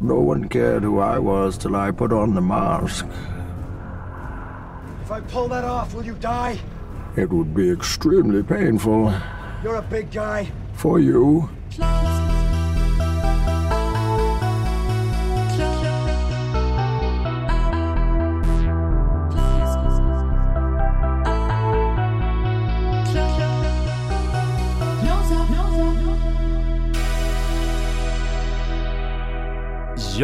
No 0.00 0.20
one 0.20 0.48
cared 0.48 0.82
who 0.82 0.98
I 0.98 1.18
was 1.18 1.56
till 1.56 1.76
I 1.76 1.90
put 1.90 2.12
on 2.12 2.34
the 2.34 2.40
mask. 2.40 3.06
If 5.02 5.10
I 5.10 5.20
pull 5.20 5.48
that 5.48 5.64
off, 5.64 5.94
will 5.94 6.04
you 6.04 6.14
die? 6.14 6.58
It 7.16 7.30
would 7.30 7.54
be 7.54 7.70
extremely 7.70 8.42
painful 8.42 9.12
You're 9.62 9.76
a 9.76 9.82
big 9.82 10.10
guy. 10.10 10.50
for 10.74 10.98
you. 10.98 11.48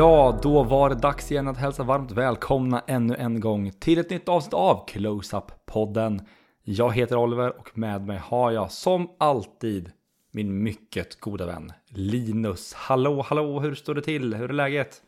Ja, 0.00 0.38
då 0.42 0.62
var 0.62 0.88
det 0.88 0.94
dags 0.94 1.32
igen 1.32 1.48
att 1.48 1.56
hälsa 1.56 1.82
varmt 1.82 2.10
välkomna 2.10 2.82
ännu 2.86 3.14
en 3.14 3.40
gång 3.40 3.70
till 3.70 3.98
ett 3.98 4.10
nytt 4.10 4.28
avsnitt 4.28 4.54
av 4.54 4.86
Close-Up-podden. 4.88 6.20
Jag 6.62 6.94
heter 6.94 7.16
Oliver 7.16 7.58
och 7.58 7.78
med 7.78 8.06
mig 8.06 8.18
har 8.18 8.50
jag 8.50 8.72
som 8.72 9.10
alltid 9.18 9.90
min 10.30 10.62
mycket 10.62 11.20
goda 11.20 11.46
vän 11.46 11.72
Linus. 11.88 12.74
Hallå, 12.74 13.24
hallå, 13.28 13.60
hur 13.60 13.74
står 13.74 13.94
det 13.94 14.02
till? 14.02 14.34
Hur 14.34 14.48
är 14.48 14.52
läget? 14.52 15.02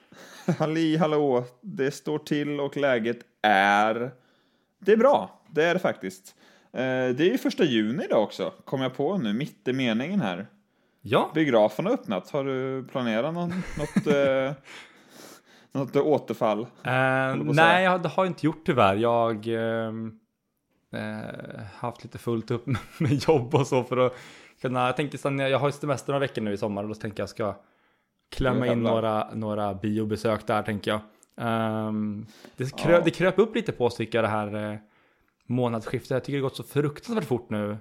Halli 0.58 0.96
hallå, 0.96 1.44
det 1.60 1.90
står 1.90 2.18
till 2.18 2.60
och 2.60 2.76
läget 2.76 3.18
är... 3.42 4.10
Det 4.78 4.92
är 4.92 4.96
bra, 4.96 5.42
det 5.50 5.64
är 5.64 5.74
det 5.74 5.80
faktiskt. 5.80 6.34
Eh, 6.72 6.80
det 6.80 7.20
är 7.20 7.30
ju 7.30 7.38
första 7.38 7.64
juni 7.64 8.04
idag 8.04 8.22
också, 8.22 8.52
kom 8.64 8.80
jag 8.80 8.94
på 8.94 9.18
nu, 9.18 9.32
mitt 9.32 9.68
i 9.68 9.72
meningen 9.72 10.20
här. 10.20 10.46
Ja, 11.00 11.30
Biografen 11.34 11.86
har 11.86 11.92
öppnat, 11.92 12.30
har 12.30 12.44
du 12.44 12.84
planerat 12.90 13.34
någon, 13.34 13.48
något, 13.78 14.06
eh, 14.06 14.52
något 15.72 15.96
återfall? 15.96 16.60
eh, 16.60 17.36
nej, 17.36 17.84
jag 17.84 18.02
det 18.02 18.08
har 18.08 18.24
jag 18.24 18.30
inte 18.30 18.46
gjort 18.46 18.62
tyvärr. 18.66 18.96
Jag 18.96 19.46
ehm, 19.48 20.18
eh, 20.92 21.62
haft 21.74 22.04
lite 22.04 22.18
fullt 22.18 22.50
upp 22.50 22.66
med 22.98 23.28
jobb 23.28 23.54
och 23.54 23.66
så 23.66 23.84
för 23.84 23.96
att 23.96 24.16
kunna, 24.60 24.86
jag 24.86 24.96
tänker 24.96 25.18
sen, 25.18 25.38
jag 25.38 25.58
har 25.58 25.68
ju 25.68 25.72
semester 25.72 26.12
några 26.12 26.20
veckor 26.20 26.42
nu 26.42 26.52
i 26.52 26.56
sommar 26.56 26.82
och 26.82 26.88
då 26.88 26.94
tänker 26.94 27.22
jag 27.22 27.28
ska 27.30 27.54
klämma 28.36 28.66
in 28.66 28.82
några, 28.82 29.28
några 29.34 29.74
biobesök 29.74 30.46
där 30.46 30.62
tänker 30.62 30.90
jag. 30.90 31.00
Ehm, 31.36 32.26
det, 32.56 32.76
krö, 32.76 32.92
Ja. 32.92 33.00
det 33.00 33.10
kröp 33.10 33.38
upp 33.38 33.54
lite 33.54 33.72
på 33.72 33.84
oss 33.84 33.96
tycker 33.96 34.18
jag 34.18 34.24
det 34.24 34.28
här 34.28 34.72
eh, 34.72 34.78
månadsskiftet. 35.46 36.10
Jag 36.10 36.24
tycker 36.24 36.36
det 36.38 36.42
har 36.42 36.48
gått 36.48 36.56
så 36.56 36.62
fruktansvärt 36.62 37.24
fort 37.24 37.50
nu. 37.50 37.76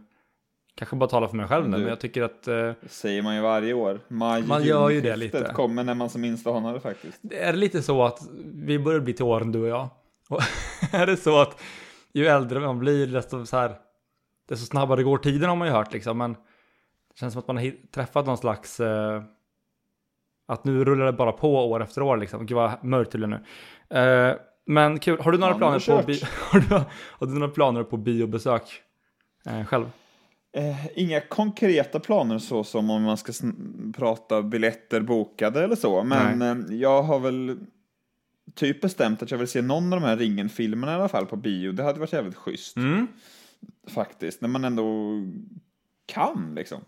Kanske 0.78 0.96
bara 0.96 1.10
tala 1.10 1.28
för 1.28 1.36
mig 1.36 1.48
själv 1.48 1.70
nu, 1.70 1.78
Du- 1.78 1.82
men 1.82 1.90
jag 1.90 2.00
tycker 2.00 2.22
att 2.24 2.48
eh, 2.48 2.72
säger 2.90 3.22
man 3.22 3.36
ju 3.36 3.42
varje 3.42 3.74
år. 3.74 4.00
Maj, 4.08 4.44
Man 4.44 4.64
gör 4.64 4.90
ju 4.90 5.02
det 5.02 5.16
lite. 5.16 5.52
kommer 5.56 5.84
när 5.84 5.94
man 5.96 6.10
som 6.10 6.22
minst 6.22 6.48
anar 6.48 6.74
det 6.74 6.80
faktiskt. 6.80 7.20
det 7.22 7.44
är 7.44 7.54
lite 7.54 7.82
så 7.82 8.04
att 8.04 8.22
vi 8.46 8.80
börjar 8.80 9.00
bli 9.00 9.14
till 9.14 9.26
åren 9.26 9.52
du 9.52 9.62
och 9.62 9.68
jag. 9.68 9.90
Och 10.30 10.42
är 10.92 11.06
det 11.06 11.18
så 11.18 11.42
att 11.42 11.62
ju 12.14 12.26
äldre 12.28 12.60
man 12.60 12.80
blir 12.80 13.08
desto 13.08 13.46
så 13.46 13.58
här 13.58 13.76
desto 14.50 14.66
snabbare 14.66 15.04
går 15.04 15.18
tiden 15.18 15.50
har 15.50 15.56
man 15.56 15.68
ju 15.68 15.74
hört 15.74 15.94
liksom. 15.94 16.18
Men 16.18 16.34
det 16.34 17.20
känns 17.20 17.34
som 17.34 17.40
att 17.40 17.48
man 17.48 17.58
har 17.58 17.72
träffat 17.92 18.26
någon 18.26 18.38
slags 18.38 18.80
eh, 18.80 19.24
att 20.48 20.64
nu 20.64 20.86
rullar 20.86 21.06
det 21.06 21.14
bara 21.14 21.32
på 21.32 21.70
år 21.72 21.84
efter 21.84 22.02
år 22.02 22.18
liksom. 22.18 22.46
Gud 22.46 22.56
vad 22.56 22.84
mörkt 22.84 23.12
det 23.12 23.28
nu. 23.28 23.40
Eh, 24.00 24.36
men 24.66 25.00
kul, 25.00 25.20
har 25.20 25.32
du 25.32 25.38
några 25.38 25.54
planer 25.54 25.80
på 25.80 25.92
har, 26.52 26.60
du, 26.60 26.76
har 26.96 27.28
du 27.28 27.34
några 27.34 27.54
planer 27.54 27.84
på 27.84 27.98
biobesök 27.98 28.64
eh, 29.46 29.66
själv? 29.66 29.86
Eh, 30.58 30.88
inga 30.96 31.22
konkreta 31.22 32.00
planer 32.00 32.40
så 32.40 32.64
som 32.64 32.90
om 32.90 33.04
man 33.04 33.18
ska 33.18 33.34
prata 33.96 34.42
biljetter 34.42 35.02
bokade 35.02 35.64
eller 35.64 35.76
så, 35.76 36.04
men 36.04 36.42
eh, 36.42 36.76
jag 36.78 37.04
har 37.04 37.20
väl 37.20 37.58
typ 38.54 38.82
bestämt 38.82 39.22
att 39.24 39.32
jag 39.32 39.38
vill 39.38 39.48
se 39.48 39.62
någon 39.62 39.94
av 39.94 40.00
de 40.02 40.06
här 40.06 40.18
Ringen-filmerna 40.18 40.92
i 40.92 40.96
alla 40.96 41.10
fall 41.10 41.26
på 41.26 41.36
bio. 41.36 41.72
Det 41.72 41.84
hade 41.84 42.00
varit 42.00 42.14
jävligt 42.14 42.36
schysst 42.36 42.78
Mm. 42.78 43.08
faktiskt, 43.88 44.42
när 44.42 44.50
man 44.50 44.66
ändå 44.66 45.14
kan 46.06 46.52
liksom. 46.56 46.82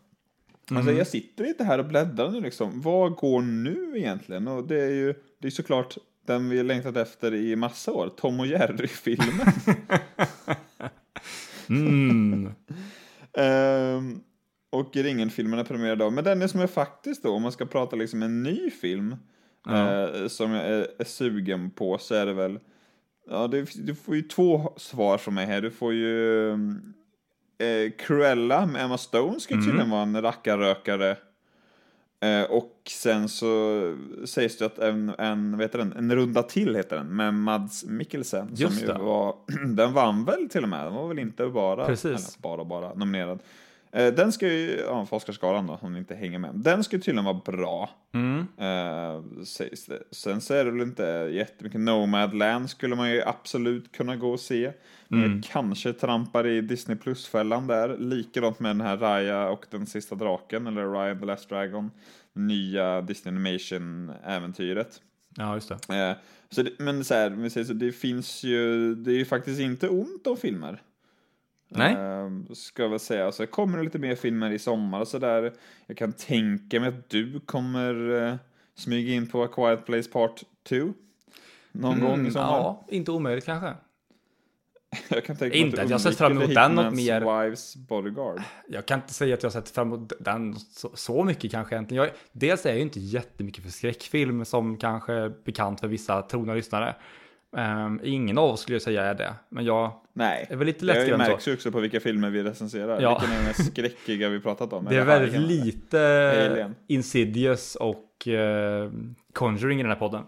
Alltså 0.72 0.92
jag 0.92 1.08
sitter 1.08 1.44
inte 1.48 1.64
här 1.64 1.80
och 1.80 1.86
bläddrar 1.86 2.32
nu 2.32 2.42
liksom. 2.42 2.82
Vad 2.82 3.16
går 3.16 3.42
nu 3.42 3.94
egentligen? 3.96 4.48
Och 4.48 4.68
det 4.68 4.82
är 4.84 4.90
ju 4.92 5.14
det 5.40 5.48
är 5.48 5.52
såklart 5.52 5.98
den 6.26 6.50
vi 6.50 6.64
längtat 6.64 6.98
efter 6.98 7.34
i 7.34 7.56
massa 7.56 7.92
år, 7.92 8.10
Tom 8.18 8.40
och 8.40 8.48
Jerry-filmen. 8.48 9.54
Mm. 11.70 12.52
Ehm, 13.38 14.22
och 14.72 14.96
Ringen-filmen 14.96 15.60
är 15.60 15.64
premiär 15.64 15.94
idag. 15.94 16.14
Men 16.14 16.24
den 16.24 16.50
som 16.50 16.62
är 16.62 16.68
faktiskt 16.68 17.24
då, 17.24 17.32
om 17.32 17.42
man 17.42 17.52
ska 17.52 17.66
prata 17.66 17.96
liksom 17.96 18.24
en 18.24 18.44
ny 18.44 18.70
film 18.70 19.16
eh, 19.70 20.28
som 20.28 20.52
jag 20.52 20.66
är, 20.66 20.88
är 21.00 21.04
sugen 21.04 21.72
på 21.72 21.98
så 21.98 22.16
är 22.16 22.26
det 22.26 22.34
väl, 22.34 22.60
ja 23.30 23.48
det, 23.48 23.86
du 23.86 23.96
får 23.96 24.16
ju 24.16 24.22
två 24.22 24.74
svar 24.78 25.18
från 25.18 25.34
mig 25.34 25.46
här. 25.46 25.62
Du 25.62 25.72
får 25.72 25.94
ju 25.94 26.50
eh, 27.60 27.92
Cruella 27.98 28.66
med 28.66 28.86
Emma 28.86 28.98
Stone 28.98 29.40
ska 29.40 29.54
ju 29.54 29.62
tydligen 29.62 29.90
vara 29.90 30.02
en 30.02 30.22
rackarrökare. 30.22 31.18
Eh, 32.22 32.44
och 32.44 32.74
sen 32.88 33.30
så 33.30 33.96
sägs 34.26 34.58
det 34.58 34.66
att 34.66 34.80
en, 34.80 35.10
en, 35.18 35.52
vad 35.52 35.62
heter 35.62 35.78
den, 35.80 35.94
en 35.94 36.16
runda 36.16 36.44
till 36.44 36.76
heter 36.76 36.96
den, 36.96 37.08
med 37.08 37.34
Mads 37.34 37.86
Mikkelsen. 37.86 38.50
Just 38.56 38.80
som 38.80 38.98
ju 38.98 39.04
var, 39.04 39.36
den 39.76 39.94
vann 39.94 40.26
väl 40.26 40.50
till 40.50 40.64
och 40.64 40.70
med, 40.70 40.86
den 40.86 40.94
var 40.94 41.08
väl 41.08 41.20
inte 41.20 41.48
bara, 41.48 41.86
Precis. 41.86 42.06
eller 42.06 42.42
bara, 42.42 42.66
bara 42.66 42.94
nominerad. 42.94 43.40
Eh, 43.92 44.14
den 44.14 44.32
ska 44.32 44.48
ju, 44.48 44.80
ja, 44.88 45.06
för 45.06 45.16
Oscarsgalan 45.18 45.68
då, 45.68 45.80
om 45.82 45.94
ni 45.94 46.00
inte 46.00 46.16
hänger 46.16 46.40
med. 46.40 46.52
Den 46.56 46.84
ska 46.84 46.98
tydligen 46.98 47.24
vara 47.26 47.42
bra. 47.46 47.90
Mm. 48.14 48.40
Eh, 48.58 49.44
sägs 49.44 49.86
det. 49.86 50.04
Sen 50.12 50.42
så 50.42 50.54
är 50.54 50.66
det 50.66 50.72
väl 50.72 50.82
inte 50.82 51.04
jättemycket 51.34 51.82
Nomadland 51.82 52.70
skulle 52.70 52.96
man 52.96 53.12
ju 53.12 53.22
absolut 53.26 53.92
kunna 53.92 54.16
gå 54.16 54.30
och 54.32 54.40
se. 54.40 54.72
Men 55.08 55.20
Mm. 55.24 55.36
jag 55.36 55.44
kanske 55.44 55.94
trampar 55.94 56.48
i 56.48 56.62
Disney 56.62 56.98
Plus-fällan 56.98 57.68
där. 57.68 57.98
Likadant 57.98 58.60
med 58.60 58.70
den 58.70 58.82
här 58.82 58.98
Raya 58.98 59.50
och 59.50 59.66
den 59.70 59.86
sista 59.88 60.16
draken, 60.16 60.68
eller 60.68 60.84
Raya 60.86 61.12
and 61.12 61.20
the 61.20 61.26
Last 61.26 61.50
Dragon. 61.50 61.92
Nya 62.34 63.02
Disney 63.02 63.36
Animation-äventyret. 63.36 65.02
Ja, 65.38 65.56
just 65.56 65.72
det. 65.88 66.10
Eh, 66.10 66.16
så 66.50 66.62
det, 66.62 66.72
men 66.80 67.04
så 67.04 67.14
här, 67.14 67.30
vi 67.30 67.50
säger 67.50 67.66
så, 67.66 67.74
det 67.74 67.92
finns 67.92 68.44
ju, 68.44 68.96
det 68.96 69.12
är 69.12 69.16
ju 69.18 69.26
faktiskt 69.26 69.60
inte 69.60 69.90
ont 69.90 70.28
om 70.28 70.38
filmer. 70.38 70.82
Nej. 71.70 71.94
Eh, 71.94 72.54
ska 72.54 72.84
jag 72.84 72.90
väl 72.90 73.00
säga. 73.00 73.32
Så 73.32 73.48
kommer 73.48 73.78
det 73.78 73.84
lite 73.84 74.00
mer 74.00 74.16
filmer 74.16 74.52
i 74.52 74.60
sommar 74.60 75.00
och 75.00 75.08
sådär. 75.08 75.54
Jag 75.88 75.98
kan 75.98 76.14
tänka 76.14 76.80
mig 76.80 76.90
att 76.90 77.10
du 77.10 77.40
kommer 77.40 78.24
eh, 78.28 78.36
smyga 78.76 79.14
in 79.14 79.28
på 79.30 79.44
A 79.44 79.48
Quiet 79.56 79.86
Place 79.86 80.10
Part 80.10 80.44
2. 80.70 80.76
Någon 81.72 82.00
gång 82.00 82.28
i 82.28 82.32
sommar. 82.32 82.48
Mm, 82.50 82.64
Ja, 82.64 82.86
inte 82.90 83.12
omöjligt 83.12 83.46
kanske. 83.46 83.74
Jag 85.10 85.26
kan 85.26 85.36
tänka 85.36 85.58
mig 85.58 85.66
Inte 85.66 85.78
du 85.78 85.84
att 85.84 85.90
jag 85.90 86.02
sett 86.02 86.18
fram 86.18 86.32
emot 86.32 86.56
den 86.56 86.72
något 86.72 86.94
mer. 86.94 87.44
Wives 87.44 87.76
Bodyguard. 87.76 88.42
Jag 88.68 88.86
kan 88.86 89.00
inte 89.00 89.14
säga 89.14 89.34
att 89.34 89.44
jag 89.44 89.50
har 89.50 89.62
sett 89.62 89.70
fram 89.70 89.88
emot 89.88 90.14
den 90.20 90.56
så, 90.56 90.92
så 90.94 91.24
mycket 91.24 91.52
kanske 91.52 91.76
egentligen. 91.76 92.04
Jag, 92.04 92.14
dels 92.32 92.66
är 92.66 92.70
jag 92.70 92.78
ju 92.78 92.84
inte 92.84 93.00
jättemycket 93.00 93.64
för 93.64 93.72
skräckfilm 93.72 94.46
som 94.46 94.78
kanske 94.78 95.14
är 95.14 95.34
bekant 95.46 95.80
för 95.80 95.88
vissa 95.88 96.22
trogna 96.22 96.54
lyssnare. 96.54 96.96
Um, 97.52 98.02
ingen 98.04 98.38
av 98.38 98.50
oss 98.50 98.62
skulle 98.62 98.76
jag 98.76 98.82
säga 98.82 99.04
är 99.04 99.16
det. 99.16 99.34
Men 99.50 99.66
jag 99.66 99.92
Nej, 100.20 100.48
är 100.50 100.56
väl 100.56 100.68
lite 100.68 100.80
det 100.80 100.86
lättskrämd 100.86 101.24
så. 101.24 101.32
märks 101.32 101.48
ju 101.48 101.54
också 101.54 101.72
på 101.72 101.80
vilka 101.80 102.00
filmer 102.00 102.30
vi 102.30 102.44
recenserar. 102.44 103.02
Ja. 103.02 103.10
Vilken 103.20 103.32
är 103.32 103.38
den 103.38 103.46
mest 103.46 103.66
skräckiga 103.66 104.30
vi 104.30 104.40
pratat 104.40 104.74
om? 104.74 104.86
Det 104.86 104.96
är 104.96 105.06
väldigt 105.06 105.36
Alien? 105.36 105.66
lite 105.66 106.50
Alien. 106.52 106.76
Insidious 106.88 107.76
och 107.76 108.28
uh, 108.28 108.92
Conjuring 109.34 109.80
i 109.80 109.84
den 109.84 109.92
här 109.92 110.00
podden. 110.00 110.24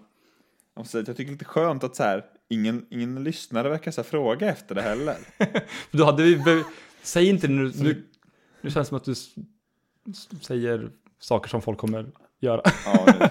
Jag 0.76 0.86
säga 0.86 1.04
jag 1.08 1.18
tycker 1.18 1.24
det 1.24 1.30
är 1.30 1.32
lite 1.32 1.46
skönt 1.46 1.84
att 1.84 1.96
så 1.96 2.04
här, 2.04 2.26
ingen, 2.50 2.86
ingen 2.90 3.24
lyssnare 3.24 3.70
verkar 3.70 3.92
så 3.92 4.02
här 4.02 4.10
fråga 4.10 4.50
efter 4.50 4.76
det 4.76 4.82
heller. 4.82 5.16
Då 5.92 6.06
hade 6.06 6.24
vi... 6.24 6.64
Säg 7.02 7.30
inte 7.30 7.48
nu... 7.48 7.72
Nu, 7.76 8.04
nu 8.62 8.72
känns 8.72 8.90
det 8.90 8.90
som 8.90 8.98
att 8.98 9.06
du 9.06 9.16
säger 10.42 10.90
saker 11.20 11.50
som 11.50 11.62
folk 11.62 11.78
kommer 11.78 12.12
göra. 12.40 12.62
Ja, 12.86 13.06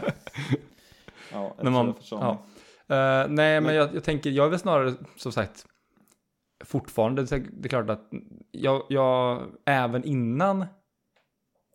ja 1.33 1.57
När 1.63 1.71
man, 1.71 1.95
ja. 2.11 2.47
Eh, 2.89 3.29
nej, 3.29 3.61
men 3.61 3.75
jag, 3.75 3.95
jag 3.95 4.05
tänker, 4.05 4.31
jag 4.31 4.47
är 4.47 4.51
väl 4.51 4.59
snarare 4.59 4.95
som 5.17 5.33
sagt 5.33 5.67
fortfarande, 6.65 7.23
det 7.23 7.65
är 7.65 7.69
klart 7.69 7.91
att 7.91 8.11
jag, 8.51 8.83
jag 8.89 9.47
även 9.65 10.05
innan 10.05 10.67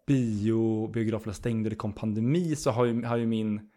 bio, 0.08 0.88
biograferna 0.88 1.34
stängde, 1.34 1.70
det 1.70 1.76
kom 1.76 1.94
pandemi, 1.94 2.56
så 2.56 2.72
har 2.72 2.86
ju, 2.86 3.04
har 3.04 3.18
ju 3.18 3.26
min, 3.26 3.70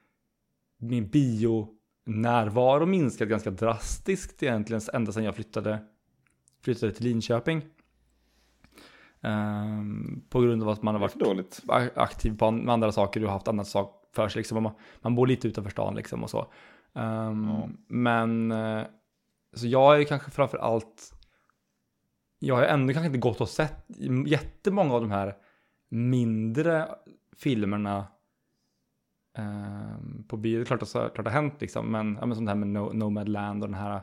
min 0.78 1.08
bio 1.08 1.68
närvaro 2.06 2.86
minskat 2.86 3.28
ganska 3.28 3.50
drastiskt 3.50 4.42
egentligen 4.42 4.82
ända 4.92 5.12
sedan 5.12 5.24
jag 5.24 5.34
flyttade, 5.34 5.78
flyttade 6.62 6.92
till 6.92 7.04
Linköping. 7.04 7.62
Ehm, 9.20 10.22
på 10.28 10.40
grund 10.40 10.62
av 10.62 10.68
att 10.68 10.82
man 10.82 10.94
har 10.94 11.00
varit 11.00 11.14
dåligt? 11.14 11.62
aktiv 11.94 12.38
på 12.38 12.46
andra 12.46 12.92
saker 12.92 13.24
och 13.24 13.30
haft 13.30 13.48
annat 13.48 13.68
sak 13.68 14.10
för 14.12 14.28
sig. 14.28 14.40
Liksom. 14.40 14.62
Man, 14.62 14.72
man 15.00 15.14
bor 15.14 15.26
lite 15.26 15.48
utanför 15.48 15.70
stan 15.70 15.94
liksom 15.94 16.22
och 16.22 16.30
så. 16.30 16.52
Ehm, 16.94 17.48
Ja. 17.48 17.68
Men 17.88 18.52
eh, 18.52 18.82
så 19.52 19.66
jag 19.66 20.00
är 20.00 20.04
kanske 20.04 20.30
framför 20.30 20.58
allt 20.58 21.14
jag 22.38 22.54
har 22.54 22.62
ändå 22.62 22.92
kanske 22.92 23.06
inte 23.06 23.18
gått 23.18 23.40
och 23.40 23.48
sett 23.48 23.86
jättemånga 24.26 24.94
av 24.94 25.00
de 25.00 25.10
här 25.10 25.36
mindre 25.88 26.88
filmerna 27.36 28.06
ehm, 29.38 30.24
på 30.28 30.36
bio. 30.36 30.56
Det 30.56 30.62
är 30.62 30.64
klart 30.64 30.82
att 30.82 30.90
klart 30.92 31.14
det 31.16 31.22
har 31.22 31.30
hänt 31.30 31.60
liksom. 31.60 31.92
Men, 31.92 32.18
ja, 32.20 32.26
men 32.26 32.36
som 32.36 32.44
det 32.44 32.50
här 32.50 32.56
med 32.56 32.68
no, 32.68 32.92
Nomadland 32.92 33.62
och 33.62 33.68
den 33.68 33.78
här 33.78 34.00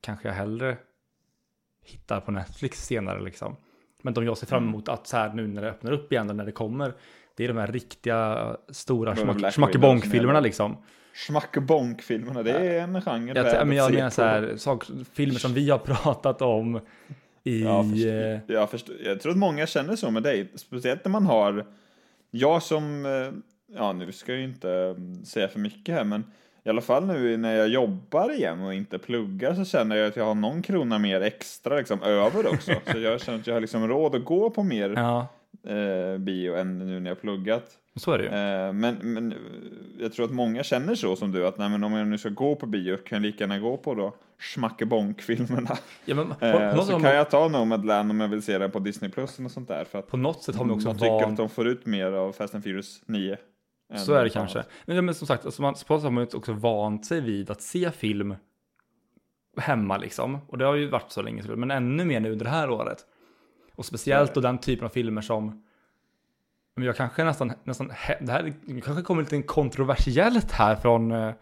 kanske 0.00 0.28
jag 0.28 0.34
hellre 0.34 0.78
hittar 1.84 2.20
på 2.20 2.30
Netflix 2.30 2.86
senare 2.86 3.20
liksom. 3.22 3.56
Men 4.02 4.14
de 4.14 4.24
jag 4.24 4.38
ser 4.38 4.46
fram 4.46 4.62
Mm. 4.62 4.74
emot 4.74 4.88
att 4.88 5.06
så 5.06 5.16
här 5.16 5.34
nu 5.34 5.46
när 5.46 5.62
det 5.62 5.70
öppnar 5.70 5.92
upp 5.92 6.12
igen 6.12 6.26
när 6.26 6.44
det 6.44 6.52
kommer. 6.52 6.94
Det 7.38 7.44
är 7.44 7.48
de 7.48 7.56
här 7.56 7.66
riktiga 7.66 8.56
stora 8.68 9.16
schmackebonk-filmerna 9.50 10.40
liksom. 10.40 10.76
Schmackebonk-filmerna, 11.14 12.42
det 12.42 12.52
är 12.52 12.80
en 12.80 13.02
genre 13.02 13.32
Jag, 13.34 13.44
värd 13.44 13.66
men 13.66 13.76
jag 13.76 13.94
menar 13.94 14.10
så 14.10 14.22
här, 14.22 14.56
sak, 14.56 14.84
filmer 15.12 15.38
som 15.38 15.54
vi 15.54 15.70
har 15.70 15.78
pratat 16.02 16.42
om 16.42 16.80
i... 17.44 17.62
Ja, 17.62 17.82
först- 17.82 18.06
eh, 18.06 18.54
jag, 18.54 18.70
förstår, 18.70 18.96
jag 19.04 19.20
tror 19.20 19.32
att 19.32 19.38
många 19.38 19.66
känner 19.66 19.96
så 19.96 20.10
med 20.10 20.22
dig, 20.22 20.52
speciellt 20.54 21.04
när 21.04 21.10
man 21.10 21.26
har, 21.26 21.66
jag 22.30 22.62
som, 22.62 23.06
eh, 23.06 23.76
ja 23.76 23.92
nu 23.92 24.12
ska 24.12 24.32
jag 24.32 24.38
ju 24.38 24.44
inte 24.44 24.70
mm, 24.70 25.24
säga 25.24 25.48
för 25.48 25.58
mycket 25.58 25.94
här, 25.94 26.04
men 26.04 26.24
i 26.64 26.68
alla 26.68 26.80
fall 26.80 27.06
nu 27.06 27.36
när 27.36 27.54
jag 27.54 27.68
jobbar 27.68 28.32
igen 28.32 28.62
och 28.62 28.74
inte 28.74 28.98
pluggar 28.98 29.54
så 29.54 29.64
känner 29.64 29.96
jag 29.96 30.06
att 30.06 30.16
jag 30.16 30.24
har 30.24 30.34
någon 30.34 30.62
krona 30.62 30.98
mer 30.98 31.20
extra 31.20 31.76
liksom 31.76 32.02
över 32.02 32.46
också. 32.46 32.72
så 32.92 32.98
jag 32.98 33.20
känner 33.20 33.38
att 33.38 33.46
jag 33.46 33.54
har 33.54 33.60
liksom 33.60 33.88
råd 33.88 34.14
att 34.14 34.24
gå 34.24 34.50
på 34.50 34.62
mer 34.62 34.90
ja, 34.96 35.26
eh, 35.68 36.18
bio 36.18 36.56
än 36.56 36.78
nu 36.78 37.00
när 37.00 37.10
jag 37.10 37.20
pluggat. 37.20 37.78
så 37.96 38.12
är 38.12 38.18
det 38.18 38.24
ju. 38.24 38.30
Eh, 38.30 38.72
men, 38.72 38.94
men 39.02 39.34
jag 39.98 40.12
tror 40.12 40.24
att 40.24 40.32
många 40.32 40.62
känner 40.62 40.94
så 40.94 41.16
som 41.16 41.32
du, 41.32 41.46
att 41.46 41.58
nej, 41.58 41.68
men 41.68 41.84
om 41.84 41.92
jag 41.92 42.06
nu 42.06 42.18
ska 42.18 42.28
gå 42.28 42.54
på 42.54 42.66
bio 42.66 42.96
kan 42.96 43.16
jag 43.16 43.22
lika 43.22 43.44
gärna 43.44 43.58
gå 43.58 43.76
på 43.76 43.94
då 43.94 44.14
Schmackebonk-filmerna. 44.38 45.78
Ja, 46.04 46.14
men, 46.14 46.28
på, 46.28 46.46
Eh, 46.46 46.76
på, 46.76 46.82
så 46.82 46.92
kan 46.92 47.04
har, 47.04 47.12
jag 47.12 47.30
ta 47.30 47.48
Nomadland 47.48 48.10
om 48.10 48.20
jag 48.20 48.28
vill 48.28 48.42
se 48.42 48.58
den 48.58 48.70
på 48.70 48.78
Disney 48.78 49.10
Plus 49.10 49.38
och 49.38 49.50
sånt 49.50 49.68
där. 49.68 49.84
För 49.84 49.98
att 49.98 50.06
på 50.06 50.16
något 50.16 50.42
sätt 50.42 50.56
har 50.56 50.64
man 50.64 50.74
också 50.74 50.88
man 50.88 50.98
tycker 50.98 51.24
att 51.24 51.36
de 51.36 51.48
får 51.48 51.68
ut 51.68 51.86
mer 51.86 52.12
av 52.12 52.32
Fast 52.32 52.54
and 52.54 52.64
Furious 52.64 53.02
9. 53.06 53.36
än 53.92 53.98
Så 53.98 54.14
är 54.14 54.24
det 54.24 54.30
kanske. 54.30 54.64
Men, 54.84 55.04
men 55.04 55.14
som 55.14 55.26
sagt, 55.26 55.44
alltså 55.44 55.62
man, 55.62 55.76
så 55.76 55.98
har 55.98 56.10
man 56.10 56.26
också 56.34 56.52
vant 56.52 57.06
sig 57.06 57.20
vid 57.20 57.50
att 57.50 57.62
se 57.62 57.90
film 57.90 58.34
hemma 59.56 59.96
liksom. 59.96 60.38
Och 60.48 60.58
det 60.58 60.64
har 60.64 60.74
ju 60.74 60.88
varit 60.88 61.12
så 61.12 61.22
länge, 61.22 61.42
men 61.56 61.70
ännu 61.70 62.04
mer 62.04 62.20
nu 62.20 62.32
under 62.32 62.44
det 62.44 62.50
här 62.50 62.70
året. 62.70 63.04
Och 63.78 63.84
speciellt 63.84 64.34
då 64.34 64.40
den 64.40 64.58
typen 64.58 64.84
av 64.84 64.88
filmer 64.88 65.20
som 65.20 65.62
men 66.76 66.86
jag 66.86 66.96
kanske 66.96 67.24
nästan, 67.24 67.52
nästan 67.64 67.88
det 68.20 68.32
här 68.32 68.54
kanske 68.84 69.02
kommer 69.02 69.22
lite 69.22 69.42
kontroversiellt 69.42 70.52
här 70.52 70.76
från, 70.76 71.12
eh, 71.12 71.32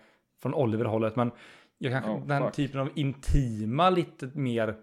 från 0.43 0.55
Oliver-hållet, 0.55 1.17
men 1.17 1.31
jag 1.79 1.93
kanske, 1.93 2.11
Oh, 2.11 2.27
den 2.27 2.43
fuck. 2.43 2.55
typen 2.55 2.81
av 2.81 2.91
intima, 2.95 3.91
lite 3.91 4.31
mer, 4.35 4.75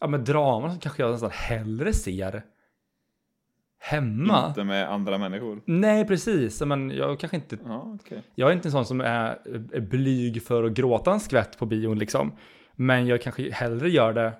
ja 0.00 0.06
men 0.06 0.24
drama 0.24 0.70
som 0.70 0.78
kanske 0.78 1.02
jag 1.02 1.12
nästan 1.12 1.30
hellre 1.32 1.92
ser 1.92 2.42
hemma. 3.78 4.48
Inte 4.48 4.64
med 4.64 4.92
andra 4.92 5.18
människor. 5.18 5.60
Nej, 5.64 6.06
precis, 6.06 6.62
men 6.62 6.90
jag 6.90 7.20
kanske 7.20 7.36
inte 7.36 7.58
Ja, 7.64 7.96
okej. 8.00 8.22
jag 8.34 8.48
är 8.50 8.52
inte 8.54 8.68
en 8.68 8.72
sån 8.72 8.86
som 8.86 9.00
är, 9.00 9.38
är 9.72 9.80
blyg 9.80 10.42
för 10.42 10.64
att 10.64 10.72
gråta 10.72 11.12
en 11.12 11.20
skvätt 11.20 11.58
på 11.58 11.66
bion 11.66 11.98
liksom. 11.98 12.32
Men 12.72 13.06
jag 13.06 13.22
kanske 13.22 13.52
hellre 13.52 13.88
gör 13.90 14.12
det 14.12 14.32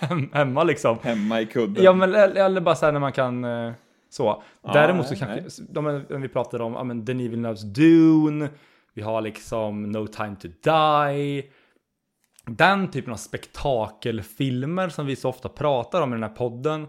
hem- 0.00 0.30
hemma 0.32 0.64
liksom. 0.64 0.98
Hemma 1.02 1.40
i 1.40 1.46
kudden. 1.46 1.84
Ja, 1.84 1.92
men 1.92 2.14
eller, 2.14 2.60
bara 2.60 2.74
så 2.74 2.86
här 2.86 2.92
när 2.92 3.00
man 3.00 3.12
kan 3.12 3.44
eh, 3.44 3.72
så. 4.10 4.42
Ja, 4.62 4.72
Däremot 4.72 5.06
så 5.06 5.14
nej, 5.26 5.40
kanske, 5.40 5.62
de, 5.68 5.84
när 5.84 6.18
vi 6.18 6.28
pratar 6.28 6.60
om, 6.62 6.72
ja 6.72 6.84
men 6.84 7.04
Denis 7.04 7.30
Villeneuves 7.30 7.62
Dune, 7.62 8.48
vi 8.94 9.02
har 9.02 9.20
liksom 9.20 9.82
No 9.92 10.06
Time 10.06 10.36
To 10.36 10.48
Die. 10.48 11.42
Den 12.46 12.90
typen 12.90 13.12
av 13.12 13.16
spektakelfilmer 13.16 14.88
som 14.88 15.06
vi 15.06 15.16
så 15.16 15.28
ofta 15.28 15.48
pratar 15.48 16.02
om 16.02 16.10
i 16.12 16.16
den 16.16 16.22
här 16.22 16.30
podden. 16.36 16.86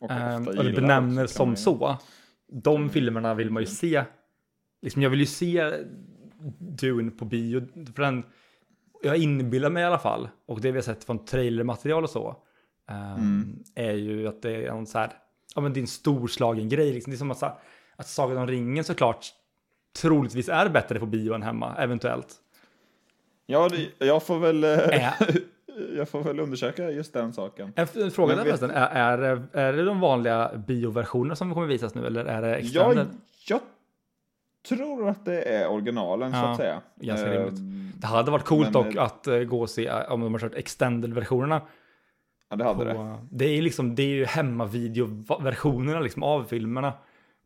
och 0.00 0.10
Ehm, 0.10 0.48
ofta 0.48 0.60
och 0.60 0.74
benämner 0.74 1.26
som 1.26 1.56
så. 1.56 1.96
De 2.52 2.88
filmerna 2.90 3.34
vill 3.34 3.50
man 3.50 3.62
ju 3.62 3.66
se. 3.66 4.04
Liksom, 4.82 5.02
jag 5.02 5.10
vill 5.10 5.20
ju 5.20 5.26
se 5.26 5.72
Dune 6.58 7.10
på 7.10 7.24
bio. 7.24 7.66
För 7.94 8.02
den, 8.02 8.24
jag 9.04 9.16
inbillar 9.16 9.70
mig 9.70 9.82
i 9.82 9.86
alla 9.86 9.98
fall, 9.98 10.28
och 10.46 10.60
det 10.60 10.70
vi 10.70 10.78
har 10.78 10.82
sett 10.82 11.04
från 11.04 11.24
trailermaterial 11.24 12.04
och 12.04 12.10
så, 12.10 12.36
ehm, 12.90 13.14
Mm. 13.16 13.58
är 13.74 13.92
ju 13.92 14.28
att 14.28 14.42
det 14.42 14.50
är 14.56 14.68
en 14.68 14.86
så 14.86 14.98
här, 14.98 15.12
ja 15.54 15.60
men 15.60 15.72
det 15.72 15.78
är 15.78 15.82
en 15.82 15.86
storslagen 15.86 16.68
grej. 16.68 16.92
Liksom. 16.92 17.10
Det 17.10 17.14
är 17.14 17.18
som 17.18 17.30
att, 17.30 17.38
så 17.38 17.46
här- 17.46 17.54
att 17.96 18.06
Sagan 18.08 18.38
om 18.38 18.46
ringen 18.46 18.84
såklart 18.84 19.26
troligtvis 20.00 20.48
är 20.48 20.68
bättre 20.68 20.98
på 21.00 21.06
bio 21.06 21.34
än 21.34 21.42
hemma, 21.42 21.74
eventuellt. 21.78 22.34
Ja, 23.46 23.68
det, 23.68 24.06
jag 24.06 24.22
får 24.22 24.38
väl... 24.38 24.64
eh, 24.64 24.70
Äh. 25.08 25.12
jag 25.96 26.08
får 26.08 26.22
väl 26.22 26.40
undersöka 26.40 26.90
just 26.90 27.12
den 27.12 27.32
saken. 27.32 27.72
En, 27.76 27.86
en 27.94 28.10
fråga 28.10 28.36
där 28.36 28.42
förresten, 28.44 28.70
är, 28.70 29.18
är, 29.18 29.42
är 29.52 29.72
det 29.72 29.84
de 29.84 30.00
vanliga 30.00 30.50
bioversionerna 30.66 31.36
som 31.36 31.54
kommer 31.54 31.66
visas 31.66 31.94
nu 31.94 32.06
eller 32.06 32.24
är 32.24 32.42
det 32.42 32.48
Jag, 32.48 32.58
extended? 32.58 33.06
jag 33.48 33.60
tror 34.68 35.08
att 35.08 35.24
det 35.24 35.42
är 35.42 35.68
originalen 35.68 36.32
så 36.32 36.36
Ja, 36.38 36.50
att 36.50 36.56
säga. 36.56 36.80
ganska 37.00 37.26
Ehm, 37.26 37.32
rimligt. 37.32 38.00
Det 38.00 38.06
hade 38.06 38.30
varit 38.30 38.44
coolt 38.44 38.62
Men, 38.64 38.72
dock 38.72 38.94
eh, 38.94 39.02
att 39.02 39.26
eh, 39.26 39.38
gå 39.38 39.60
och 39.60 39.70
se 39.70 39.86
eh, 39.86 40.12
om 40.12 40.20
de 40.20 40.32
har 40.34 40.40
kört 40.40 40.54
extended-versionerna. 40.54 41.60
Ja, 42.50 42.56
det 42.56 42.64
hade 42.64 42.78
på- 42.78 42.84
det. 42.84 43.18
Det 43.30 43.44
är 43.44 43.62
liksom, 43.62 43.94
det 43.94 44.02
är 44.02 44.06
ju 44.06 44.24
hemmavideoversionerna 44.24 46.00
liksom 46.00 46.22
av 46.22 46.44
filmerna. 46.44 46.92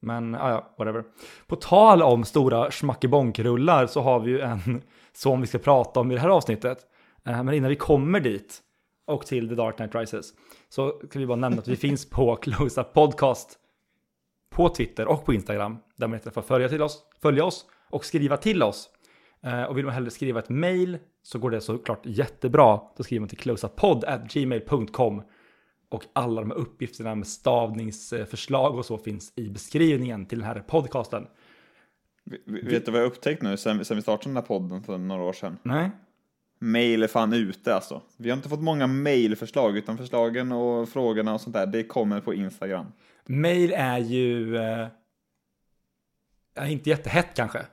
Men 0.01 0.33
ja, 0.35 0.51
ja, 0.51 0.75
whatever. 0.79 1.05
På 1.47 1.57
tal 1.57 2.03
om 2.03 2.25
stora 2.25 2.71
schmackebonk-rullar 2.71 3.87
så 3.87 4.01
har 4.01 4.21
vi 4.21 4.31
ju 4.31 4.41
en 4.41 4.83
som 5.13 5.41
vi 5.41 5.47
ska 5.47 5.59
prata 5.59 6.01
om 6.01 6.11
i 6.11 6.15
det 6.15 6.21
här 6.21 6.29
avsnittet. 6.29 6.79
Men 7.23 7.53
innan 7.55 7.69
vi 7.69 7.77
kommer 7.77 8.21
dit 8.21 8.61
och 9.07 9.27
till 9.27 9.49
The 9.49 9.55
Dark 9.55 9.77
Knight 9.77 9.95
Rises 9.95 10.33
så 10.69 10.89
kan 10.91 11.21
vi 11.21 11.27
bara 11.27 11.37
nämna 11.37 11.59
att 11.59 11.69
vi 11.69 11.77
finns 11.87 12.11
på 12.11 12.37
Close 12.37 12.81
Up 12.81 12.93
Podcast 12.93 13.59
på 14.51 14.69
Twitter 14.69 15.07
och 15.09 15.25
på 15.25 15.33
Instagram 15.35 15.79
där 15.97 16.07
man 16.07 16.15
heter 16.19 16.31
för 16.31 16.43
följa, 16.43 16.69
till 16.69 16.83
oss, 16.83 17.03
följa 17.23 17.45
oss 17.45 17.67
och 17.91 18.05
skriva 18.05 18.37
till 18.37 18.63
oss. 18.63 18.91
Eh, 19.43 19.63
Och 19.63 19.79
vill 19.79 19.85
man 19.85 19.95
hellre 19.95 20.11
skriva 20.11 20.39
ett 20.39 20.49
mail 20.49 20.99
så 21.23 21.39
går 21.39 21.51
det 21.51 21.61
såklart 21.61 22.01
jättebra. 22.07 22.81
Då 22.97 23.03
skriver 23.05 23.21
man 23.21 23.29
till 23.29 23.39
closeupppodd@gmail.com 23.39 25.23
och 25.91 26.05
alla 26.13 26.41
de 26.41 26.51
här 26.51 26.59
uppgifterna 26.59 27.15
med 27.15 27.27
stavningsförslag 27.27 28.79
och 28.79 28.85
så 28.85 28.99
finns 28.99 29.33
i 29.37 29.49
beskrivningen 29.51 30.27
till 30.27 30.39
den 30.39 30.47
här 30.49 30.61
podcasten. 30.61 31.27
Vet 32.47 32.87
du 32.87 32.93
vad 32.93 33.01
jag 33.01 33.07
upptäckt 33.07 33.43
nu 33.43 33.57
sen, 33.57 33.85
sen 33.85 33.97
vi 33.97 34.03
startade 34.03 34.29
den 34.31 34.37
här 34.37 34.43
podden 34.43 34.83
för 34.83 34.99
några 34.99 35.23
år 35.23 35.33
sedan? 35.33 35.59
Nej? 35.63 35.91
Mail 36.61 37.03
är 37.03 37.07
fan 37.07 37.33
ute 37.33 37.75
alltså. 37.75 38.03
Vi 38.17 38.31
har 38.31 38.37
inte 38.37 38.49
fått 38.49 38.63
många 38.63 38.87
mailförslag 38.87 39.77
utan 39.77 39.99
förslagen 39.99 40.53
och 40.53 40.89
frågorna 40.89 41.35
och 41.35 41.41
sånt 41.41 41.55
där, 41.55 41.67
det 41.67 41.85
kommer 41.85 42.21
på 42.21 42.35
Instagram. 42.35 42.87
Mail 43.27 43.73
är 43.77 43.99
ju 43.99 44.57
eh, 44.57 44.87
inte 46.67 46.91
jättehett 46.91 47.29
kanske. 47.35 47.67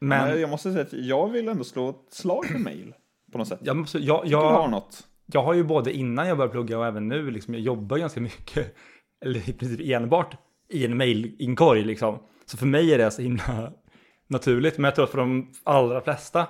Men 0.00 0.28
Men 0.28 0.40
jag 0.40 0.50
måste 0.50 0.72
säga 0.72 0.82
att 0.82 0.92
jag 0.92 1.28
vill 1.28 1.48
ändå 1.48 1.64
slå 1.64 1.90
ett 1.90 2.14
slag 2.14 2.46
för 2.46 2.58
mail 2.58 2.94
på 3.32 3.38
något 3.38 3.48
sätt. 3.48 3.60
jag, 3.62 3.76
måste, 3.76 3.98
jag, 3.98 4.26
Jag 4.26 4.40
har 4.40 4.62
jag, 4.62 4.70
något. 4.70 5.06
jag 5.26 5.42
har 5.42 5.54
ju 5.54 5.64
både 5.64 5.92
innan 5.92 6.28
jag 6.28 6.36
började 6.36 6.52
plugga 6.52 6.78
och 6.78 6.86
även 6.86 7.08
nu, 7.08 7.30
liksom, 7.30 7.54
jag 7.54 7.62
jobbar 7.62 7.98
ganska 7.98 8.20
mycket, 8.20 8.74
eller 9.24 9.48
i 9.50 9.52
princip 9.52 9.80
enbart 9.80 10.36
i 10.68 10.84
en 10.84 10.96
mailinkorg 10.96 11.84
liksom. 11.84 12.18
Så 12.46 12.56
för 12.56 12.66
mig 12.66 12.94
är 12.94 12.98
det 12.98 13.10
så 13.10 13.22
himla 13.22 13.72
naturligt, 14.26 14.78
men 14.78 14.84
jag 14.84 14.94
tror 14.94 15.04
att 15.04 15.10
för 15.10 15.18
de 15.18 15.52
allra 15.64 16.00
flesta 16.00 16.46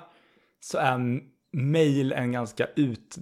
så 0.59 0.77
är 0.77 1.19
mail 1.53 2.11
en 2.11 2.31
ganska 2.31 2.67
ut... 2.75 3.17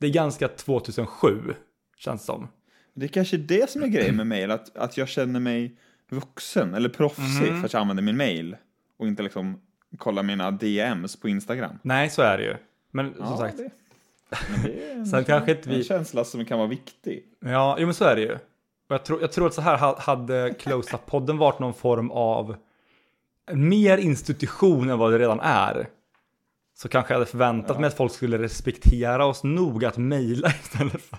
Det 0.00 0.06
är 0.06 0.10
ganska 0.10 0.48
2007, 0.48 1.54
känns 1.96 2.20
det 2.20 2.26
som. 2.26 2.48
Det 2.94 3.06
är 3.06 3.08
kanske 3.08 3.36
det 3.36 3.70
som 3.70 3.82
är 3.82 3.86
grejen 3.86 4.16
med 4.16 4.26
mail, 4.26 4.50
att, 4.50 4.76
att 4.76 4.96
jag 4.96 5.08
känner 5.08 5.40
mig 5.40 5.78
vuxen 6.10 6.74
eller 6.74 6.88
proffsig 6.88 7.50
Mhm. 7.52 7.60
för 7.60 7.66
att 7.66 7.72
jag 7.72 7.80
använder 7.80 8.02
min 8.02 8.16
mail 8.16 8.56
och 8.98 9.06
inte 9.06 9.22
liksom 9.22 9.60
kollar 9.98 10.22
mina 10.22 10.50
DMs 10.50 11.16
på 11.16 11.28
Instagram. 11.28 11.78
Nej, 11.82 12.10
så 12.10 12.22
är 12.22 12.38
det 12.38 12.44
ju. 12.44 12.56
Men 12.90 13.14
som 13.14 13.24
Ja, 13.24 13.36
sagt, 13.36 13.56
det, 13.56 13.70
det 14.64 14.90
är 14.90 14.94
en, 14.94 15.06
Sen 15.06 15.24
kanske 15.24 15.50
inte 15.50 15.68
vi- 15.68 15.76
en 15.76 15.84
känsla 15.84 16.24
som 16.24 16.44
kan 16.44 16.58
vara 16.58 16.68
viktig. 16.68 17.24
Ja, 17.40 17.76
jo, 17.78 17.86
men 17.86 17.94
så 17.94 18.04
är 18.04 18.16
det 18.16 18.22
ju. 18.22 18.32
Och 18.32 18.94
jag, 18.94 19.04
tror, 19.04 19.20
jag 19.20 19.32
tror 19.32 19.46
att 19.46 19.54
så 19.54 19.60
här 19.60 19.78
ha- 19.78 20.00
hade 20.00 20.54
Close 20.58 20.96
Up-podden 20.96 21.38
varit 21.38 21.58
någon 21.58 21.74
form 21.74 22.10
av 22.10 22.56
mer 23.52 23.98
institution 23.98 24.90
än 24.90 24.98
vad 24.98 25.12
det 25.12 25.18
redan 25.18 25.40
är. 25.40 25.88
Så 26.78 26.88
kanske 26.88 27.12
jag 27.14 27.18
hade 27.18 27.30
förväntat 27.30 27.80
mig 27.80 27.88
att 27.88 27.96
folk 27.96 28.12
skulle 28.12 28.38
respektera 28.38 29.24
oss 29.26 29.44
nog 29.44 29.84
att 29.84 29.96
mejla 29.96 30.48
istället 30.62 31.02
för. 31.02 31.18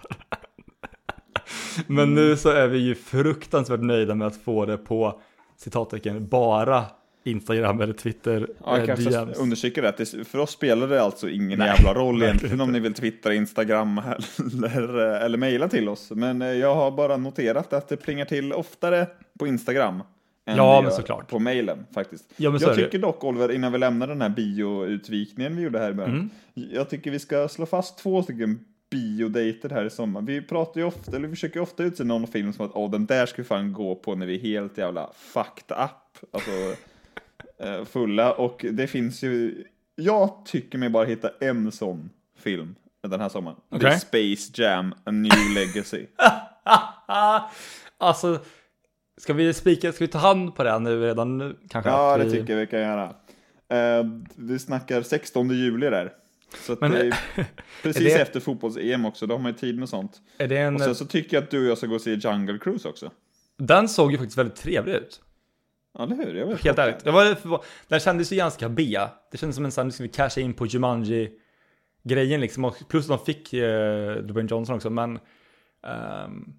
Men 1.88 2.14
nu 2.16 2.38
så 2.38 2.50
är 2.50 2.68
vi 2.68 2.78
ju 2.78 2.96
fruktansvärt 2.96 3.80
nöjda 3.82 4.16
med 4.16 4.28
att 4.28 4.36
få 4.38 4.66
det 4.66 4.78
på 4.78 5.22
citattecken 5.58 6.28
bara 6.28 6.86
Instagram 7.24 7.82
eller 7.82 7.94
Twitter 7.94 8.48
Ja, 8.66 8.78
jag 8.78 8.80
eh, 8.80 8.86
kanske 8.86 9.10
DMs. 9.10 9.38
understryker 9.40 9.82
det, 9.98 10.26
för 10.28 10.40
oss 10.40 10.52
spelar 10.52 10.88
det 10.88 11.02
alltså 11.02 11.30
ingen 11.30 11.60
Nej, 11.60 11.68
jävla 11.68 11.94
roll 11.94 12.24
egentligen 12.24 12.62
om 12.62 12.72
ni 12.72 12.80
vill 12.80 12.94
twittra, 12.94 13.34
Instagram 13.34 14.02
eller, 14.76 14.98
eller 14.98 15.38
mejla 15.38 15.68
till 15.68 15.90
oss. 15.90 16.12
Men 16.12 16.42
eh, 16.42 16.48
jag 16.48 16.76
har 16.76 16.92
bara 16.92 17.18
noterat 17.18 17.74
att 17.74 17.88
det 17.88 17.98
plingar 17.98 18.26
till 18.26 18.54
oftare 18.54 19.08
på 19.40 19.48
Instagram 19.48 20.04
än 20.46 20.58
Ja, 20.58 20.82
men 20.82 20.92
såklart. 20.92 21.30
på 21.30 21.40
mejlen 21.40 21.86
faktiskt. 21.94 22.26
Ja, 22.38 22.52
jag 22.52 22.62
det 22.62 22.76
tycker 22.76 23.00
dock, 23.00 23.24
Oliver, 23.24 23.52
innan 23.52 23.72
vi 23.72 23.78
lämnar 23.78 24.08
den 24.08 24.22
här 24.22 24.30
bioutvikningen 24.30 25.56
vi 25.56 25.62
gjorde 25.64 25.80
här 25.80 25.92
i 25.92 25.94
början, 25.94 26.16
Mm. 26.16 26.30
jag 26.74 26.90
tycker 26.90 27.12
vi 27.12 27.20
ska 27.20 27.48
slå 27.48 27.66
fast 27.66 27.98
två 27.98 28.24
stycken 28.24 28.60
biodejter 28.90 29.70
här 29.70 29.86
i 29.86 29.90
sommar. 29.90 30.22
Vi 30.22 30.42
pratar 30.42 30.82
ju 30.82 30.88
ofta, 30.88 31.16
eller 31.16 31.28
vi 31.28 31.36
försöker 31.36 31.60
ofta 31.60 31.84
utse 31.84 32.04
någon 32.04 32.28
film 32.28 32.54
som 32.54 32.66
att 32.66 32.72
åh, 32.74 32.92
den 32.92 33.06
där 33.06 33.26
ska 33.26 33.42
vi 33.42 33.48
fan 33.48 33.74
gå 33.74 33.96
på 33.96 34.16
när 34.16 34.26
vi 34.26 34.36
är 34.36 34.40
helt 34.40 34.78
jävla 34.78 35.10
fucked 35.16 35.78
up. 35.78 36.32
Alltså, 36.32 36.52
eh, 37.64 37.86
fulla 37.86 38.34
och 38.34 38.66
det 38.72 38.88
finns 38.88 39.24
ju, 39.24 39.64
jag 39.96 40.46
tycker 40.46 40.78
mig 40.78 40.90
bara 40.90 41.06
hitta 41.06 41.32
en 41.40 41.72
sån 41.72 42.10
film 42.38 42.76
den 43.08 43.22
här 43.22 43.30
sommaren. 43.30 43.58
Det 43.70 43.88
är. 43.88 43.98
Space 43.98 44.62
Jam, 44.62 44.94
A 45.04 45.12
New 45.12 45.54
Legacy. 45.56 46.06
alltså, 47.98 48.40
ska 49.18 49.34
vi 49.34 49.54
spika, 49.54 49.92
ska 49.92 50.04
vi 50.04 50.12
ta 50.12 50.18
hand 50.18 50.56
på 50.56 50.64
det 50.64 50.80
nu 50.80 51.02
redan 51.02 51.38
nu? 51.38 51.58
Kanske 51.70 51.92
ja, 51.92 52.18
det 52.18 52.24
vi... 52.24 52.32
tycker 52.32 52.54
jag 52.54 52.60
vi 52.60 52.68
kan 52.68 52.80
göra. 52.80 53.16
Eh, 53.70 54.06
vi 54.36 54.60
snackar 54.60 55.02
16 55.02 55.50
juli 55.50 55.90
där. 55.90 56.14
Så 56.56 56.78
Men- 56.82 56.92
det 56.92 57.00
är 57.36 57.46
precis 57.84 58.04
det- 58.04 58.22
efter 58.22 58.40
fotbolls-EM 58.40 59.06
också, 59.06 59.28
då 59.28 59.34
har 59.36 59.40
man 59.42 59.52
ju 59.52 59.58
tid 59.58 59.80
med 59.80 59.90
sånt. 59.90 60.22
Är 60.38 60.48
det 60.48 60.58
en... 60.58 60.76
Och 60.76 60.82
sen 60.82 60.96
så 60.96 61.06
tycker 61.06 61.38
jag 61.38 61.44
att 61.44 61.52
du 61.52 61.64
och 61.66 61.70
jag 61.72 61.78
ska 61.78 61.88
gå 61.88 61.96
och 61.96 62.02
se 62.02 62.14
Jungle 62.14 62.58
Cruise 62.60 62.88
också. 62.88 63.12
Den 63.58 63.90
såg 63.90 64.12
ju 64.12 64.18
faktiskt 64.18 64.38
väldigt 64.38 64.56
trevlig 64.56 64.94
ut. 64.94 65.22
Ja, 65.94 66.04
eller 66.04 66.16
hur? 66.16 66.36
Jag 66.36 66.46
vet 66.48 66.64
Helt 66.64 66.80
ärligt. 66.80 67.06
Jag 67.06 67.12
var 67.12 67.62
den 67.88 68.00
kändes 68.00 68.32
ju 68.32 68.36
ganska 68.36 68.70
B. 68.70 69.00
Det 69.32 69.38
kändes 69.38 69.56
som 69.56 69.66
en 69.66 69.72
sån, 69.72 69.86
nu 69.88 69.92
ska 69.92 70.04
vi 70.04 70.10
casha 70.10 70.42
in 70.42 70.54
på 70.54 70.66
Jumanji-grejen 70.66 72.42
liksom. 72.42 72.66
Och 72.66 72.76
plus 72.90 73.08
de 73.08 73.20
fick 73.26 73.54
eh, 73.54 74.16
Dwayne 74.16 74.50
Johnson 74.52 74.76
också, 74.76 74.90
men... 74.90 75.20
ehm, 75.88 76.54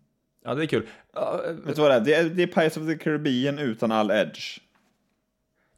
ja, 0.45 0.55
det 0.55 0.65
är 0.65 0.67
kul. 0.67 0.87
Eh, 1.17 1.53
Vet 1.53 1.77
du 1.77 1.83
vad 1.83 1.91
det 1.91 1.95
är? 1.97 2.01
Det 2.01 2.15
är, 2.15 2.25
det 2.25 2.43
är 2.43 2.47
Pirates 2.47 2.77
of 2.77 2.87
the 2.87 2.95
Caribbean 2.99 3.59
utan 3.59 3.93
all 3.93 4.11
edge. 4.11 4.59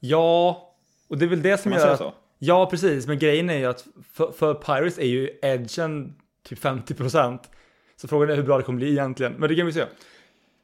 ja, 0.01 0.69
och 1.09 1.19
det 1.19 1.25
är 1.25 1.29
väl 1.29 1.43
det 1.43 1.59
som 1.59 1.73
gör 1.73 1.89
att... 1.89 1.99
så? 1.99 2.15
Ja, 2.45 2.67
precis. 2.71 3.07
Men 3.07 3.19
grejen 3.19 3.51
är 3.51 3.59
ju 3.59 3.67
att 3.67 3.87
för, 4.13 4.33
för 4.33 4.55
Pirates 4.55 4.99
är 4.99 5.07
ju 5.07 5.31
edgen 5.43 6.15
typ 6.49 6.59
50%. 6.59 7.39
Så 7.97 8.09
frågan 8.09 8.31
är 8.31 8.37
hur 8.37 8.43
bra 8.43 8.57
det 8.59 8.63
kommer 8.63 8.77
bli 8.79 8.91
egentligen. 8.91 9.33
Men 9.33 9.49
det 9.49 9.55
kan 9.57 9.67
vi 9.67 9.73
se. 9.73 9.85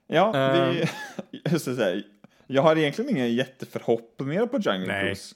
Ja, 0.07 0.35
Ehm. 0.37 0.75
vi, 0.75 0.85
just 1.51 1.65
det, 1.65 1.75
här, 1.77 2.03
jag 2.47 2.63
har 2.63 2.77
egentligen 2.77 3.11
inga 3.11 3.27
jätteförhoppningar 3.27 4.47
på 4.47 4.57
Jungle 4.57 4.87
Nej. 4.87 5.03
Cruise. 5.03 5.35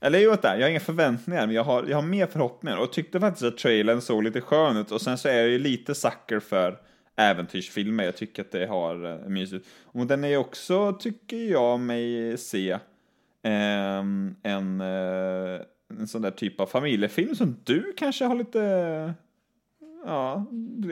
Eller 0.00 0.18
jo, 0.18 0.36
jag 0.42 0.60
har 0.60 0.68
inga 0.68 0.80
förväntningar, 0.80 1.46
men 1.46 1.54
jag 1.56 1.64
har, 1.64 1.84
jag 1.88 1.96
har 1.96 2.02
mer 2.02 2.26
förhoppningar. 2.26 2.78
Och 2.78 2.92
tyckte 2.92 3.20
faktiskt 3.20 3.44
att 3.44 3.58
trailern 3.58 4.00
såg 4.00 4.22
lite 4.24 4.40
skön 4.40 4.76
ut. 4.76 4.92
Och 4.92 5.00
sen 5.00 5.18
så 5.18 5.28
är 5.28 5.36
jag 5.36 5.48
ju 5.48 5.58
lite 5.58 5.94
sucker 5.94 6.40
för 6.40 6.78
äventyrsfilmer. 7.16 8.04
Jag 8.04 8.16
tycker 8.16 8.42
att 8.42 8.52
det 8.52 8.66
har 8.66 9.06
uh, 9.06 9.28
mysigt. 9.28 9.66
Och 9.84 10.06
den 10.06 10.24
är 10.24 10.28
ju 10.28 10.36
också, 10.36 10.92
tycker 10.92 11.36
jag 11.36 11.80
mig 11.80 12.38
se, 12.38 12.78
ehm, 13.42 14.36
en, 14.42 14.80
eh, 14.80 15.60
en 15.90 16.08
sån 16.08 16.22
där 16.22 16.30
typ 16.30 16.60
av 16.60 16.66
familjefilm 16.66 17.34
som 17.34 17.56
du 17.64 17.92
kanske 17.96 18.24
har 18.24 18.34
lite, 18.34 18.58
ja, 20.04 20.44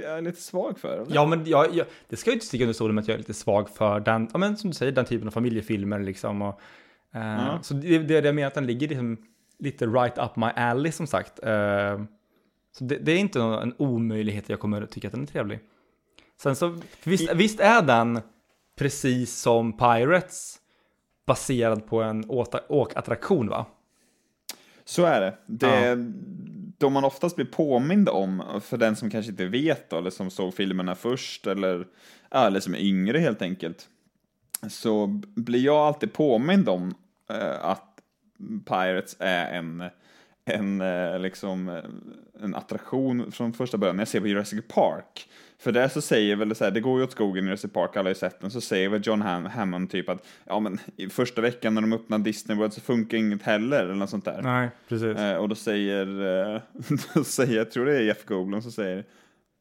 är 0.05 0.23
lite 0.23 0.41
svag 0.41 0.79
för. 0.79 0.99
eller? 0.99 1.15
Ja, 1.15 1.27
men 1.27 1.47
jag, 1.47 1.75
jag, 1.75 1.87
det 2.09 2.17
ska 2.17 2.31
ju 2.31 2.35
inte 2.35 2.47
sticka 2.47 2.65
under 2.65 2.75
stolen 2.75 2.95
med 2.95 3.03
att 3.03 3.09
jag 3.09 3.15
är 3.15 3.19
lite 3.19 3.35
svag 3.35 3.69
för 3.71 4.01
den, 4.01 4.29
ja 4.33 4.39
men 4.39 4.57
som 4.57 4.71
du 4.71 4.75
säger, 4.75 4.93
den 4.93 5.05
typen 5.05 5.29
av 5.29 5.33
familjefilmer 5.33 5.99
liksom. 6.01 6.43
Och, 6.43 6.61
eh, 7.15 7.23
Ja. 7.47 7.59
Så 7.63 7.75
det, 7.75 7.99
det 7.99 8.21
det 8.21 8.29
jag 8.29 8.35
menar 8.35 8.49
att 8.49 8.55
den 8.55 8.67
ligger 8.67 8.89
liksom 8.89 9.17
lite 9.59 9.87
right 9.87 10.19
up 10.19 10.37
my 10.37 10.47
alley 10.47 10.93
som 10.93 11.07
sagt. 11.07 11.43
Eh, 11.45 12.03
så 12.79 12.85
det, 12.85 12.97
det 12.97 13.13
är 13.13 13.19
inte 13.19 13.39
någon- 13.39 13.63
en 13.63 13.75
omöjlighet 13.79 14.45
att 14.45 14.51
jag 14.51 14.61
kommer 14.61 14.83
att 14.83 14.91
tycka 14.91 15.09
att 15.09 15.13
den 15.13 15.23
är 15.23 15.27
trevlig. 15.27 15.61
Sen 16.43 16.57
så, 16.57 16.77
visst, 17.05 17.33
visst 17.35 17.61
är 17.61 17.83
den 17.83 18.21
precis 18.77 19.35
som 19.37 19.77
Pirates 19.77 20.57
baserad 21.27 21.87
på 21.87 22.03
en 22.03 22.25
åkattraktion 22.69 23.49
va? 23.49 23.67
Så 24.85 25.05
är 25.05 25.21
det. 25.21 25.37
Det 25.47 25.97
de 26.79 26.93
man 26.93 27.05
oftast 27.05 27.37
blir 27.37 27.47
påmind 27.47 28.09
om, 28.09 28.61
för 28.64 28.76
den 28.76 28.97
som 28.97 29.11
kanske 29.11 29.31
inte 29.31 29.47
vet 29.47 29.91
då, 29.91 29.99
eller 29.99 30.11
som 30.11 30.31
såg 30.31 30.55
filmerna 30.55 30.95
först, 30.95 31.47
eller, 31.47 31.87
ja, 32.31 32.47
eller 32.47 32.61
som 32.61 32.75
är 32.75 32.79
yngre 32.79 33.19
helt 33.19 33.43
enkelt, 33.43 33.88
så 34.69 35.07
blir 35.35 35.64
jag 35.64 35.76
alltid 35.76 36.12
påmind 36.12 36.69
om 36.69 36.95
eh, 37.31 37.64
att 37.64 38.00
Pirates 38.64 39.17
är 39.19 39.53
en, 39.53 39.85
en, 40.45 40.81
eh, 40.81 41.19
liksom, 41.19 41.81
en 42.43 42.55
attraktion 42.55 43.33
från 43.33 43.53
första 43.53 43.79
början 43.79 43.97
när 43.97 44.01
jag 44.01 44.09
ser 44.09 44.21
på 44.21 44.27
Jurassic 44.27 44.61
Park. 44.69 45.29
För 45.59 45.73
där 45.73 45.89
så 45.89 46.01
säger 46.01 46.37
väl 46.37 46.55
så 46.55 46.65
här, 46.65 46.71
det 46.71 46.81
går 46.81 46.99
ju 46.99 47.05
åt 47.05 47.13
skogen 47.13 47.45
i 47.45 47.47
Jurassic 47.47 47.73
Park, 47.73 47.97
alla 47.97 48.03
har 48.03 48.09
ju 48.11 48.15
sett 48.15 48.41
den, 48.41 48.51
så 48.51 48.61
säger 48.61 48.89
väl 48.89 49.01
John 49.05 49.23
Ham 49.23 49.45
Hammond 49.45 49.91
typ 49.91 50.09
att 50.09 50.27
ja 50.45 50.61
men 50.61 50.79
i 50.97 51.09
första 51.09 51.41
veckan 51.41 51.75
när 51.75 51.81
de 51.81 51.93
öppnar 51.93 52.19
Disney 52.19 52.59
World 52.59 52.73
så 52.73 52.81
funkar 52.81 53.19
inget 53.19 53.43
heller 53.43 53.85
eller 53.85 53.95
något 53.95 54.11
sånt 54.11 54.25
där. 54.25 54.43
Nej, 54.43 54.69
precis. 54.89 55.17
Eh, 55.17 55.37
och 55.37 55.49
då 55.49 55.55
säger, 55.55 56.07
eh, 56.55 56.61
då 57.15 57.25
säger, 57.25 57.57
jag 57.57 57.71
tror 57.71 57.87
det 57.87 57.97
är 57.97 58.01
Jeff 58.01 58.25
Goldblum 58.25 58.63
som 58.63 58.73
säger 58.73 59.05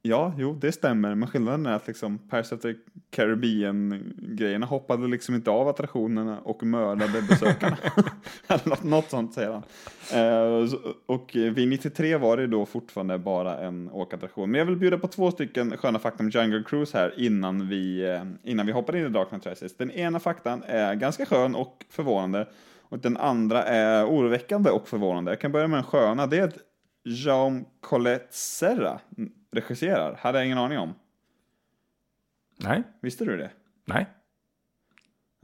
Ja, 0.06 0.34
jo, 0.38 0.54
det 0.54 0.72
stämmer, 0.72 1.16
men 1.16 1.30
skillnaden 1.30 1.66
är 1.66 1.74
att 1.74 1.88
liksom 1.88 2.18
Pirates 2.18 2.52
of 2.52 2.62
the 2.62 2.74
Caribbean-grejerna 3.10 4.66
hoppade 4.66 5.08
liksom 5.08 5.36
inte 5.36 5.52
av 5.52 5.68
attraktionerna 5.68 6.40
och 6.40 6.64
mördade 6.64 7.22
besökarna. 7.22 7.78
Eller 8.48 8.70
något, 8.70 8.84
något 8.84 9.10
sånt 9.10 9.34
säger 9.34 9.52
han. 9.52 9.64
Eh, 10.14 10.74
och 11.06 11.32
vid 11.34 11.68
93 11.68 12.18
var 12.18 12.38
det 12.38 12.48
då 12.48 12.66
fortfarande 12.66 13.18
bara 13.18 13.58
en 13.58 13.90
åkattraktion. 13.92 14.52
Men 14.52 14.60
jag 14.60 14.66
vill 14.66 14.76
bjuda 14.76 14.98
på 14.98 15.08
två 15.08 15.32
stycken 15.32 15.78
sköna 15.78 16.00
fakta 16.00 16.24
om 16.24 16.30
Jungle 16.30 16.64
Cruise 16.64 16.98
här 16.98 17.14
innan 17.18 17.70
vi, 17.70 18.10
eh, 18.10 18.24
innan 18.44 18.66
vi 18.66 18.72
hoppar 18.72 18.96
in 18.96 19.06
i 19.06 19.10
Dark 19.10 19.30
Knight 19.30 19.46
Rises. 19.46 19.78
Den 19.78 19.92
ena 19.92 20.20
faktan 20.20 20.64
är 20.68 20.96
ganska 20.96 21.26
skön 21.26 21.56
och 21.56 21.86
förvånande. 21.90 22.48
Och 22.82 23.00
den 23.00 23.18
andra 23.18 23.64
är 23.64 24.06
oroväckande 24.06 24.70
och 24.70 24.88
förvånande. 24.88 25.32
Jag 25.32 25.40
kan 25.40 25.52
börja 25.52 25.68
med 25.68 25.78
den 25.78 25.84
sköna. 25.84 26.28
Det 26.28 26.38
är 26.38 26.44
att 26.44 26.58
Jean 27.04 27.66
Colette 27.82 28.28
Serra 28.32 29.00
regisserar. 29.54 30.16
Hade 30.20 30.38
jag 30.38 30.46
ingen 30.46 30.58
aning 30.58 30.78
om. 30.80 30.96
Nej, 32.58 32.84
Visste 33.02 33.26
du 33.26 33.38
det? 33.38 33.52
nej. 33.86 34.06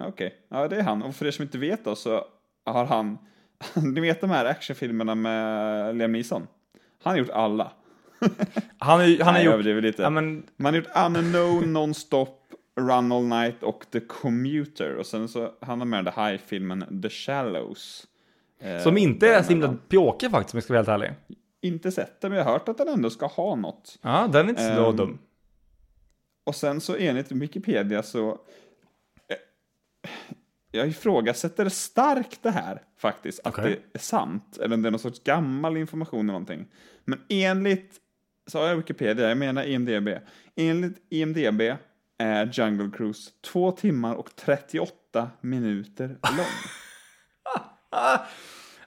Okej, 0.01 0.35
ja 0.49 0.67
det 0.67 0.75
är 0.75 0.83
han. 0.83 1.03
Och 1.03 1.15
för 1.15 1.25
er 1.25 1.31
som 1.31 1.43
inte 1.43 1.57
vet 1.57 1.85
då 1.85 1.95
så 1.95 2.25
har 2.65 2.85
han, 2.85 3.17
ni 3.93 4.01
vet 4.01 4.21
de 4.21 4.29
här 4.29 4.45
actionfilmerna 4.45 5.15
med 5.15 5.95
Liam 5.95 6.11
Neeson? 6.11 6.47
Han 7.03 7.11
har 7.11 7.17
gjort 7.17 7.29
alla. 7.29 7.71
Han, 8.77 9.01
är, 9.01 9.23
han 9.23 9.33
har 9.33 9.41
gjort... 9.41 9.53
överdriver 9.53 9.81
lite. 9.81 10.01
Ja, 10.01 10.09
men, 10.09 10.43
Man 10.57 10.73
har 10.73 10.81
gjort 10.81 10.91
Unknown, 11.05 11.73
Nonstop, 11.73 12.53
Run 12.75 13.11
All 13.11 13.23
Night 13.23 13.63
och 13.63 13.85
The 13.91 13.99
Commuter. 13.99 14.95
Och 14.95 15.05
sen 15.05 15.27
så 15.27 15.51
han 15.61 15.79
har 15.79 15.85
med 15.85 16.05
den 16.05 16.13
här 16.13 16.37
filmen 16.37 17.01
The 17.01 17.09
Shallows. 17.09 18.07
Eh, 18.59 18.79
som 18.79 18.97
inte 18.97 19.27
är 19.33 19.43
så 19.43 19.49
himla 19.49 19.75
pjåkig 19.89 20.31
faktiskt 20.31 20.53
om 20.53 20.57
jag 20.57 20.63
ska 20.63 20.73
vara 20.73 20.79
helt 20.79 21.03
ärlig. 21.03 21.37
Inte 21.61 21.91
sett 21.91 22.21
den, 22.21 22.29
men 22.31 22.37
jag 22.37 22.45
har 22.45 22.51
hört 22.51 22.69
att 22.69 22.77
den 22.77 22.87
ändå 22.87 23.09
ska 23.09 23.25
ha 23.25 23.55
något. 23.55 23.97
Ja, 24.01 24.27
den 24.31 24.45
är 24.45 24.49
inte 24.49 24.75
så 24.75 24.89
Ehm, 24.89 24.95
dum. 24.95 25.19
Och 26.43 26.55
sen 26.55 26.81
så 26.81 26.95
enligt 26.95 27.31
Wikipedia 27.31 28.03
så... 28.03 28.29
eh, 28.31 29.37
Jag 30.71 30.87
ifrågasätter 30.87 31.69
starkt 31.69 32.43
det 32.43 32.51
här 32.51 32.81
faktiskt, 32.97 33.39
att 33.43 33.53
Okej. 33.59 33.81
det 33.91 33.97
är 33.97 34.01
sant. 34.01 34.57
Eller 34.61 34.75
om 34.75 34.81
det 34.81 34.89
är 34.89 34.91
någon 34.91 34.99
sorts 34.99 35.23
gammal 35.23 35.77
information 35.77 36.19
eller 36.19 36.27
någonting. 36.33 36.65
Men 37.05 37.21
enligt, 37.29 37.95
sa 38.47 38.67
jag 38.67 38.75
Wikipedia, 38.75 39.29
jag 39.29 39.37
menar 39.37 39.63
IMDB. 39.63 40.09
Enligt 40.55 40.97
IMDB 41.09 41.61
är 42.17 42.49
Jungle 42.53 42.89
Cruise 42.97 43.31
2 43.41 43.71
timmar 43.71 44.15
och 44.15 44.35
38 44.35 45.29
minuter 45.41 46.07
lång. 46.07 46.45
Ah, 47.89 48.19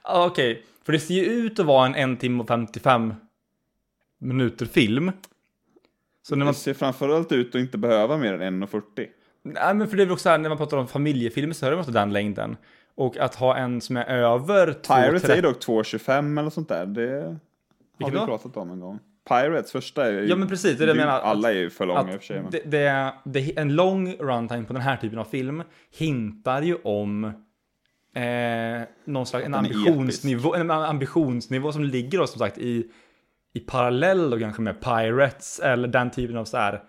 Okej, 0.25 0.65
för 0.85 0.93
det 0.93 0.99
ser 0.99 1.13
ju 1.13 1.23
ut 1.25 1.59
att 1.59 1.65
vara 1.65 1.85
en 1.85 1.95
en 1.95 2.17
timme 2.17 2.41
och 2.41 2.47
55 2.47 3.13
minuter 4.19 4.65
film. 4.65 5.11
Så 6.21 6.35
när 6.35 6.39
Det 6.39 6.45
man, 6.45 6.53
ser 6.53 6.73
framförallt 6.73 7.31
ut 7.31 7.55
att 7.55 7.61
inte 7.61 7.77
behöva 7.77 8.17
mer 8.17 8.33
än 8.41 8.63
1,40. 8.63 9.07
nej 9.43 9.73
men 9.73 9.87
för 9.87 9.97
det 9.97 10.03
är 10.03 10.05
väl 10.05 10.13
också 10.13 10.29
här, 10.29 10.37
när 10.37 10.49
man 10.49 10.57
pratar 10.57 10.77
om 10.77 10.87
familjefilmer 10.87 11.53
så 11.53 11.65
är 11.65 11.71
det 11.71 11.77
ofta 11.77 11.91
den 11.91 12.13
längden. 12.13 12.57
Och 12.95 13.17
att 13.17 13.35
ha 13.35 13.57
en 13.57 13.81
som 13.81 13.97
är 13.97 14.05
över 14.05 14.65
Pirates 14.73 15.23
2.30 15.23 15.31
är 15.37 15.41
dock 15.41 15.63
2,25 15.65 16.39
eller 16.39 16.49
sånt 16.49 16.69
där. 16.69 16.85
Det 16.85 17.01
har 17.01 17.37
Vilket 17.97 18.13
vi 18.13 18.17
då? 18.19 18.25
pratat 18.25 18.57
om 18.57 18.71
en 18.71 18.79
gång. 18.79 18.99
Pirates 19.29 19.71
första 19.71 20.07
är 20.07 20.11
ju... 20.11 20.25
Ja 20.29 20.35
men 20.35 20.47
precis, 20.47 20.77
det 20.77 20.83
är 20.83 20.87
det 20.87 20.91
jag 20.91 20.97
menar. 20.97 21.19
Alla 21.19 21.51
är 21.51 21.55
ju 21.57 21.69
för 21.69 21.85
långa 21.85 22.13
i 22.13 22.17
och 22.17 22.19
för 22.19 22.25
sig. 22.27 22.41
Men... 22.41 22.51
det, 22.51 22.61
det, 22.65 22.77
är- 22.79 23.13
det, 23.25 23.57
en 23.59 23.75
lång 23.75 24.13
runtime 24.15 24.63
på 24.63 24.73
den 24.73 24.81
här 24.81 24.97
typen 24.97 25.19
av 25.19 25.25
film 25.25 25.63
hintar 25.97 26.61
ju 26.61 26.75
om 26.83 27.31
eh, 28.15 28.81
någon 29.05 29.25
slags 29.25 29.45
en 29.45 29.53
ambitionsnivå, 29.53 30.55
en 30.55 30.71
ambitionsnivå 30.71 31.71
som 31.71 31.83
ligger 31.83 32.17
då 32.17 32.27
som 32.27 32.39
sagt 32.39 32.57
i, 32.57 32.91
i 33.53 33.59
parallell 33.59 34.29
då 34.29 34.39
kanske 34.39 34.61
med 34.61 34.81
Pirates 34.81 35.59
eller 35.59 35.87
den 35.87 36.11
typen 36.11 36.37
av 36.37 36.45
så 36.45 36.57
här 36.57 36.83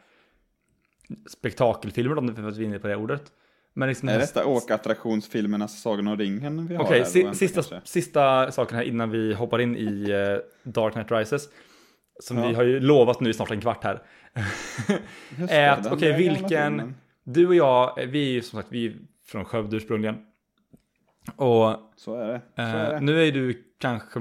spektakelfilmer 1.30 2.18
om 2.18 2.36
för 2.36 2.48
att 2.48 2.56
vi 2.56 2.62
är 2.64 2.68
inne 2.68 2.78
på 2.78 2.88
det 2.88 2.96
ordet. 2.96 3.22
Men 3.74 3.88
liksom 3.88 4.08
Är 4.08 4.18
detta 4.18 4.46
åkattraktionsfilmernas 4.46 5.82
Sagan 5.82 6.06
om 6.08 6.16
ringen 6.16 6.66
vi 6.66 6.74
har 6.76 6.84
Okej, 6.84 6.98
här? 6.98 7.06
si, 7.06 7.34
sista, 7.34 7.54
kanske? 7.62 7.80
sista 7.84 8.52
saken 8.52 8.76
här 8.76 8.84
innan 8.84 9.10
vi 9.10 9.34
hoppar 9.34 9.58
in 9.60 9.76
i 9.76 10.10
eh, 10.10 10.70
Dark 10.72 10.92
Knight 10.92 11.10
Rises. 11.10 11.48
Som 12.20 12.38
Ja. 12.38 12.48
vi 12.48 12.54
har 12.54 12.62
ju 12.64 12.80
lovat 12.80 13.20
nu 13.20 13.30
i 13.30 13.34
snart 13.34 13.50
en 13.50 13.60
kvart 13.60 13.84
här. 13.84 14.02
Är 15.48 15.68
att, 15.70 15.82
den 15.84 15.92
okej, 15.92 16.10
gamla 16.12 16.16
vilken-. 16.16 16.94
Du 17.24 17.46
och 17.46 17.54
jag, 17.54 17.98
eh, 18.02 18.06
vi 18.08 18.28
är 18.28 18.32
ju 18.32 18.42
som 18.42 18.58
sagt, 18.58 18.72
vi 18.72 18.86
är 18.86 18.94
från 19.26 19.44
Skövde 19.44 19.76
ursprungligen. 19.76 20.16
Och 21.36 21.92
Så 21.96 22.16
är 22.16 22.26
det. 22.28 22.40
Så 22.56 22.62
eh, 22.62 22.74
är 22.74 22.92
det. 22.92 23.00
nu 23.00 23.24
är 23.28 23.32
du 23.32 23.64
kanske, 23.78 24.20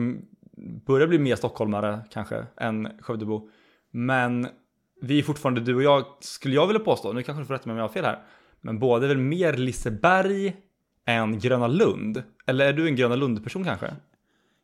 börjar 0.85 1.07
bli 1.07 1.19
mer 1.19 1.35
stockholmare 1.35 1.99
kanske 2.11 2.45
än 2.57 2.89
Skövdebo. 3.01 3.49
Men 3.91 4.47
vi 5.01 5.19
är 5.19 5.23
fortfarande, 5.23 5.61
du 5.61 5.75
och 5.75 5.83
jag, 5.83 6.05
skulle 6.19 6.55
jag 6.55 6.67
vilja 6.67 6.79
påstå, 6.79 7.13
nu 7.13 7.23
kanske 7.23 7.41
du 7.41 7.45
får 7.45 7.53
rätta 7.53 7.69
mig 7.69 7.73
om 7.73 7.77
jag 7.77 7.83
har 7.83 7.93
fel 7.93 8.05
här. 8.05 8.19
Men 8.61 8.79
båda 8.79 9.05
är 9.05 9.07
väl 9.07 9.17
mer 9.17 9.53
Liseberg 9.53 10.55
än 11.05 11.39
Gröna 11.39 11.67
Lund? 11.67 12.23
Eller 12.45 12.65
är 12.65 12.73
du 12.73 12.87
en 12.87 12.95
Gröna 12.95 13.15
Lund-person 13.15 13.63
kanske? 13.63 13.93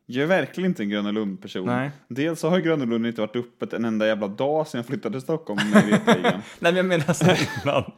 Jag 0.06 0.22
är 0.22 0.26
verkligen 0.26 0.70
inte 0.70 0.82
en 0.82 0.88
Gröna 0.88 1.10
Lund-person. 1.10 1.66
Nej. 1.66 1.90
Dels 2.08 2.40
så 2.40 2.48
har 2.48 2.58
Gröna 2.58 2.84
Lund 2.84 3.06
inte 3.06 3.20
varit 3.20 3.36
öppet 3.36 3.72
en 3.72 3.84
enda 3.84 4.06
jävla 4.06 4.28
dag 4.28 4.66
sedan 4.66 4.78
jag 4.78 4.86
flyttade 4.86 5.12
till 5.12 5.20
Stockholm. 5.20 5.60
Nej, 5.74 6.42
men 6.58 6.76
jag 6.76 6.86
menar 6.86 7.12
så 7.12 7.24
innan. 7.64 7.92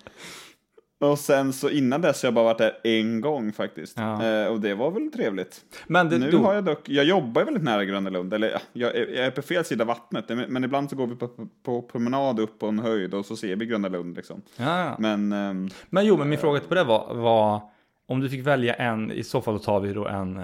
Och 1.03 1.19
sen 1.19 1.53
så 1.53 1.71
innan 1.71 2.01
dess 2.01 2.23
har 2.23 2.27
jag 2.27 2.35
bara 2.35 2.45
varit 2.45 2.59
där 2.59 2.73
en 2.85 3.21
gång 3.21 3.53
faktiskt. 3.53 3.99
Ja. 3.99 4.25
Eh, 4.27 4.47
och 4.47 4.61
det 4.61 4.75
var 4.75 4.91
väl 4.91 5.11
trevligt. 5.13 5.61
Men 5.87 6.09
det, 6.09 6.19
nu 6.19 6.31
då, 6.31 6.39
har 6.39 6.55
jag 6.55 6.65
dock, 6.65 6.89
jag 6.89 7.05
jobbar 7.05 7.45
väldigt 7.45 7.63
nära 7.63 7.85
Gröna 7.85 8.11
Lund, 8.11 8.35
eller 8.35 8.51
ja, 8.51 8.59
jag, 8.73 8.97
är- 8.97 9.07
jag 9.17 9.27
är 9.27 9.31
på 9.31 9.43
fel 9.43 9.65
sida 9.65 9.85
vattnet, 9.85 10.25
men 10.49 10.65
ibland 10.65 10.91
så 10.91 10.97
går 10.97 11.07
vi 11.07 11.17
på, 11.17 11.29
på 11.63 11.83
promenad 11.83 12.41
upp 12.41 12.59
på 12.59 12.67
en 12.67 12.79
höjd 12.79 13.15
och 13.15 13.27
så 13.27 13.37
ser 13.37 13.57
vi 13.57 13.67
Gröna 13.67 13.89
Lund 13.89 14.17
liksom. 14.17 14.43
ja, 14.57 14.79
ja. 14.85 14.97
Men 14.99 15.33
ehm, 15.33 15.69
Men 15.91 16.07
jo, 16.07 16.17
men 16.17 16.29
min 16.29 16.39
fråga 16.39 16.61
på 16.61 16.75
det 16.75 16.85
var, 16.85 17.15
var 17.15 17.61
om 18.07 18.21
du 18.21 18.29
fick 18.29 18.47
välja 18.47 18.75
en, 18.75 19.13
i 19.13 19.25
så 19.25 19.41
fall 19.41 19.61
tar 19.61 19.81
vi 19.81 19.93
då 19.93 20.07
en 20.09 20.37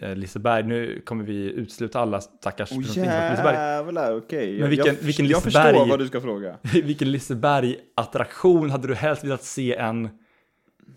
eh, 0.00 0.14
Liseberg. 0.16 0.62
Nu 0.62 1.00
kommer 1.04 1.24
vi 1.24 1.34
utsluta 1.52 2.00
alla 2.00 2.20
stackars 2.20 2.72
oh, 2.72 2.82
som 2.82 3.04
jävlar, 3.04 4.16
okej. 4.16 4.60
Men 4.60 4.70
vilken- 4.70 4.86
jag, 4.86 4.94
vilken 4.94 5.26
jag 5.26 5.42
Liseberg- 5.42 5.72
förstår 5.72 5.86
vad 5.88 5.98
du 5.98 6.06
ska 6.06 6.20
fråga. 6.20 6.56
Vilken 6.62 7.10
Liseberg-attraktion 7.12 8.70
hade 8.70 8.88
du 8.88 8.94
helst 8.94 9.24
velat 9.24 9.42
se 9.42 9.76
en, 9.76 10.08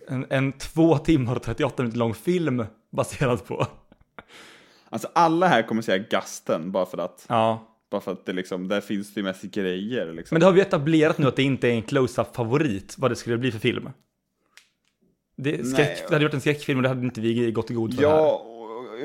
en, 0.08 0.26
en 0.30 0.52
två 0.52 0.98
timmar 0.98 1.36
och 1.36 1.44
38 1.44 1.84
minuter 1.84 2.00
lång 2.00 2.14
film 2.14 2.66
baserad 2.92 3.46
på? 3.46 3.68
Alltså 4.90 5.08
alla 5.16 5.48
här 5.48 5.62
kommer 5.62 5.82
säga 5.82 6.04
Gasten, 6.10 6.72
bara 6.72 6.86
för 6.86 6.98
att, 6.98 7.26
Ja, 7.30 7.68
bara 7.92 8.02
för 8.02 8.12
att 8.12 8.26
det 8.26 8.34
liksom, 8.34 8.68
där 8.68 8.82
finns 8.82 9.14
det 9.14 9.24
mest 9.24 9.44
grejer 9.44 10.14
liksom. 10.14 10.36
men 10.36 10.40
det 10.40 10.46
har 10.46 10.54
vi 10.54 10.62
etablerat 10.62 11.18
nu 11.18 11.28
att 11.28 11.36
det 11.36 11.44
inte 11.44 11.68
är 11.68 11.72
en 11.74 11.82
close-up 11.82 12.36
favorit 12.36 12.96
vad 12.98 13.12
det 13.12 13.16
skulle 13.16 13.38
bli 13.38 13.52
för 13.52 13.60
film. 13.60 13.90
Det, 15.38 15.68
skräck, 15.68 16.04
det 16.08 16.14
hade 16.14 16.24
gjort 16.24 16.34
en 16.34 16.42
skräckfilm 16.42 16.80
och 16.80 16.84
det 16.84 16.90
hade 16.90 17.02
inte 17.02 17.22
vi 17.22 17.52
gått 17.52 17.72
i 17.72 17.74
god 17.74 17.96
för 17.96 18.02
här. 18.04 18.10
Ja, 18.10 18.44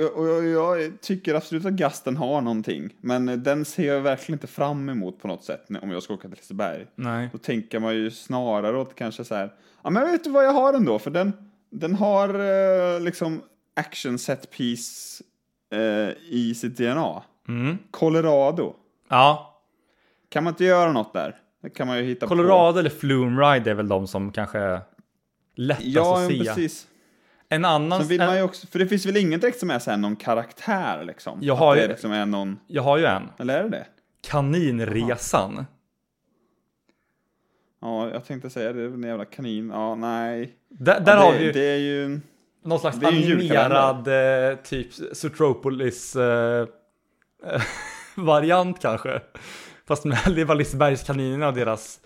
och, 0.00 0.18
och, 0.18 0.36
och 0.36 0.44
jag 0.44 1.00
tycker 1.00 1.34
absolut 1.34 1.66
att 1.66 1.72
Gasten 1.72 2.16
har 2.16 2.40
någonting. 2.40 2.94
Men 3.00 3.42
den 3.42 3.64
ser 3.64 3.94
jag 3.94 4.00
verkligen 4.00 4.36
inte 4.36 4.46
fram 4.46 4.88
emot 4.88 5.18
på 5.18 5.28
något 5.28 5.44
sätt 5.44 5.66
om 5.82 5.90
jag 5.90 6.02
ska 6.02 6.14
åka 6.14 6.28
till 6.28 6.36
Liseberg. 6.36 6.86
Nej. 6.94 7.28
Då 7.32 7.38
tänker 7.38 7.80
man 7.80 7.94
ju 7.94 8.10
snarare 8.10 8.78
åt 8.78 8.94
kanske 8.94 9.24
så 9.24 9.34
här, 9.34 9.52
ja 9.82 9.90
men 9.90 10.10
vet 10.10 10.24
du 10.24 10.30
vad 10.30 10.44
jag 10.44 10.52
har 10.52 10.74
ändå? 10.74 10.98
För 10.98 11.10
den, 11.10 11.32
den 11.70 11.94
har 11.94 12.28
eh, 12.28 13.00
liksom 13.00 13.42
action 13.76 14.18
set 14.18 14.50
piece 14.50 15.24
eh, 15.72 16.08
i 16.30 16.54
sitt 16.56 16.76
DNA. 16.76 17.22
Mm. 17.48 17.78
Colorado. 17.90 18.74
Ja, 19.08 19.60
Kan 20.28 20.44
man 20.44 20.52
inte 20.52 20.64
göra 20.64 20.92
något 20.92 21.12
där? 21.12 21.36
Det 21.62 21.70
kan 21.70 21.86
man 21.86 21.98
ju 21.98 22.04
hitta 22.04 22.26
på. 22.26 22.34
Colorado 22.34 22.78
eller 22.78 22.90
Flume 22.90 23.42
Ride 23.42 23.70
är 23.70 23.74
väl 23.74 23.88
de 23.88 24.06
som 24.06 24.32
kanske 24.32 24.58
är 24.58 24.80
lättast 25.54 25.86
Ja, 25.86 26.22
att 26.24 26.28
se. 26.30 26.38
precis. 26.38 26.86
En 27.48 27.64
annan... 27.64 27.98
Sen 28.00 28.08
vill 28.08 28.18
man 28.20 28.36
ju 28.36 28.42
också, 28.42 28.66
för 28.66 28.78
det 28.78 28.86
finns 28.86 29.06
väl 29.06 29.16
ingen 29.16 29.40
direkt 29.40 29.58
som 29.60 29.70
är 29.70 29.78
så 29.78 29.96
någon 29.96 30.16
karaktär 30.16 31.04
liksom? 31.04 31.38
Jag 31.42 31.54
har 31.54 31.76
det 31.76 31.82
ju- 31.82 31.88
liksom 31.88 32.12
är 32.12 32.26
någon, 32.26 32.58
Jag 32.66 32.82
har 32.82 32.98
ju 32.98 33.04
en. 33.04 33.22
eller 33.38 33.58
är 33.58 33.62
det 33.62 33.68
det? 33.68 33.86
Kaninresan. 34.28 35.66
Ja, 37.80 38.08
jag 38.10 38.24
tänkte 38.24 38.50
säga 38.50 38.72
det, 38.72 38.84
en 38.84 39.02
jävla 39.02 39.24
kanin. 39.24 39.70
Ja, 39.70 39.94
nej. 39.94 40.52
Där, 40.68 41.00
där 41.00 41.16
ja, 41.16 41.22
har 41.22 41.32
det, 41.32 41.38
vi 41.38 41.44
ju 41.44 41.52
Det 41.52 41.64
är 41.70 41.76
ju... 41.78 42.20
någon 42.64 42.78
slags 42.80 42.96
det 42.96 43.06
animerad 43.06 44.08
eh, 44.50 44.56
typ 44.56 44.88
Zootropolis 45.12 46.16
eh, 46.16 46.66
variant 48.16 48.80
kanske. 48.80 49.20
Fast 49.86 50.04
med 50.04 50.18
det 50.36 50.44
var 50.44 50.54
Lisebergskaninerna 50.54 51.48
och 51.48 51.54
deras... 51.54 52.00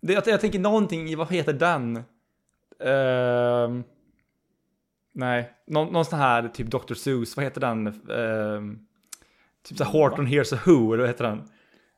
Det, 0.00 0.12
jag, 0.12 0.22
jag 0.26 0.40
tänker 0.40 0.58
någonting 0.58 1.08
i, 1.10 1.14
vad 1.14 1.32
heter 1.32 1.52
den? 1.52 2.02
Ehm, 2.84 3.84
nej, 5.12 5.52
någon, 5.66 5.92
någon 5.92 6.04
sån 6.04 6.18
här 6.18 6.48
typ 6.48 6.66
Dr. 6.70 6.94
Seuss, 6.94 7.36
vad 7.36 7.44
heter 7.44 7.60
den? 7.60 7.86
Ehm, 7.86 8.78
typ 9.62 9.78
så 9.78 9.84
här 9.84 9.92
Horton 9.92 10.26
Hears 10.26 10.52
a 10.52 10.58
Who, 10.66 10.92
eller 10.92 11.02
vad 11.02 11.08
heter 11.08 11.24
den? 11.24 11.42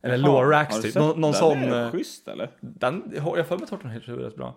Eller 0.02 0.28
Jaha, 0.28 0.42
Lorax 0.42 0.80
typ. 0.80 0.94
Någon, 0.94 1.20
någon 1.20 1.32
den? 1.32 1.40
sån... 1.40 1.58
Är 1.58 1.85
eh, 1.85 1.90
schysst 1.90 2.28
eller? 2.28 2.50
Den, 2.61 3.12
jag 3.14 3.22
har 3.22 3.42
för 3.42 3.56
mig 3.56 3.64
att 3.64 3.70
Horton 3.70 3.90
Hears 3.90 4.08
a 4.08 4.12
Who 4.12 4.20
är 4.20 4.24
rätt 4.24 4.37
bra. 4.37 4.54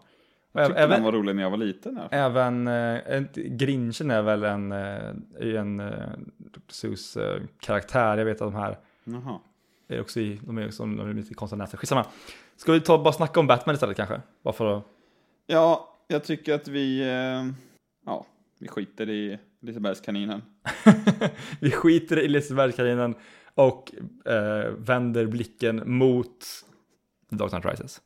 Jag 0.51 0.61
även, 0.61 0.69
tyckte 0.69 0.81
den 0.81 0.91
även, 0.91 1.03
var 1.03 1.11
rolig 1.11 1.35
när 1.35 1.43
jag 1.43 1.49
var 1.49 1.57
liten. 1.57 1.99
Ja. 2.01 2.17
även 2.17 2.67
en- 2.67 3.27
Grinchen 3.33 4.11
är 4.11 4.21
väl 4.21 4.43
en, 4.43 4.71
ju 5.41 5.57
en 5.57 5.79
eh, 5.79 6.09
Dr. 6.37 6.59
Seuss 6.67 7.17
eh, 7.17 7.41
karaktär. 7.59 8.17
Jag 8.17 8.25
vet 8.25 8.41
att 8.41 8.51
de 8.51 8.55
här 8.55 8.77
Jaha. 9.03 9.39
är 9.87 10.01
också 10.01 10.19
i, 10.19 10.39
de 10.43 10.57
är 10.57 10.67
också 10.67 10.83
de 10.83 10.99
är 10.99 11.13
lite 11.13 11.33
konstiga 11.33 11.57
näsor. 11.57 11.77
Skitsamma. 11.77 12.05
Ska 12.57 12.71
vi 12.71 12.81
ta 12.81 13.03
bara 13.03 13.13
snacka 13.13 13.39
om 13.39 13.47
Batman 13.47 13.75
istället 13.75 13.97
kanske? 13.97 14.21
Bara 14.43 14.53
för 14.53 14.77
att... 14.77 14.83
Ja, 15.47 15.96
jag 16.07 16.23
tycker 16.23 16.53
att 16.53 16.67
vi... 16.67 17.01
Eh, 17.01 17.53
ja, 18.05 18.25
vi 18.59 18.67
skiter 18.67 19.09
i 19.09 19.39
Lisebergskaninen. 19.61 20.41
vi 21.61 21.71
skiter 21.71 22.19
i 22.19 22.27
Lisebergskaninen 22.27 23.15
och 23.53 23.91
eh, 24.25 24.71
vänder 24.71 25.25
blicken 25.25 25.97
mot 25.97 26.45
The 27.29 27.35
Dark 27.35 27.49
Knight 27.49 27.65
Rises. 27.65 28.01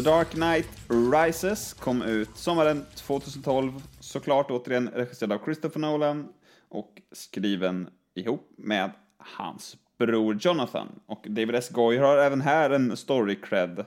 The 0.00 0.04
Dark 0.04 0.30
Knight 0.30 0.68
Rises 0.88 1.74
kom 1.74 2.02
ut 2.02 2.28
sommaren 2.34 2.86
2012, 2.94 3.72
såklart 4.00 4.50
återigen 4.50 4.90
regisserad 4.94 5.32
av 5.32 5.44
Christopher 5.44 5.80
Nolan 5.80 6.28
och 6.68 7.02
skriven 7.12 7.88
ihop 8.14 8.50
med 8.56 8.90
hans 9.18 9.76
bror 9.98 10.38
Jonathan. 10.40 10.88
Och 11.06 11.26
David 11.28 11.54
S. 11.54 11.68
Goyer 11.68 12.00
har 12.00 12.18
även 12.18 12.40
här 12.40 12.70
en 12.70 12.96
story 12.96 13.36
cred. 13.42 13.84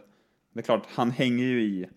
Det 0.54 0.60
är 0.60 0.62
klart, 0.62 0.88
han 0.90 1.12
hänger 1.12 1.44
ju 1.44 1.62
i. 1.62 1.88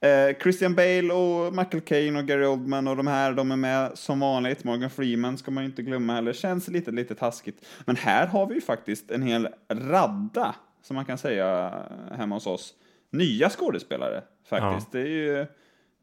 Eh, 0.00 0.38
Christian 0.42 0.74
Bale 0.74 1.12
och 1.12 1.54
Michael 1.54 1.80
Caine 1.80 2.16
och 2.16 2.26
Gary 2.26 2.46
Oldman 2.46 2.88
och 2.88 2.96
de 2.96 3.06
här, 3.06 3.32
de 3.32 3.52
är 3.52 3.56
med 3.56 3.98
som 3.98 4.20
vanligt. 4.20 4.64
Morgan 4.64 4.90
Freeman 4.90 5.38
ska 5.38 5.50
man 5.50 5.64
ju 5.64 5.70
inte 5.70 5.82
glömma 5.82 6.14
heller. 6.14 6.32
Känns 6.32 6.68
lite, 6.68 6.90
lite 6.90 7.14
taskigt. 7.14 7.66
Men 7.84 7.96
här 7.96 8.26
har 8.26 8.46
vi 8.46 8.54
ju 8.54 8.60
faktiskt 8.60 9.10
en 9.10 9.22
hel 9.22 9.48
radda, 9.68 10.54
som 10.82 10.96
man 10.96 11.04
kan 11.04 11.18
säga 11.18 11.72
hemma 12.12 12.36
hos 12.36 12.46
oss, 12.46 12.74
nya 13.10 13.50
skådespelare 13.50 14.22
faktiskt. 14.48 14.92
Det 14.92 15.00
är 15.00 15.06
ju 15.06 15.46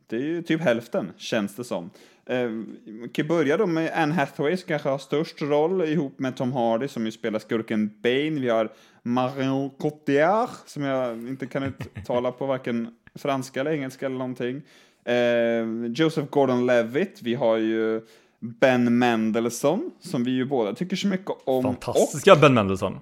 det 0.10 0.16
är 0.16 0.22
ju 0.22 0.42
typ 0.42 0.62
hälften, 0.62 1.14
känns 1.18 1.56
det 1.56 1.64
som. 1.64 1.90
Eh, 2.26 2.50
vi 2.86 3.10
kan 3.14 3.28
börja 3.28 3.58
då 3.58 3.66
med 3.66 3.92
Anne 3.96 4.14
Hathaway 4.14 4.58
som 4.58 4.68
kanske 4.68 4.90
har 4.90 4.98
störst 4.98 5.42
roll 5.42 5.82
ihop 5.82 6.20
med 6.20 6.36
Tom 6.36 6.54
Hardy 6.54 6.88
som 6.88 7.06
ju 7.06 7.12
spelar 7.12 7.40
skurken 7.40 7.92
Bane. 8.02 8.40
Vi 8.40 8.50
har 8.50 8.72
Marion 9.04 9.70
Cotillard 9.70 10.50
som 10.66 10.84
jag 10.84 11.28
inte 11.28 11.48
kan 11.48 11.64
uttala 11.64 12.32
på 12.32 12.46
varken 12.46 12.94
franska 13.16 13.60
eller 13.62 13.72
engelska 13.72 14.06
eller 14.06 14.18
någonting. 14.18 14.62
Eh, 15.06 15.92
Joseph 15.96 16.28
Gordon-Levitt. 16.30 17.20
Vi 17.22 17.36
har 17.36 17.58
ju 17.58 18.02
Ben 18.40 18.98
Mendelsohn 18.98 19.92
som 20.00 20.24
vi 20.24 20.32
ju 20.32 20.46
båda 20.46 20.74
tycker 20.74 20.96
så 20.96 21.08
mycket 21.08 21.32
om. 21.46 21.64
Fantastiska 21.64 22.36
Ben 22.36 22.54
Mendelsohn. 22.54 23.00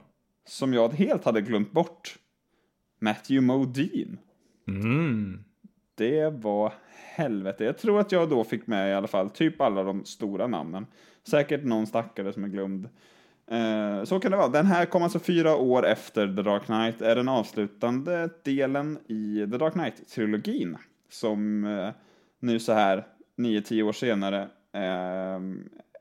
som 0.48 0.74
jag 0.74 0.94
helt 0.94 1.26
hade 1.26 1.42
glömt 1.42 1.72
bort. 1.72 2.16
Matthew 3.00 3.42
Modine. 3.42 4.18
Mm. 4.68 5.44
Det 5.96 6.30
var 6.30 6.74
helvete. 7.16 7.64
Jag 7.64 7.78
tror 7.78 8.00
att 8.00 8.12
jag 8.12 8.30
då 8.30 8.44
fick 8.44 8.68
med 8.68 8.90
i 8.90 8.94
alla 8.94 9.08
fall 9.08 9.30
typ 9.30 9.62
alla 9.62 9.84
de 9.84 10.06
stora 10.06 10.48
namnen. 10.48 10.86
Säkert 11.24 11.64
någon 11.64 11.88
stackare 11.88 12.34
som 12.34 12.44
är 12.44 12.48
glömd. 12.48 12.90
Eh, 13.48 14.04
så 14.04 14.20
kan 14.20 14.32
det 14.32 14.38
vara. 14.38 14.50
Den 14.50 14.66
här 14.66 14.86
kom 14.86 15.04
alltså 15.04 15.20
fyra 15.20 15.56
år 15.56 15.86
efter 15.86 16.28
The 16.36 16.42
Dark 16.42 16.66
Knight. 16.66 17.02
Är 17.02 17.16
den 17.16 17.30
avslutande 17.30 18.30
delen 18.44 19.00
i 19.08 19.48
The 19.52 19.58
Dark 19.58 19.74
Knight-trilogin. 19.74 20.78
Som 21.10 21.66
eh, 21.66 21.90
nu 22.40 22.60
så 22.60 22.74
här, 22.74 23.08
nio, 23.36 23.62
tio 23.62 23.84
år 23.84 23.94
senare, 23.94 24.42
eh, 24.74 25.40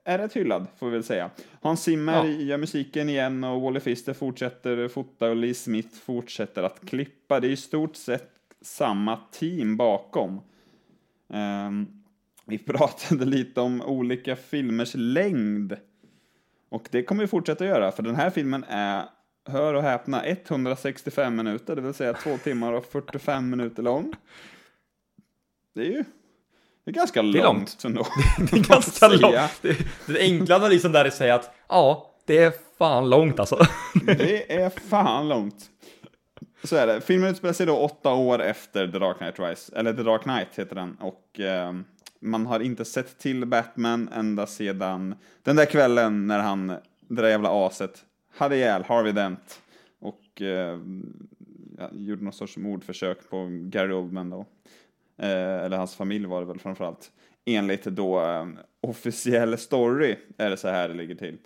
är 0.04 0.18
rätt 0.18 0.36
hyllad, 0.36 0.66
får 0.76 0.86
vi 0.86 0.92
väl 0.92 1.04
säga. 1.04 1.30
Hans 1.60 1.82
Zimmer 1.82 2.12
Ja. 2.12 2.26
gör 2.26 2.58
musiken 2.58 3.08
igen 3.08 3.44
och 3.44 3.60
Wally 3.60 3.80
Fister 3.80 4.12
fortsätter 4.14 4.88
fota 4.88 5.30
och 5.30 5.36
Lee 5.36 5.54
Smith 5.54 5.96
fortsätter 6.04 6.62
att 6.62 6.86
klippa. 6.88 7.40
Det 7.40 7.46
är 7.46 7.50
i 7.50 7.56
stort 7.56 7.96
sett 7.96 8.30
samma 8.60 9.16
team 9.32 9.76
bakom. 9.76 10.40
Ehm, 11.32 11.86
vi 12.46 12.58
pratade 12.66 13.24
lite 13.24 13.60
om 13.60 13.82
olika 13.82 14.36
filmers 14.36 14.92
längd. 14.94 15.76
Och 16.68 16.88
det 16.90 17.02
kommer 17.02 17.22
vi 17.22 17.26
fortsätta 17.28 17.66
göra, 17.66 17.92
för 17.92 18.02
den 18.02 18.14
här 18.16 18.30
filmen 18.30 18.64
är, 18.68 19.04
hör 19.46 19.74
och 19.74 19.82
häpna, 19.82 20.24
165 20.26 21.36
minuter, 21.36 21.76
det 21.76 21.82
vill 21.82 21.94
säga 21.94 22.14
2 22.14 22.36
timmar 22.38 22.72
och 22.72 22.84
45 22.86 23.50
minuter 23.50 23.82
lång. 23.82 24.12
Det 25.74 25.80
är 25.80 25.90
ju 25.90 26.04
det 26.84 26.90
är 26.90 26.94
ganska 26.94 27.20
är 27.20 27.24
långt. 27.24 27.84
långt. 27.84 28.08
Det 28.50 28.56
är 28.56 28.60
ganska 28.68 29.08
långt. 29.08 29.34
Det, 29.62 29.78
den 30.06 30.16
enkla 30.16 30.56
analysen 30.56 30.92
där 30.92 31.04
är 31.04 31.08
att 31.08 31.14
säga 31.14 31.34
att 31.34 31.54
ja, 31.68 32.10
det 32.26 32.38
är 32.38 32.52
fan 32.78 33.10
långt 33.10 33.40
alltså. 33.40 33.58
Det 34.06 34.52
är 34.52 34.70
fan 34.70 35.28
långt. 35.28 35.70
Så 36.64 36.76
är 36.76 36.86
det. 36.86 37.00
Filmen 37.00 37.30
utspelar 37.30 37.52
sig 37.52 37.66
då 37.66 37.76
åtta 37.76 38.12
år 38.14 38.42
efter 38.42 38.88
The 38.88 38.98
Dark 38.98 39.18
Knight 39.18 39.38
Rise, 39.38 39.76
eller 39.76 39.92
The 39.92 40.02
Dark 40.02 40.22
Knight 40.22 40.48
heter 40.54 40.74
den. 40.74 40.96
Och 41.00 41.40
eh, 41.40 41.72
man 42.20 42.46
har 42.46 42.60
inte 42.60 42.84
sett 42.84 43.18
till 43.18 43.46
Batman 43.46 44.08
ända 44.14 44.46
sedan 44.46 45.14
den 45.42 45.56
där 45.56 45.66
kvällen 45.66 46.26
när 46.26 46.38
han, 46.38 46.66
det 47.08 47.22
där 47.22 47.28
jävla 47.28 47.66
aset, 47.66 48.04
hade 48.36 48.56
ihjäl 48.56 48.84
Harvey 48.84 49.12
Dent. 49.12 49.60
Och 50.00 50.42
eh, 50.42 50.78
gjorde 51.92 52.24
någon 52.24 52.32
sorts 52.32 52.56
mordförsök 52.56 53.30
på 53.30 53.48
Gary 53.50 53.92
Oldman 53.92 54.30
då. 54.30 54.46
Eh, 55.16 55.64
eller 55.64 55.76
hans 55.76 55.94
familj 55.94 56.26
var 56.26 56.40
det 56.40 56.46
väl 56.46 56.58
framförallt. 56.58 57.12
Enligt 57.44 57.84
då 57.84 58.20
eh, 58.20 58.46
officiell 58.80 59.58
story 59.58 60.16
är 60.36 60.50
det 60.50 60.56
så 60.56 60.68
här 60.68 60.88
det 60.88 60.94
ligger 60.94 61.14
till. 61.14 61.38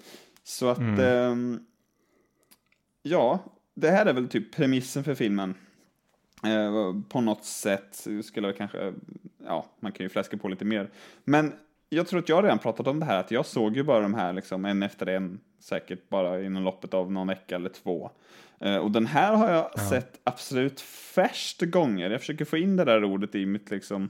Så 0.43 0.69
att, 0.69 0.99
ehm, 0.99 1.61
ja, 3.03 3.39
det 3.75 3.91
här 3.91 4.07
är 4.07 4.13
väl 4.13 4.29
typ 4.29 4.55
premissen 4.55 5.05
för 5.05 5.15
filmen. 5.15 5.55
Eh, 6.45 6.95
på 7.09 7.21
något 7.21 7.45
sätt 7.45 8.07
skulle 8.25 8.49
jag 8.49 8.57
kanske, 8.57 8.95
ja, 9.47 9.67
man 9.81 9.93
kan 9.93 10.05
ju 10.05 10.11
fläska 10.11 10.37
på 10.37 10.49
lite 10.49 10.65
mer. 10.65 10.91
Men 11.25 11.53
jag 11.89 12.07
tror 12.07 12.21
att 12.21 12.29
jag 12.29 12.45
redan 12.45 12.59
pratat 12.59 12.87
om 12.87 13.01
det 13.01 13.07
här, 13.07 13.21
att 13.21 13.31
jag 13.31 13.47
såg 13.47 13.77
ju 13.77 13.83
bara 13.83 14.01
de 14.01 14.15
här 14.15 14.33
liksom 14.33 14.65
en 14.65 14.83
efter 14.83 15.07
en, 15.07 15.41
säkert 15.61 16.09
bara 16.09 16.43
inom 16.43 16.63
loppet 16.63 16.95
av 16.95 17.13
någon 17.13 17.27
vecka 17.27 17.57
eller 17.57 17.69
två. 17.69 18.11
Eh, 18.61 18.77
och 18.77 18.91
den 18.91 19.07
här 19.07 19.35
har 19.37 19.51
jag 19.51 19.81
sett 19.81 20.21
absolut 20.25 20.81
färst 20.81 21.61
gånger. 21.63 22.11
Jag 22.11 22.21
försöker 22.21 22.45
få 22.45 22.57
in 22.57 22.77
det 22.77 22.85
där 22.85 23.05
ordet 23.05 23.35
i 23.35 23.47
mitt 23.47 23.71
liksom 23.71 24.09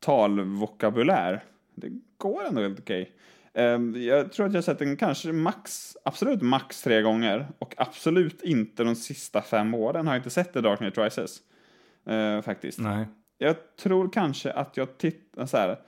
talvokabulär. 0.00 1.44
Det 1.74 1.88
går 2.18 2.44
ändå 2.46 2.62
helt 2.62 2.80
okej. 2.80 3.12
Ehm, 3.54 3.94
Jag 4.02 4.32
tror 4.32 4.46
att 4.46 4.52
jag 4.52 4.56
har 4.58 4.62
sett 4.62 4.78
den 4.78 4.96
kanske 4.96 5.32
max, 5.32 5.96
absolut 6.04 6.42
max 6.42 6.82
tre 6.82 7.02
gånger. 7.02 7.46
Och 7.58 7.74
absolut 7.76 8.42
inte 8.42 8.84
de 8.84 8.94
sista 8.94 9.42
fem 9.42 9.74
åren 9.74 10.06
har 10.06 10.14
jag 10.14 10.18
inte 10.20 10.30
sett 10.30 10.52
The 10.52 10.60
Dark 10.60 10.78
Knight 10.78 10.98
Rises. 10.98 11.38
Eh, 12.06 12.42
faktiskt. 12.42 12.78
Nej. 12.78 13.06
Jag 13.38 13.56
tror 13.82 14.12
kanske 14.12 14.52
att 14.52 14.76
jag 14.76 14.98
tittade 14.98 15.46
så 15.46 15.56
här, 15.56 15.78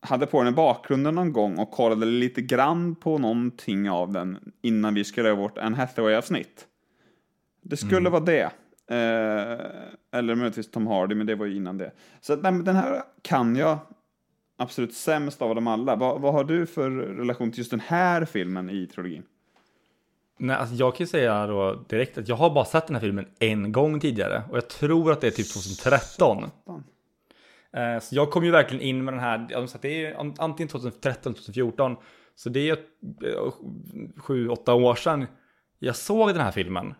hade 0.00 0.26
på 0.26 0.42
den 0.42 0.52
i 0.52 0.56
bakgrunden 0.56 1.14
någon 1.14 1.32
gång 1.32 1.58
och 1.58 1.70
kollade 1.70 2.06
lite 2.06 2.42
grann 2.42 2.94
på 2.94 3.18
någonting 3.18 3.90
av 3.90 4.12
den 4.12 4.52
innan 4.62 4.94
vi 4.94 5.04
skulle 5.04 5.28
göra 5.28 5.38
vårt 5.40 5.58
Anne 5.58 5.76
Hathaway-avsnitt. 5.76 6.66
Det 7.62 7.76
skulle 7.76 8.10
vara 8.10 8.20
det. 8.24 8.42
Eh, 8.90 10.18
eller 10.18 10.34
möjligtvis 10.34 10.70
Tom 10.70 10.86
Hardy, 10.86 11.14
men 11.14 11.26
det 11.26 11.34
var 11.34 11.46
ju 11.46 11.56
innan 11.56 11.78
det. 11.78 11.92
Så 12.20 12.36
nej, 12.36 12.52
men 12.52 12.64
den 12.64 12.76
här 12.76 13.02
kan 13.22 13.56
jag 13.56 13.78
absolut 14.56 14.94
sämst 14.94 15.42
av 15.42 15.54
dem 15.54 15.66
alla. 15.66 15.96
Vad, 15.96 16.20
vad 16.20 16.32
har 16.32 16.44
du 16.44 16.66
för 16.66 16.90
relation 16.90 17.50
till 17.50 17.58
just 17.58 17.70
den 17.70 17.80
här 17.80 18.24
filmen 18.24 18.70
i 18.70 18.86
trilogin? 18.86 19.22
Nej, 20.38 20.56
alltså 20.56 20.74
jag 20.74 20.94
kan 20.96 21.04
ju 21.04 21.08
säga 21.08 21.46
då 21.46 21.84
direkt 21.88 22.18
att 22.18 22.28
jag 22.28 22.36
har 22.36 22.50
bara 22.54 22.64
sett 22.64 22.86
den 22.86 22.96
här 22.96 23.00
filmen 23.00 23.26
en 23.38 23.72
gång 23.72 24.00
tidigare 24.00 24.42
och 24.50 24.56
jag 24.56 24.68
tror 24.68 25.12
att 25.12 25.20
det 25.20 25.26
är 25.26 25.30
typ 25.30 25.52
2013. 25.52 26.50
Fan. 26.66 26.84
Eh, 27.72 28.00
Så 28.00 28.14
jag 28.14 28.30
kom 28.30 28.44
ju 28.44 28.50
verkligen 28.50 28.82
in 28.82 29.04
med 29.04 29.14
den 29.14 29.20
här, 29.20 29.38
det 29.82 30.04
är 30.06 30.14
an- 30.20 30.34
antingen 30.38 30.68
2013 30.68 31.34
2014, 31.34 31.96
så 32.34 32.48
det 32.48 32.70
är 32.70 32.72
eh, 32.76 33.52
sju, 34.16 34.48
åtta 34.48 34.74
år 34.74 34.94
sedan 34.94 35.26
jag 35.78 35.96
såg 35.96 36.28
den 36.28 36.40
här 36.40 36.52
filmen. 36.52 36.94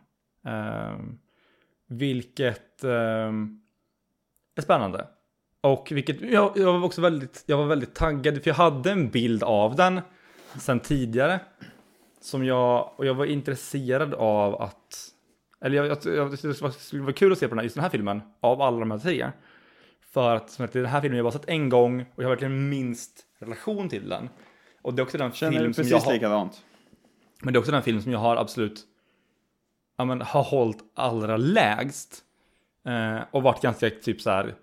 Eh, 0.47 0.99
Vilket 1.89 2.85
eh, 2.85 2.91
är 4.57 4.61
spännande. 4.63 5.07
Och 5.61 5.89
vilket, 5.93 6.21
jag, 6.21 6.53
jag 6.57 6.73
var 6.73 6.85
också 6.85 7.01
väldigt, 7.01 7.45
jag 7.47 7.57
var 7.57 7.67
väldigt 7.67 7.95
taggad, 7.95 8.43
för 8.43 8.51
jag 8.51 8.55
hade 8.55 8.91
en 8.91 9.11
bild 9.11 9.43
av 9.43 9.77
den 9.77 10.01
sen 10.59 10.81
tidigare. 10.81 11.41
Som 12.21 12.45
jag, 12.45 12.93
och 12.97 13.07
jag 13.07 13.15
var 13.15 13.25
intresserad 13.27 14.15
av 14.15 14.63
att, 14.63 15.09
eller 15.61 15.77
jag, 15.77 15.87
jag, 15.87 15.99
jag, 16.17 16.31
det 16.31 16.37
skulle 16.37 17.03
vara- 17.03 17.13
kul 17.13 17.33
att 17.33 17.39
se 17.39 17.49
på 17.49 17.55
den 17.55 17.59
här, 17.59 17.65
just 17.65 17.75
den 17.77 17.83
här 17.83 17.91
filmen, 17.91 18.21
av 18.41 18.63
alla 18.63 18.79
de 18.79 18.91
här 18.91 18.99
tre. 18.99 19.31
För 20.13 20.37
att 20.37 20.51
som 20.51 20.63
sagt, 20.65 20.73
den 20.73 20.87
här 20.87 21.01
filmen 21.01 21.17
jag 21.17 21.25
bara 21.25 21.33
sett 21.33 21.49
en 21.49 21.69
gång 21.69 22.01
och 22.01 22.23
jag 22.23 22.25
har 22.25 22.31
verkligen 22.31 22.69
minst 22.69 23.27
relation 23.39 23.89
till 23.89 24.09
den. 24.09 24.29
Och 24.83 24.95
det 24.95 25.01
är 25.03 25.05
också 25.05 25.19
den 25.19 25.33
Känner 25.33 25.59
film 25.59 25.75
som 25.75 25.85
jag 25.85 25.93
precis 25.93 26.07
har, 26.07 26.13
likadant? 26.13 26.63
men 27.43 27.53
det 27.53 27.57
är 27.57 27.59
också 27.59 27.73
den 27.73 27.83
film 27.83 28.03
som 28.03 28.13
jag 28.13 28.19
har 28.19 28.37
absolut 28.37 28.85
ja, 30.03 30.07
men, 30.07 30.21
har 30.21 30.43
hållit 30.43 30.85
allra 30.95 31.37
lägst. 31.37 32.25
Eh, 32.85 33.21
och 33.31 33.43
varit 33.43 33.63
ganska 33.63 33.91
typ 33.91 34.21
så 34.21 34.31
här. 34.31 34.55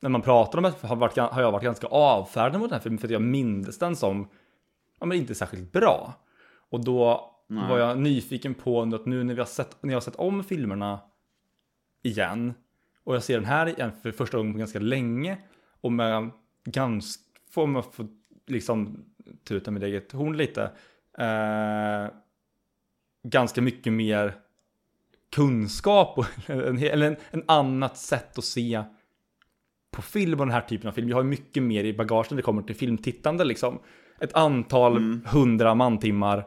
När 0.00 0.10
man 0.10 0.22
pratar 0.22 0.58
om 0.58 0.62
det 0.64 0.88
har, 0.88 0.96
varit, 0.96 1.16
har 1.16 1.42
jag 1.42 1.52
varit 1.52 1.62
ganska 1.62 1.86
avfärdande 1.86 2.58
mot 2.58 2.68
den 2.68 2.76
här 2.76 2.82
filmen 2.82 2.98
för 2.98 3.08
att 3.08 3.12
jag 3.12 3.22
minns 3.22 3.78
den 3.78 3.96
som 3.96 4.28
ja, 5.00 5.06
men 5.06 5.18
inte 5.18 5.34
särskilt 5.34 5.72
bra. 5.72 6.14
Och 6.70 6.84
då 6.84 7.30
var 7.46 7.78
jag 7.78 7.98
nyfiken 7.98 8.54
på 8.54 8.82
att 8.82 9.06
nu 9.06 9.24
när, 9.24 9.34
vi 9.34 9.40
har 9.40 9.46
sett, 9.46 9.82
när 9.82 9.90
jag 9.90 9.96
har 9.96 10.00
sett 10.00 10.16
om 10.16 10.44
filmerna 10.44 11.00
igen 12.02 12.54
och 13.04 13.14
jag 13.14 13.22
ser 13.22 13.34
den 13.34 13.44
här 13.44 13.66
igen 13.66 13.92
för 14.02 14.12
första 14.12 14.36
gången 14.36 14.52
på 14.52 14.58
ganska 14.58 14.78
länge 14.78 15.38
och 15.80 15.92
med 15.92 16.30
ganska, 16.64 17.22
får 17.50 17.66
man 17.66 17.82
få 17.82 18.06
liksom 18.46 19.04
tuta 19.44 19.70
med 19.70 19.82
eget 19.82 20.12
horn 20.12 20.36
lite, 20.36 20.62
eh, 21.18 22.14
ganska 23.22 23.62
mycket 23.62 23.92
mer 23.92 24.34
kunskap 25.36 26.18
och 26.18 26.26
eller 26.50 27.06
en, 27.06 27.16
en 27.30 27.44
annat 27.46 27.96
sätt 27.96 28.38
att 28.38 28.44
se 28.44 28.82
på 29.92 30.02
film 30.02 30.40
och 30.40 30.46
den 30.46 30.54
här 30.54 30.60
typen 30.60 30.88
av 30.88 30.92
film. 30.92 31.08
Jag 31.08 31.16
har 31.16 31.24
mycket 31.24 31.62
mer 31.62 31.84
i 31.84 31.92
bagaget 31.92 32.30
när 32.30 32.36
det 32.36 32.42
kommer 32.42 32.62
till 32.62 32.76
filmtittande 32.76 33.44
liksom. 33.44 33.78
Ett 34.20 34.34
antal 34.34 35.20
hundra 35.26 35.74
mantimmar 35.74 36.38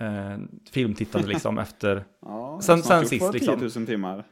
eh, 0.00 0.38
filmtittande 0.70 1.28
liksom 1.28 1.58
efter 1.58 2.04
Ja, 2.22 2.60
Sen- 2.62 2.82
sen 2.82 3.06
sist, 3.06 3.32
liksom. 3.32 3.58
10 3.58 3.68
000 3.78 3.86
timmar. 3.86 4.24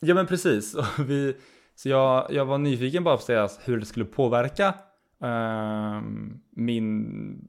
Ja 0.00 0.14
men 0.14 0.26
precis. 0.26 0.76
Vi, 0.98 1.36
så 1.74 1.88
jag, 1.88 2.26
jag 2.32 2.44
var 2.44 2.58
nyfiken 2.58 3.04
bara 3.04 3.16
på 3.16 3.20
att 3.20 3.24
säga 3.26 3.48
hur 3.64 3.78
det 3.80 3.86
skulle 3.86 4.04
påverka 4.04 4.74
ehm, 5.22 6.40
min 6.50 7.08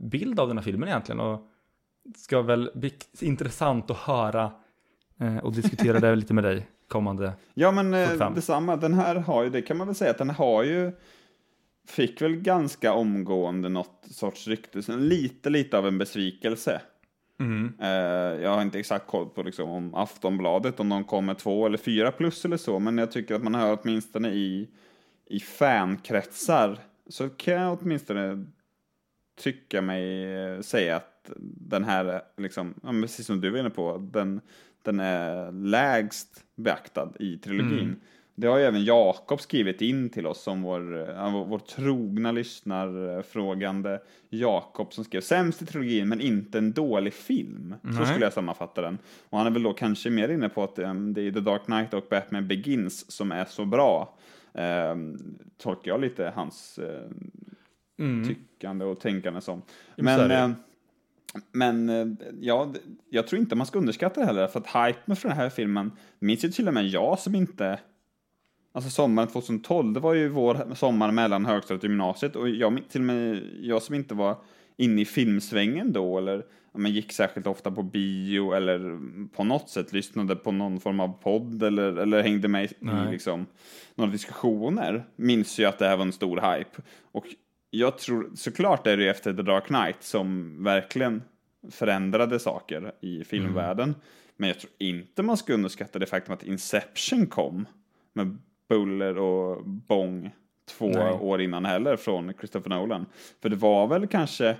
bild 0.09 0.39
av 0.39 0.47
den 0.47 0.57
här 0.57 0.63
filmen 0.63 0.89
egentligen. 0.89 1.19
Och 1.19 1.49
det 2.05 2.19
ska 2.19 2.41
väl 2.41 2.71
bli 2.75 2.93
intressant 3.21 3.91
att 3.91 3.97
höra 3.97 4.43
eh, 4.43 4.51
och 5.43 5.53
diskutera 5.53 5.99
det 5.99 6.15
lite 6.15 6.33
med 6.33 6.43
dig 6.43 6.67
kommande. 6.87 7.33
Ja, 7.53 7.71
men 7.71 7.93
eh, 7.93 8.07
45. 8.07 8.33
detsamma. 8.35 8.75
Den 8.75 8.93
här 8.93 9.15
har 9.15 9.43
ju, 9.43 9.49
det 9.49 9.61
kan 9.61 9.77
man 9.77 9.87
väl 9.87 9.95
säga 9.95 10.11
att 10.11 10.17
den 10.17 10.29
har 10.29 10.63
ju, 10.63 10.91
fick 11.87 12.21
väl 12.21 12.35
ganska 12.35 12.93
omgående 12.93 13.69
något 13.69 14.05
sorts 14.11 14.47
rykte, 14.47 14.83
så 14.83 14.95
lite, 14.95 15.49
lite 15.49 15.77
av 15.77 15.87
en 15.87 15.97
besvikelse. 15.97 16.81
Mm. 17.39 17.73
Eh, 17.81 18.41
jag 18.43 18.49
har 18.49 18.61
inte 18.61 18.79
exakt 18.79 19.07
koll 19.07 19.29
på 19.29 19.43
liksom, 19.43 19.69
om 19.69 19.95
Aftonbladet, 19.95 20.79
om 20.79 20.89
de 20.89 21.03
kommer 21.03 21.33
två 21.33 21.65
eller 21.65 21.77
fyra 21.77 22.11
plus 22.11 22.45
eller 22.45 22.57
så, 22.57 22.79
men 22.79 22.97
jag 22.97 23.11
tycker 23.11 23.35
att 23.35 23.43
man 23.43 23.55
hör 23.55 23.77
åtminstone 23.81 24.29
i, 24.29 24.69
i 25.25 25.39
fankretsar, 25.39 26.77
så 27.07 27.29
kan 27.29 27.53
jag 27.53 27.77
åtminstone 27.81 28.45
tycka 29.41 29.81
mig 29.81 30.33
eh, 30.33 30.61
säga 30.61 30.95
att 30.95 31.31
den 31.41 31.83
här, 31.83 32.05
är 32.05 32.21
liksom, 32.37 32.73
precis 33.01 33.25
som 33.25 33.41
du 33.41 33.49
var 33.49 33.59
inne 33.59 33.69
på, 33.69 34.09
den, 34.13 34.41
den 34.83 34.99
är 34.99 35.51
lägst 35.51 36.43
beaktad 36.55 37.09
i 37.19 37.37
trilogin. 37.37 37.95
Det 38.35 38.47
har 38.47 38.57
ju 38.57 38.63
även 38.63 38.83
Jakob 38.85 39.41
skrivit 39.41 39.81
in 39.81 40.09
till 40.09 40.27
oss 40.27 40.43
som 40.43 40.61
vår, 40.61 40.79
vår, 41.31 41.45
vår 41.45 41.59
trogna 41.59 42.31
lyssnarfrågande 42.31 44.01
Jakob 44.29 44.93
som 44.93 45.03
skrev 45.03 45.21
sämst 45.21 45.61
i 45.61 45.65
trilogin 45.65 46.09
men 46.09 46.21
inte 46.21 46.57
en 46.57 46.71
dålig 46.73 47.13
film. 47.13 47.75
Så 47.81 47.87
Nej. 47.89 48.05
skulle 48.05 48.25
jag 48.25 48.33
sammanfatta 48.33 48.81
den. 48.81 48.97
Och 49.29 49.37
han 49.37 49.47
är 49.47 49.51
väl 49.51 49.63
då 49.63 49.73
kanske 49.73 50.09
mer 50.09 50.29
inne 50.29 50.49
på 50.49 50.63
att 50.63 50.79
em, 50.79 51.13
det 51.13 51.21
är 51.21 51.31
The 51.31 51.39
Dark 51.39 51.65
Knight 51.65 51.93
och 51.93 52.05
Batman 52.09 52.47
Begins 52.47 53.11
som 53.11 53.31
är 53.31 53.45
så 53.45 53.65
bra. 53.65 54.15
Um, 54.53 55.17
tolkar 55.57 55.91
jag 55.91 56.01
lite 56.01 56.31
hans 56.35 56.79
eh, 56.79 57.09
Mm. 57.99 58.27
tyckande 58.27 58.85
och 58.85 58.99
tänkande 58.99 59.41
som. 59.41 59.61
men 59.95 60.17
så 60.19 60.27
Men, 61.51 61.89
eh, 61.89 62.07
ja, 62.39 62.73
jag 63.09 63.27
tror 63.27 63.41
inte 63.41 63.55
man 63.55 63.67
ska 63.67 63.79
underskatta 63.79 64.19
det 64.19 64.25
heller, 64.25 64.47
för 64.47 64.59
att 64.59 64.67
hypen 64.87 65.15
för 65.15 65.29
den 65.29 65.37
här 65.37 65.49
filmen, 65.49 65.91
minns 66.19 66.45
ju 66.45 66.49
till 66.49 66.67
och 66.67 66.73
med 66.73 66.87
jag 66.87 67.19
som 67.19 67.35
inte, 67.35 67.79
alltså 68.71 68.89
sommaren 68.89 69.27
2012, 69.27 69.93
det 69.93 69.99
var 69.99 70.13
ju 70.13 70.29
vår 70.29 70.75
sommar 70.75 71.11
mellan 71.11 71.45
högstadiet 71.45 71.83
och 71.83 71.89
gymnasiet, 71.89 72.35
och 72.35 72.49
jag, 72.49 72.79
till 72.89 73.01
och 73.01 73.05
med 73.05 73.43
jag 73.61 73.81
som 73.81 73.95
inte 73.95 74.15
var 74.15 74.37
inne 74.77 75.01
i 75.01 75.05
filmsvängen 75.05 75.93
då, 75.93 76.17
eller 76.17 76.45
men 76.73 76.91
gick 76.91 77.11
särskilt 77.11 77.47
ofta 77.47 77.71
på 77.71 77.83
bio, 77.83 78.53
eller 78.53 78.99
på 79.35 79.43
något 79.43 79.69
sätt 79.69 79.93
lyssnade 79.93 80.35
på 80.35 80.51
någon 80.51 80.79
form 80.79 80.99
av 80.99 81.07
podd, 81.07 81.63
eller, 81.63 81.97
eller 81.97 82.23
hängde 82.23 82.47
med 82.47 82.63
i 82.63 82.69
Nej. 82.79 83.11
liksom, 83.11 83.45
några 83.95 84.11
diskussioner, 84.11 85.05
minns 85.15 85.59
ju 85.59 85.65
att 85.65 85.79
det 85.79 85.87
här 85.87 85.97
var 85.97 86.05
en 86.05 86.11
stor 86.11 86.35
hype. 86.35 86.81
Och 87.11 87.25
jag 87.79 87.97
tror, 87.97 88.31
såklart 88.35 88.87
är 88.87 88.97
det 88.97 89.03
ju 89.03 89.09
efter 89.09 89.33
The 89.33 89.41
Dark 89.41 89.65
Knight 89.65 90.03
som 90.03 90.55
verkligen 90.63 91.23
förändrade 91.71 92.39
saker 92.39 92.91
i 93.01 93.23
filmvärlden. 93.23 93.95
Men 94.37 94.47
jag 94.49 94.59
tror 94.59 94.71
inte 94.77 95.23
man 95.23 95.37
ska 95.37 95.53
underskatta 95.53 95.99
det 95.99 96.05
faktum 96.05 96.33
att 96.33 96.43
Inception 96.43 97.27
kom 97.27 97.65
med 98.13 98.37
buller 98.69 99.17
och 99.17 99.63
bång 99.65 100.31
två 100.77 100.87
Nej. 100.87 101.13
år 101.13 101.41
innan 101.41 101.65
heller 101.65 101.95
från 101.95 102.33
Christopher 102.33 102.69
Nolan. 102.69 103.05
För 103.41 103.49
det 103.49 103.55
var 103.55 103.87
väl 103.87 104.07
kanske 104.07 104.57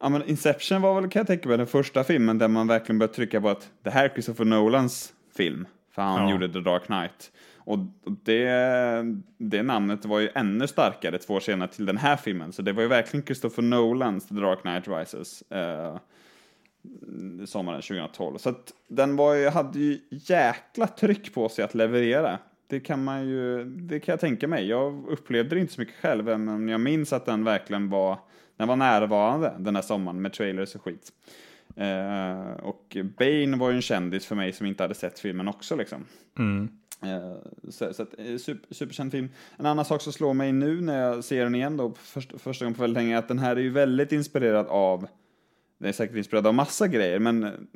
Ja 0.00 0.08
men 0.08 0.24
Inception 0.24 0.82
var 0.82 1.00
väl 1.00 1.10
kan 1.10 1.20
jag 1.20 1.26
tänka 1.26 1.48
mig 1.48 1.58
den 1.58 1.66
första 1.66 2.04
filmen 2.04 2.38
där 2.38 2.48
man 2.48 2.66
verkligen 2.66 2.98
började 2.98 3.14
trycka 3.14 3.40
på 3.40 3.48
att 3.48 3.70
det 3.82 3.90
här 3.90 4.04
är 4.04 4.08
Christopher 4.08 4.44
Nolans 4.44 5.12
film. 5.36 5.66
För 5.90 6.02
han 6.02 6.22
Ja. 6.22 6.30
gjorde 6.30 6.52
The 6.52 6.60
Dark 6.60 6.84
Knight. 6.86 7.32
Och 7.64 7.78
det, 8.02 8.48
det 9.38 9.62
namnet 9.62 10.04
var 10.04 10.20
ju 10.20 10.28
ännu 10.34 10.66
starkare 10.66 11.18
två 11.18 11.34
år 11.34 11.40
senare 11.40 11.68
till 11.68 11.86
den 11.86 11.96
här 11.96 12.16
filmen. 12.16 12.52
Så 12.52 12.62
det 12.62 12.72
var 12.72 12.82
ju 12.82 12.88
verkligen 12.88 13.26
Christopher 13.26 13.62
Nolans 13.62 14.28
The 14.28 14.34
Dark 14.34 14.60
Knight 14.62 14.88
Rises. 14.88 15.42
Eh, 15.42 15.96
sommaren 17.46 17.82
2012. 17.82 18.38
Så 18.38 18.48
att 18.48 18.72
den 18.88 19.16
var 19.16 19.34
ju, 19.34 19.48
hade 19.48 19.78
ju 19.78 20.00
jäkla 20.10 20.86
tryck 20.86 21.34
på 21.34 21.48
sig 21.48 21.64
att 21.64 21.74
leverera. 21.74 22.38
Det 22.66 22.80
kan 22.80 23.04
man 23.04 23.28
ju, 23.28 23.64
det 23.64 24.00
kan 24.00 24.12
jag 24.12 24.20
tänka 24.20 24.48
mig. 24.48 24.68
Jag 24.68 25.04
upplevde 25.08 25.54
det 25.54 25.60
inte 25.60 25.72
så 25.72 25.80
mycket 25.80 25.94
själv, 25.94 26.40
men 26.40 26.68
jag 26.68 26.80
minns 26.80 27.12
att 27.12 27.26
den 27.26 27.44
verkligen 27.44 27.90
var, 27.90 28.18
den 28.56 28.68
var 28.68 28.76
närvarande 28.76 29.54
den 29.58 29.74
här 29.74 29.82
sommaren 29.82 30.22
med 30.22 30.32
trailers 30.32 30.74
och 30.74 30.82
skit. 30.82 31.12
Eh, 31.76 32.52
och 32.62 32.96
Bane 33.18 33.56
var 33.56 33.70
ju 33.70 33.76
en 33.76 33.82
kändis 33.82 34.26
för 34.26 34.34
mig 34.36 34.52
som 34.52 34.66
inte 34.66 34.82
hade 34.82 34.94
sett 34.94 35.18
filmen 35.18 35.48
också 35.48 35.76
liksom. 35.76 36.04
Mm. 36.38 36.68
Eh, 37.02 37.34
Så, 37.68 37.94
så 37.94 38.02
att, 38.02 38.14
eh, 38.18 38.36
super, 38.36 38.74
superkänd 38.74 39.12
film. 39.12 39.28
En 39.56 39.66
annan 39.66 39.84
sak 39.84 40.02
som 40.02 40.12
slår 40.12 40.34
mig 40.34 40.52
nu 40.52 40.80
när 40.80 41.00
jag 41.00 41.24
ser 41.24 41.44
den 41.44 41.54
igen 41.54 41.76
då, 41.76 41.94
först, 41.96 42.40
första 42.40 42.64
gången 42.64 42.74
på 42.74 42.82
väldigt 42.82 43.02
länge, 43.02 43.14
är 43.14 43.18
att 43.18 43.28
den 43.28 43.38
här 43.38 43.56
är 43.56 43.60
ju 43.60 43.70
väldigt 43.70 44.12
inspirerad 44.12 44.66
av, 44.66 45.06
den 45.78 45.88
är 45.88 45.92
säkert 45.92 46.16
inspirerad 46.16 46.46
av 46.46 46.54
massa 46.54 46.88
grejer, 46.88 47.18
men 47.18 47.68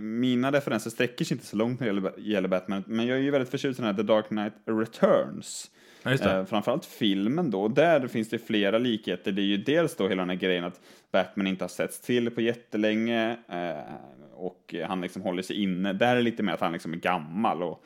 mina 0.00 0.52
referenser 0.52 0.90
sträcker 0.90 1.24
sig 1.24 1.34
inte 1.34 1.46
så 1.46 1.56
långt 1.56 1.80
när 1.80 1.86
det 1.86 1.94
gäller, 1.94 2.18
gäller 2.18 2.48
Batman, 2.48 2.84
men 2.86 3.06
jag 3.06 3.18
är 3.18 3.22
ju 3.22 3.30
väldigt 3.30 3.50
förtjust 3.50 3.78
i 3.78 3.82
den 3.82 3.90
här 3.90 4.02
The 4.02 4.06
Dark 4.06 4.28
Knight 4.28 4.54
Returns. 4.66 5.70
Eh, 6.06 6.44
framförallt 6.44 6.84
filmen 6.84 7.50
då, 7.50 7.68
där 7.68 8.06
finns 8.06 8.28
det 8.28 8.38
flera 8.38 8.78
likheter. 8.78 9.32
Det 9.32 9.42
är 9.42 9.46
ju 9.46 9.56
dels 9.56 9.96
då 9.96 10.08
hela 10.08 10.22
den 10.22 10.30
här 10.30 10.36
grejen 10.36 10.64
att 10.64 10.80
Batman 11.12 11.46
inte 11.46 11.64
har 11.64 11.68
setts 11.68 12.00
till 12.00 12.30
på 12.30 12.40
jättelänge 12.40 13.36
eh, 13.48 13.94
och 14.34 14.74
han 14.86 15.00
liksom 15.00 15.22
håller 15.22 15.42
sig 15.42 15.62
inne. 15.62 15.92
Där 15.92 16.12
är 16.12 16.16
det 16.16 16.22
lite 16.22 16.42
mer 16.42 16.52
att 16.52 16.60
han 16.60 16.72
liksom 16.72 16.92
är 16.92 16.96
gammal 16.96 17.62
och 17.62 17.84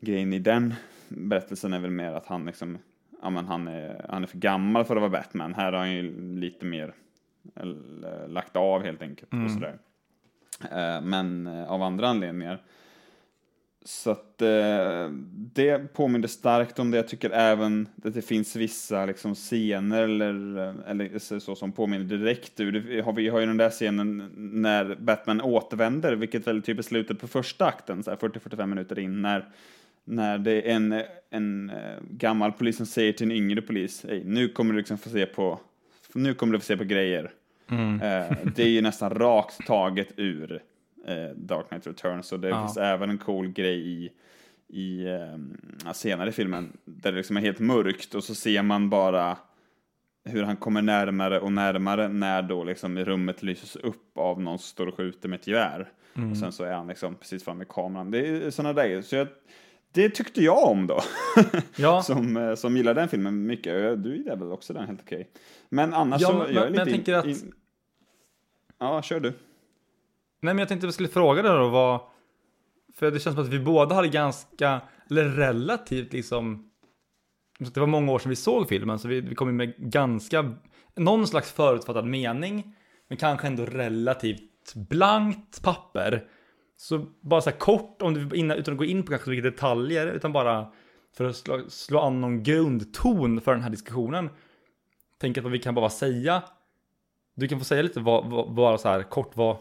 grejen 0.00 0.32
i 0.32 0.38
den 0.38 0.74
berättelsen 1.16 1.72
är 1.72 1.78
väl 1.78 1.90
mer 1.90 2.12
att 2.12 2.26
han 2.26 2.46
liksom, 2.46 2.78
ja 3.22 3.30
men 3.30 3.46
han 3.46 3.68
är, 3.68 4.06
han 4.08 4.22
är 4.22 4.26
för 4.26 4.38
gammal 4.38 4.84
för 4.84 4.96
att 4.96 5.02
vara 5.02 5.10
Batman. 5.10 5.54
Här 5.54 5.72
har 5.72 5.78
han 5.78 5.92
ju 5.92 6.34
lite 6.40 6.64
mer 6.64 6.94
eh, 7.56 8.28
lagt 8.28 8.56
av 8.56 8.82
helt 8.82 9.02
enkelt 9.02 9.32
och 9.44 9.50
sådär. 9.50 9.78
Eh, 10.70 11.00
men 11.02 11.46
eh, 11.46 11.72
av 11.72 11.82
andra 11.82 12.08
anledningar. 12.08 12.62
Så 13.84 14.10
att 14.10 14.42
eh, 14.42 15.08
det 15.54 15.92
påminner 15.92 16.28
starkt 16.28 16.78
om 16.78 16.90
det. 16.90 16.96
Jag 16.96 17.08
tycker 17.08 17.30
även 17.30 17.88
att 18.04 18.14
det 18.14 18.22
finns 18.22 18.56
vissa 18.56 19.06
liksom, 19.06 19.34
scener 19.34 20.02
eller, 20.02 20.74
eller 20.86 21.38
så, 21.38 21.54
som 21.54 21.72
påminner 21.72 22.04
direkt 22.04 22.60
ur. 22.60 22.72
Det 22.72 23.00
har, 23.00 23.12
vi 23.12 23.28
har 23.28 23.40
ju 23.40 23.46
den 23.46 23.56
där 23.56 23.70
scenen 23.70 24.30
när 24.36 24.94
Batman 24.94 25.40
återvänder, 25.40 26.12
vilket 26.12 26.46
väl 26.46 26.62
typ 26.62 26.78
är 26.78 26.82
slutet 26.82 27.20
på 27.20 27.28
första 27.28 27.66
akten, 27.66 28.02
så 28.02 28.10
här 28.10 28.16
40-45 28.16 28.66
minuter 28.66 28.98
in, 28.98 29.22
när, 29.22 29.48
när 30.04 30.38
det 30.38 30.70
är 30.70 30.74
en, 30.74 31.02
en 31.30 31.70
eh, 31.70 31.76
gammal 32.10 32.52
polis 32.52 32.76
som 32.76 32.86
säger 32.86 33.12
till 33.12 33.30
en 33.30 33.36
yngre 33.36 33.62
polis, 33.62 34.04
"Ey, 34.04 34.22
nu 34.24 34.48
kommer 34.48 34.72
du 34.72 34.78
liksom 34.78 34.98
få 34.98 35.10
se 35.10 35.26
på, 35.26 35.60
nu 36.14 36.34
kommer 36.34 36.52
du 36.52 36.58
få 36.58 36.64
se 36.66 36.76
på 36.76 36.84
grejer. 36.84 37.30
Eh, 38.02 38.36
det 38.56 38.62
är 38.62 38.68
ju 38.68 38.82
nästan 38.82 39.10
rakt 39.10 39.66
taget 39.66 40.08
ur 40.16 40.62
eh, 41.06 41.36
Dark 41.36 41.68
Knight 41.68 41.86
Returns 41.86 42.32
och 42.32 42.40
det 42.40 42.48
Ja. 42.48 42.66
finns 42.66 42.76
även 42.76 43.10
en 43.10 43.18
cool 43.18 43.48
grej 43.48 43.88
i, 43.88 44.10
i 44.68 45.06
eh, 45.06 45.92
senare 45.92 46.28
i 46.28 46.32
filmen 46.32 46.76
där 46.84 47.12
det 47.12 47.16
liksom 47.18 47.36
är 47.36 47.40
helt 47.40 47.58
mörkt 47.58 48.14
och 48.14 48.24
så 48.24 48.34
ser 48.34 48.62
man 48.62 48.90
bara 48.90 49.38
hur 50.24 50.42
han 50.42 50.56
kommer 50.56 50.82
närmare 50.82 51.40
och 51.40 51.52
närmare 51.52 52.08
när 52.08 52.42
då 52.42 52.64
liksom 52.64 52.98
rummet 52.98 53.42
lyses 53.42 53.76
upp 53.76 54.18
av 54.18 54.40
någon 54.40 54.58
som 54.58 54.66
står 54.66 54.86
och 54.86 54.94
skjuter 54.96 55.28
med 55.28 55.40
ett 55.40 55.46
gevär. 55.46 55.88
Och 56.30 56.36
sen 56.36 56.52
så 56.52 56.64
är 56.64 56.72
han 56.72 56.86
liksom 56.86 57.14
precis 57.14 57.44
framme 57.44 57.64
i 57.64 57.66
kameran. 57.70 58.10
Det 58.10 58.26
är 58.26 58.50
sådana 58.50 58.72
där. 58.72 59.02
Så 59.02 59.16
jag, 59.16 59.28
det 59.92 60.08
tyckte 60.10 60.42
jag 60.44 60.68
om 60.68 60.86
då. 60.86 61.00
Ja. 61.76 62.02
som, 62.02 62.36
eh, 62.36 62.54
som 62.54 62.76
gillar 62.76 62.94
den 62.94 63.08
filmen 63.08 63.46
mycket. 63.46 64.02
Du 64.02 64.16
gillar 64.16 64.36
väl 64.36 64.52
också 64.52 64.72
den 64.72 64.86
helt 64.86 65.00
okej. 65.02 65.30
Men 65.68 65.94
annars 65.94 66.20
Ja, 66.22 66.28
så, 66.28 66.34
men- 66.38 66.54
jag 66.54 66.66
är 66.66 66.70
men 66.70 66.72
lite 66.72 66.80
jag 66.80 66.88
in- 66.88 66.94
tänker 66.94 67.14
att- 67.14 67.26
in... 67.26 67.52
Ja, 68.78 69.02
kör 69.02 69.20
du. 69.20 69.32
Nej, 70.42 70.54
men 70.54 70.58
jag 70.58 70.68
tänkte 70.68 70.86
att 70.86 70.88
vi 70.88 70.92
skulle 70.92 71.08
fråga 71.08 71.42
dig 71.42 71.52
då 71.52 71.68
vad... 71.68 72.00
För 72.94 73.10
det 73.10 73.20
känns 73.20 73.36
som 73.36 73.44
att 73.44 73.50
vi 73.50 73.58
båda 73.58 73.94
hade 73.94 74.08
ganska, 74.08 74.80
eller 75.10 75.24
relativt 75.24 76.12
liksom... 76.12 76.70
Det 77.58 77.80
var 77.80 77.86
många 77.86 78.12
år 78.12 78.18
sedan 78.18 78.30
vi 78.30 78.36
såg 78.36 78.68
filmen, 78.68 78.98
så 78.98 79.08
vi, 79.08 79.20
vi 79.20 79.34
kom 79.34 79.48
ju 79.48 79.54
med 79.54 79.74
ganska... 79.76 80.54
Någon 80.96 81.26
slags 81.26 81.52
förutfattad 81.52 82.06
mening, 82.06 82.76
men 83.08 83.18
kanske 83.18 83.46
ändå 83.46 83.66
relativt 83.66 84.74
blankt 84.74 85.62
papper. 85.62 86.28
Så 86.76 87.06
bara 87.20 87.40
så 87.40 87.50
här 87.50 87.58
kort, 87.58 88.02
om 88.02 88.14
du, 88.14 88.36
innan, 88.36 88.56
utan 88.56 88.74
att 88.74 88.78
gå 88.78 88.84
in 88.84 89.02
på 89.02 89.08
kanske 89.08 89.24
så 89.24 89.30
mycket 89.30 89.44
detaljer, 89.44 90.06
utan 90.06 90.32
bara 90.32 90.72
för 91.16 91.24
att 91.24 91.36
slå, 91.36 91.60
slå 91.68 92.00
an 92.00 92.20
någon 92.20 92.42
grundton 92.42 93.40
för 93.40 93.52
den 93.52 93.62
här 93.62 93.70
diskussionen. 93.70 94.30
Tänk 95.20 95.38
att 95.38 95.44
vad 95.44 95.52
vi 95.52 95.58
kan 95.58 95.74
bara 95.74 95.90
säga. 95.90 96.42
Du 97.34 97.48
kan 97.48 97.58
få 97.58 97.64
säga 97.64 97.82
lite 97.82 98.00
vad, 98.00 98.30
vad, 98.30 98.54
bara 98.54 98.78
så 98.78 98.88
här 98.88 99.02
kort 99.02 99.36
vad, 99.36 99.56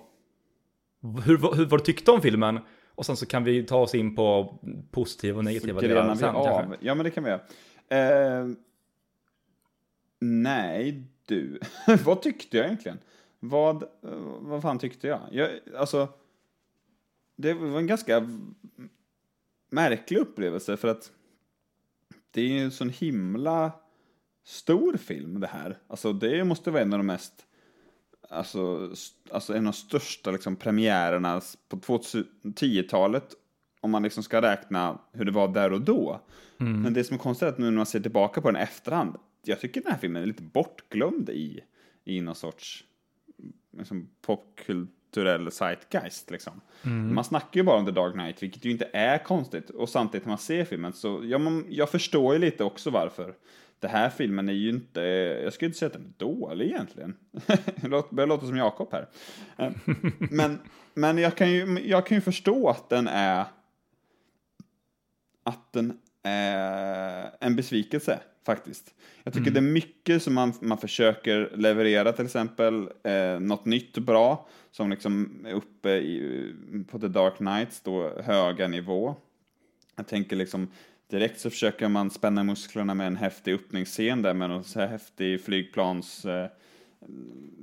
hur, 1.02 1.56
hur, 1.56 1.66
vad 1.66 1.80
du 1.80 1.84
tyckte 1.84 2.12
om 2.12 2.22
filmen. 2.22 2.60
Och 2.96 3.06
sen 3.06 3.18
så 3.18 3.26
kan 3.26 3.44
vi 3.44 3.64
ta 3.64 3.78
oss 3.78 3.96
in 3.96 4.16
på 4.16 4.60
positiva 4.92 5.38
och 5.38 5.44
negativa 5.44 5.82
delar 5.82 6.16
sen 6.16 6.36
av. 6.36 6.46
kanske. 6.46 6.78
Ja, 6.82 6.96
men 6.96 7.04
det 7.04 7.12
kan 7.12 7.24
vi 7.24 7.30
göra. 7.30 7.42
Eh, 7.90 8.48
nej, 10.20 11.04
du. 11.26 11.60
vad 12.06 12.22
tyckte 12.22 12.58
jag 12.58 12.66
egentligen? 12.66 13.00
Vad, 13.40 13.84
vad 14.40 14.62
fan 14.62 14.80
tyckte 14.80 15.08
jag? 15.08 15.20
jag? 15.32 15.50
Alltså, 15.78 16.08
det 17.36 17.54
var 17.54 17.80
en 17.80 17.88
ganska 17.88 18.30
märklig 19.70 20.20
upplevelse 20.20 20.78
för 20.78 20.88
att 20.88 21.12
det 22.32 22.42
är 22.42 22.48
ju 22.48 22.60
en 22.60 22.72
sån 22.72 22.90
himla 22.90 23.72
stor 24.44 24.98
film 24.98 25.40
det 25.40 25.48
här. 25.48 25.78
Alltså 25.88 26.14
det 26.14 26.44
måste 26.44 26.72
vara 26.72 26.82
en 26.82 26.94
av 26.94 27.00
de 27.00 27.06
mest 27.06 27.46
alltså, 28.32 28.92
alltså 29.32 29.54
en 29.54 29.68
av 29.68 29.74
de 29.74 29.78
största 29.78 30.32
liksom, 30.32 30.56
premiärerna 30.56 31.42
på 31.70 31.78
2010-talet 31.78 33.36
om 33.82 33.92
man 33.92 34.04
liksom 34.04 34.24
ska 34.24 34.42
räkna 34.42 35.00
hur 35.12 35.26
det 35.26 35.32
var 35.32 35.48
där 35.48 35.74
och 35.74 35.82
då. 35.82 36.22
Men 36.58 36.94
det 36.94 37.04
som 37.04 37.14
är 37.14 37.20
konstigt 37.20 37.44
är 37.44 37.48
att 37.48 37.58
nu 37.58 37.66
när 37.66 37.72
man 37.72 37.86
ser 37.86 38.00
tillbaka 38.00 38.42
på 38.42 38.52
den 38.52 38.62
efterhand, 38.62 39.16
jag 39.44 39.60
tycker 39.60 39.82
den 39.82 39.92
här 39.92 40.00
filmen 40.00 40.22
är 40.22 40.28
lite 40.28 40.44
bortglömd 40.44 41.30
i, 41.30 41.60
i 42.04 42.22
någon 42.22 42.36
sorts 42.36 42.84
liksom, 43.78 44.10
popkulturell 44.22 45.52
zeitgeist. 45.52 46.32
Liksom. 46.32 46.62
Man 47.14 47.24
snackar 47.24 47.60
ju 47.60 47.64
bara 47.64 47.80
om 47.80 47.86
The 47.86 47.92
Dark 47.92 48.14
Knight, 48.14 48.44
vilket 48.44 48.66
ju 48.66 48.72
inte 48.72 48.90
är 48.94 49.18
konstigt. 49.18 49.70
Och 49.70 49.90
samtidigt 49.90 50.26
när 50.26 50.32
man 50.32 50.38
ser 50.38 50.66
filmen 50.66 50.94
så, 50.94 51.22
ja, 51.24 51.38
man, 51.38 51.66
jag 51.70 51.90
förstår 51.90 52.34
ju 52.34 52.40
lite 52.40 52.64
också 52.64 52.90
varför. 52.90 53.36
Den 53.82 53.90
här 53.90 54.10
filmen 54.10 54.50
är 54.50 54.54
ju 54.54 54.70
inte, 54.70 55.02
jag 55.44 55.54
skulle 55.54 55.68
inte 55.68 55.80
säga 55.80 55.88
att 55.88 55.94
den 55.94 56.14
är 56.18 56.26
dålig 56.26 56.66
egentligen. 56.66 57.16
Det 57.82 57.90
börjar 58.12 58.28
låta 58.28 58.46
som 58.46 58.58
Jakob 58.58 58.90
här. 58.92 59.08
Eh, 59.58 59.72
Men, 60.32 60.60
men 60.94 61.18
jag, 61.18 61.38
kan 61.38 61.52
ju, 61.52 61.80
jag 61.86 62.06
kan 62.06 62.18
ju 62.18 62.22
förstå 62.22 62.70
att 62.70 62.90
den 62.90 63.08
är 63.08 63.46
att 65.44 65.74
den 65.74 65.98
är 66.24 67.32
en 67.40 67.56
besvikelse 67.56 68.20
faktiskt. 68.46 68.94
Jag 69.24 69.34
tycker 69.34 69.52
det 69.52 69.60
är 69.60 69.62
mycket 69.62 70.24
som 70.24 70.34
man, 70.34 70.54
man 70.62 70.78
försöker 70.78 71.52
leverera, 71.56 72.14
till 72.14 72.26
exempel 72.26 72.90
eh, 73.04 73.40
något 73.40 73.66
nytt 73.66 73.98
bra 73.98 74.48
som 74.72 74.90
liksom 74.90 75.46
är 75.46 75.54
uppe 75.54 75.90
i, 75.90 76.54
på 76.88 77.00
The 77.00 77.08
Dark 77.08 77.38
Knights 77.38 77.82
då 77.82 78.22
höga 78.24 78.68
nivå. 78.68 79.16
Jag 79.96 80.08
tänker 80.08 80.36
liksom 80.36 80.72
direkt 81.12 81.40
så 81.40 81.50
försöker 81.50 81.88
man 81.88 82.10
spänna 82.10 82.44
musklerna 82.44 82.94
med 82.94 83.08
en 83.08 83.16
häftig 83.16 83.54
öppningsscen 83.54 84.22
där 84.22 84.34
med 84.34 84.50
någon 84.50 84.64
så 84.64 84.80
här 84.80 84.88
häftig 84.88 85.42
flygplans 85.44 86.26
eh, 86.26 86.48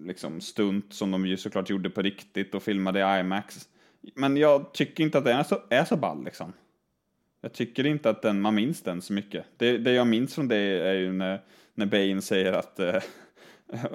liksom 0.05 0.41
stunt 0.41 0.93
som 0.93 1.11
de 1.11 1.27
ju 1.27 1.37
såklart 1.37 1.71
gjorde 1.71 1.91
på 1.91 2.03
riktigt 2.03 2.55
och 2.55 2.63
filmade 2.63 3.01
i 3.01 3.21
IMAX. 3.21 3.69
Men 4.15 4.37
jag 4.37 4.73
tycker 4.73 5.05
inte 5.05 5.19
att 5.19 5.25
den 5.25 5.39
är 5.39 5.43
så, 5.43 5.63
är 5.69 5.85
så 5.85 5.97
ball 5.97 6.25
liksom. 6.25 6.53
Jag 7.41 7.53
tycker 7.53 7.87
inte 7.87 8.11
att 8.11 8.23
den, 8.23 8.41
man 8.41 8.55
minns 8.55 8.83
den 8.83 9.03
så 9.03 9.13
mycket. 9.13 9.45
Det, 9.57 9.79
det 9.79 9.93
jag 9.93 10.07
minns 10.07 10.35
från 10.35 10.49
det 10.49 10.57
är 10.57 10.95
ju 10.95 11.13
när, 11.13 11.41
när 11.75 11.87
Bane 11.87 12.23
säger 12.23 12.53
att 12.53 12.81
eh, 12.81 13.03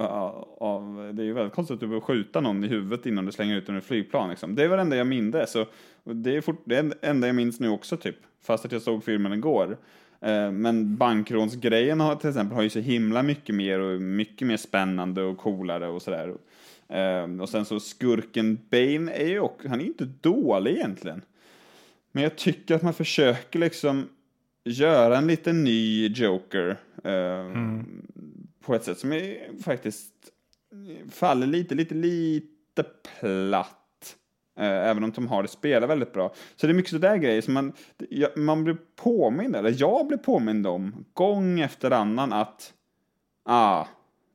av, 0.57 1.11
det 1.13 1.23
är 1.23 1.25
ju 1.25 1.33
väldigt 1.33 1.53
konstigt 1.53 1.73
att 1.73 1.79
du 1.79 1.87
behöver 1.87 2.05
skjuta 2.05 2.41
någon 2.41 2.63
i 2.63 2.67
huvudet 2.67 3.05
innan 3.05 3.25
du 3.25 3.31
slänger 3.31 3.55
ut 3.55 3.65
den 3.65 3.75
ur 3.75 3.81
flygplan. 3.81 4.29
Liksom. 4.29 4.55
Det 4.55 4.67
var 4.67 4.77
det 4.77 4.81
enda 4.81 4.95
jag 4.95 5.07
mindes. 5.07 5.51
Så, 5.51 5.65
det 6.03 6.35
är 6.35 6.41
fort, 6.41 6.61
det 6.65 6.77
är 6.77 6.93
enda 7.01 7.27
jag 7.27 7.35
minns 7.35 7.59
nu 7.59 7.69
också 7.69 7.97
typ. 7.97 8.15
Fast 8.43 8.65
att 8.65 8.71
jag 8.71 8.81
såg 8.81 9.03
filmen 9.03 9.33
igår. 9.33 9.77
Eh, 10.21 10.51
men 10.51 10.97
bankrånsgrejen 10.97 11.99
har, 11.99 12.15
till 12.15 12.29
exempel 12.29 12.55
har 12.55 12.63
ju 12.63 12.69
så 12.69 12.79
himla 12.79 13.23
mycket 13.23 13.55
mer 13.55 13.79
och 13.79 14.01
mycket 14.01 14.47
mer 14.47 14.57
spännande 14.57 15.21
och 15.21 15.37
coolare 15.37 15.87
och 15.87 16.01
sådär. 16.01 16.33
Eh, 16.89 17.41
och 17.41 17.49
sen 17.49 17.65
så 17.65 17.79
skurken 17.79 18.59
Bane 18.69 19.11
är 19.11 19.27
ju 19.27 19.39
också, 19.39 19.67
han 19.67 19.79
är 19.79 19.83
ju 19.83 19.89
inte 19.89 20.09
dålig 20.21 20.71
egentligen. 20.71 21.21
Men 22.11 22.23
jag 22.23 22.35
tycker 22.35 22.75
att 22.75 22.81
man 22.81 22.93
försöker 22.93 23.59
liksom 23.59 24.09
göra 24.63 25.17
en 25.17 25.27
liten 25.27 25.63
ny 25.63 26.07
Joker 26.07 26.77
eh, 27.03 27.13
Mm 27.13 27.85
på 28.65 28.75
ett 28.75 28.83
sätt 28.83 28.99
som 28.99 29.13
är 29.13 29.61
faktiskt 29.63 30.13
faller 31.11 31.47
lite, 31.47 31.75
lite, 31.75 31.95
lite 31.95 32.83
platt 33.19 33.79
Eh, 34.55 34.89
även 34.89 35.03
om 35.03 35.11
Tom 35.11 35.27
Hardy 35.27 35.47
spelar 35.47 35.87
väldigt 35.87 36.13
bra. 36.13 36.33
Så 36.55 36.67
det 36.67 36.73
är 36.73 36.75
mycket 36.75 36.91
sådär 36.91 37.17
grejer 37.17 37.41
som 37.41 37.53
man, 37.53 37.73
man 38.35 38.63
blir 38.63 38.77
påmind, 38.95 39.55
eller 39.55 39.75
jag 39.77 40.07
blir 40.07 40.17
påmind 40.17 40.67
om, 40.67 41.05
gång 41.13 41.59
efter 41.59 41.91
annan 41.91 42.33
att, 42.33 42.73
ah, 43.45 43.85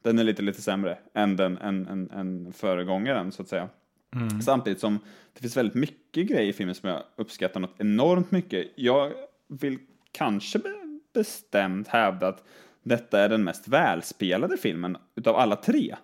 den 0.03 0.19
är 0.19 0.25
lite, 0.25 0.43
lite 0.43 0.63
sämre 0.63 0.99
än, 1.15 1.37
den, 1.37 1.59
än, 1.59 1.87
än, 1.87 2.11
än 2.11 2.53
föregångaren, 2.53 3.33
så 3.33 3.43
att 3.43 3.49
säga. 3.49 3.69
Mm. 4.15 4.43
Samtidigt 4.43 4.81
som 4.81 4.99
det 5.33 5.41
finns 5.41 5.57
väldigt 5.57 5.75
mycket 5.75 6.29
grejer 6.29 6.49
i 6.49 6.53
filmen 6.53 6.75
som 6.75 6.89
jag 6.89 7.03
uppskattar 7.17 7.61
något 7.61 7.75
enormt 7.81 8.31
mycket. 8.31 8.67
Jag 8.75 9.13
vill 9.49 9.79
kanske 10.13 10.61
bestämt 11.15 11.89
hävda 11.89 12.29
att 12.29 12.45
detta 12.89 13.21
är 13.21 13.29
den 13.29 13.45
mest 13.45 13.69
välspelade 13.69 14.57
filmen 14.57 14.97
utav 15.17 15.37
alla 15.37 15.57
tre. 15.57 15.97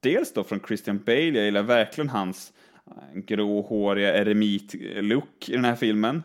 Dels 0.00 0.32
då 0.32 0.44
från 0.44 0.60
Christian 0.60 1.02
Bale, 1.06 1.38
jag 1.38 1.44
gillar 1.44 1.62
verkligen 1.62 2.08
hans 2.08 2.52
eh, 2.86 3.20
gråhåriga 3.20 4.16
eremit-look 4.16 5.48
i 5.48 5.52
den 5.52 5.64
här 5.64 5.76
filmen. 5.76 6.22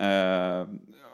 Uh, 0.00 0.68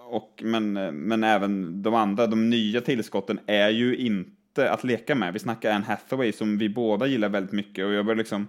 och, 0.08 0.42
men, 0.44 0.72
men 0.92 1.24
även 1.24 1.82
de 1.82 1.94
andra, 1.94 2.26
de 2.26 2.50
nya 2.50 2.80
tillskotten 2.80 3.40
är 3.46 3.68
ju 3.68 3.96
inte 3.96 4.70
att 4.70 4.84
leka 4.84 5.14
med. 5.14 5.32
Vi 5.32 5.38
snackar 5.38 5.72
Anne 5.72 5.84
Hathaway 5.84 6.32
som 6.32 6.58
vi 6.58 6.68
båda 6.68 7.06
gillar 7.06 7.28
väldigt 7.28 7.52
mycket 7.52 7.84
och 7.84 7.92
jag 7.92 8.04
börjar 8.06 8.18
liksom 8.18 8.48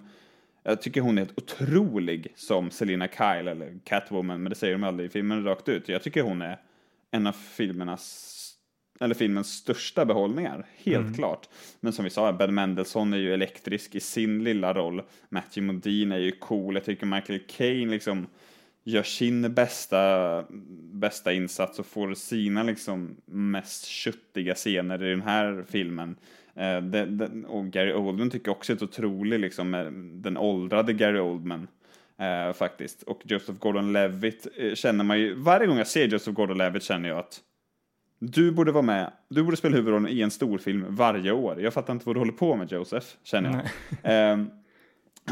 jag 0.67 0.82
tycker 0.82 1.02
hon 1.02 1.17
är 1.17 1.21
helt 1.21 1.38
otrolig 1.38 2.34
som 2.36 2.71
Selina 2.71 3.08
Kyle 3.08 3.47
eller 3.47 3.80
Catwoman, 3.84 4.43
men 4.43 4.50
det 4.50 4.56
säger 4.56 4.73
de 4.73 4.84
aldrig 4.84 5.10
i 5.10 5.12
filmen 5.12 5.43
rakt 5.43 5.69
ut. 5.69 5.89
Jag 5.89 6.04
tycker 6.04 6.21
hon 6.21 6.41
är 6.41 6.60
en 7.12 7.28
av 7.28 7.32
filmernas 7.32 8.37
eller 8.99 9.15
filmens 9.15 9.53
största 9.53 10.05
behållningar, 10.05 10.65
helt 10.77 11.05
mm. 11.05 11.13
klart. 11.13 11.49
Men 11.79 11.93
som 11.93 12.03
vi 12.03 12.10
sa, 12.10 12.33
Ben 12.33 12.53
Mendelsohn 12.53 13.13
är 13.13 13.17
ju 13.17 13.33
elektrisk 13.33 13.95
i 13.95 13.99
sin 13.99 14.43
lilla 14.43 14.73
roll. 14.73 15.01
Matthew 15.29 15.73
Modine 15.73 16.15
är 16.15 16.19
ju 16.19 16.31
cool. 16.31 16.75
Jag 16.75 16.86
tycker 16.86 17.05
Michael 17.05 17.39
Caine 17.47 17.91
liksom 17.91 18.27
gör 18.83 19.03
sin 19.03 19.53
bästa, 19.53 20.43
bästa 20.91 21.33
insats 21.33 21.79
och 21.79 21.86
får 21.86 22.13
sina 22.13 22.63
liksom 22.63 23.15
mest 23.25 23.86
köttiga 23.86 24.55
scener 24.55 25.03
i 25.03 25.10
den 25.10 25.21
här 25.21 25.65
filmen. 25.69 26.15
Eh, 26.55 26.81
det, 26.81 27.05
det, 27.05 27.47
och 27.47 27.65
Gary 27.65 27.93
Oldman 27.93 28.29
tycker 28.29 28.51
också 28.51 28.73
är 28.73 28.83
otroligt, 28.83 29.39
liksom, 29.39 29.71
den 30.23 30.38
åldrade 30.38 30.93
Gary 30.93 31.19
Oldman. 31.19 31.67
Eh, 32.19 32.53
faktiskt. 32.53 33.03
Och 33.03 33.21
Joseph 33.23 33.60
Gordon-Levitt 33.60 34.47
eh, 34.57 34.73
känner 34.73 35.03
man 35.03 35.19
ju, 35.19 35.36
varje 35.36 35.67
gång 35.67 35.77
jag 35.77 35.88
ser 35.88 36.07
Joseph 36.07 36.36
Gordon-Levitt 36.36 36.83
känner 36.83 37.10
jag 37.10 37.17
att 37.17 37.41
du 38.19 38.51
borde 38.51 38.71
vara 38.71 38.82
med, 38.82 39.12
du 39.30 39.43
borde 39.43 39.58
spela 39.58 39.75
huvudrollen 39.75 40.12
i 40.12 40.21
en 40.21 40.32
storfilm 40.32 40.86
varje 40.89 41.32
år. 41.32 41.62
Jag 41.62 41.73
fattar 41.73 41.93
inte 41.93 42.06
vad 42.06 42.15
du 42.15 42.19
håller 42.19 42.32
på 42.32 42.56
med 42.56 42.71
Joseph, 42.71 43.08
känner 43.23 43.49
jag. 44.03 44.32
Eh, 44.32 44.45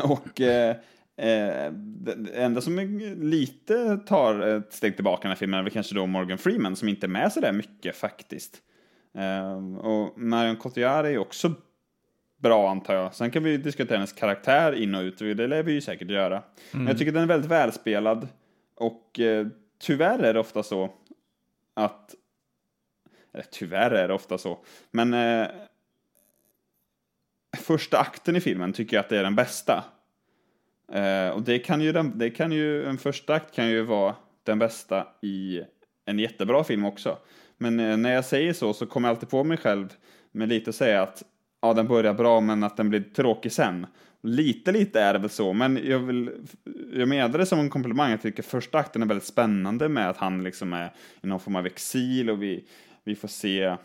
och 0.03 0.41
eh, 0.41 0.69
eh, 1.17 1.71
det 1.73 2.33
enda 2.33 2.61
som 2.61 2.99
lite 3.17 3.97
tar 3.97 4.39
ett 4.39 4.73
steg 4.73 4.95
tillbaka 4.95 5.19
i 5.19 5.23
den 5.23 5.31
här 5.31 5.35
filmen 5.35 5.59
är 5.59 5.63
väl 5.63 5.71
kanske 5.71 5.95
då 5.95 6.05
Morgan 6.05 6.37
Freeman 6.37 6.75
som 6.75 6.89
inte 6.89 7.05
är 7.05 7.09
med 7.09 7.31
så 7.31 7.39
där 7.39 7.51
mycket 7.51 7.95
faktiskt. 7.95 8.61
Um, 9.13 9.77
och 9.77 10.19
Marion 10.19 10.55
Cotillard 10.55 11.05
är 11.05 11.09
ju 11.09 11.17
också 11.17 11.53
bra 12.37 12.69
antar 12.69 12.93
jag. 12.93 13.15
Sen 13.15 13.31
kan 13.31 13.43
vi 13.43 13.57
diskutera 13.57 13.97
hennes 13.97 14.13
karaktär 14.13 14.73
in 14.73 14.95
och 14.95 15.01
ut, 15.01 15.17
det 15.17 15.47
lär 15.47 15.63
vi 15.63 15.71
ju 15.71 15.81
säkert 15.81 16.09
göra. 16.09 16.35
Mm. 16.35 16.45
Men 16.71 16.87
jag 16.87 16.97
tycker 16.97 17.11
den 17.11 17.23
är 17.23 17.27
väldigt 17.27 17.51
välspelad 17.51 18.27
och 18.75 19.19
eh, 19.19 19.47
tyvärr 19.81 20.19
är 20.19 20.33
det 20.33 20.39
ofta 20.39 20.63
så 20.63 20.89
att, 21.73 22.15
eller 23.35 23.45
tyvärr 23.51 23.91
är 23.91 24.07
det 24.07 24.13
ofta 24.13 24.37
så, 24.37 24.59
men 24.91 25.13
eh, 25.13 25.47
första 27.57 27.97
akten 27.97 28.35
i 28.35 28.41
filmen 28.41 28.73
tycker 28.73 28.97
jag 28.97 29.03
att 29.03 29.09
det 29.09 29.19
är 29.19 29.23
den 29.23 29.35
bästa. 29.35 29.83
Eh, 30.91 31.29
och 31.29 31.41
det 31.41 31.59
kan 31.59 31.81
ju, 31.81 31.91
den, 31.91 32.17
det 32.17 32.29
kan 32.29 32.51
ju, 32.51 32.85
en 32.85 32.97
första 32.97 33.33
akt 33.33 33.55
kan 33.55 33.69
ju 33.69 33.81
vara 33.81 34.15
den 34.43 34.59
bästa 34.59 35.07
i 35.21 35.61
en 36.05 36.19
jättebra 36.19 36.63
film 36.63 36.85
också. 36.85 37.17
Men 37.57 37.79
eh, 37.79 37.97
när 37.97 38.13
jag 38.13 38.25
säger 38.25 38.53
så 38.53 38.73
så 38.73 38.85
kommer 38.85 39.09
jag 39.09 39.15
alltid 39.15 39.29
på 39.29 39.43
mig 39.43 39.57
själv 39.57 39.93
med 40.31 40.49
lite 40.49 40.69
att 40.69 40.75
säga 40.75 41.01
att 41.01 41.23
ja, 41.61 41.73
den 41.73 41.87
börjar 41.87 42.13
bra 42.13 42.41
men 42.41 42.63
att 42.63 42.77
den 42.77 42.89
blir 42.89 43.01
tråkig 43.01 43.51
sen. 43.51 43.87
Lite, 44.21 44.71
lite 44.71 45.01
är 45.01 45.13
det 45.13 45.19
väl 45.19 45.29
så, 45.29 45.53
men 45.53 45.79
jag 45.83 45.99
vill, 45.99 46.31
jag 46.93 47.07
menar 47.07 47.37
det 47.37 47.45
som 47.45 47.59
en 47.59 47.69
komplimang. 47.69 48.11
Jag 48.11 48.21
tycker 48.21 48.43
första 48.43 48.77
akten 48.77 49.01
är 49.01 49.05
väldigt 49.05 49.27
spännande 49.27 49.89
med 49.89 50.09
att 50.09 50.17
han 50.17 50.43
liksom 50.43 50.73
är 50.73 50.93
i 51.21 51.27
någon 51.27 51.39
form 51.39 51.55
av 51.55 51.65
exil 51.65 52.29
och 52.29 52.43
vi, 52.43 52.65
vi 53.05 53.15
får 53.15 53.27
se 53.27 53.75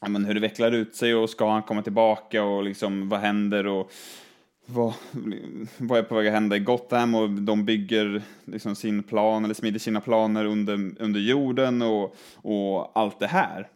ja, 0.00 0.08
men 0.08 0.24
hur 0.24 0.34
det 0.34 0.40
vecklar 0.40 0.72
ut 0.72 0.94
sig 0.94 1.14
och 1.14 1.30
ska 1.30 1.50
han 1.50 1.62
komma 1.62 1.82
tillbaka 1.82 2.44
och 2.44 2.64
liksom 2.64 3.08
vad 3.08 3.20
händer 3.20 3.66
och 3.66 3.92
vad, 4.66 4.94
vad 5.78 5.98
är 5.98 6.02
på 6.02 6.14
väg 6.14 6.26
att 6.26 6.32
hända 6.32 6.56
i 6.56 6.60
Gotham 6.60 7.14
och 7.14 7.30
de 7.30 7.64
bygger 7.64 8.22
liksom 8.44 8.76
sin 8.76 9.02
plan 9.02 9.44
eller 9.44 9.54
smider 9.54 9.78
sina 9.78 10.00
planer 10.00 10.44
under, 10.44 10.74
under 10.98 11.20
jorden 11.20 11.82
och, 11.82 12.16
och 12.34 12.98
allt 12.98 13.18
det 13.18 13.26
här. 13.26 13.68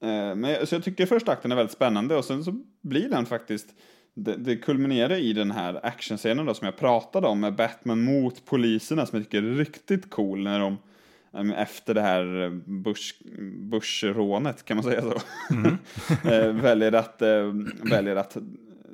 Eh, 0.00 0.34
men, 0.34 0.66
så 0.66 0.74
jag 0.74 0.84
tycker 0.84 1.06
första 1.06 1.32
akten 1.32 1.52
är 1.52 1.56
väldigt 1.56 1.76
spännande 1.76 2.16
och 2.16 2.24
sen 2.24 2.44
så 2.44 2.54
blir 2.82 3.08
den 3.08 3.26
faktiskt 3.26 3.68
det, 4.14 4.36
det 4.36 4.56
kulminerar 4.56 5.16
i 5.16 5.32
den 5.32 5.50
här 5.50 5.86
actionscenen 5.86 6.46
då 6.46 6.54
som 6.54 6.64
jag 6.64 6.76
pratade 6.76 7.26
om 7.26 7.40
med 7.40 7.54
Batman 7.54 8.04
mot 8.04 8.44
poliserna 8.44 9.06
som 9.06 9.18
jag 9.18 9.26
tycker 9.26 9.42
är 9.42 9.54
riktigt 9.54 10.10
cool 10.10 10.42
när 10.42 10.60
de 10.60 10.76
efter 11.56 11.94
det 11.94 12.00
här 12.00 12.48
Bush, 12.66 13.14
Bush-rånet, 13.70 14.64
kan 14.64 14.76
man 14.76 14.84
säga 14.84 15.02
så, 15.02 15.20
mm. 15.50 15.78
Eh, 16.32 16.62
väljer, 16.62 16.92
att, 16.92 17.22
väljer 17.82 18.16
att 18.16 18.36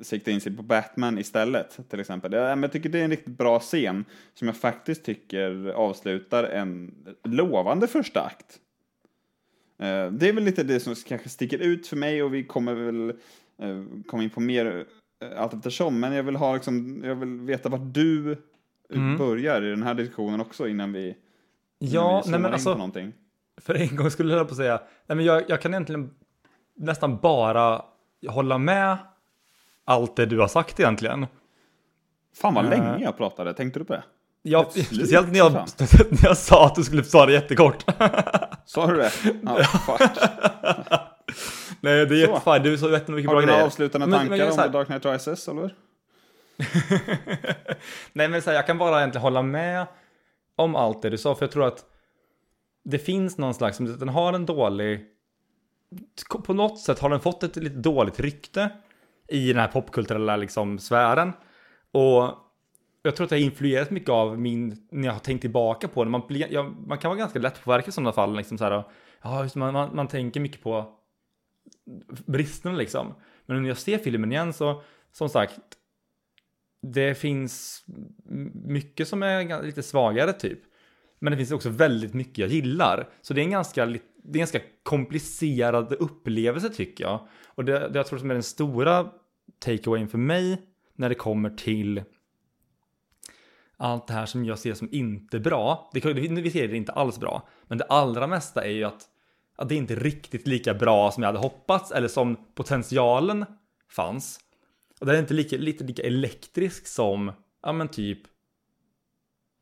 sikta 0.01 0.31
in 0.31 0.41
sig 0.41 0.55
på 0.55 0.63
Batman 0.63 1.17
istället, 1.17 1.79
till 1.89 1.99
exempel. 1.99 2.33
Jag 2.33 2.71
tycker 2.71 2.89
det 2.89 2.99
är 2.99 3.03
en 3.03 3.09
riktigt 3.09 3.37
bra 3.37 3.59
scen 3.59 4.05
som 4.33 4.47
jag 4.47 4.57
faktiskt 4.57 5.03
tycker 5.05 5.69
avslutar 5.69 6.43
en 6.43 6.93
lovande 7.23 7.87
första 7.87 8.21
akt. 8.21 8.59
Eh, 9.77 10.11
det 10.11 10.29
är 10.29 10.33
väl 10.33 10.43
lite 10.43 10.63
det 10.63 10.79
som 10.79 10.95
kanske 10.95 11.29
sticker 11.29 11.57
ut 11.57 11.87
för 11.87 11.95
mig 11.95 12.23
och 12.23 12.33
vi 12.33 12.43
kommer 12.43 12.73
väl 12.73 13.09
eh, 13.61 13.83
komma 14.07 14.23
in 14.23 14.29
på 14.29 14.39
mer 14.39 14.85
eh, 15.21 15.41
allt 15.41 15.53
eftersom, 15.53 15.99
men 15.99 16.13
jag 16.13 16.23
vill 16.23 16.35
ha 16.35 16.53
liksom, 16.53 17.03
jag 17.03 17.15
vill 17.15 17.39
veta 17.39 17.69
vart 17.69 17.93
du 17.93 18.37
mm. 18.93 19.17
börjar 19.17 19.61
i 19.61 19.69
den 19.69 19.83
här 19.83 19.93
diskussionen 19.93 20.41
också 20.41 20.67
innan 20.67 20.93
vi, 20.93 21.15
ja, 21.79 22.23
nej 22.25 22.39
men 22.39 22.53
alltså. 22.53 22.91
För 23.61 23.75
en 23.75 23.95
gång 23.95 24.11
skulle 24.11 24.33
jag 24.33 24.49
på 24.49 24.55
säga, 24.55 24.81
nej 25.07 25.15
men 25.15 25.25
jag, 25.25 25.43
jag 25.49 25.61
kan 25.61 25.73
egentligen 25.73 26.11
nästan 26.77 27.17
bara 27.17 27.81
hålla 28.27 28.57
med 28.57 28.97
allt 29.85 30.15
det 30.15 30.25
du 30.25 30.39
har 30.39 30.47
sagt 30.47 30.79
egentligen. 30.79 31.27
Fan 32.35 32.53
vad 32.53 32.63
uh, 32.63 32.69
länge 32.69 33.03
jag 33.03 33.17
pratade, 33.17 33.53
tänkte 33.53 33.79
du 33.79 33.85
på 33.85 33.93
det? 33.93 34.03
Ja, 34.41 34.69
speciellt 34.71 35.31
när 35.31 35.37
jag, 35.37 35.51
när 35.51 36.23
jag 36.23 36.37
sa 36.37 36.65
att 36.65 36.75
du 36.75 36.83
skulle 36.83 37.03
svara 37.03 37.31
jättekort. 37.31 37.85
Sa 38.65 38.87
du 38.87 38.97
det? 38.97 39.11
Ja, 39.43 39.63
fuck. 39.63 40.01
Nej, 41.81 42.05
det 42.05 42.15
är 42.15 42.29
jättefint. 42.29 42.63
Du 42.63 42.77
sa 42.77 42.89
jättemycket 42.89 43.29
bra 43.29 43.39
grejer. 43.39 43.41
Har 43.41 43.41
du 43.41 43.45
några 43.47 43.65
avslutande 43.65 44.07
men, 44.07 44.19
tankar 44.19 44.37
men, 44.37 44.51
om 44.51 44.57
The 44.57 44.67
Dark 44.67 44.87
Knight 44.87 45.05
Rises, 45.05 45.47
eller? 45.47 45.75
Nej, 48.13 48.27
men 48.27 48.41
så 48.41 48.49
här, 48.49 48.57
jag 48.57 48.65
kan 48.65 48.77
bara 48.77 48.97
egentligen 48.97 49.21
hålla 49.21 49.41
med 49.41 49.85
om 50.55 50.75
allt 50.75 51.01
det 51.01 51.09
du 51.09 51.17
sa, 51.17 51.35
för 51.35 51.45
jag 51.45 51.51
tror 51.51 51.67
att 51.67 51.85
det 52.83 52.99
finns 52.99 53.37
någon 53.37 53.53
slags, 53.53 53.77
den 53.77 54.09
har 54.09 54.33
en 54.33 54.45
dålig, 54.45 55.05
på 56.43 56.53
något 56.53 56.79
sätt 56.79 56.99
har 56.99 57.09
den 57.09 57.19
fått 57.19 57.43
ett 57.43 57.55
lite 57.55 57.75
dåligt 57.75 58.19
rykte 58.19 58.71
i 59.27 59.47
den 59.47 59.61
här 59.61 59.67
popkulturella 59.67 60.35
liksom 60.35 60.79
sfären. 60.79 61.33
Och 61.91 62.31
jag 63.01 63.15
tror 63.15 63.23
att 63.23 63.29
det 63.29 63.35
har 63.35 63.43
influerat 63.43 63.91
mycket 63.91 64.09
av 64.09 64.39
min, 64.39 64.87
när 64.91 65.07
jag 65.07 65.13
har 65.13 65.19
tänkt 65.19 65.41
tillbaka 65.41 65.87
på 65.87 66.03
det. 66.03 66.09
Man, 66.09 66.21
ja, 66.29 66.63
man 66.63 66.97
kan 66.97 67.09
vara 67.09 67.19
ganska 67.19 67.39
lättpåverkad 67.39 67.89
i 67.89 67.91
sådana 67.91 68.11
fall. 68.11 68.37
Liksom 68.37 68.57
så 68.57 68.63
här, 68.63 68.83
ja, 69.21 69.43
just, 69.43 69.55
man, 69.55 69.73
man, 69.73 69.95
man 69.95 70.07
tänker 70.07 70.39
mycket 70.39 70.63
på 70.63 70.93
bristerna 72.25 72.75
liksom. 72.75 73.13
Men 73.45 73.61
när 73.61 73.69
jag 73.69 73.77
ser 73.77 73.97
filmen 73.97 74.31
igen 74.31 74.53
så, 74.53 74.81
som 75.11 75.29
sagt, 75.29 75.59
det 76.93 77.15
finns 77.15 77.83
mycket 78.53 79.07
som 79.07 79.23
är 79.23 79.63
lite 79.63 79.83
svagare 79.83 80.33
typ. 80.33 80.59
Men 81.19 81.31
det 81.31 81.37
finns 81.37 81.51
också 81.51 81.69
väldigt 81.69 82.13
mycket 82.13 82.37
jag 82.37 82.49
gillar. 82.49 83.09
Så 83.21 83.33
det 83.33 83.41
är 83.41 83.43
en 83.43 83.51
ganska, 83.51 83.85
det 83.85 83.93
är 83.93 84.01
en 84.33 84.39
ganska 84.39 84.59
komplicerad 84.83 85.93
upplevelse 85.93 86.69
tycker 86.69 87.03
jag. 87.03 87.27
Och 87.47 87.65
det, 87.65 87.89
det 87.89 87.99
jag 87.99 88.07
tror 88.07 88.19
som 88.19 88.29
är 88.29 88.33
den 88.33 88.43
stora 88.43 89.11
takeawayen 89.59 90.07
för 90.07 90.17
mig 90.17 90.61
när 90.95 91.09
det 91.09 91.15
kommer 91.15 91.49
till 91.49 92.03
allt 93.77 94.07
det 94.07 94.13
här 94.13 94.25
som 94.25 94.45
jag 94.45 94.59
ser 94.59 94.73
som 94.73 94.89
inte 94.91 95.39
bra. 95.39 95.89
Det, 95.93 96.13
vi 96.13 96.51
ser 96.51 96.67
det 96.67 96.77
inte 96.77 96.91
alls 96.91 97.19
bra. 97.19 97.47
Men 97.67 97.77
det 97.77 97.85
allra 97.85 98.27
mesta 98.27 98.65
är 98.65 98.71
ju 98.71 98.83
att, 98.83 99.01
att 99.55 99.69
det 99.69 99.75
inte 99.75 99.93
är 99.93 99.99
riktigt 99.99 100.47
lika 100.47 100.73
bra 100.73 101.11
som 101.11 101.23
jag 101.23 101.27
hade 101.27 101.39
hoppats 101.39 101.91
eller 101.91 102.07
som 102.07 102.35
potentialen 102.55 103.45
fanns. 103.89 104.39
Och 104.99 105.05
det 105.05 105.15
är 105.15 105.19
inte 105.19 105.33
lika, 105.33 105.57
lite 105.57 105.83
lika 105.83 106.03
elektrisk 106.03 106.87
som, 106.87 107.31
ja 107.63 107.71
men 107.71 107.87
typ 107.87 108.19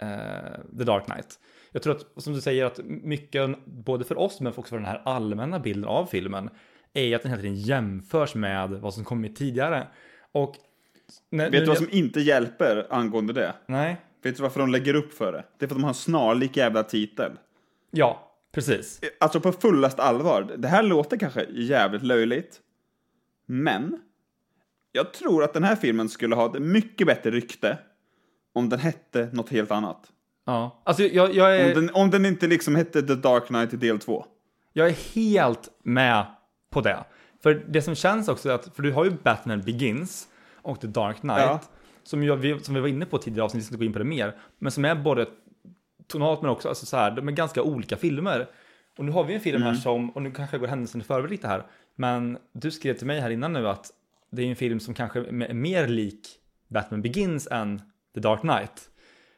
eh, 0.01 0.77
The 0.77 0.83
Dark 0.83 1.05
Knight. 1.05 1.39
Jag 1.71 1.83
tror 1.83 1.95
att, 1.95 2.23
som 2.23 2.33
du 2.33 2.41
säger, 2.41 2.65
att 2.65 2.79
mycket, 2.85 3.65
både 3.65 4.03
för 4.05 4.19
oss 4.19 4.39
men 4.39 4.53
också 4.55 4.69
för 4.69 4.77
den 4.77 4.85
här 4.85 5.01
allmänna 5.05 5.59
bilden 5.59 5.85
av 5.85 6.05
filmen, 6.05 6.49
är 6.93 7.15
att 7.15 7.21
den 7.21 7.31
hela 7.31 7.41
tiden 7.41 7.55
jämförs 7.55 8.35
med 8.35 8.69
vad 8.69 8.93
som 8.93 9.03
kommit 9.03 9.35
tidigare. 9.35 9.87
Och 10.31 10.55
Nej, 11.29 11.49
Vet 11.49 11.59
du 11.59 11.65
vad 11.65 11.77
som 11.77 11.89
inte 11.91 12.21
hjälper 12.21 12.87
angående 12.89 13.33
det? 13.33 13.53
Nej. 13.65 14.01
Vet 14.23 14.37
du 14.37 14.43
varför 14.43 14.59
de 14.59 14.69
lägger 14.69 14.93
upp 14.93 15.13
för 15.13 15.31
det? 15.31 15.43
Det 15.57 15.65
är 15.65 15.67
för 15.67 15.75
att 15.75 15.79
de 15.79 15.83
har 15.83 15.89
en 15.89 15.95
snarlik 15.95 16.57
jävla 16.57 16.83
titel. 16.83 17.31
Ja, 17.91 18.37
precis. 18.51 19.01
Alltså 19.19 19.39
på 19.39 19.51
fullast 19.51 19.99
allvar, 19.99 20.55
det 20.57 20.67
här 20.67 20.83
låter 20.83 21.17
kanske 21.17 21.45
jävligt 21.49 22.03
löjligt. 22.03 22.59
Men, 23.45 23.99
jag 24.95 25.13
tror 25.13 25.43
att 25.43 25.53
den 25.53 25.63
här 25.63 25.75
filmen 25.75 26.09
skulle 26.09 26.35
ha 26.35 26.45
ett 26.45 26.61
mycket 26.61 27.07
bättre 27.07 27.31
rykte 27.31 27.77
om 28.53 28.69
den 28.69 28.79
hette 28.79 29.29
något 29.33 29.49
helt 29.49 29.71
annat. 29.71 30.11
Ja. 30.45 30.81
Alltså 30.83 31.03
jag, 31.03 31.35
jag, 31.35 31.57
är, 31.57 31.67
Om 31.67 31.73
den, 31.73 31.95
om 31.95 32.09
den 32.09 32.25
inte 32.25 32.47
liksom 32.47 32.75
hette 32.75 33.01
The 33.01 33.15
Dark 33.15 33.47
Knight 33.47 33.79
del 33.79 33.99
2. 33.99 34.25
jag 34.73 34.87
är 34.87 35.15
helt 35.15 35.69
med 35.83 36.25
på 36.71 36.81
det. 36.81 37.03
För 37.43 37.65
det 37.67 37.81
som 37.81 37.95
känns 37.95 38.27
också 38.27 38.49
är 38.49 38.53
att, 38.53 38.75
för 38.75 38.83
du 38.83 38.91
har 38.91 39.05
ju 39.05 39.11
Batman 39.23 39.61
Begins 39.61 40.27
och 40.61 40.81
The 40.81 40.87
Dark 40.87 41.19
Knight. 41.19 41.39
Ja. 41.39 41.59
Som, 42.03 42.23
jag, 42.23 42.35
vi, 42.35 42.59
som 42.59 42.75
vi 42.75 42.81
var 42.81 42.87
inne 42.87 43.05
på 43.05 43.17
tidigare 43.17 43.45
avsnitt, 43.45 43.61
vi 43.61 43.65
ska 43.65 43.73
inte 43.73 43.79
gå 43.79 43.85
in 43.85 43.93
på 43.93 43.99
det 43.99 44.05
mer. 44.05 44.35
Men 44.59 44.71
som 44.71 44.85
är 44.85 44.95
både 44.95 45.27
tonalt 46.07 46.41
men 46.41 46.51
också, 46.51 46.69
alltså 46.69 46.85
så 46.85 46.97
här, 46.97 47.11
de 47.11 47.27
är 47.27 47.31
ganska 47.31 47.63
olika 47.63 47.97
filmer. 47.97 48.47
Och 48.97 49.05
nu 49.05 49.11
har 49.11 49.23
vi 49.23 49.33
en 49.33 49.41
film 49.41 49.61
här 49.61 49.73
som, 49.73 50.09
och 50.09 50.21
nu 50.21 50.31
kanske 50.31 50.55
jag 50.55 50.61
går 50.61 50.67
händelsen 50.67 51.01
i 51.01 51.03
förväg 51.03 51.31
lite 51.31 51.47
här. 51.47 51.65
Men 51.95 52.37
du 52.53 52.71
skrev 52.71 52.93
till 52.93 53.07
mig 53.07 53.19
här 53.19 53.29
innan 53.29 53.53
nu 53.53 53.67
att 53.67 53.91
det 54.35 54.43
är 54.43 54.49
en 54.49 54.55
film 54.55 54.79
som 54.79 54.93
kanske 54.93 55.19
är 55.19 55.53
mer 55.53 55.87
lik 55.87 56.39
Batman 56.67 57.01
Begins 57.01 57.47
än 57.51 57.81
The 58.13 58.19
Dark 58.19 58.41
Knight. 58.41 58.89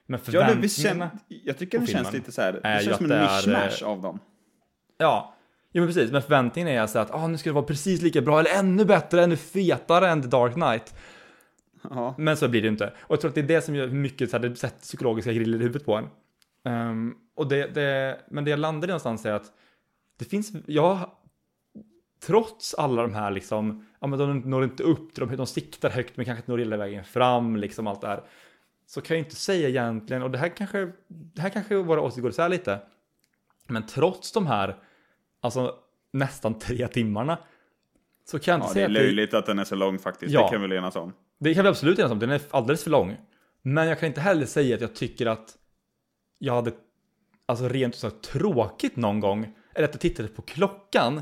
Men 0.05 0.19
Ja, 0.25 0.31
det, 0.31 0.31
förväntningarna... 0.31 0.69
känner, 0.69 1.09
jag 1.27 1.57
tycker 1.57 1.79
det 1.79 1.87
känns 1.87 2.13
lite 2.13 2.31
så 2.31 2.41
här, 2.41 2.59
är 2.63 2.75
det 2.75 2.81
ju 2.81 2.85
känns 2.85 2.97
som 2.97 3.11
en 3.11 3.21
mishmash 3.21 3.83
av 3.83 4.01
dem. 4.01 4.19
Ja, 4.97 5.35
jo 5.71 5.83
men 5.83 5.93
precis. 5.93 6.11
Men 6.11 6.21
förväntningen 6.21 6.67
är 6.67 6.81
alltså 6.81 6.99
att 6.99 7.11
ah, 7.11 7.27
nu 7.27 7.37
ska 7.37 7.49
det 7.49 7.53
vara 7.53 7.65
precis 7.65 8.01
lika 8.01 8.21
bra 8.21 8.39
eller 8.39 8.59
ännu 8.59 8.85
bättre, 8.85 9.23
ännu 9.23 9.37
fetare 9.37 10.09
än 10.09 10.21
The 10.21 10.27
Dark 10.27 10.53
Knight. 10.53 10.95
Ja. 11.89 12.15
Men 12.17 12.37
så 12.37 12.47
blir 12.47 12.61
det 12.61 12.67
inte. 12.67 12.93
Och 12.99 13.13
jag 13.13 13.21
tror 13.21 13.29
att 13.29 13.35
det 13.35 13.41
är 13.41 13.47
det 13.47 13.61
som 13.61 13.75
gör 13.75 13.87
mycket 13.87 14.29
så 14.29 14.37
här, 14.37 14.49
det 14.49 14.55
sätter 14.55 14.81
psykologiska 14.81 15.33
griller 15.33 15.57
i 15.57 15.61
huvudet 15.61 15.85
på 15.85 15.95
en. 15.95 16.07
Ehm, 16.65 17.13
och 17.35 17.47
det, 17.47 17.67
det, 17.67 18.19
men 18.29 18.43
det 18.43 18.49
jag 18.49 18.59
landade 18.59 18.87
någonstans 18.87 19.25
är 19.25 19.31
att 19.31 19.51
det 20.17 20.25
finns, 20.25 20.51
jag, 20.65 21.11
trots 22.25 22.73
alla 22.73 23.01
de 23.01 23.13
här 23.13 23.31
liksom, 23.31 23.85
ja 23.99 24.07
men 24.07 24.19
de 24.19 24.39
når 24.39 24.63
inte 24.63 24.83
upp, 24.83 25.15
de, 25.15 25.35
de 25.35 25.47
siktar 25.47 25.89
högt 25.89 26.17
men 26.17 26.25
kanske 26.25 26.39
inte 26.39 26.51
når 26.51 26.57
hela 26.57 26.77
vägen 26.77 27.03
fram, 27.03 27.55
liksom 27.55 27.87
allt 27.87 28.01
det 28.01 28.07
här. 28.07 28.23
Så 28.87 29.01
kan 29.01 29.17
jag 29.17 29.25
inte 29.25 29.35
säga 29.35 29.69
egentligen, 29.69 30.23
och 30.23 30.31
det 30.31 30.37
här 30.37 30.49
kanske, 30.57 30.91
det 31.07 31.41
här 31.41 31.49
kanske 31.49 31.75
våra 31.75 32.01
åsikter 32.01 32.21
går 32.21 32.31
isär 32.31 32.49
lite. 32.49 32.79
Men 33.67 33.85
trots 33.85 34.31
de 34.31 34.47
här, 34.47 34.75
alltså 35.41 35.75
nästan 36.13 36.59
tre 36.59 36.87
timmarna, 36.87 37.37
så 38.25 38.39
kan 38.39 38.51
jag 38.51 38.57
inte 38.57 38.65
ja, 38.65 38.67
det 38.67 38.73
säga 38.73 38.85
är 38.85 38.89
att 38.89 38.93
det, 38.93 38.99
löjligt 38.99 39.33
att 39.33 39.45
den 39.45 39.59
är 39.59 39.63
så 39.63 39.75
lång 39.75 39.99
faktiskt, 39.99 40.33
Ja. 40.33 40.43
det 40.43 40.49
kan 40.49 40.61
vi 40.61 40.67
väl 40.67 40.77
enas 40.77 40.95
om. 40.95 41.13
det 41.39 41.53
kan 41.53 41.63
vi 41.63 41.69
absolut 41.69 41.99
enas 41.99 42.11
om, 42.11 42.19
den 42.19 42.29
är 42.29 42.41
alldeles 42.49 42.83
för 42.83 42.89
lång. 42.91 43.17
Men 43.61 43.87
jag 43.87 43.99
kan 43.99 44.07
inte 44.07 44.21
heller 44.21 44.45
säga 44.45 44.75
att 44.75 44.81
jag 44.81 44.95
tycker 44.95 45.25
att 45.25 45.57
jag 46.39 46.53
hade, 46.53 46.71
alltså 47.45 47.67
rent 47.69 47.93
ut 47.93 47.99
sagt 47.99 48.21
tråkigt 48.21 48.95
någon 48.95 49.19
gång. 49.19 49.55
Eller 49.73 49.87
att 49.87 49.93
jag 49.93 50.01
tittade 50.01 50.29
på 50.29 50.41
klockan. 50.41 51.21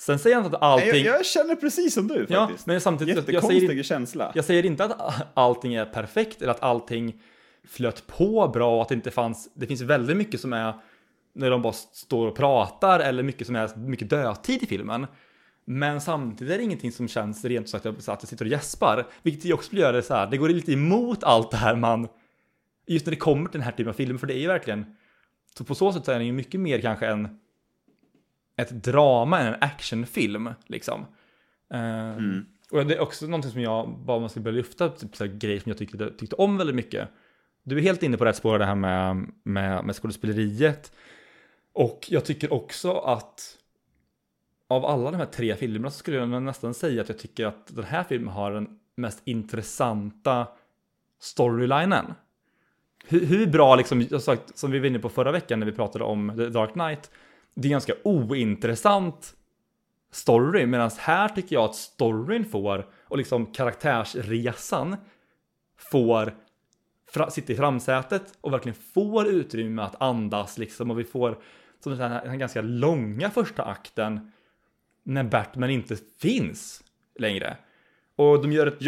Sen 0.00 0.18
säger 0.18 0.36
jag 0.36 0.44
inte 0.44 0.56
att 0.56 0.62
allting... 0.62 0.88
Jag, 0.88 1.18
jag 1.18 1.26
känner 1.26 1.54
precis 1.54 1.94
som 1.94 2.08
du 2.08 2.26
ja, 2.28 2.46
faktiskt. 2.46 2.66
men 2.66 2.80
samtidigt, 2.80 3.16
jag, 3.16 3.24
jag, 3.24 3.34
Jättekonstig 3.34 3.68
säger, 3.68 3.82
känsla. 3.82 4.32
jag 4.34 4.44
säger 4.44 4.66
inte 4.66 4.84
att 4.84 5.26
allting 5.34 5.74
är 5.74 5.84
perfekt 5.84 6.42
eller 6.42 6.52
att 6.52 6.62
allting 6.62 7.22
flöt 7.68 8.06
på 8.06 8.48
bra 8.48 8.76
och 8.76 8.82
att 8.82 8.88
det 8.88 8.94
inte 8.94 9.10
fanns, 9.10 9.50
det 9.54 9.66
finns 9.66 9.80
väldigt 9.80 10.16
mycket 10.16 10.40
som 10.40 10.52
är 10.52 10.74
när 11.34 11.50
de 11.50 11.62
bara 11.62 11.72
står 11.72 12.26
och 12.26 12.36
pratar 12.36 13.00
eller 13.00 13.22
mycket 13.22 13.46
som 13.46 13.56
är 13.56 13.76
mycket 13.76 14.10
dödtid 14.10 14.62
i 14.62 14.66
filmen. 14.66 15.06
Men 15.64 16.00
samtidigt 16.00 16.54
är 16.54 16.58
det 16.58 16.64
ingenting 16.64 16.92
som 16.92 17.08
känns 17.08 17.44
rent 17.44 17.68
sagt 17.68 17.86
att 17.86 18.06
jag 18.06 18.28
sitter 18.28 18.44
och 18.44 18.50
gäspar, 18.50 19.06
vilket 19.22 19.44
ju 19.44 19.52
också 19.52 19.76
gör 19.76 19.92
det 19.92 20.02
så 20.02 20.14
här, 20.14 20.26
det 20.26 20.36
går 20.36 20.48
lite 20.48 20.72
emot 20.72 21.24
allt 21.24 21.50
det 21.50 21.56
här 21.56 21.76
man, 21.76 22.08
just 22.86 23.06
när 23.06 23.10
det 23.10 23.16
kommer 23.16 23.50
till 23.50 23.60
den 23.60 23.64
här 23.64 23.72
typen 23.72 23.88
av 23.88 23.92
filmer, 23.92 24.18
för 24.18 24.26
det 24.26 24.34
är 24.34 24.40
ju 24.40 24.46
verkligen, 24.46 24.86
så 25.58 25.64
på 25.64 25.74
så 25.74 25.92
sätt 25.92 26.04
så 26.04 26.12
är 26.12 26.18
den 26.18 26.26
ju 26.26 26.32
mycket 26.32 26.60
mer 26.60 26.80
kanske 26.80 27.06
en, 27.06 27.38
ett 28.58 28.70
drama 28.70 29.40
än 29.40 29.46
en 29.46 29.62
actionfilm, 29.62 30.50
liksom. 30.66 31.06
Eh, 31.74 32.16
Och 32.70 32.86
det 32.86 32.94
är 32.94 33.00
också 33.00 33.26
någonting 33.26 33.50
som 33.50 33.60
jag, 33.60 33.98
bara 33.98 34.20
man 34.20 34.28
ska 34.28 34.40
börja 34.40 34.56
lyfta, 34.56 34.88
typ 34.88 35.16
så 35.16 35.26
grejer 35.26 35.60
som 35.60 35.70
jag 35.70 35.78
tyckte, 35.78 36.10
tyckte 36.10 36.36
om 36.36 36.58
väldigt 36.58 36.76
mycket. 36.76 37.08
Du 37.62 37.78
är 37.78 37.82
helt 37.82 38.02
inne 38.02 38.16
på 38.16 38.24
rätt 38.24 38.36
spår 38.36 38.58
det 38.58 38.64
här 38.64 38.74
med, 38.74 39.26
med, 39.42 39.84
med 39.84 39.96
skådespeleriet. 39.96 40.92
Och 41.72 42.06
jag 42.08 42.24
tycker 42.24 42.52
också 42.52 42.92
att 42.92 43.58
av 44.68 44.84
alla 44.84 45.10
de 45.10 45.16
här 45.16 45.26
tre 45.26 45.56
filmerna 45.56 45.90
så 45.90 45.98
skulle 45.98 46.16
jag 46.16 46.42
nästan 46.42 46.74
säga 46.74 47.02
att 47.02 47.08
jag 47.08 47.18
tycker 47.18 47.46
att 47.46 47.76
den 47.76 47.84
här 47.84 48.04
filmen 48.04 48.28
har 48.28 48.52
den 48.52 48.78
mest 48.96 49.22
intressanta 49.24 50.46
storylinen. 51.20 52.14
Hur, 53.08 53.26
hur 53.26 53.46
bra, 53.46 53.76
liksom, 53.76 54.06
jag 54.10 54.22
sagt, 54.22 54.58
som 54.58 54.70
vi 54.70 54.78
var 54.78 54.86
inne 54.86 54.98
på 54.98 55.08
förra 55.08 55.32
veckan 55.32 55.58
när 55.58 55.66
vi 55.66 55.72
pratade 55.72 56.04
om 56.04 56.32
The 56.36 56.48
Dark 56.48 56.72
Knight, 56.72 57.10
det 57.60 57.68
är 57.68 57.70
ganska 57.70 57.94
ointressant 58.04 59.34
story, 60.10 60.66
medan 60.66 60.90
här 60.98 61.28
tycker 61.28 61.56
jag 61.56 61.64
att 61.64 61.74
storyn 61.74 62.44
får, 62.44 62.86
och 63.04 63.18
liksom 63.18 63.46
karaktärsresan 63.46 64.96
får 65.90 66.34
sitta 67.30 67.52
i 67.52 67.56
framsätet 67.56 68.38
och 68.40 68.52
verkligen 68.52 68.76
får 68.94 69.26
utrymme 69.28 69.82
att 69.82 70.02
andas 70.02 70.58
liksom 70.58 70.90
och 70.90 70.98
vi 70.98 71.04
får 71.04 71.38
som 71.80 71.92
den 71.92 72.12
här, 72.12 72.20
den 72.20 72.30
här 72.30 72.36
ganska 72.36 72.60
långa 72.60 73.30
första 73.30 73.62
akten 73.62 74.32
när 75.02 75.24
Batman 75.24 75.70
inte 75.70 75.96
finns 76.18 76.84
längre. 77.18 77.56
Och 78.16 78.42
de 78.42 78.52
gör 78.52 78.66
ett, 78.66 78.78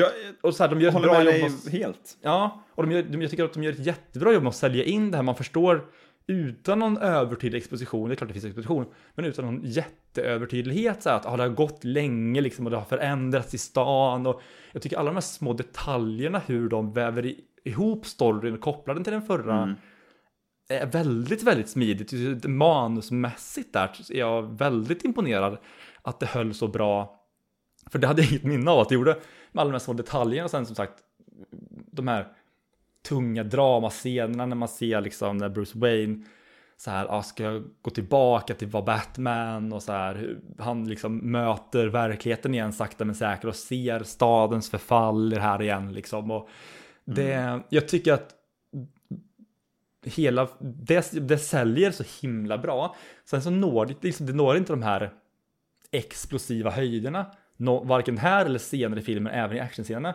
och 0.40 0.54
så 0.54 0.62
här, 0.62 0.70
de 0.70 0.80
gör 0.80 0.88
ett 0.88 1.02
bra 1.02 1.24
jobb 1.24 1.52
med, 1.64 1.72
helt. 1.72 2.18
Ja, 2.22 2.64
och 2.74 2.86
de 2.86 2.92
gör, 2.92 3.02
de, 3.02 3.22
jag 3.22 3.30
tycker 3.30 3.44
att 3.44 3.52
de 3.52 3.62
gör 3.62 3.72
ett 3.72 3.86
jättebra 3.86 4.32
jobb 4.32 4.42
med 4.42 4.50
att 4.50 4.56
sälja 4.56 4.84
in 4.84 5.10
det 5.10 5.16
här. 5.16 5.24
Man 5.24 5.36
förstår 5.36 5.84
utan 6.30 6.78
någon 6.78 6.98
övertydlig 6.98 7.58
exposition, 7.58 8.08
det 8.08 8.14
är 8.14 8.16
klart 8.16 8.28
det 8.28 8.32
finns 8.32 8.44
exposition, 8.44 8.86
men 9.14 9.24
utan 9.24 9.44
någon 9.44 9.60
jätteövertydlighet 9.64 11.02
så 11.02 11.08
här 11.08 11.16
att 11.16 11.26
ah, 11.26 11.36
det 11.36 11.42
har 11.42 11.50
gått 11.50 11.84
länge 11.84 12.40
liksom 12.40 12.66
och 12.66 12.70
det 12.70 12.76
har 12.76 12.84
förändrats 12.84 13.54
i 13.54 13.58
stan 13.58 14.26
och 14.26 14.40
jag 14.72 14.82
tycker 14.82 14.96
alla 14.96 15.10
de 15.10 15.16
här 15.16 15.20
små 15.20 15.52
detaljerna 15.52 16.38
hur 16.46 16.68
de 16.68 16.92
väver 16.92 17.26
i, 17.26 17.40
ihop 17.64 18.06
storyn 18.06 18.54
och 18.54 18.60
kopplar 18.60 18.94
den 18.94 19.04
till 19.04 19.12
den 19.12 19.22
förra 19.22 19.76
är 20.68 20.86
väldigt, 20.86 21.42
väldigt 21.42 21.68
smidigt. 21.68 22.44
Manusmässigt 22.44 23.72
där 23.72 23.90
är 24.10 24.18
jag 24.18 24.58
väldigt 24.58 25.04
imponerad 25.04 25.58
att 26.02 26.20
det 26.20 26.26
höll 26.26 26.54
så 26.54 26.68
bra. 26.68 27.20
För 27.90 27.98
det 27.98 28.06
hade 28.06 28.22
jag 28.22 28.30
inget 28.30 28.44
minne 28.44 28.70
av 28.70 28.78
att 28.78 28.88
det 28.88 28.94
gjorde 28.94 29.16
med 29.52 29.62
alla 29.62 29.70
de 29.70 29.72
här 29.72 29.78
små 29.78 29.94
detaljerna 29.94 30.44
och 30.44 30.50
sen 30.50 30.66
som 30.66 30.76
sagt 30.76 30.94
de 31.92 32.08
här 32.08 32.32
tunga 33.08 33.44
dramascenerna 33.44 34.46
när 34.46 34.56
man 34.56 34.68
ser 34.68 35.00
liksom 35.00 35.36
när 35.36 35.48
Bruce 35.48 35.78
Wayne 35.78 36.24
så 36.76 36.90
här, 36.90 37.06
ah, 37.10 37.22
ska 37.22 37.42
jag 37.42 37.64
gå 37.82 37.90
tillbaka 37.90 38.54
till 38.54 38.68
vara 38.68 38.84
Batman 38.84 39.72
och 39.72 39.82
så 39.82 39.92
här, 39.92 40.38
han 40.58 40.88
liksom 40.88 41.16
möter 41.16 41.86
verkligheten 41.86 42.54
igen 42.54 42.72
sakta 42.72 43.04
men 43.04 43.14
säkert 43.14 43.44
och 43.44 43.56
ser 43.56 44.02
stadens 44.02 44.70
förfall 44.70 45.32
i 45.32 45.36
det 45.36 45.42
här 45.42 45.62
igen 45.62 45.92
liksom. 45.92 46.30
Och 46.30 46.48
det, 47.04 47.60
jag 47.68 47.88
tycker 47.88 48.12
att 48.12 48.34
hela, 50.04 50.48
det, 50.60 51.28
det 51.28 51.38
säljer 51.38 51.90
så 51.90 52.04
himla 52.20 52.58
bra. 52.58 52.96
Sen 53.24 53.42
så 53.42 53.50
når 53.50 53.86
det, 53.86 54.04
liksom, 54.04 54.26
det 54.26 54.32
når 54.32 54.56
inte 54.56 54.72
de 54.72 54.82
här 54.82 55.10
explosiva 55.90 56.70
höjderna, 56.70 57.26
nå, 57.56 57.84
varken 57.84 58.18
här 58.18 58.46
eller 58.46 58.58
senare 58.58 59.00
i 59.00 59.02
filmen, 59.02 59.32
även 59.32 59.56
i 59.56 59.60
actionscenerna, 59.60 60.14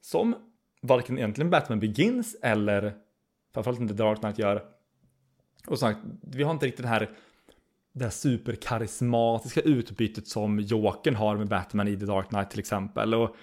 som 0.00 0.34
varken 0.82 1.18
egentligen 1.18 1.50
Batman 1.50 1.80
Begins 1.80 2.36
eller 2.42 2.94
framförallt 3.54 3.80
inte 3.80 3.94
Dark 3.94 4.20
Knight 4.20 4.38
gör. 4.38 4.64
Och 5.66 5.78
sagt, 5.78 5.98
vi 6.22 6.42
har 6.42 6.50
inte 6.50 6.66
riktigt 6.66 6.82
det 6.82 6.88
här 6.88 7.10
det 7.92 8.04
här 8.04 8.10
superkarismatiska 8.10 9.60
utbytet 9.60 10.28
som 10.28 10.60
Jokern 10.60 11.14
har 11.14 11.36
med 11.36 11.48
Batman 11.48 11.88
i 11.88 11.96
The 11.96 12.06
Dark 12.06 12.28
Knight 12.28 12.50
till 12.50 12.60
exempel. 12.60 13.14
Och 13.14 13.36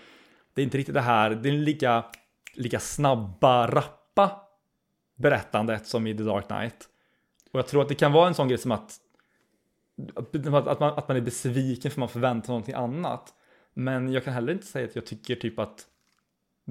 det 0.54 0.62
är 0.62 0.64
inte 0.64 0.78
riktigt 0.78 0.96
det 0.96 1.02
här, 1.02 1.30
det 1.30 1.50
är 1.50 1.54
lika, 1.54 2.06
lika 2.54 2.80
snabba, 2.80 3.68
rappa 3.68 4.42
berättandet 5.16 5.88
som 5.88 6.08
i 6.08 6.18
The 6.18 6.24
Dark 6.24 6.48
Knight. 6.48 6.90
Och 7.52 7.60
jag 7.60 7.68
tror 7.68 7.82
att 7.82 7.90
det 7.90 7.96
kan 7.96 8.12
vara 8.12 8.28
en 8.28 8.34
sån 8.34 8.48
grej 8.48 8.58
som 8.58 8.72
att 8.72 9.00
att 10.16 10.80
man, 10.80 10.98
att 10.98 11.08
man 11.08 11.18
är 11.18 11.22
besviken 11.22 11.92
för 11.92 12.00
man 12.00 12.10
förväntar 12.10 12.46
sig 12.46 12.52
någonting 12.52 12.76
annat. 12.76 13.34
Men 13.74 14.12
jag 14.12 14.24
kan 14.24 14.34
heller 14.34 14.54
inte 14.54 14.66
säga 14.66 14.86
att 14.86 14.96
jag 14.96 15.06
tycker 15.06 15.36
typ 15.36 15.60
att 15.60 15.86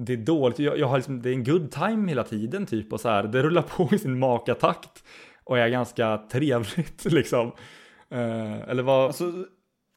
det 0.05 0.13
är 0.13 0.17
dåligt. 0.17 0.59
Jag, 0.59 0.79
jag 0.79 0.87
har 0.87 0.97
liksom, 0.97 1.21
det 1.21 1.29
är 1.29 1.33
en 1.33 1.43
good 1.43 1.71
time 1.71 2.09
hela 2.09 2.23
tiden 2.23 2.65
typ 2.65 2.93
och 2.93 3.01
så 3.01 3.09
här. 3.09 3.23
Det 3.23 3.43
rullar 3.43 3.61
på 3.61 3.89
i 3.91 3.99
sin 3.99 4.19
makatakt 4.19 5.03
och 5.43 5.59
är 5.59 5.69
ganska 5.69 6.17
trevligt 6.17 7.05
liksom. 7.11 7.51
Eh, 8.09 8.69
eller 8.69 8.83
vad? 8.83 9.05
Alltså, 9.05 9.33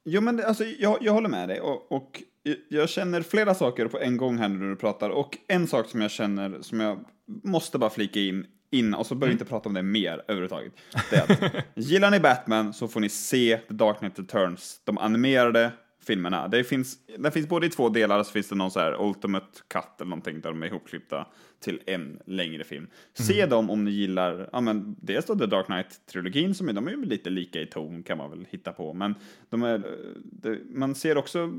jo, 0.05 0.21
men 0.21 0.37
det, 0.37 0.47
alltså, 0.47 0.65
jag, 0.65 0.99
jag 1.01 1.13
håller 1.13 1.29
med 1.29 1.49
dig 1.49 1.61
och, 1.61 1.93
och 1.93 2.23
jag 2.69 2.89
känner 2.89 3.23
flera 3.23 3.55
saker 3.55 3.87
på 3.87 3.99
en 3.99 4.17
gång 4.17 4.39
här 4.39 4.49
när 4.49 4.69
du 4.69 4.77
pratar 4.77 5.11
och 5.11 5.39
en 5.49 5.67
sak 5.67 5.89
som 5.89 6.01
jag 6.01 6.11
känner 6.11 6.59
som 6.61 6.81
jag 6.81 7.05
måste 7.45 7.79
bara 7.79 7.91
flika 7.91 8.21
in 8.21 8.47
innan 8.71 9.01
och 9.01 9.07
så 9.07 9.15
behöver 9.15 9.27
vi 9.27 9.33
inte 9.33 9.45
prata 9.45 9.69
om 9.69 9.75
det 9.75 9.83
mer 9.83 10.23
överhuvudtaget. 10.29 10.73
Det 11.11 11.17
är 11.17 11.33
att 11.33 11.65
gillar 11.75 12.11
ni 12.11 12.21
Batman 12.21 12.73
så 12.73 12.89
får 12.89 13.01
ni 13.01 13.09
se 13.09 13.57
The 13.69 13.75
Dark 13.75 13.99
Knight 13.99 14.19
Returns, 14.19 14.81
de 14.85 14.99
animerade 14.99 15.71
filmerna. 16.07 16.49
Det 16.49 16.65
finns, 16.65 16.99
det 17.19 17.31
finns 17.31 17.49
både 17.49 17.67
i 17.67 17.71
två 17.71 17.89
delar, 17.89 18.23
så 18.23 18.33
finns 18.33 18.49
det 18.49 18.55
någon 18.55 18.71
så 18.71 18.81
här 18.81 19.03
Ultimate 19.09 19.47
Cut 19.69 20.01
eller 20.01 20.09
någonting 20.09 20.41
där 20.41 20.51
de 20.51 20.63
är 20.63 20.67
ihopklippta 20.67 21.27
till 21.61 21.81
en 21.87 22.19
längre 22.27 22.65
film. 22.65 22.87
Se 23.15 23.47
dem 23.47 23.71
om 23.71 23.85
ni 23.85 23.91
gillar, 23.91 24.49
ja 24.53 24.61
men 24.61 24.97
dels 25.01 25.27
då 25.27 25.39
The 25.39 25.47
Dark 25.47 25.67
Knight-trilogin, 25.67 26.53
som 26.53 26.69
är, 26.69 26.73
de 26.73 26.87
är 26.87 26.91
ju 26.91 27.05
lite 27.05 27.31
lika 27.31 27.61
i 27.61 27.67
ton 27.67 28.03
kan 28.03 28.19
man 28.19 28.31
väl 28.31 28.47
hitta 28.51 28.73
på, 28.73 28.93
men 28.93 29.15
de 29.51 29.63
är, 29.63 29.83
det, 30.25 30.59
man 30.71 30.95
ser 30.95 31.19
också 31.19 31.53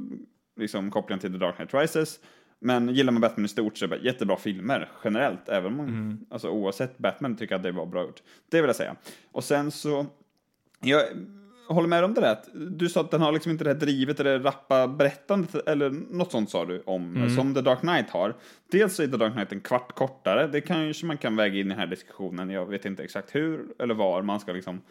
liksom 0.59 0.91
kopplingen 0.91 1.19
till 1.19 1.31
The 1.31 1.37
Dark 1.37 1.55
Knight 1.55 1.73
Rises, 1.73 2.19
men 2.59 2.89
gillar 2.89 3.13
man 3.13 3.21
Batman 3.21 3.45
i 3.45 3.49
stort 3.49 3.77
så 3.77 3.85
är 3.85 3.89
det 3.89 3.97
jättebra 3.97 4.37
filmer 4.37 4.89
generellt, 5.03 5.49
även 5.49 5.65
om 5.65 5.77
man, 5.77 6.25
alltså 6.29 6.49
oavsett 6.49 6.97
Batman 6.97 7.37
tycker 7.37 7.55
att 7.55 7.63
det 7.63 7.71
var 7.71 7.85
bra 7.85 8.01
gjort. 8.03 8.21
Det 8.49 8.61
vill 8.61 8.67
jag 8.67 8.75
säga. 8.75 8.95
Och 9.31 9.43
sen 9.43 9.71
så, 9.71 10.05
jag 10.81 11.03
håller 11.67 11.87
med 11.87 12.03
om 12.03 12.13
det 12.13 12.21
där, 12.21 12.37
du 12.53 12.89
sa 12.89 13.01
att 13.01 13.11
den 13.11 13.21
har 13.21 13.31
liksom 13.31 13.51
inte 13.51 13.63
det 13.63 13.69
här 13.69 13.79
drivet 13.79 14.19
eller 14.19 14.39
rappa 14.39 14.87
berättandet, 14.87 15.67
eller 15.67 15.89
något 15.89 16.31
sånt 16.31 16.49
sa 16.49 16.65
du 16.65 16.83
om, 16.85 17.29
som 17.35 17.53
The 17.53 17.61
Dark 17.61 17.79
Knight 17.79 18.09
har. 18.09 18.35
Dels 18.71 18.99
är 18.99 19.07
The 19.07 19.17
Dark 19.17 19.33
Knight 19.33 19.51
en 19.51 19.61
kvart 19.61 19.95
kortare, 19.95 20.47
det 20.47 20.61
kanske 20.61 21.05
man 21.05 21.17
kan 21.17 21.35
väga 21.35 21.59
in 21.59 21.65
i 21.65 21.69
den 21.69 21.79
här 21.79 21.87
diskussionen, 21.87 22.49
jag 22.49 22.65
vet 22.65 22.85
inte 22.85 23.03
exakt 23.03 23.35
hur 23.35 23.65
eller 23.79 23.93
var 23.93 24.21
man 24.21 24.39
ska 24.39 24.51
liksom 24.51 24.81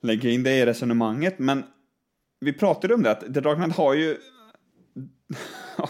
lägga 0.00 0.30
in 0.30 0.42
det 0.42 0.58
i 0.58 0.66
resonemanget, 0.66 1.38
men 1.38 1.64
vi 2.40 2.52
pratade 2.52 2.94
om 2.94 3.02
det, 3.02 3.10
att 3.10 3.20
The 3.20 3.40
Dark 3.40 3.58
Knight 3.58 3.76
har 3.76 3.94
ju 3.94 4.16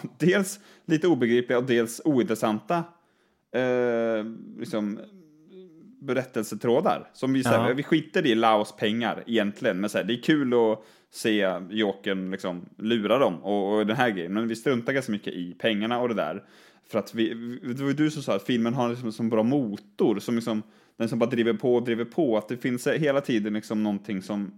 dels 0.18 0.60
lite 0.84 1.08
obegripliga 1.08 1.58
och 1.58 1.64
dels 1.64 2.00
ointressanta 2.04 2.84
eh, 3.52 4.24
liksom, 4.58 5.00
berättelsetrådar. 6.07 7.11
Som 7.12 7.32
vi 7.32 7.44
säger, 7.44 7.68
Ja. 7.68 7.74
vi 7.74 7.82
skiter 7.82 8.26
i 8.26 8.34
Laos 8.34 8.76
pengar 8.76 9.24
egentligen, 9.26 9.80
men 9.80 9.90
så 9.90 9.98
här, 9.98 10.05
det 10.05 10.14
är 10.14 10.22
kul 10.22 10.55
att 10.55 10.84
se 11.11 11.61
Jokern 11.70 12.30
liksom 12.30 12.64
lura 12.78 13.18
dem 13.18 13.42
och, 13.42 13.74
och 13.78 13.86
den 13.86 13.96
här 13.96 14.11
grejen, 14.11 14.32
men 14.34 14.48
vi 14.48 14.57
struntar 14.57 14.92
ganska 14.92 15.12
mycket 15.12 15.32
i 15.34 15.55
pengarna 15.59 16.00
och 16.00 16.09
det 16.09 16.14
där. 16.14 16.42
För 16.86 16.98
att 16.98 17.14
vi, 17.14 17.34
det 17.62 17.80
var 17.82 17.88
ju 17.88 17.94
du 17.94 18.11
som 18.11 18.22
sa 18.22 18.34
att 18.36 18.42
filmen 18.46 18.74
har 18.74 18.88
liksom 18.88 19.07
en 19.07 19.12
sån 19.12 19.28
bra 19.30 19.42
motor, 19.42 20.18
som 20.18 20.34
liksom, 20.34 20.62
den 20.98 21.09
som 21.09 21.18
bara 21.18 21.30
driver 21.30 21.53
på 21.53 21.74
och 21.74 21.84
driver 21.84 22.05
på, 22.05 22.36
att 22.36 22.48
det 22.48 22.57
finns 22.57 22.86
hela 22.86 23.20
tiden 23.20 23.55
liksom 23.55 23.82
någonting 23.82 24.22
som 24.22 24.50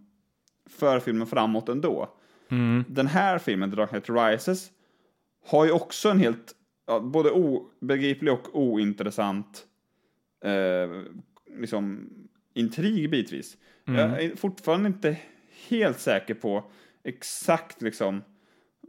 för 0.70 1.00
filmen 1.00 1.26
framåt 1.26 1.68
ändå. 1.68 2.08
Den 2.88 3.06
här 3.06 3.38
filmen, 3.38 3.70
The 3.70 3.76
Dark 3.76 3.88
Knight 3.90 4.10
Rises, 4.10 4.70
har 5.46 5.64
ju 5.64 5.70
också 5.72 6.08
en 6.08 6.18
helt, 6.18 6.54
både 7.02 7.30
obegriplig 7.30 8.32
och 8.32 8.48
ointressant 8.60 9.66
eh, 10.44 11.02
liksom, 11.60 12.10
intrig 12.54 13.10
bitvis. 13.10 13.56
Jag 13.84 14.22
är 14.22 14.36
fortfarande 14.36 14.86
inte 14.86 15.16
helt 15.68 16.00
säker 16.00 16.34
på 16.34 16.64
exakt 17.04 17.82
liksom 17.82 18.22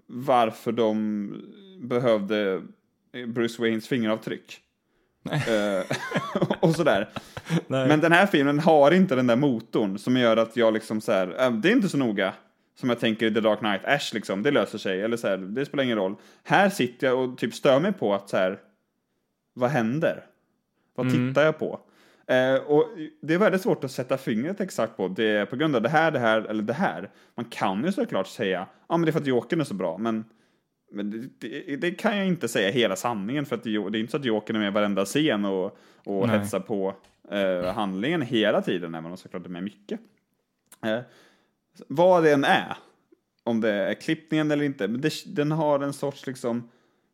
varför 0.08 0.72
de 0.72 1.30
behövde 1.80 2.62
Bruce 3.28 3.62
Waynes 3.62 3.88
fingeravtryck. 3.88 4.62
Eh, 5.32 5.86
och 6.60 6.76
sådär. 6.76 7.10
Nej. 7.68 7.88
Men 7.88 8.02
den 8.02 8.12
här 8.12 8.26
filmen 8.26 8.60
har 8.60 8.92
inte 8.92 9.16
den 9.16 9.28
där 9.28 9.36
motorn 9.36 9.98
som 9.98 10.18
gör 10.18 10.38
att 10.38 10.58
jag 10.58 10.74
liksom 10.74 11.02
så 11.02 11.12
här, 11.12 11.46
äh, 11.46 11.52
det 11.52 11.70
är 11.70 11.74
inte 11.74 11.90
så 11.90 11.98
noga. 11.98 12.34
Som 12.80 12.90
jag 12.90 13.00
tänker 13.00 13.26
i 13.26 13.34
The 13.34 13.40
Dark 13.40 13.60
Knight, 13.60 13.86
Ash 13.86 14.14
liksom, 14.14 14.44
det 14.44 14.52
löser 14.52 14.78
sig. 14.78 15.02
Eller 15.02 15.18
så 15.18 15.28
här, 15.28 15.38
det 15.38 15.66
spelar 15.66 15.84
ingen 15.84 15.98
roll. 15.98 16.16
Här 16.44 16.70
sitter 16.70 17.08
jag 17.08 17.20
och 17.20 17.38
typ 17.38 17.54
stör 17.54 17.80
mig 17.80 17.94
på 17.94 18.14
att 18.14 18.30
så 18.30 18.38
här, 18.38 18.60
vad 19.54 19.70
händer? 19.70 20.26
Vad 20.96 21.12
tittar 21.12 21.44
jag 21.44 21.60
på? 21.60 21.80
Eh, 22.28 22.56
och 22.56 22.86
det 23.22 23.34
är 23.34 23.38
väldigt 23.38 23.62
svårt 23.62 23.84
att 23.84 23.92
sätta 23.92 24.18
fingret 24.18 24.62
exakt 24.62 24.98
på. 24.98 25.08
Det 25.08 25.26
är 25.26 25.46
på 25.46 25.56
grund 25.56 25.76
av 25.76 25.82
det 25.82 25.90
här, 25.90 26.12
det 26.12 26.20
här 26.20 26.42
eller 26.42 26.64
det 26.64 26.74
här. 26.74 27.10
Man 27.36 27.46
kan 27.46 27.84
ju 27.84 27.92
såklart 27.92 28.28
säga, 28.28 28.68
ja 28.88 28.98
men 28.98 29.06
det 29.06 29.10
är 29.10 29.12
för 29.12 29.20
att 29.20 29.28
Jokern 29.28 29.62
är 29.62 29.66
så 29.66 29.74
bra, 29.74 29.98
men 29.98 30.24
men 30.92 31.12
det, 31.12 31.28
det, 31.40 31.76
det 31.76 31.92
kan 31.92 32.18
jag 32.18 32.28
inte 32.28 32.48
säga 32.48 32.72
hela 32.72 32.96
sanningen 32.96 33.46
för 33.46 33.56
att 33.56 33.64
det, 33.64 33.90
det 33.90 33.98
är 33.98 34.00
inte 34.00 34.12
så 34.12 34.18
att 34.18 34.26
Jokern 34.26 34.56
är 34.56 34.60
med 34.60 34.68
i 34.68 34.72
varenda 34.72 35.06
scen 35.06 35.46
och, 35.46 35.78
och 36.04 36.28
Nej. 36.28 36.40
hetsar 36.40 36.60
på 36.60 36.96
eh, 37.32 37.74
handlingen 37.74 38.22
hela 38.22 38.62
tiden, 38.62 38.96
även 38.96 39.12
om 39.12 39.18
såklart 39.18 39.46
är 39.46 39.50
med 39.50 39.64
mycket. 39.64 40.00
Eh, 40.86 41.00
vad 41.88 42.24
det 42.24 42.34
än 42.34 42.44
är, 42.44 42.78
om 43.44 43.62
det 43.62 43.72
är 43.72 43.94
klippningen 43.94 44.52
eller 44.52 44.64
inte, 44.64 44.88
men 44.88 45.04
den 45.26 45.52
har 45.52 45.80
en 45.80 45.94
sorts 45.94 46.28
liksom 46.28 46.70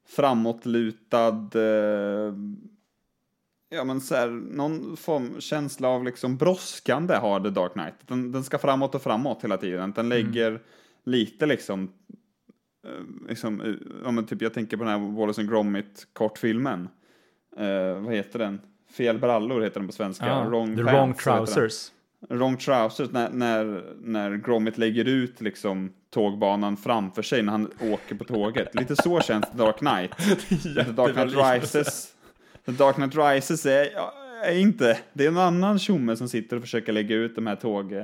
framåtlutad, 0.07 1.49
eh, 1.55 2.33
ja 3.71 3.83
men 3.83 4.01
så 4.01 4.15
här, 4.15 4.27
någon 4.27 4.97
form, 4.97 5.41
känsla 5.41 5.87
av 5.87 6.03
liksom 6.03 6.37
brådskande 6.37 7.15
har 7.15 7.39
The 7.39 7.49
Dark 7.49 7.73
Knight. 7.73 7.93
Den, 8.07 8.31
den 8.31 8.43
ska 8.43 8.57
framåt 8.57 8.95
och 8.95 9.01
framåt 9.01 9.43
hela 9.43 9.57
tiden, 9.57 9.91
den 9.91 10.09
lägger 10.09 10.59
lite 11.03 11.45
liksom 11.45 11.91
eh, 12.87 13.29
liksom, 13.29 13.61
eh, 13.61 13.73
ja, 14.03 14.11
men 14.11 14.25
typ 14.25 14.41
jag 14.41 14.53
tänker 14.53 14.77
på 14.77 14.83
den 14.83 15.01
här 15.01 15.15
Wallace 15.17 15.41
and 15.41 15.49
Gromit 15.49 16.07
kortfilmen. 16.13 16.89
Eh, 17.57 18.01
vad 18.01 18.13
heter 18.13 18.39
den? 18.39 18.61
Fel 18.97 19.19
brallor 19.19 19.61
heter 19.61 19.79
den 19.79 19.87
på 19.87 19.93
svenska. 19.93 20.27
Ja, 20.27 20.43
wrong 20.43 20.77
the 20.77 20.83
pants, 20.83 20.93
wrong 20.93 21.13
trousers. 21.13 21.91
Wrong 22.29 22.57
trousers, 22.57 23.11
när, 23.11 23.29
när, 23.29 23.83
när 24.01 24.35
Gromit 24.35 24.77
lägger 24.77 25.05
ut 25.05 25.41
liksom 25.41 25.93
tågbanan 26.09 26.77
framför 26.77 27.21
sig 27.21 27.43
när 27.43 27.51
han 27.51 27.71
åker 27.81 28.15
på 28.15 28.23
tåget. 28.23 28.75
Lite 28.75 28.95
så 28.95 29.21
känns 29.21 29.45
Dark 29.51 29.77
Knight. 29.77 30.11
The 30.63 30.91
Dark 30.91 31.13
Knight 31.13 31.33
Rises. 31.63 32.13
The 32.65 32.71
Dark 32.71 32.95
Knight 32.95 33.15
Rises 33.15 33.65
är, 33.65 33.89
är 34.43 34.57
inte, 34.57 34.99
det 35.13 35.23
är 35.23 35.27
en 35.27 35.37
annan 35.37 35.79
tjomme 35.79 36.15
som 36.15 36.27
sitter 36.29 36.55
och 36.55 36.61
försöker 36.61 36.93
lägga 36.93 37.15
ut 37.15 37.35
de 37.35 37.47
här 37.47 37.55
tåg, 37.55 37.93
eh, 37.93 38.03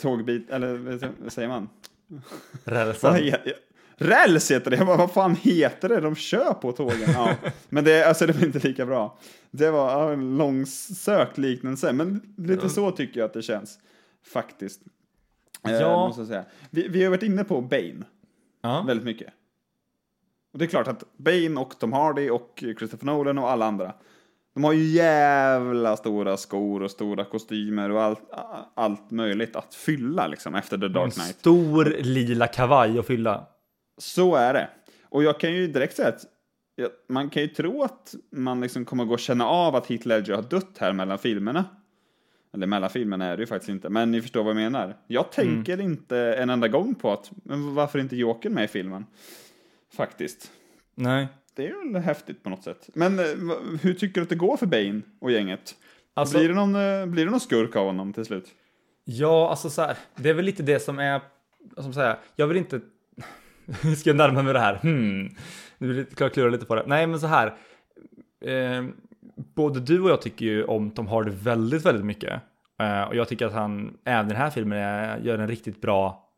tågbit, 0.00 0.50
eller 0.50 0.76
vad 1.22 1.32
säger 1.32 1.48
man? 1.48 1.68
Rälsen. 2.64 3.32
Räls 3.96 4.50
heter 4.50 4.70
det, 4.70 4.76
bara, 4.84 4.96
vad 4.96 5.12
fan 5.12 5.36
heter 5.36 5.88
det 5.88 6.00
de 6.00 6.14
kör 6.14 6.52
på 6.54 6.72
tågen? 6.72 6.98
Ja. 7.14 7.34
Men 7.68 7.84
det, 7.84 8.04
alltså, 8.08 8.26
det 8.26 8.32
var 8.32 8.44
inte 8.44 8.68
lika 8.68 8.86
bra. 8.86 9.18
Det 9.50 9.70
var 9.70 10.12
en 10.12 10.38
långsökt 10.38 11.38
liknelse, 11.38 11.92
men 11.92 12.34
lite 12.36 12.68
så 12.68 12.90
tycker 12.90 13.20
jag 13.20 13.26
att 13.26 13.32
det 13.32 13.42
känns. 13.42 13.78
Faktiskt. 14.32 14.80
Eh, 15.68 15.72
Ja. 15.72 16.14
säga. 16.26 16.44
Vi, 16.70 16.88
vi 16.88 17.02
har 17.02 17.10
varit 17.10 17.22
inne 17.22 17.44
på 17.44 17.60
Bane 17.60 18.04
Ja. 18.62 18.84
väldigt 18.86 19.04
mycket. 19.04 19.28
Och 20.52 20.58
det 20.58 20.64
är 20.64 20.66
klart 20.66 20.88
att 20.88 21.04
Bane 21.16 21.60
och 21.60 21.78
Tom 21.78 21.92
Hardy 21.92 22.30
och 22.30 22.64
Christopher 22.78 23.06
Nolan 23.06 23.38
och 23.38 23.50
alla 23.50 23.66
andra, 23.66 23.92
de 24.54 24.64
har 24.64 24.72
ju 24.72 24.84
jävla 24.84 25.96
stora 25.96 26.36
skor 26.36 26.82
och 26.82 26.90
stora 26.90 27.24
kostymer 27.24 27.90
och 27.90 28.02
allt, 28.02 28.20
allt 28.74 29.10
möjligt 29.10 29.56
att 29.56 29.74
fylla 29.74 30.26
liksom 30.26 30.54
efter 30.54 30.78
The 30.78 30.86
En 30.86 30.92
Dark 30.92 31.12
Knight. 31.14 31.36
stor 31.36 31.84
lila 31.84 32.46
kavaj 32.46 32.98
att 32.98 33.06
fylla. 33.06 33.46
Så 33.98 34.34
är 34.34 34.54
det. 34.54 34.68
Och 35.08 35.22
jag 35.22 35.40
kan 35.40 35.52
ju 35.52 35.66
direkt 35.66 35.96
säga 35.96 36.08
att 36.08 36.24
man 37.08 37.30
kan 37.30 37.42
ju 37.42 37.48
tro 37.48 37.82
att 37.82 38.14
man 38.32 38.60
liksom 38.60 38.84
kommer 38.84 39.04
gå 39.04 39.12
och 39.12 39.20
känna 39.20 39.46
av 39.46 39.76
att 39.76 39.86
Heath 39.86 40.06
Ledger 40.06 40.34
har 40.34 40.42
dött 40.42 40.76
här 40.78 40.92
mellan 40.92 41.18
filmerna. 41.18 41.64
Eller 42.54 42.66
mellan 42.66 42.90
filmerna 42.90 43.24
är 43.24 43.36
det 43.36 43.40
ju 43.40 43.46
faktiskt 43.46 43.68
inte, 43.68 43.88
men 43.88 44.10
ni 44.10 44.22
förstår 44.22 44.42
vad 44.42 44.50
jag 44.50 44.56
menar. 44.56 44.96
Jag 45.06 45.32
tänker 45.32 45.80
inte 45.80 46.18
en 46.18 46.50
enda 46.50 46.68
gång 46.68 46.94
på 46.94 47.12
att, 47.12 47.30
men 47.44 47.74
varför 47.74 47.98
är 47.98 48.02
inte 48.02 48.16
Joker 48.16 48.50
med 48.50 48.64
i 48.64 48.68
filmen? 48.68 49.06
Faktiskt. 49.96 50.52
Nej. 50.94 51.28
Det 51.54 51.66
är 51.66 51.92
väl 51.92 52.02
häftigt 52.02 52.42
på 52.42 52.50
något 52.50 52.64
sätt. 52.64 52.88
Men 52.94 53.18
eh, 53.18 53.24
hur 53.82 53.94
tycker 53.94 54.14
du 54.14 54.22
att 54.22 54.28
det 54.28 54.34
går 54.34 54.56
för 54.56 54.66
Bane 54.66 55.00
och 55.20 55.30
gänget? 55.32 55.74
Alltså, 56.14 56.38
Blir, 56.38 56.48
det 56.48 56.54
någon, 56.54 56.74
eh, 56.74 57.06
blir 57.06 57.24
det 57.24 57.30
någon 57.30 57.40
skurk 57.40 57.76
av 57.76 57.86
honom 57.86 58.12
till 58.12 58.24
slut? 58.24 58.48
Ja, 59.04 59.50
alltså 59.50 59.70
så 59.70 59.82
här, 59.82 59.96
det 60.16 60.30
är 60.30 60.34
väl 60.34 60.44
lite 60.44 60.62
det 60.62 60.80
som 60.80 60.98
är, 60.98 61.20
som 61.76 61.92
säga, 61.92 62.18
jag 62.36 62.46
vill 62.46 62.56
inte, 62.56 62.80
ska 63.98 64.10
jag 64.10 64.16
närma 64.16 64.42
mig 64.42 64.52
det 64.52 64.60
här? 64.60 64.74
Hmm, 64.74 65.28
nu 65.78 65.92
vill 65.92 66.06
jag 66.18 66.32
klura 66.32 66.50
lite 66.50 66.66
på 66.66 66.74
det. 66.74 66.84
Nej, 66.86 67.06
men 67.06 67.20
så 67.20 67.26
här, 67.26 67.46
eh, 68.40 68.84
både 69.54 69.80
du 69.80 70.00
och 70.00 70.10
jag 70.10 70.22
tycker 70.22 70.46
ju 70.46 70.64
om 70.64 70.90
Tom 70.90 71.06
Hardy 71.06 71.30
väldigt, 71.30 71.86
väldigt 71.86 72.04
mycket. 72.04 72.42
Eh, 72.80 73.02
och 73.02 73.16
jag 73.16 73.28
tycker 73.28 73.46
att 73.46 73.52
han, 73.52 73.96
även 74.04 74.26
i 74.26 74.28
den 74.28 74.38
här 74.38 74.50
filmen, 74.50 74.78
är, 74.78 75.18
gör 75.18 75.38
en 75.38 75.48
riktigt 75.48 75.80
bra, 75.80 76.28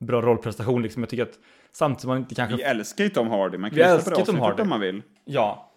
bra 0.00 0.22
rollprestation. 0.22 0.82
Liksom. 0.82 1.02
Jag 1.02 1.10
tycker 1.10 1.22
att 1.22 1.38
samtidigt 1.72 2.00
som 2.00 2.08
man 2.08 2.18
inte 2.18 2.34
kanske 2.34 2.56
Vi 2.56 2.62
älskar 2.62 3.04
ju 3.04 3.10
Tom 3.10 3.28
Hardy, 3.28 3.58
man 3.58 3.70
kan 3.70 3.76
Vi 3.76 3.82
lyssna 3.82 4.12
på 4.12 4.20
det 4.20 4.26
Tom 4.26 4.40
Hardy. 4.40 4.62
om 4.62 4.68
man 4.68 4.80
vill. 4.80 5.02
Ja. 5.24 5.72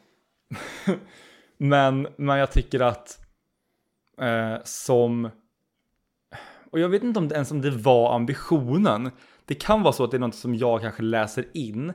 men, 1.58 2.08
men 2.16 2.38
jag 2.38 2.52
tycker 2.52 2.80
att 2.80 3.20
eh, 4.22 4.56
som... 4.64 5.30
Och 6.72 6.80
jag 6.80 6.90
vet 6.90 7.04
inte 7.04 7.20
om 7.20 7.28
det 7.28 7.36
ens 7.36 7.52
om 7.52 7.62
det 7.62 7.72
var 7.72 8.16
ambitionen. 8.16 9.12
Det 9.46 9.56
kan 9.56 9.84
vara 9.84 9.94
så 9.94 10.04
att 10.04 10.12
det 10.12 10.18
är 10.18 10.20
något 10.20 10.36
som 10.36 10.56
jag 10.56 10.82
kanske 10.82 11.04
läser 11.04 11.46
in. 11.54 11.94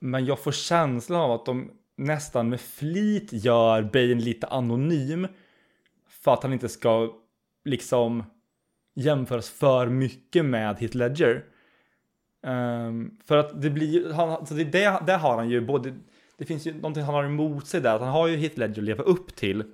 Men 0.00 0.26
jag 0.26 0.38
får 0.38 0.52
känslan 0.52 1.20
av 1.20 1.32
att 1.32 1.46
de 1.46 1.70
nästan 1.96 2.48
med 2.48 2.60
flit 2.60 3.32
gör 3.32 3.82
Bane 3.82 4.14
lite 4.14 4.46
anonym. 4.46 5.28
För 6.08 6.32
att 6.32 6.42
han 6.42 6.52
inte 6.52 6.68
ska 6.68 7.12
liksom 7.64 8.24
jämföras 8.94 9.50
för 9.50 9.86
mycket 9.86 10.44
med 10.44 10.78
Heath 10.78 10.96
Ledger. 10.96 11.44
Ehm, 12.46 13.10
för 13.24 13.36
att 13.36 13.62
det 13.62 13.70
blir 13.70 14.12
han, 14.12 14.46
så 14.46 14.54
det, 14.54 14.64
det, 14.64 15.02
det 15.06 15.12
har 15.12 15.36
han 15.36 15.50
ju 15.50 15.60
både, 15.60 15.94
det 16.38 16.44
finns 16.44 16.66
ju 16.66 16.74
någonting 16.74 17.02
han 17.02 17.14
har 17.14 17.24
emot 17.24 17.66
sig 17.66 17.80
där, 17.80 17.94
att 17.94 18.00
han 18.00 18.10
har 18.10 18.26
ju 18.26 18.36
Heath 18.36 18.58
Ledger 18.58 18.82
att 18.82 18.84
leva 18.84 19.04
upp 19.04 19.36
till. 19.36 19.64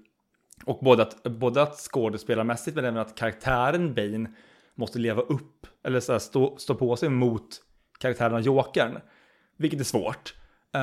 Och 0.65 0.79
både 0.79 1.03
att, 1.03 1.23
både 1.23 1.63
att 1.63 1.77
skådespelarmässigt 1.77 2.77
men 2.77 2.85
även 2.85 2.99
att 2.99 3.15
karaktären 3.15 3.95
Bane 3.95 4.31
måste 4.75 4.99
leva 4.99 5.23
upp, 5.23 5.67
eller 5.85 6.01
så 6.01 6.13
här, 6.13 6.19
stå, 6.19 6.57
stå 6.59 6.75
på 6.75 6.97
sig 6.97 7.09
mot 7.09 7.49
karaktären 7.99 8.35
av 8.35 8.41
Jokern. 8.41 8.99
Vilket 9.57 9.81
är 9.81 9.85
svårt. 9.85 10.35
Um, 10.75 10.83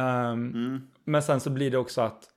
Mm. 0.49 0.81
Men 1.03 1.23
sen 1.23 1.39
så 1.39 1.49
blir 1.49 1.71
det 1.71 1.77
också 1.77 2.01
att... 2.01 2.29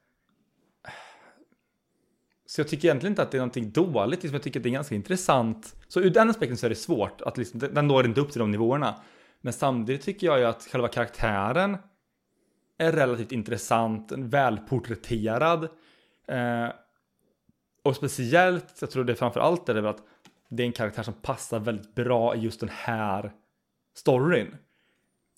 Så 2.46 2.60
jag 2.60 2.68
tycker 2.68 2.88
egentligen 2.88 3.12
inte 3.12 3.22
att 3.22 3.30
det 3.30 3.36
är 3.36 3.40
någonting 3.40 3.70
dåligt, 3.70 4.22
liksom 4.22 4.34
jag 4.34 4.42
tycker 4.42 4.60
att 4.60 4.64
det 4.64 4.68
är 4.68 4.72
ganska 4.72 4.94
intressant. 4.94 5.76
Så 5.88 6.00
ur 6.00 6.10
den 6.10 6.30
aspekten 6.30 6.56
så 6.56 6.66
är 6.66 6.70
det 6.70 6.76
svårt, 6.76 7.20
att 7.20 7.38
liksom, 7.38 7.60
den 7.60 7.88
når 7.88 8.04
inte 8.04 8.20
upp 8.20 8.30
till 8.30 8.38
de 8.38 8.50
nivåerna. 8.50 8.94
Men 9.42 9.52
samtidigt 9.52 10.02
tycker 10.02 10.26
jag 10.26 10.38
ju 10.38 10.44
att 10.44 10.62
själva 10.62 10.88
karaktären 10.88 11.76
är 12.78 12.92
relativt 12.92 13.32
intressant, 13.32 14.12
välporträtterad. 14.12 15.68
Eh, 16.28 16.68
och 17.82 17.96
speciellt, 17.96 18.74
jag 18.80 18.90
tror 18.90 19.04
det 19.04 19.14
framför 19.14 19.40
allt 19.40 19.68
är 19.68 19.74
det 19.74 19.80
väl 19.80 19.90
att 19.90 20.02
det 20.48 20.62
är 20.62 20.66
en 20.66 20.72
karaktär 20.72 21.02
som 21.02 21.14
passar 21.14 21.60
väldigt 21.60 21.94
bra 21.94 22.36
i 22.36 22.38
just 22.38 22.60
den 22.60 22.70
här 22.72 23.32
storyn. 23.96 24.56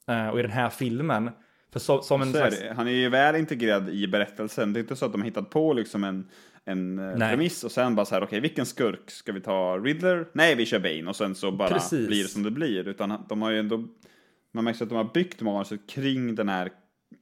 Eh, 0.06 0.28
och 0.28 0.38
i 0.38 0.42
den 0.42 0.50
här 0.50 0.70
filmen. 0.70 1.30
För 1.72 1.80
så, 1.80 2.02
som 2.02 2.22
en 2.22 2.32
Så 2.32 2.38
slags... 2.38 2.62
Han 2.76 2.88
är 2.88 2.92
ju 2.92 3.08
väl 3.08 3.36
integrerad 3.36 3.88
i 3.88 4.08
berättelsen. 4.08 4.72
Det 4.72 4.78
är 4.78 4.80
inte 4.80 4.96
så 4.96 5.06
att 5.06 5.12
de 5.12 5.20
har 5.20 5.28
hittat 5.28 5.50
på 5.50 5.72
liksom 5.72 6.04
en, 6.04 6.28
en 6.64 6.98
eh, 6.98 7.16
Nej. 7.16 7.30
premiss 7.30 7.64
och 7.64 7.72
sen 7.72 7.94
bara 7.94 8.06
så 8.06 8.14
här, 8.14 8.22
okej, 8.22 8.40
vilken 8.40 8.66
skurk? 8.66 9.10
Ska 9.10 9.32
vi 9.32 9.40
ta 9.40 9.78
Riddler? 9.78 10.28
Nej, 10.32 10.54
vi 10.54 10.66
kör 10.66 10.80
Bane 10.80 11.08
och 11.08 11.16
sen 11.16 11.34
så 11.34 11.52
bara 11.52 11.68
Precis. 11.68 12.08
blir 12.08 12.22
det 12.22 12.28
som 12.28 12.42
det 12.42 12.50
blir. 12.50 12.88
Utan 12.88 13.24
de 13.28 13.42
har 13.42 13.50
ju 13.50 13.58
ändå, 13.58 13.84
man 14.52 14.64
märker 14.64 14.82
att 14.82 14.88
de 14.88 14.96
har 14.96 15.10
byggt 15.14 15.40
manuset 15.40 15.80
kring 15.90 16.34
den 16.34 16.48
här, 16.48 16.70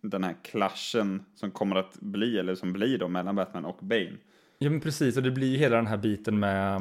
den 0.02 0.24
här 0.24 0.34
klaschen 0.42 1.22
som 1.34 1.50
kommer 1.50 1.76
att 1.76 2.00
bli, 2.00 2.38
eller 2.38 2.54
som 2.54 2.72
blir 2.72 2.98
då, 2.98 3.08
mellan 3.08 3.36
Batman 3.36 3.64
och 3.64 3.78
Bane. 3.80 4.16
Ja 4.58 4.70
men 4.70 4.80
precis, 4.80 5.16
och 5.16 5.22
det 5.22 5.30
blir 5.30 5.48
ju 5.48 5.56
hela 5.56 5.76
den 5.76 5.86
här 5.86 5.96
biten 5.96 6.38
med 6.38 6.74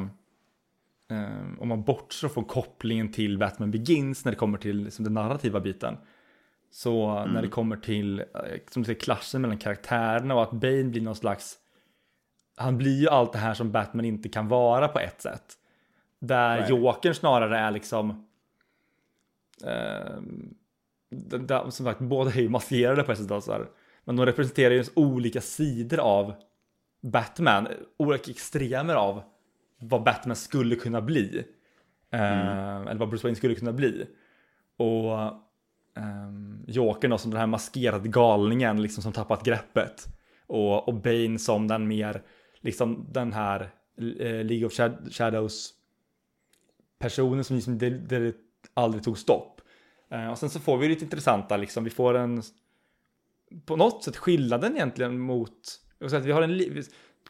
eh, 1.10 1.60
om 1.60 1.68
man 1.68 1.84
bortser 1.84 2.28
från 2.28 2.44
kopplingen 2.44 3.12
till 3.12 3.38
Batman 3.38 3.70
Begins 3.70 4.24
när 4.24 4.32
det 4.32 4.38
kommer 4.38 4.58
till 4.58 4.84
liksom, 4.84 5.04
den 5.04 5.14
narrativa 5.14 5.60
biten. 5.60 5.96
Så 6.70 7.24
när 7.26 7.42
det 7.42 7.48
kommer 7.48 7.76
till 7.76 8.18
eh, 8.20 8.24
som 8.70 8.82
du 8.82 8.86
säger, 8.86 9.00
klassen 9.00 9.42
mellan 9.42 9.58
karaktärerna 9.58 10.34
och 10.34 10.42
att 10.42 10.52
Bane 10.52 10.84
blir 10.84 11.02
någon 11.02 11.16
slags 11.16 11.58
han 12.56 12.78
blir 12.78 13.00
ju 13.00 13.08
allt 13.08 13.32
det 13.32 13.38
här 13.38 13.54
som 13.54 13.72
Batman 13.72 14.04
inte 14.04 14.28
kan 14.28 14.48
vara 14.48 14.88
på 14.88 14.98
ett 14.98 15.22
sätt. 15.22 15.54
Där 16.18 16.60
Nej. 16.60 16.70
Jokern 16.70 17.14
snarare 17.14 17.58
är 17.58 17.70
liksom 17.70 18.26
eh, 19.64 20.20
där, 21.10 21.70
som 21.70 21.86
sagt, 21.86 22.00
båda 22.00 22.30
är 22.30 22.40
ju 22.40 22.48
maskerade 22.48 23.02
på 23.02 23.12
ett 23.12 23.18
sätt. 23.18 23.30
Alltså, 23.30 23.66
men 24.04 24.16
de 24.16 24.26
representerar 24.26 24.74
ju 24.74 24.84
olika 24.94 25.40
sidor 25.40 26.00
av 26.00 26.34
Batman, 27.02 27.68
olika 27.96 28.30
extremer 28.30 28.94
av 28.94 29.22
vad 29.78 30.02
Batman 30.02 30.36
skulle 30.36 30.76
kunna 30.76 31.00
bli. 31.00 31.44
Eh, 32.12 32.76
Eller 32.76 32.94
vad 32.94 33.08
Bruce 33.08 33.26
Wayne 33.26 33.36
skulle 33.36 33.54
kunna 33.54 33.72
bli. 33.72 34.06
Och 34.76 35.22
um, 35.96 36.64
Jokern 36.66 37.10
då 37.10 37.18
som 37.18 37.30
den 37.30 37.40
här 37.40 37.46
maskerade 37.46 38.08
galningen 38.08 38.82
liksom 38.82 39.02
som 39.02 39.12
tappat 39.12 39.44
greppet. 39.44 40.06
Och, 40.46 40.88
och 40.88 40.94
Bane 40.94 41.38
som 41.38 41.68
den 41.68 41.88
mer, 41.88 42.22
liksom 42.62 43.06
den 43.12 43.32
här 43.32 43.60
eh, 44.18 44.44
League 44.44 44.66
of 44.66 44.72
Shad- 44.72 45.10
Shadows 45.12 45.72
personen 46.98 47.44
som 47.44 47.56
liksom, 47.56 47.78
det, 47.78 47.90
det 47.90 48.34
aldrig 48.74 49.04
tog 49.04 49.18
stopp. 49.18 49.60
Eh, 50.10 50.30
och 50.30 50.38
sen 50.38 50.50
så 50.50 50.60
får 50.60 50.78
vi 50.78 50.88
lite 50.88 51.04
intressanta 51.04 51.56
liksom, 51.56 51.84
vi 51.84 51.90
får 51.90 52.14
en 52.14 52.42
på 53.66 53.76
något 53.76 54.04
sätt 54.04 54.16
skillnaden 54.16 54.76
egentligen 54.76 55.18
mot, 55.18 55.80
säga 56.00 56.18
att 56.20 56.24
vi 56.26 56.32
har 56.32 56.42
en, 56.42 56.58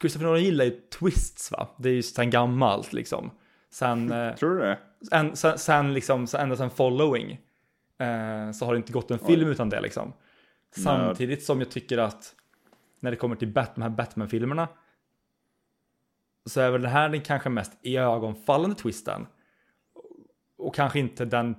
Christopher 0.01 0.25
Nolan 0.27 0.43
gillar 0.43 0.65
ju 0.65 0.71
twists 0.99 1.51
va, 1.51 1.69
det 1.77 1.89
är 1.89 1.93
ju 1.93 2.03
sen 2.03 2.29
gammalt 2.29 2.93
liksom. 2.93 3.31
Sen, 3.69 4.11
eh, 4.11 4.35
Tror 4.35 4.55
du 4.55 4.59
det? 4.59 4.79
en, 5.11 5.35
sen, 5.35 5.57
sen 5.59 5.93
liksom, 5.93 6.27
sen, 6.27 6.41
ända 6.41 6.55
sen 6.55 6.69
following 6.69 7.31
eh, 7.97 8.51
så 8.53 8.65
har 8.65 8.73
det 8.73 8.77
inte 8.77 8.93
gått 8.93 9.11
en 9.11 9.19
film 9.19 9.49
utan 9.49 9.69
det 9.69 9.81
liksom. 9.81 10.13
Samtidigt 10.75 11.43
som 11.43 11.59
jag 11.59 11.71
tycker 11.71 11.97
att 11.97 12.35
när 12.99 13.11
det 13.11 13.17
kommer 13.17 13.35
till 13.35 13.47
Bat- 13.47 13.75
de 13.75 13.81
här 13.81 13.89
Batman-filmerna 13.89 14.67
så 16.45 16.61
är 16.61 16.71
väl 16.71 16.81
det 16.81 16.89
här 16.89 17.09
den 17.09 17.21
kanske 17.21 17.49
mest 17.49 17.73
ögonfallande 17.83 18.75
twisten. 18.75 19.27
Och 20.57 20.75
kanske 20.75 20.99
inte 20.99 21.25
den 21.25 21.55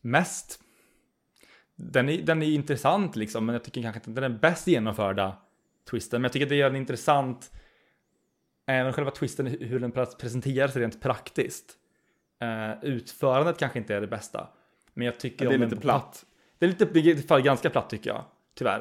mest. 0.00 0.60
Den 1.76 2.08
är, 2.08 2.22
den 2.22 2.42
är 2.42 2.46
intressant 2.46 3.16
liksom, 3.16 3.46
men 3.46 3.52
jag 3.52 3.64
tycker 3.64 3.82
kanske 3.82 3.98
inte 3.98 4.10
den 4.10 4.24
är 4.24 4.28
den 4.28 4.38
bäst 4.38 4.66
genomförda 4.66 5.36
twisten. 5.90 6.20
Men 6.20 6.24
jag 6.24 6.32
tycker 6.32 6.46
att 6.46 6.50
det 6.50 6.56
gör 6.56 6.70
den 6.70 6.76
intressant. 6.80 7.52
Även 8.66 8.92
själva 8.92 9.10
twisten, 9.10 9.46
hur 9.46 9.80
den 9.80 9.92
pre- 9.92 10.16
presenteras 10.20 10.76
rent 10.76 11.00
praktiskt. 11.00 11.74
Eh, 12.40 12.84
utförandet 12.84 13.58
kanske 13.58 13.78
inte 13.78 13.94
är 13.94 14.00
det 14.00 14.06
bästa. 14.06 14.48
Men 14.94 15.06
jag 15.06 15.20
tycker 15.20 15.44
Ja, 15.44 15.50
det 15.50 15.56
är 15.56 15.58
lite 15.58 15.76
platt. 15.76 16.02
papp- 16.04 16.26
Det 16.58 16.66
är 16.66 16.68
lite, 16.70 17.12
alla 17.12 17.22
fall 17.22 17.42
ganska 17.42 17.70
platt 17.70 17.90
tycker 17.90 18.10
jag. 18.10 18.24
Tyvärr. 18.54 18.80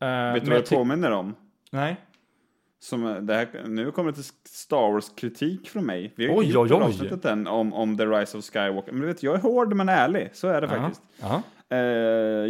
Eh, 0.00 0.32
Vet 0.34 0.44
du 0.44 0.50
vad 0.50 0.60
det 0.60 0.66
ty- 0.66 0.76
påminner 0.76 1.10
om? 1.10 1.34
Nej. 1.70 1.96
Som, 2.82 3.26
det 3.26 3.34
här, 3.34 3.48
nu 3.66 3.90
kommer 3.90 4.10
det 4.10 4.14
till 4.14 4.32
Star 4.44 4.92
Wars-kritik 4.92 5.68
från 5.70 5.86
mig. 5.86 6.12
Vi 6.16 6.28
har 6.28 6.36
Oj, 6.36 6.58
oj, 6.58 6.72
oj. 6.72 6.82
avsnittet 6.82 7.24
än 7.24 7.46
om, 7.46 7.72
om 7.72 7.96
The 7.96 8.06
Rise 8.06 8.38
of 8.38 8.44
Skywalker. 8.44 8.92
Men 8.92 9.00
du 9.00 9.06
vet, 9.06 9.22
jag 9.22 9.34
är 9.34 9.38
hård 9.38 9.74
men 9.74 9.88
ärlig. 9.88 10.30
Så 10.32 10.48
är 10.48 10.60
det 10.60 10.68
faktiskt. 10.68 11.02
Ja. 11.20 11.42
Eh, 11.68 11.78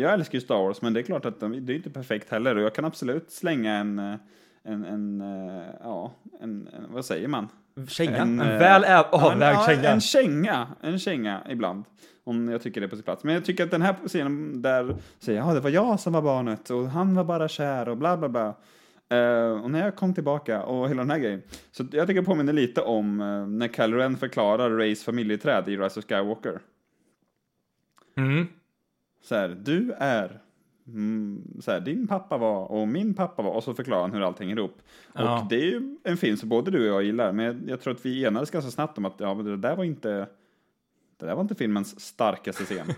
jag 0.00 0.12
älskar 0.12 0.34
ju 0.38 0.40
Star 0.40 0.54
Wars, 0.62 0.82
men 0.82 0.92
det 0.92 1.00
är 1.00 1.02
klart 1.02 1.24
att 1.24 1.40
de, 1.40 1.66
det 1.66 1.72
är 1.72 1.76
inte 1.76 1.90
perfekt 1.90 2.30
heller. 2.30 2.56
Och 2.56 2.62
jag 2.62 2.74
kan 2.74 2.84
absolut 2.84 3.30
slänga 3.32 3.72
en, 3.72 3.98
eh, 3.98 4.14
en, 4.62 4.84
en 4.84 5.20
eh, 5.20 5.66
ja, 5.82 6.12
en, 6.40 6.68
en, 6.76 6.86
vad 6.92 7.04
säger 7.04 7.28
man? 7.28 7.48
Känga. 7.88 8.16
En, 8.16 8.40
eh, 8.40 8.58
väl 8.58 8.84
en- 8.84 9.04
avvägd 9.10 9.42
ja, 9.56 9.66
känga. 9.66 9.88
En 9.88 10.00
känga, 10.00 10.66
en 10.80 10.98
känga 10.98 11.42
ibland. 11.48 11.84
Om 12.24 12.48
jag 12.48 12.62
tycker 12.62 12.80
det 12.80 12.86
är 12.86 12.88
på 12.88 12.96
sin 12.96 13.02
plats. 13.02 13.24
Men 13.24 13.34
jag 13.34 13.44
tycker 13.44 13.64
att 13.64 13.70
den 13.70 13.82
här 13.82 13.94
scenen 14.06 14.62
där 14.62 14.96
säger 15.18 15.38
ja, 15.38 15.54
det 15.54 15.60
var 15.60 15.70
jag 15.70 16.00
som 16.00 16.12
var 16.12 16.22
barnet 16.22 16.70
och 16.70 16.86
han 16.88 17.14
var 17.14 17.24
bara 17.24 17.48
kär 17.48 17.88
och 17.88 17.96
bla 17.96 18.16
bla 18.16 18.28
bla. 18.28 18.54
Eh, 19.12 19.62
och 19.62 19.70
när 19.70 19.84
jag 19.84 19.96
kom 19.96 20.14
tillbaka 20.14 20.62
och 20.62 20.88
hela 20.88 21.02
den 21.02 21.10
här 21.10 21.18
grejen. 21.18 21.42
Så 21.70 21.84
jag 21.92 22.06
tycker 22.06 22.20
det 22.20 22.26
påminner 22.26 22.52
lite 22.52 22.80
om 22.80 23.20
eh, 23.20 23.46
när 23.46 23.68
Kylo 23.68 23.96
Ren 23.96 24.16
förklarar 24.16 24.70
Rays 24.70 25.04
familjeträd 25.04 25.68
i 25.68 25.76
Rise 25.76 26.00
of 26.00 26.06
Skywalker. 26.06 26.60
Mm. 28.16 28.46
Så 29.22 29.34
här, 29.34 29.48
du 29.48 29.92
är 29.98 30.40
mm, 30.86 31.42
så 31.60 31.70
här, 31.70 31.80
din 31.80 32.06
pappa 32.06 32.38
var 32.38 32.66
och 32.66 32.88
min 32.88 33.14
pappa 33.14 33.42
var 33.42 33.50
och 33.52 33.64
så 33.64 33.74
förklarar 33.74 34.00
han 34.00 34.12
hur 34.12 34.20
allting 34.20 34.50
är 34.50 34.56
ihop. 34.56 34.82
Ja. 35.12 35.40
Och 35.40 35.48
det 35.48 35.56
är 35.56 35.66
ju 35.66 35.96
en 36.04 36.16
film 36.16 36.36
som 36.36 36.48
både 36.48 36.70
du 36.70 36.90
och 36.90 36.96
jag 36.96 37.02
gillar, 37.02 37.32
men 37.32 37.64
jag, 37.68 37.80
tror 37.80 37.94
att 37.94 38.06
vi 38.06 38.24
enades 38.24 38.50
ganska 38.50 38.70
snabbt 38.70 38.98
om 38.98 39.04
att 39.04 39.14
ja, 39.18 39.34
men 39.34 39.44
det 39.44 39.56
där 39.56 39.76
var 39.76 39.84
inte 39.84 40.26
det 41.16 41.26
där 41.26 41.34
var 41.34 41.42
inte 41.42 41.54
filmens 41.54 42.00
starkaste 42.00 42.64
scen. 42.64 42.86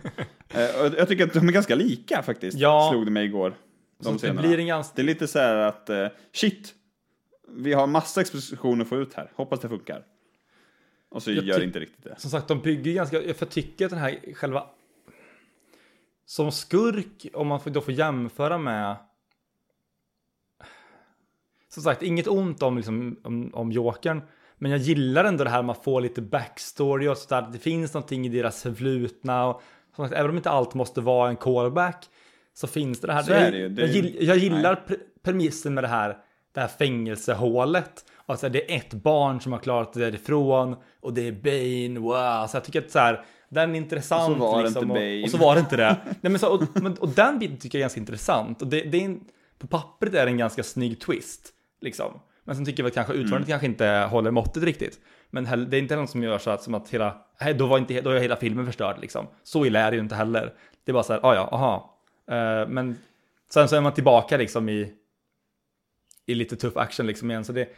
och 0.81 0.99
jag 0.99 1.09
tycker 1.09 1.25
att 1.25 1.33
de 1.33 1.49
är 1.49 1.53
ganska 1.53 1.75
lika 1.75 2.23
faktiskt, 2.23 2.59
Ja. 2.59 2.89
slog 2.93 3.05
det 3.05 3.11
mig 3.11 3.25
igår. 3.25 3.55
De 4.05 4.19
Så 4.19 4.27
det 4.27 4.33
scenerna. 4.33 4.49
blir 4.49 4.59
en 4.59 4.67
ganska... 4.67 4.93
Det 4.97 5.03
är 5.03 5.05
lite 5.05 5.29
så 5.29 5.39
här 5.39 5.57
att, 5.57 5.91
eh, 5.91 6.07
shit, 6.33 6.75
vi 7.49 7.73
har 7.73 7.87
massa 7.87 8.21
exposition 8.21 8.81
att 8.83 8.89
få 8.89 8.97
ut 8.97 9.15
här, 9.15 9.31
hoppas 9.35 9.61
det 9.61 9.69
funkar. 9.69 10.05
Och 11.09 11.23
så 11.23 11.31
Jag 11.33 11.45
gör 11.45 11.59
det 11.59 11.65
inte 11.65 11.81
riktigt 11.81 12.05
det. 12.05 12.15
Som 12.21 12.31
sagt, 12.31 12.49
de 12.49 12.61
bygger 12.61 12.93
ganska... 12.93 13.23
Jag 13.23 13.51
tycker 13.51 13.85
att 13.85 13.91
den 13.91 14.01
här 14.01 14.35
själva... 14.35 14.67
Som 16.27 16.53
skurk, 16.53 17.27
om 17.35 17.49
man 17.49 17.61
då 17.65 17.81
får 17.81 17.95
jämföra 17.95 18.59
med... 18.59 18.97
Som 21.69 21.83
sagt, 21.83 22.03
inget 22.03 22.29
ont 22.29 22.63
om, 22.63 22.77
liksom, 22.77 23.21
om, 23.25 23.51
om 23.55 23.73
Jokern. 23.73 24.23
Men 24.57 24.71
jag 24.71 24.81
gillar 24.81 25.25
ändå 25.25 25.45
det 25.45 25.51
här 25.51 25.63
man 25.63 25.77
får 25.85 26.01
lite 26.01 26.23
backstory 26.23 27.09
och 27.09 27.19
sådär. 27.19 27.49
Det 27.53 27.59
finns 27.59 27.95
någonting 27.95 28.27
i 28.27 28.29
deras 28.29 28.63
förflutna. 28.63 29.47
Och, 29.47 29.63
som 29.97 30.05
sagt, 30.09 30.19
även 30.19 30.31
om 30.31 30.37
inte 30.37 30.51
allt 30.51 30.75
måste 30.75 31.01
vara 31.01 31.29
en 31.29 31.37
callback. 31.37 32.07
Så 32.55 32.67
finns 32.67 33.01
det 33.01 33.07
det 33.07 33.13
här. 33.13 33.23
Så 33.23 33.33
är 33.33 33.51
det 33.53 33.59
ju. 33.59 33.69
Det 33.69 33.83
är 33.83 33.87
jag, 33.87 33.97
ju- 33.97 34.25
jag 34.25 34.37
gillar 34.37 34.75
pre- 34.87 34.99
premissen 35.23 35.75
med 35.75 35.85
det 35.85 35.89
här, 35.89 36.17
det 36.55 36.61
här 36.61 36.69
fängelsehålet. 36.69 38.05
Alltså 38.27 38.49
det 38.49 38.73
är 38.73 38.77
ett 38.77 38.95
barn 38.95 39.41
som 39.41 39.53
har 39.53 39.59
klarat 39.59 39.93
det 39.93 40.01
därifrån 40.01 40.77
och 41.03 41.15
det 41.15 41.29
är 41.29 41.33
Bane, 41.33 42.01
wow. 42.01 42.47
Så 42.47 42.57
jag 42.57 42.65
tycker 42.65 42.79
att 42.83 42.91
så 42.91 42.99
här, 42.99 43.25
den 43.49 43.75
är 43.75 43.79
intressant. 43.79 44.31
Och 44.31 44.37
så 44.37 44.43
var 44.53 44.57
det 44.59 44.65
liksom, 44.65 44.83
inte 44.83 44.93
och, 44.93 44.99
Bane. 44.99 45.23
och 45.25 45.31
så 45.31 45.39
var 45.39 45.55
det 45.55 45.61
inte 45.61 45.77
det. 45.77 45.97
Nej, 46.05 46.17
men 46.33 46.39
så, 46.39 46.49
och, 46.55 46.63
och 47.01 47.09
den 47.09 47.39
biten 47.39 47.57
tycker 47.59 47.79
jag 47.79 47.81
är 47.81 47.85
ganska 47.85 48.01
intressant. 48.01 48.63
Och 48.63 48.69
det, 48.69 48.81
det 48.81 49.01
är 49.01 49.05
en, 49.05 49.21
på 49.59 49.67
pappret 49.67 50.15
är 50.15 50.25
det 50.27 50.31
en 50.33 50.37
ganska 50.39 50.63
snygg 50.63 51.01
twist. 51.01 51.51
Liksom. 51.81 52.21
Men 52.45 52.57
sen 52.57 52.65
tycker 52.65 52.83
jag 52.83 52.85
väl 52.85 52.93
kanske 52.95 53.13
utförandet 53.13 53.49
kanske 53.49 53.67
inte 53.67 53.87
håller 54.11 54.31
måttet 54.31 54.63
riktigt. 54.63 54.99
Men 55.31 55.47
heller, 55.47 55.67
det 55.67 55.77
är 55.77 55.79
inte 55.79 55.97
något 55.97 56.11
som 56.11 56.23
gör 56.23 56.39
så 56.39 56.51
att, 56.51 56.63
som 56.63 56.75
att 56.75 56.89
hela, 56.91 57.17
nej, 57.41 57.55
då, 57.55 57.67
var 57.67 57.79
inte, 57.79 58.01
då 58.01 58.11
är 58.11 58.21
hela 58.21 58.37
filmen 58.37 58.67
förstörd 58.67 58.97
liksom. 59.01 59.27
Så 59.43 59.67
illa 59.67 59.81
är 59.81 59.91
det 59.91 59.97
ju 59.97 60.03
inte 60.03 60.15
heller. 60.15 60.53
Det 60.85 60.91
är 60.91 60.93
bara 60.93 61.03
så 61.03 61.13
här, 61.13 61.21
ah, 61.27 61.35
ja, 61.35 61.49
aha. 61.53 61.94
Eh, 62.31 62.69
men 62.69 62.97
sen 63.51 63.69
så 63.69 63.77
är 63.77 63.81
man 63.81 63.95
tillbaka 63.95 64.37
liksom 64.37 64.69
i, 64.69 64.93
i 66.27 66.35
lite 66.35 66.57
tuff 66.57 66.77
action 66.77 67.07
liksom 67.07 67.31
igen. 67.31 67.45
Så 67.45 67.53
det, 67.53 67.69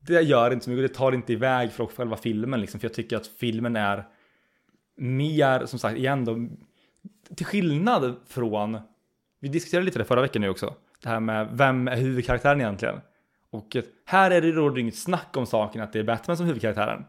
det 0.00 0.20
gör 0.20 0.50
inte 0.50 0.64
så 0.64 0.70
mycket, 0.70 0.92
det 0.92 0.98
tar 0.98 1.12
inte 1.12 1.32
iväg 1.32 1.72
från 1.72 1.86
själva 1.86 2.16
filmen 2.16 2.60
liksom. 2.60 2.80
För 2.80 2.88
jag 2.88 2.94
tycker 2.94 3.16
att 3.16 3.26
filmen 3.26 3.76
är 3.76 4.04
mer, 4.96 5.66
som 5.66 5.78
sagt, 5.78 5.98
igen 5.98 6.24
då, 6.24 6.48
till 7.36 7.46
skillnad 7.46 8.16
från, 8.26 8.78
vi 9.40 9.48
diskuterade 9.48 9.84
lite 9.84 9.98
det 9.98 10.04
förra 10.04 10.20
veckan 10.20 10.42
nu 10.42 10.48
också, 10.48 10.74
det 11.02 11.08
här 11.08 11.20
med 11.20 11.48
vem 11.52 11.88
är 11.88 11.96
huvudkaraktären 11.96 12.60
egentligen? 12.60 13.00
Och 13.50 13.76
här 14.04 14.30
är 14.30 14.40
det 14.40 14.52
då 14.52 14.78
inget 14.78 14.96
snack 14.96 15.36
om 15.36 15.46
saken 15.46 15.82
att 15.82 15.92
det 15.92 15.98
är 15.98 16.04
Batman 16.04 16.36
som 16.36 16.44
är 16.44 16.48
huvudkaraktären. 16.48 17.04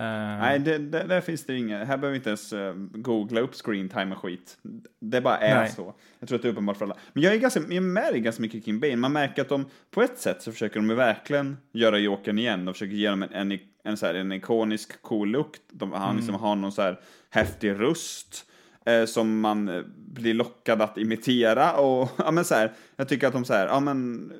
Nej, 0.00 0.58
det, 0.58 0.78
det, 0.78 1.04
där 1.04 1.20
finns 1.20 1.46
det 1.46 1.56
inget. 1.56 1.78
Här 1.86 1.96
behöver 1.96 2.10
vi 2.10 2.16
inte 2.16 2.30
ens 2.30 2.52
uh, 2.52 2.72
googla 2.92 3.40
upp 3.40 3.54
screen 3.54 3.88
time 3.88 4.14
och 4.14 4.22
skit. 4.22 4.58
Det 5.00 5.20
bara 5.20 5.38
är 5.38 5.54
Nej. 5.54 5.70
så. 5.70 5.94
Jag 6.18 6.28
tror 6.28 6.36
att 6.36 6.42
det 6.42 6.48
är 6.48 6.52
uppenbart 6.52 6.76
för 6.76 6.84
alla. 6.84 6.96
Men 7.12 7.22
jag 7.22 7.34
är 7.34 7.38
ganska, 7.38 7.60
jag 7.60 7.94
dig 7.94 8.20
ganska 8.20 8.42
mycket 8.42 8.64
kring 8.64 8.80
Bane. 8.80 8.96
Man 8.96 9.12
märker 9.12 9.42
att 9.42 9.48
de, 9.48 9.66
på 9.90 10.02
ett 10.02 10.18
sätt 10.18 10.42
så 10.42 10.52
försöker 10.52 10.80
de 10.80 10.96
verkligen 10.96 11.56
göra 11.72 11.98
Jokern 11.98 12.38
igen 12.38 12.68
och 12.68 12.74
försöker 12.74 12.94
ge 12.94 13.10
dem 13.10 13.22
en, 13.22 13.52
en, 13.52 13.58
en, 13.84 13.96
så 13.96 14.06
här, 14.06 14.14
en 14.14 14.32
ikonisk 14.32 15.02
cool 15.02 15.28
look. 15.28 15.56
De, 15.72 15.92
han 15.92 16.16
liksom 16.16 16.34
har 16.34 16.56
någon 16.56 16.72
så 16.72 16.82
här 16.82 17.00
häftig 17.30 17.70
röst 17.70 18.46
eh, 18.84 19.04
som 19.04 19.40
man 19.40 19.68
eh, 19.68 19.82
blir 19.96 20.34
lockad 20.34 20.82
att 20.82 20.98
imitera 20.98 21.72
och 21.72 22.10
ja 22.18 22.30
men 22.30 22.44
så 22.44 22.54
här, 22.54 22.72
jag 22.96 23.08
tycker 23.08 23.26
att 23.26 23.32
de 23.32 23.44
så 23.44 23.52
här, 23.52 23.66
ja 23.66 23.80
men 23.80 24.32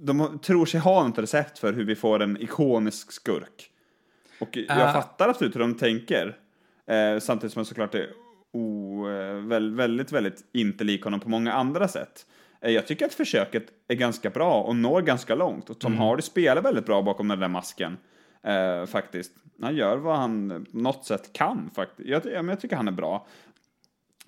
de 0.00 0.38
tror 0.38 0.66
sig 0.66 0.80
ha 0.80 1.06
något 1.06 1.18
recept 1.18 1.58
för 1.58 1.72
hur 1.72 1.84
vi 1.84 1.94
får 1.94 2.22
en 2.22 2.42
ikonisk 2.42 3.12
skurk. 3.12 3.70
Och 4.40 4.56
jag 4.56 4.66
Ah. 4.80 4.92
fattar 4.92 5.28
absolut 5.28 5.54
hur 5.54 5.60
de 5.60 5.74
tänker. 5.74 6.36
Eh, 6.86 7.18
samtidigt 7.18 7.52
som 7.52 7.60
jag 7.60 7.66
såklart 7.66 7.94
är 7.94 8.06
o, 8.52 9.08
eh, 9.08 9.34
väl, 9.34 9.74
väldigt, 9.74 10.12
väldigt 10.12 10.44
inte 10.52 10.84
lik 10.84 11.04
honom 11.04 11.20
på 11.20 11.28
många 11.28 11.52
andra 11.52 11.88
sätt. 11.88 12.26
Eh, 12.60 12.70
jag 12.70 12.86
tycker 12.86 13.06
att 13.06 13.14
försöket 13.14 13.66
är 13.88 13.94
ganska 13.94 14.30
bra 14.30 14.62
och 14.62 14.76
når 14.76 15.02
ganska 15.02 15.34
långt. 15.34 15.70
Och 15.70 15.78
Tom 15.78 15.98
Hardy 15.98 16.22
spelar 16.22 16.62
väldigt 16.62 16.86
bra 16.86 17.02
bakom 17.02 17.28
den 17.28 17.40
där 17.40 17.48
masken. 17.48 17.96
Eh, 18.42 18.86
faktiskt. 18.86 19.32
Han 19.62 19.76
gör 19.76 19.96
vad 19.96 20.16
han 20.16 20.66
på 20.72 20.78
något 20.78 21.04
sätt 21.04 21.32
kan 21.32 21.70
faktiskt. 21.74 22.08
Jag, 22.08 22.22
ja, 22.26 22.42
men 22.42 22.48
jag 22.48 22.60
tycker 22.60 22.76
han 22.76 22.88
är 22.88 22.92
bra. 22.92 23.26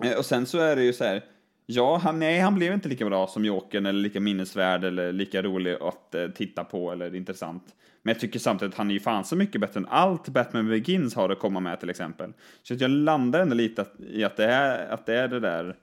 Eh, 0.03 0.17
och 0.17 0.25
sen 0.25 0.45
så 0.45 0.57
är 0.57 0.75
det 0.75 0.83
ju 0.83 0.93
så 0.93 1.03
här. 1.03 1.23
Ja, 1.65 1.97
han, 2.03 2.19
nej, 2.19 2.39
han 2.39 2.55
blev 2.55 2.73
inte 2.73 2.89
lika 2.89 3.05
bra 3.05 3.27
som 3.27 3.45
Jokern 3.45 3.85
eller 3.85 3.99
lika 3.99 4.19
minnesvärd 4.19 4.83
eller 4.83 5.11
lika 5.11 5.41
rolig 5.41 5.77
att 5.81 6.15
titta 6.35 6.63
på 6.63 6.91
eller 6.91 7.15
intressant. 7.15 7.63
Men 8.01 8.13
jag 8.13 8.19
tycker 8.19 8.39
samtidigt 8.39 8.73
att 8.73 8.77
han 8.77 8.89
är 8.89 8.93
ju 8.93 8.99
fan 8.99 9.25
så 9.25 9.35
mycket 9.35 9.61
bättre 9.61 9.79
än 9.79 9.85
allt 9.89 10.27
Batman 10.27 10.69
Begins 10.69 11.15
har 11.15 11.29
att 11.29 11.39
komma 11.39 11.59
med 11.59 11.79
till 11.79 11.89
exempel. 11.89 12.33
Så 12.63 12.73
att 12.73 12.81
jag 12.81 12.91
landar 12.91 13.39
ändå 13.39 13.55
lite 13.55 13.81
att, 13.81 13.93
i 13.99 14.23
att 14.23 14.37
det 14.37 14.45
är, 14.45 14.89
att 14.89 15.05
det 15.05 15.15
är 15.15 15.27
det 15.27 15.39
där 15.39 15.75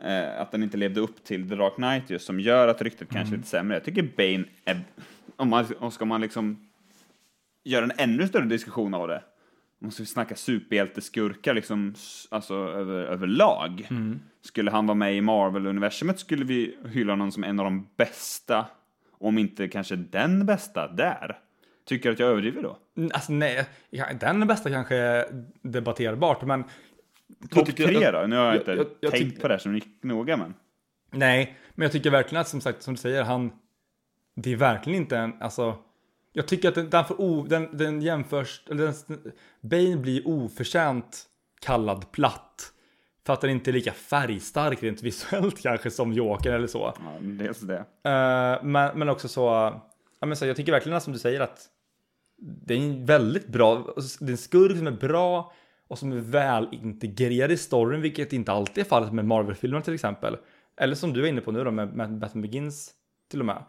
eh, 0.00 0.40
att 0.40 0.52
den 0.52 0.62
inte 0.62 0.76
levde 0.76 1.00
upp 1.00 1.24
till 1.24 1.48
The 1.48 1.54
Dark 1.54 1.74
Knight 1.74 2.10
just 2.10 2.26
som 2.26 2.40
gör 2.40 2.68
att 2.68 2.82
ryktet 2.82 3.08
kanske 3.10 3.34
är 3.34 3.36
lite 3.36 3.48
sämre. 3.48 3.76
Jag 3.76 3.84
tycker 3.84 4.02
Bane 4.02 4.44
är, 4.64 4.80
om 5.36 5.48
man, 5.48 5.66
om 5.78 5.90
ska 5.90 6.04
man 6.04 6.20
liksom 6.20 6.68
göra 7.64 7.84
en 7.84 7.92
ännu 7.96 8.28
större 8.28 8.44
diskussion 8.46 8.94
av 8.94 9.08
det, 9.08 9.22
måste 9.78 10.02
vi 10.02 10.06
snacka 10.06 10.34
superhjälteskurkar 10.36 11.54
liksom, 11.54 11.94
alltså 12.28 12.54
över, 12.54 13.04
överlag. 13.04 13.88
Skulle 14.42 14.70
han 14.70 14.86
vara 14.86 14.94
med 14.94 15.16
i 15.16 15.20
Marvel-universumet 15.20 16.18
skulle 16.18 16.44
vi 16.44 16.76
hylla 16.88 17.12
honom 17.12 17.32
som 17.32 17.44
en 17.44 17.60
av 17.60 17.64
de 17.64 17.88
bästa, 17.96 18.66
om 19.18 19.38
inte 19.38 19.68
kanske 19.68 19.96
den 19.96 20.46
bästa, 20.46 20.88
där. 20.88 21.38
Tycker 21.84 22.08
du 22.08 22.12
att 22.12 22.18
jag 22.18 22.28
överdriver 22.28 22.62
då? 22.62 22.76
Alltså 23.12 23.32
nej, 23.32 23.66
den 24.20 24.46
bästa 24.46 24.70
kanske 24.70 24.96
är 24.96 25.44
debatterbart, 25.62 26.42
men... 26.42 26.64
Topp 27.50 27.76
tre 27.76 28.10
då? 28.10 28.26
Nu 28.26 28.36
har 28.36 28.44
jag, 28.44 28.54
jag- 28.54 28.56
inte 28.56 28.70
jag- 28.72 28.86
jag 29.00 29.10
tänkt 29.12 29.24
tycker- 29.30 29.40
på 29.42 29.48
det 29.48 29.54
här 29.54 29.58
så 29.58 29.80
noga, 30.02 30.36
men. 30.36 30.54
Nej, 31.12 31.56
men 31.74 31.82
jag 31.84 31.92
tycker 31.92 32.10
verkligen 32.10 32.40
att 32.40 32.48
som 32.48 32.60
sagt, 32.60 32.82
som 32.82 32.94
du 32.94 33.00
säger, 33.00 33.22
han... 33.24 33.52
Det 34.36 34.52
är 34.52 34.56
verkligen 34.56 35.00
inte 35.00 35.18
en, 35.18 35.42
alltså... 35.42 35.76
Jag 36.32 36.48
tycker 36.48 36.68
att 36.68 36.74
den, 36.74 36.90
den, 36.90 37.04
o, 37.18 37.46
den, 37.48 37.76
den 37.76 38.02
jämförs, 38.02 38.62
eller 38.70 38.84
den, 39.06 39.32
Bane 39.60 39.96
blir 39.96 40.28
oförtjänt 40.28 41.24
kallad 41.60 42.12
platt. 42.12 42.72
För 43.26 43.32
att 43.32 43.40
den 43.40 43.50
inte 43.50 43.70
är 43.70 43.72
lika 43.72 43.92
färgstark 43.92 44.82
rent 44.82 45.02
visuellt 45.02 45.60
kanske 45.62 45.90
som 45.90 46.12
Joker 46.12 46.52
eller 46.52 46.66
så. 46.66 46.78
Ja, 46.96 47.12
dels 47.20 47.60
det. 47.60 47.78
Eh, 48.04 48.64
men, 48.64 48.98
men 48.98 49.08
också 49.08 49.28
så, 49.28 49.80
ja, 50.20 50.26
men 50.26 50.36
så, 50.36 50.46
jag 50.46 50.56
tycker 50.56 50.72
verkligen 50.72 51.00
som 51.00 51.12
du 51.12 51.18
säger 51.18 51.40
att 51.40 51.68
det 52.40 52.74
är 52.74 52.78
en 52.78 53.06
väldigt 53.06 53.48
bra, 53.48 53.94
det 54.20 54.26
är 54.26 54.30
en 54.30 54.36
skurk 54.36 54.76
som 54.76 54.86
är 54.86 54.90
bra 54.90 55.52
och 55.88 55.98
som 55.98 56.12
är 56.12 56.16
väl 56.16 56.68
integrerad 56.72 57.50
i 57.50 57.56
storyn, 57.56 58.00
vilket 58.00 58.32
inte 58.32 58.52
alltid 58.52 58.84
är 58.84 58.88
fallet 58.88 59.12
med 59.12 59.24
Marvel-filmer 59.24 59.80
till 59.80 59.94
exempel. 59.94 60.36
Eller 60.76 60.94
som 60.94 61.12
du 61.12 61.24
är 61.24 61.28
inne 61.28 61.40
på 61.40 61.52
nu 61.52 61.64
då 61.64 61.70
med, 61.70 61.96
med 61.96 62.18
Batman 62.18 62.42
Begins 62.42 62.90
till 63.30 63.40
och 63.40 63.46
med. 63.46 63.64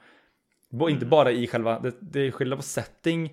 Bo, 0.70 0.90
Inte 0.90 1.06
bara 1.06 1.32
i 1.32 1.48
själva, 1.48 1.80
det, 1.80 1.96
det 2.00 2.20
är 2.20 2.32
skillnad 2.32 2.60
på 2.60 2.64
setting, 2.64 3.32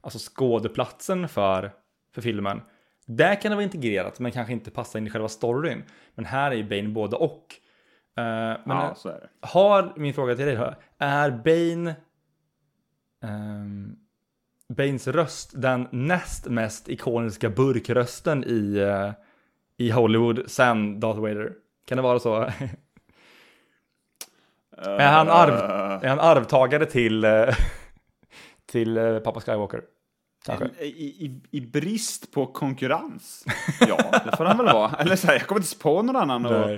alltså 0.00 0.18
skådeplatsen 0.32 1.28
för, 1.28 1.72
för 2.14 2.22
filmen. 2.22 2.60
Där 3.06 3.40
kan 3.40 3.50
det 3.50 3.54
vara 3.54 3.64
integrerat 3.64 4.20
men 4.20 4.32
kanske 4.32 4.52
inte 4.52 4.70
passa 4.70 4.98
in 4.98 5.06
i 5.06 5.10
själva 5.10 5.28
storyn. 5.28 5.84
Men 6.14 6.24
här 6.24 6.50
är 6.50 6.54
ju 6.54 6.64
Bane 6.64 6.88
både 6.88 7.16
och. 7.16 7.54
Eh, 8.16 8.22
men 8.64 8.76
Ja, 8.76 8.96
är 9.04 9.28
har, 9.40 9.92
min 9.96 10.14
fråga 10.14 10.36
till 10.36 10.46
dig 10.46 10.74
är 10.98 11.30
Bane 11.30 11.94
ehm, 13.26 13.96
Banes 14.68 15.06
röst 15.08 15.50
den 15.54 15.88
näst 15.90 16.46
mest 16.46 16.88
ikoniska 16.88 17.50
burkrösten 17.50 18.44
i, 18.44 18.76
eh, 18.78 19.10
i 19.76 19.90
Hollywood 19.90 20.42
sen 20.46 21.00
Darth 21.00 21.20
Vader? 21.20 21.52
Kan 21.86 21.96
det 21.96 22.02
vara 22.02 22.18
så? 22.18 22.34
är, 24.76 25.08
han 25.12 25.28
arv, 25.28 25.52
är 26.04 26.08
han 26.08 26.20
arvtagare 26.20 26.86
till, 26.86 27.24
eh, 27.24 27.48
till 28.66 28.96
eh, 28.96 29.18
pappa 29.18 29.40
Skywalker? 29.40 29.82
I, 30.80 30.84
i, 30.86 31.40
I 31.50 31.60
brist 31.60 32.32
på 32.32 32.46
konkurrens? 32.46 33.44
Ja, 33.80 34.20
det 34.24 34.36
får 34.36 34.44
han 34.44 34.56
väl 34.58 34.66
vara. 34.66 34.90
Eller 34.98 35.16
så 35.16 35.26
här, 35.26 35.34
jag 35.34 35.46
kommer 35.46 35.60
inte 35.60 35.78
på 35.78 36.02
någon 36.02 36.16
annan 36.16 36.46
och 36.46 36.70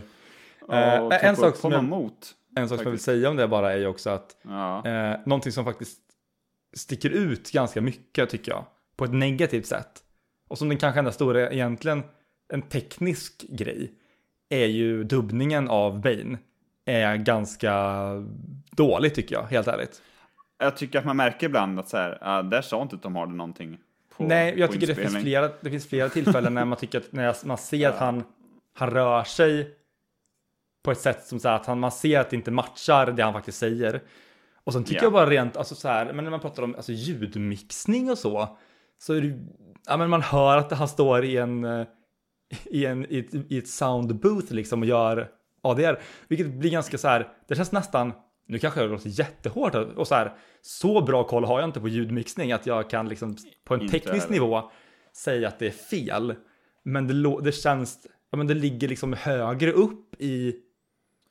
Eh, 0.73 1.09
ta 1.09 1.15
en 1.17 1.37
sak 1.37 1.57
som 1.57 1.73
jag- 1.73 1.85
mot. 1.85 2.35
En 2.57 2.69
sak 2.69 2.77
som 2.79 2.85
jag 2.85 2.91
vill 2.91 3.01
säga 3.01 3.31
om 3.31 3.37
det 3.37 3.49
bara 3.49 3.73
är 3.73 3.77
ju 3.77 3.87
också 3.87 4.11
att 4.11 4.37
Ja. 4.43 4.87
Eh, 4.87 5.17
någonting 5.27 5.53
som 5.53 5.65
faktiskt 5.65 5.99
sticker 6.77 7.11
ut 7.11 7.53
ganska 7.53 7.81
mycket 7.81 8.31
tycker 8.31 8.53
jag. 8.53 8.65
På 8.97 9.05
ett 9.05 9.13
negativt 9.15 9.67
sätt. 9.67 10.03
Och 10.49 10.59
som 10.59 10.69
den 10.69 10.79
kanske 10.79 10.99
enda 10.99 11.13
stora, 11.13 11.51
egentligen 11.51 12.03
en 12.53 12.63
teknisk 12.63 13.47
grej. 13.49 13.93
Är 14.51 14.67
ju 14.67 15.05
dubbningen 15.05 15.69
av 15.69 16.01
Bane. 16.01 16.39
Är 16.85 17.17
ganska 17.17 18.05
dålig 18.71 19.15
tycker 19.15 19.35
jag, 19.35 19.43
helt 19.43 19.69
ärligt. 19.69 20.03
Jag 20.59 20.77
tycker 20.77 20.99
att 20.99 21.05
man 21.05 21.17
märker 21.17 21.47
ibland 21.47 21.81
att 21.81 21.89
så 21.89 21.97
här, 21.97 22.19
ah, 22.21 22.43
där 22.43 22.63
sa 22.63 22.83
inte 22.83 22.99
Tom 22.99 23.17
Hardy 23.17 23.35
någonting. 23.35 23.79
På, 24.17 24.25
Nej, 24.25 24.55
jag 24.59 24.73
tycker 24.73 24.87
det 24.87 24.95
finns, 24.95 25.23
flera, 25.23 25.51
det 25.61 25.71
finns 25.71 25.89
flera 25.89 26.09
tillfällen 26.09 26.55
när 26.55 26.65
man 26.65 26.79
tycker 26.79 26.99
att 26.99 27.13
när 27.13 27.47
man 27.47 27.59
ser 27.59 27.89
att 27.89 27.99
han, 27.99 28.25
han 28.75 28.91
rör 28.91 29.25
sig 29.25 29.75
på 30.85 30.91
ett 30.91 31.01
sätt 31.01 31.27
som 31.27 31.41
så 31.41 31.49
att 31.49 31.67
han, 31.67 31.81
man 31.81 31.93
ser 31.93 32.21
att 32.21 32.31
det 32.31 32.37
inte 32.37 32.51
matchar 32.51 33.07
det 33.07 33.23
han 33.23 33.33
faktiskt 33.33 33.59
säger. 33.59 34.01
Och 34.69 34.75
sen 34.75 34.85
tycker 34.85 34.97
Ja. 34.97 35.03
jag 35.03 35.13
bara 35.13 35.31
rent, 35.31 35.57
alltså 35.57 35.75
så 35.75 35.89
här, 35.89 36.13
men 36.13 36.25
när 36.25 36.31
man 36.31 36.41
pratar 36.41 36.63
om 36.63 36.75
alltså, 36.75 36.93
ljudmixning 36.93 38.11
och 38.11 38.19
så, 38.19 38.57
så 38.99 39.15
är 39.15 39.21
det, 39.21 39.39
ja 39.87 39.97
men 39.97 40.11
man 40.11 40.23
hör 40.23 40.57
att 40.59 40.73
han 40.73 40.89
står 40.89 41.25
i 41.25 41.37
en, 41.37 41.65
eh, 41.65 41.87
i 42.65 42.87
en, 42.87 43.07
i 43.13 43.19
ett, 43.19 43.35
i 43.53 43.59
ett 43.59 43.69
sound 43.69 44.21
booth 44.21 44.53
liksom 44.53 44.81
och 44.83 44.89
gör 44.89 45.29
ADR, 45.63 45.99
vilket 46.29 46.47
blir 46.55 46.71
ganska 46.71 46.99
så 46.99 47.09
här, 47.09 47.29
det 47.49 47.55
känns 47.55 47.73
nästan, 47.73 48.13
nu 48.47 48.59
kanske 48.59 48.81
jag 48.81 48.91
låter 48.91 49.09
jättehårt 49.21 49.75
och 49.75 50.09
så 50.09 50.15
här, 50.15 50.37
så 50.63 51.01
bra 51.03 51.25
koll 51.25 51.45
har 51.45 51.61
jag 51.61 51.69
inte 51.69 51.81
på 51.81 51.89
ljudmixning 51.89 52.53
att 52.53 52.67
jag 52.67 52.91
kan 52.91 53.09
liksom 53.09 53.37
på 53.65 53.75
en 53.75 53.89
teknisk 53.89 54.29
nivå 54.29 54.71
säga 55.17 55.49
att 55.49 55.59
det 55.59 55.67
är 55.67 55.71
fel. 55.71 56.35
Men 56.85 57.07
det, 57.07 57.41
det 57.43 57.53
känns, 57.53 58.07
ja 58.31 58.39
men 58.39 58.47
det 58.47 58.55
ligger 58.55 58.89
liksom 58.89 59.13
högre 59.13 59.73
upp 59.73 60.15
i, 60.23 60.55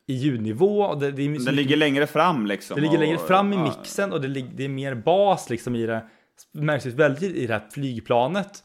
i 0.09 0.13
ljudnivå 0.13 0.81
och 0.81 0.99
det, 0.99 1.11
det 1.11 1.21
är 1.21 1.45
Den 1.45 1.55
ligger 1.55 1.77
längre 1.77 2.07
fram 2.07 2.45
liksom. 2.45 2.75
det 2.75 2.81
ligger 2.81 2.93
och- 2.97 2.99
längre 2.99 3.17
fram 3.17 3.53
i 3.53 3.57
mixen 3.57 4.13
och 4.13 4.21
det, 4.21 4.27
det 4.27 4.65
är 4.65 4.69
mer 4.69 4.95
bas 4.95 5.49
liksom 5.49 5.75
i 5.75 5.85
det. 5.85 6.01
Märks 6.51 6.85
ju 6.85 6.89
väldigt 6.89 7.35
i 7.35 7.47
det 7.47 7.53
här 7.53 7.63
flygplanet. 7.71 8.63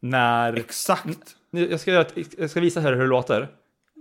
När... 0.00 0.56
Exakt. 0.56 1.18
Jag 1.50 1.80
ska, 1.80 2.04
jag 2.38 2.50
ska 2.50 2.60
visa 2.60 2.80
här 2.80 2.92
hur 2.92 3.00
det 3.00 3.06
låter. 3.06 3.48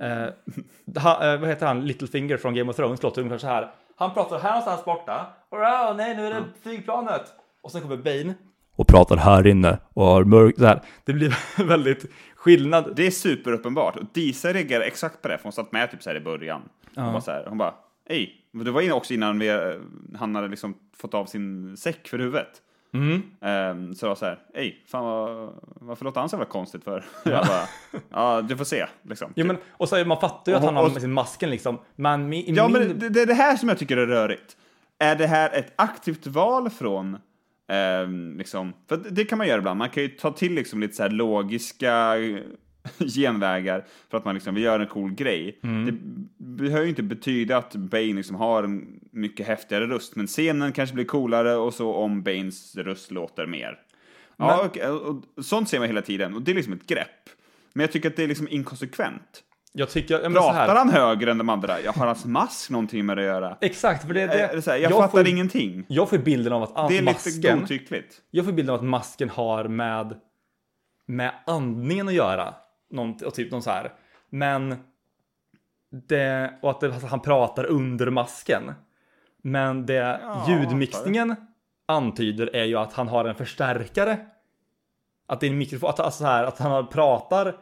Eh, 0.04 1.02
ha, 1.04 1.34
eh, 1.34 1.40
vad 1.40 1.50
heter 1.50 1.66
han? 1.66 1.86
Littlefinger 1.86 2.38
från 2.38 2.56
Game 2.56 2.70
of 2.70 2.76
Thrones 2.76 3.04
låter 3.04 3.22
ungefär 3.22 3.38
så 3.38 3.48
här. 3.48 3.72
Han 3.96 4.14
pratar 4.14 4.40
här 4.40 4.50
någonstans 4.50 4.86
borta. 4.86 5.26
Och 5.50 5.58
oh, 5.58 5.96
nej, 5.96 6.16
nu 6.16 6.26
är 6.26 6.30
det 6.30 6.44
flygplanet. 6.64 7.24
Och 7.62 7.72
sen 7.72 7.82
kommer 7.82 7.98
Bane. 7.98 8.34
Och 8.76 8.88
pratar 8.88 9.18
här 9.18 9.48
inne 9.48 9.78
och 9.94 10.06
har 10.06 10.24
mörkt. 10.24 10.84
Det 11.06 11.14
blir 11.14 11.38
väldigt 11.68 12.06
skillnad. 12.36 12.94
Det 12.96 13.08
är 13.08 13.12
superuppenbart. 13.12 13.96
Och 13.96 14.06
Disa 14.14 14.54
reagerar 14.54 14.84
exakt 14.84 15.22
på 15.22 15.28
det, 15.28 15.38
för 15.38 15.44
hon 15.44 15.52
satt 15.52 15.72
med 15.72 15.92
typ 15.92 16.04
så 16.04 16.10
här 16.10 16.18
i 16.18 16.20
början. 16.20 16.62
Hon 17.04 17.14
bara 17.14 17.22
så 17.22 17.32
här, 17.32 17.46
hon 17.50 17.58
bara, 17.58 17.74
ej. 18.10 18.34
Det 18.52 18.72
var 18.72 18.92
också 18.92 19.14
innan 19.14 19.40
vi, 19.40 19.48
eh, 19.50 19.60
han 20.20 20.36
hade 20.36 20.48
liksom 20.48 20.76
fått 20.98 21.14
av 21.14 21.26
sin 21.26 21.78
säck 21.78 22.08
för 22.08 22.20
huvudet. 22.20 22.62
Mm. 22.94 23.22
Ehm, 23.42 23.96
så 23.96 24.06
jag 24.06 24.10
var 24.10 24.16
så 24.16 24.26
här, 24.26 24.40
ej, 24.54 24.84
fan 24.88 25.04
vad, 25.06 25.54
varför 25.64 26.06
låter 26.06 26.20
han 26.20 26.30
så 26.30 26.34
jävla 26.36 26.46
konstigt 26.46 26.84
för? 26.84 27.06
Jag 27.24 27.46
bara, 27.48 27.68
ja, 28.10 28.42
du 28.42 28.58
får 28.58 28.66
se, 28.66 28.86
liksom. 29.04 29.34
Jo, 29.36 29.46
men, 29.46 29.58
och 29.72 29.90
så, 29.90 30.06
man 30.06 30.20
fattar 30.20 30.52
ju 30.52 30.56
att 30.56 30.62
Och- 30.64 30.68
han 30.68 30.76
har 30.76 30.86
och- 30.86 30.92
med 30.94 31.02
sin 31.02 31.14
masken 31.14 31.50
liksom. 31.50 31.80
Men 31.96 32.30
mi, 32.30 32.38
i 32.40 32.54
Ja, 32.54 32.68
min... 32.68 32.74
men 32.88 33.00
det, 33.00 33.10
det 33.10 33.22
är 33.22 33.26
det 33.26 33.34
här 33.34 33.56
som 33.58 33.70
jag 33.70 33.78
tycker 33.78 33.98
är 33.98 34.08
rörigt. 34.08 34.58
Är 35.00 35.16
det 35.16 35.28
här 35.28 35.50
ett 35.54 35.74
aktivt 35.76 36.28
val 36.28 36.70
från, 36.70 37.18
ehm, 37.68 38.38
liksom, 38.38 38.74
för 38.90 38.98
det 39.10 39.26
kan 39.26 39.38
man 39.38 39.48
göra 39.48 39.58
ibland, 39.58 39.78
man 39.78 39.90
kan 39.90 40.04
ju 40.04 40.10
ta 40.10 40.32
till 40.32 40.54
liksom 40.54 40.80
lite 40.80 40.94
så 40.96 41.04
här 41.04 41.10
logiska 41.10 42.14
genvägar 43.16 43.86
för 44.10 44.18
att 44.18 44.26
man 44.26 44.34
liksom 44.34 44.56
vill 44.56 44.64
göra 44.64 44.82
en 44.82 44.88
cool 44.88 45.14
grej. 45.14 45.60
Det 45.62 45.94
behöver 46.38 46.84
ju 46.84 46.90
inte 46.90 47.04
betyda 47.04 47.58
att 47.58 47.76
Bane 47.76 48.14
liksom 48.14 48.36
har 48.36 48.64
en 48.64 49.00
mycket 49.12 49.48
häftigare 49.48 49.88
röst, 49.88 50.16
men 50.16 50.28
scenen 50.28 50.72
kanske 50.72 50.96
blir 50.96 51.06
coolare 51.06 51.56
och 51.56 51.74
så 51.74 51.94
om 51.94 52.24
Banes 52.24 52.76
röst 52.76 53.12
låter 53.12 53.46
mer. 53.46 53.80
Ja, 54.38 54.66
och, 54.66 54.78
och, 54.78 55.24
och, 55.38 55.46
sånt 55.46 55.70
ser 55.70 55.80
man 55.80 55.88
hela 55.88 56.02
tiden 56.02 56.36
och 56.36 56.42
det 56.42 56.52
är 56.52 56.56
liksom 56.56 56.74
ett 56.74 56.88
grepp. 56.88 57.30
Men 57.74 57.82
jag 57.82 57.92
tycker 57.92 58.10
att 58.10 58.16
det 58.16 58.24
är 58.24 58.28
liksom 58.28 58.48
inkonsekvent. 58.48 59.44
Jag 59.74 59.90
tycker, 59.90 60.16
ja, 60.16 60.22
men 60.22 60.34
Pratar 60.34 60.54
så 60.54 60.54
här, 60.54 60.76
han 60.76 60.90
högre 60.90 61.32
än 61.32 61.38
de 61.38 61.50
andra? 61.50 61.82
Jag 61.82 61.94
har 61.94 62.06
hans 62.06 62.26
mask 62.26 62.70
någonting 62.70 63.06
med 63.06 63.18
det 63.18 63.22
att 63.22 63.28
göra? 63.28 63.58
Exakt, 63.62 64.08
för 64.08 64.14
det, 64.14 64.28
det, 64.28 64.62
så 64.62 64.72
här, 64.72 64.78
jag, 64.78 64.92
fattar 64.92 65.08
får, 65.08 65.28
ingenting. 65.28 65.86
Jag 65.88 66.10
får 66.10 66.18
bilden 66.18 66.54
av 66.54 66.64
att 66.64 66.90
Det 66.90 66.98
är 66.98 67.02
lite 67.02 67.04
masken, 67.04 67.60
godtyckligt. 67.60 68.22
jag 68.32 68.46
får 68.46 68.52
bilden 68.52 68.74
av 68.74 68.80
att 68.80 68.86
masken 68.86 69.30
har 69.30 69.68
med, 69.68 70.20
med 71.06 71.34
andningen 71.46 72.08
att 72.08 72.14
göra. 72.14 72.54
Någon, 72.90 73.26
och 73.26 73.34
typ 73.34 73.52
någon 73.52 73.62
så 73.62 73.72
här. 73.72 73.94
Men 74.30 74.76
det, 75.90 76.54
och 76.62 76.70
att 76.70 76.80
det, 76.80 76.88
alltså, 76.94 77.08
han 77.08 77.20
pratar 77.20 77.66
under 77.66 78.10
masken. 78.10 78.74
Men 79.42 79.86
det 79.86 79.94
Ja, 79.94 80.46
ljudmixningen 80.50 81.36
antyder 81.86 82.56
är 82.56 82.64
ju 82.64 82.76
att 82.76 82.94
han 82.94 83.08
har 83.08 83.26
en 83.26 83.36
förstärkare. 83.36 84.18
Att 85.28 85.40
det 85.40 85.48
är 85.48 85.52
en 85.52 85.58
mikrofon, 85.58 85.90
att, 85.90 86.00
alltså 86.00 86.20
så 86.20 86.26
här, 86.26 86.44
att 86.44 86.60
han 86.60 86.88
pratar 86.88 87.58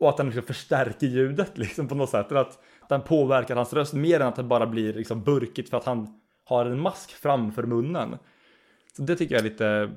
och 0.00 0.08
att 0.08 0.16
den 0.16 0.26
liksom 0.26 0.42
förstärker 0.42 1.06
ljudet 1.06 1.58
liksom 1.58 1.88
på 1.88 1.94
något 1.94 2.10
sätt. 2.10 2.30
Eller 2.30 2.40
att 2.40 2.58
den 2.88 3.02
påverkar 3.02 3.56
hans 3.56 3.72
röst 3.72 3.92
mer 3.92 4.20
än 4.20 4.26
att 4.26 4.36
det 4.36 4.42
bara 4.42 4.66
blir 4.66 4.92
liksom 4.94 5.22
burkigt 5.22 5.70
för 5.70 5.76
att 5.76 5.84
han 5.84 6.20
har 6.44 6.66
en 6.66 6.80
mask 6.80 7.10
framför 7.10 7.62
munnen. 7.62 8.16
Så 8.96 9.02
det 9.02 9.16
tycker 9.16 9.34
jag 9.34 9.44
är 9.44 9.50
lite, 9.50 9.90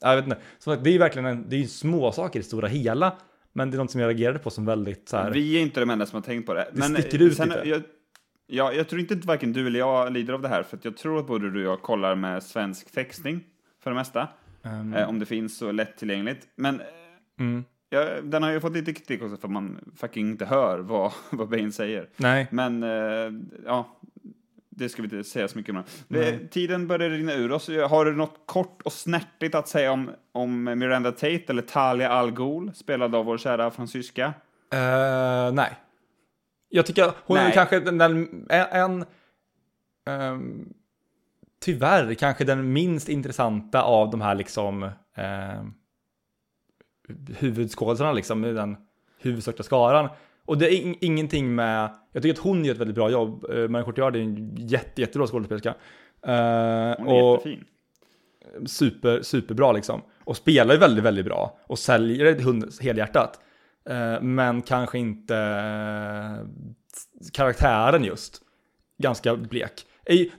jag 0.00 0.16
vet 0.16 0.24
inte, 0.24 0.38
som 0.58 0.72
sagt, 0.72 0.84
det 0.84 0.90
är 0.90 0.92
ju 0.92 0.98
verkligen 0.98 1.26
en, 1.26 1.48
det 1.48 1.56
är 1.56 1.60
ju 1.60 1.66
små 1.66 2.12
saker 2.12 2.38
i 2.38 2.42
det 2.42 2.46
stora 2.46 2.68
hela. 2.68 3.12
Men 3.52 3.70
det 3.70 3.76
är 3.76 3.78
något 3.78 3.90
som 3.90 4.00
jag 4.00 4.08
reagerade 4.08 4.38
på 4.38 4.50
som 4.50 4.64
väldigt 4.64 5.08
så 5.08 5.16
här. 5.16 5.30
Vi 5.30 5.56
är 5.56 5.62
inte 5.62 5.80
de 5.80 5.90
enda 5.90 6.06
som 6.06 6.16
har 6.16 6.22
tänkt 6.22 6.46
på 6.46 6.54
det. 6.54 6.68
Det 6.72 6.78
Men 6.78 6.94
sticker 6.94 7.22
ut 7.22 7.36
sen, 7.36 7.48
lite. 7.48 7.68
Jag, 7.68 7.82
ja, 8.46 8.72
jag 8.72 8.88
tror 8.88 9.00
inte 9.00 9.14
att 9.14 9.24
varken 9.24 9.52
du 9.52 9.66
eller 9.66 9.78
jag 9.78 10.12
lider 10.12 10.34
av 10.34 10.42
det 10.42 10.48
här, 10.48 10.62
för 10.62 10.76
att 10.76 10.84
jag 10.84 10.96
tror 10.96 11.18
att 11.18 11.26
både 11.26 11.50
du 11.50 11.66
och 11.66 11.72
jag 11.72 11.82
kollar 11.82 12.14
med 12.14 12.42
svensk 12.42 12.92
textning 12.92 13.40
för 13.82 13.90
det 13.90 13.96
mesta. 13.96 14.28
Ehm, 14.62 14.94
Eh, 14.94 15.08
om 15.08 15.18
det 15.18 15.26
finns 15.26 15.58
så 15.58 15.72
lättillgängligt. 15.72 16.48
Men 16.56 16.80
eh, 16.80 16.86
mm, 17.38 17.64
ja, 17.90 18.06
den 18.22 18.42
har 18.42 18.50
ju 18.50 18.60
fått 18.60 18.72
lite 18.72 18.92
kritik 18.92 19.22
också 19.22 19.36
för 19.36 19.48
att 19.48 19.52
man 19.52 19.92
fucking 19.96 20.30
inte 20.30 20.44
hör 20.44 20.78
vad, 20.78 21.12
vad 21.30 21.48
Bane 21.48 21.72
säger. 21.72 22.08
nej, 22.16 22.46
Men 22.50 22.82
eh, 22.82 23.32
ja, 23.66 23.96
det 24.80 24.88
ska 24.88 25.02
vi 25.02 25.16
inte 25.16 25.30
säga 25.30 25.48
så 25.48 25.58
mycket 25.58 25.74
om. 25.74 25.84
Tiden 26.50 26.86
börjar 26.86 27.10
rinna 27.10 27.34
ur 27.34 27.52
oss. 27.52 27.68
Har 27.68 28.04
du 28.04 28.16
något 28.16 28.40
kort 28.46 28.82
och 28.82 28.92
snärtigt 28.92 29.54
att 29.54 29.68
säga 29.68 29.92
om, 29.92 30.10
om 30.32 30.64
Miranda 30.64 31.12
Tate 31.12 31.44
eller 31.48 31.62
Talia 31.62 32.10
Al 32.10 32.30
Ghul, 32.30 32.72
spelad 32.74 33.14
av 33.14 33.24
vår 33.24 33.38
kära 33.38 33.70
fransyska? 33.70 34.34
Eh, 34.72 35.52
nej. 35.52 35.76
Jag 36.68 36.86
tycker 36.86 37.12
hon 37.24 37.36
är 37.36 37.44
Nej. 37.44 37.52
kanske 37.52 37.80
den, 37.80 37.98
den 37.98 38.46
en, 38.48 38.66
en 38.72 39.04
ehm, 40.06 40.72
tyvärr 41.60 42.14
kanske 42.14 42.44
den 42.44 42.72
minst 42.72 43.08
intressanta 43.08 43.82
av 43.82 44.10
de 44.10 44.20
här 44.20 44.34
liksom 44.34 44.82
um, 44.82 45.74
huvudskådespelarna 47.38 48.12
liksom 48.12 48.44
i 48.44 48.52
den 48.52 48.76
huvudsakliga 49.18 49.64
skaran. 49.64 50.08
Och 50.50 50.58
det 50.58 50.74
är 50.74 50.76
in, 50.76 50.96
ingenting 51.00 51.54
med, 51.54 51.90
jag 52.12 52.22
tycker 52.22 52.34
att 52.34 52.44
hon 52.44 52.64
gör 52.64 52.74
ett 52.74 52.80
väldigt 52.80 52.94
bra 52.94 53.10
jobb. 53.10 53.44
Uh, 53.50 53.68
Marion 53.68 53.84
Cotillard 53.84 54.16
är 54.16 54.20
en 54.20 54.56
jätte, 54.56 55.00
jättebra 55.00 55.26
skådespelerska. 55.26 55.70
Uh, 55.70 55.74
Hon 56.24 56.32
är 56.32 57.06
och 57.06 57.46
jättefin. 57.46 57.64
super, 58.66 59.22
superbra 59.22 59.72
liksom. 59.72 60.02
Och 60.24 60.36
spelar 60.36 60.74
ju 60.74 60.80
väldigt, 60.80 61.04
väldigt 61.04 61.24
bra. 61.24 61.58
Och 61.66 61.78
säljer 61.78 62.24
det 62.24 62.42
hund- 62.42 62.82
helhjärtat. 62.82 63.40
Eh, 63.90 64.20
men 64.22 64.62
kanske 64.62 64.98
inte 64.98 65.36
eh, 65.36 66.46
karaktären 67.32 68.04
just. 68.04 68.42
Ganska 68.98 69.36
blek. 69.36 69.72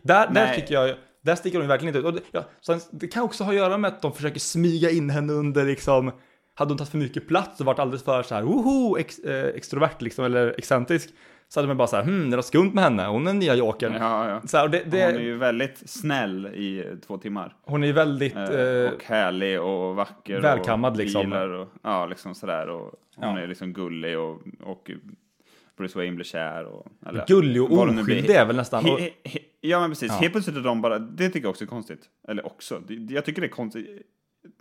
Där, 0.02 0.34
där 0.34 0.54
tycker 0.54 0.74
jag, 0.74 0.96
där 1.22 1.36
sticker 1.36 1.60
hon 1.60 1.68
verkligen 1.68 1.96
inte 1.96 2.00
ut. 2.00 2.06
Och 2.06 2.14
det, 2.14 2.22
ja, 2.32 2.46
sen, 2.66 2.80
det 2.92 3.08
kan 3.08 3.24
också 3.24 3.44
ha 3.44 3.52
att 3.52 3.58
göra 3.58 3.78
med 3.78 3.88
att 3.88 4.02
de 4.02 4.14
försöker 4.14 4.40
smyga 4.40 4.90
in 4.90 5.10
henne 5.10 5.34
under 5.34 5.66
liksom, 5.66 6.12
hade 6.62 6.72
hon 6.72 6.78
tagit 6.78 6.92
för 6.92 6.98
mycket 6.98 7.28
plats 7.28 7.60
och 7.60 7.66
varit 7.66 7.80
alldeles 7.80 8.04
för 8.04 8.24
så 8.24 8.36
här, 8.36 8.42
woho, 8.42 8.98
ex, 8.98 9.20
eh, 9.20 9.46
extrovert 9.56 9.96
liksom, 10.02 10.26
eller 10.26 10.56
excentrisk, 10.58 11.10
så 11.48 11.60
hade 11.60 11.68
man 11.68 11.78
bara 11.78 11.88
så 11.88 11.96
här, 11.96 12.04
hmm, 12.04 12.30
det 12.30 12.34
är 12.36 12.38
något 12.38 12.46
skumt 12.46 12.72
med 12.74 12.84
henne, 12.84 13.06
hon 13.08 13.22
är 13.22 13.26
den 13.26 13.40
nya 13.40 13.56
jokern. 13.56 13.94
Ja, 13.94 14.30
ja. 14.30 14.42
Så 14.48 14.58
här, 14.58 14.64
och 14.66 14.72
det, 14.72 14.84
det, 14.92 15.06
Hon 15.06 15.16
är 15.16 15.20
ju 15.20 15.38
väldigt 15.38 15.90
snäll 15.90 16.46
i 16.46 16.86
två 17.08 17.18
timmar. 17.18 17.56
hon 17.64 17.84
är 17.84 17.88
ju 17.88 17.94
väldigt, 17.94 18.36
Eh, 18.36 18.44
eh, 18.60 18.92
och 18.92 19.04
härlig 19.04 19.62
och 19.62 19.96
vacker. 19.96 20.42
välkammad, 20.42 20.92
och 20.92 20.98
liksom. 20.98 21.34
Och, 21.34 21.68
ja, 21.84 22.06
liksom 22.06 22.36
sådär. 22.36 22.70
Och 22.70 22.92
hon 23.16 23.36
Ja. 23.36 23.40
är 23.40 23.48
liksom 23.48 23.74
gullig 23.74 24.20
och, 24.20 24.42
och 24.64 24.92
Bruce 25.78 25.98
Wayne 26.00 26.16
blir 26.16 26.26
kär. 26.26 26.66
Och, 26.66 26.88
eller, 27.08 27.26
gullig 27.28 27.64
och 27.64 27.72
oskyldig 27.72 28.36
är 28.36 28.46
väl 28.46 28.56
nästan. 28.56 28.86
He, 28.86 28.92
he, 29.00 29.10
he, 29.24 29.40
ja, 29.62 29.80
men 29.80 29.90
precis. 29.90 30.12
Ja. 30.12 30.18
Helt 30.18 30.32
plötsligt 30.34 30.58
är 30.58 30.62
de 30.62 30.82
bara, 30.82 31.00
det 31.00 31.28
tycker 31.30 31.42
jag 31.46 31.50
också 31.50 31.64
är 31.64 31.68
konstigt. 31.68 32.04
Eller 32.28 32.46
också, 32.46 32.80
det, 32.88 33.14
jag 33.14 33.26
tycker 33.26 33.42
det 33.42 33.48
är 33.48 33.50
konstigt 33.50 33.88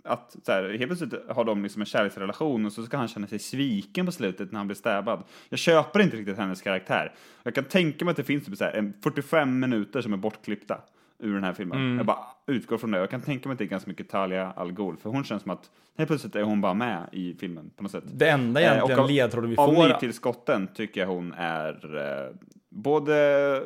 att 0.03 0.35
så 0.43 0.51
här, 0.51 0.63
helt 0.69 0.87
plötsligt 0.87 1.13
har 1.29 1.43
de 1.45 1.63
liksom 1.63 1.81
en 1.81 1.85
kärleksrelation 1.85 2.65
och 2.65 2.71
så 2.73 2.83
ska 2.83 2.97
han 2.97 3.07
känna 3.07 3.27
sig 3.27 3.39
sviken 3.39 4.05
på 4.05 4.11
slutet 4.11 4.51
när 4.51 4.57
han 4.57 4.67
blir 4.67 4.75
stäbbad. 4.75 5.23
Jag 5.49 5.59
köper 5.59 5.99
inte 5.99 6.17
riktigt 6.17 6.37
hennes 6.37 6.61
karaktär. 6.61 7.13
Jag 7.43 7.55
kan 7.55 7.63
tänka 7.63 8.05
mig 8.05 8.11
att 8.11 8.17
det 8.17 8.23
finns 8.23 8.45
typ 8.45 8.57
så 8.57 8.63
här, 8.63 8.71
en 8.73 8.93
45 9.03 9.59
minuter 9.59 10.01
som 10.01 10.13
är 10.13 10.17
bortklippta 10.17 10.77
ur 11.19 11.33
den 11.33 11.43
här 11.43 11.53
filmen. 11.53 11.77
Mm. 11.77 11.97
Jag 11.97 12.05
bara 12.05 12.25
utgår 12.47 12.77
från 12.77 12.91
det. 12.91 12.97
Jag 12.99 13.09
kan 13.09 13.21
tänka 13.21 13.49
mig 13.49 13.53
att 13.53 13.59
det 13.59 13.63
är 13.65 13.67
ganska 13.67 13.89
mycket 13.89 14.09
Talia 14.09 14.51
Al 14.55 14.71
Ghul, 14.71 14.97
för 14.97 15.09
hon 15.09 15.23
känns 15.23 15.41
som 15.41 15.51
att 15.51 15.69
helt 15.97 16.07
plötsligt 16.07 16.35
är 16.35 16.43
hon 16.43 16.61
bara 16.61 16.73
med 16.73 17.09
i 17.11 17.33
filmen 17.39 17.69
på 17.75 17.83
något 17.83 17.91
sätt. 17.91 18.03
det 18.13 18.29
enda 18.29 18.61
Eh, 18.61 18.67
egentligen 18.71 18.99
av- 18.99 19.09
ledtråden 19.09 19.49
vi 19.49 19.55
Av 19.57 19.73
får. 19.75 19.87
nytillskotten 19.87 20.67
tycker 20.73 21.01
jag 21.01 21.07
hon 21.07 21.33
är 21.37 21.97
eh, 21.97 22.35
både 22.69 23.63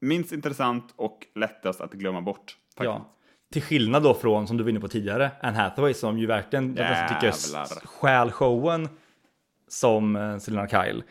minst 0.00 0.32
intressant 0.32 0.92
och 0.96 1.26
lättast 1.34 1.80
att 1.80 1.92
glömma 1.92 2.20
bort. 2.20 2.38
faktiskt. 2.38 2.84
Ja. 2.84 3.10
Till 3.54 3.62
skillnad 3.62 4.02
då 4.02 4.14
från, 4.14 4.46
som 4.46 4.56
du 4.56 4.62
var 4.62 4.70
inne 4.70 4.80
på 4.80 4.88
tidigare, 4.88 5.30
Anne 5.42 5.56
Hathaway 5.58 5.94
som 5.94 6.18
ju 6.18 6.26
verkligen 6.26 6.76
jag 6.76 7.08
tycker 7.08 7.86
stjäl 7.86 8.30
showen 8.30 8.88
som 9.68 10.16
eh, 10.16 10.38
Selena 10.38 10.68
Kyle. 10.68 11.02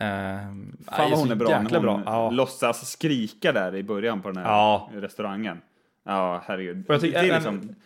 Ehm, 0.00 0.76
Fan 0.86 1.10
vad 1.10 1.18
hon 1.18 1.30
är 1.30 1.34
bra 1.34 1.48
när 1.48 1.70
hon 1.70 1.82
bra. 1.82 2.02
Ja. 2.06 2.30
låtsas 2.30 2.90
skrika 2.90 3.52
där 3.52 3.76
i 3.76 3.82
början 3.82 4.22
på 4.22 4.28
den 4.28 4.36
här 4.36 4.44
Ja. 4.52 4.90
restaurangen. 4.94 5.60
Ja, 6.04 6.42
herregud. 6.46 6.84
Och 6.88 6.94
jag 6.94 7.00
tycker 7.00 7.22
det 7.22 7.28
är 7.28 7.32
även 7.36 7.54
liksom, 7.54 7.76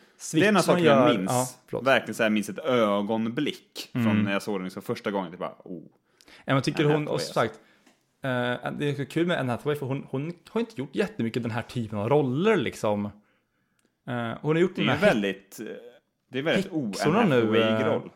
det 0.40 0.46
är 0.46 0.48
en 0.48 0.56
av 0.56 0.60
switchen 0.60 0.76
sakerna 0.76 0.86
jag 1.00 1.08
gör- 1.10 1.18
minns. 1.18 1.58
Ja, 1.70 1.80
verkligen 1.80 2.14
så 2.14 2.22
här, 2.22 2.30
minns 2.30 2.48
ett 2.48 2.58
ögonblick 2.58 3.90
Mm. 3.94 4.06
från 4.06 4.24
när 4.24 4.32
jag 4.32 4.42
såg 4.42 4.54
den 4.54 4.64
liksom 4.64 4.82
första 4.82 5.10
gången. 5.10 5.30
Typ 5.30 5.40
bara, 5.40 5.54
oh. 5.64 5.82
Ja, 6.26 6.30
men 6.44 6.54
jag 6.54 6.64
tycker 6.64 6.84
Anne 6.84 6.94
hon, 6.94 7.08
och 7.08 7.20
som 7.20 7.34
sagt, 7.34 7.54
eh, 8.22 8.30
det 8.78 8.90
är 8.90 8.94
så 8.94 9.06
kul 9.06 9.26
med 9.26 9.38
Anne 9.40 9.52
Hathaway 9.52 9.78
för 9.78 9.86
hon, 9.86 10.06
hon 10.10 10.32
har 10.50 10.60
inte 10.60 10.72
gjort 10.80 10.94
jättemycket 10.94 11.42
den 11.42 11.52
här 11.52 11.62
typen 11.62 11.98
av 11.98 12.08
roller 12.08 12.56
liksom. 12.56 13.10
Eh, 14.08 14.38
hon 14.40 14.56
har 14.56 14.62
gjort 14.62 14.76
Det 14.76 14.82
är 14.82 14.96
väldigt, 15.00 15.60
eh, 15.60 15.66
det 16.30 16.38
är 16.38 16.42
väldigt 16.42 16.72
o-Anne 16.72 17.36
eh, 17.36 17.86
roll. 17.86 18.10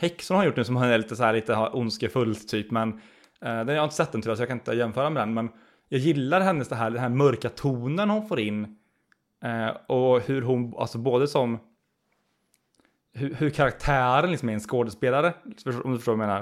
Häxorna 0.00 0.40
har 0.40 0.46
gjort 0.46 0.56
nu 0.56 0.64
som 0.64 0.76
är 0.76 0.98
lite 0.98 1.16
så 1.16 1.24
här 1.24 1.32
lite 1.32 1.56
ondskefullt 1.56 2.48
typ, 2.48 2.70
men 2.70 2.92
eh, 2.92 2.98
den, 3.40 3.68
jag 3.68 3.76
har 3.76 3.84
inte 3.84 3.96
sett 3.96 4.12
den 4.12 4.22
tyvärr 4.22 4.36
så 4.36 4.42
jag 4.42 4.48
kan 4.48 4.58
inte 4.58 4.72
jämföra 4.72 5.10
med 5.10 5.22
den, 5.22 5.34
men 5.34 5.48
jag 5.88 6.00
gillar 6.00 6.40
hennes 6.40 6.68
det 6.68 6.76
här, 6.76 6.90
den 6.90 7.00
här 7.00 7.08
mörka 7.08 7.48
tonen 7.48 8.10
hon 8.10 8.28
får 8.28 8.40
in 8.40 8.78
eh, 9.44 9.68
och 9.86 10.20
hur 10.20 10.42
hon, 10.42 10.74
alltså 10.78 10.98
både 10.98 11.28
som 11.28 11.58
hur, 13.12 13.34
hur 13.34 13.50
karaktären 13.50 14.30
liksom 14.30 14.48
är 14.48 14.52
en 14.52 14.60
skådespelare, 14.60 15.32
om 15.84 15.92
du 15.92 15.98
förstår 15.98 16.16
vad 16.16 16.22
jag 16.22 16.28
menar, 16.28 16.38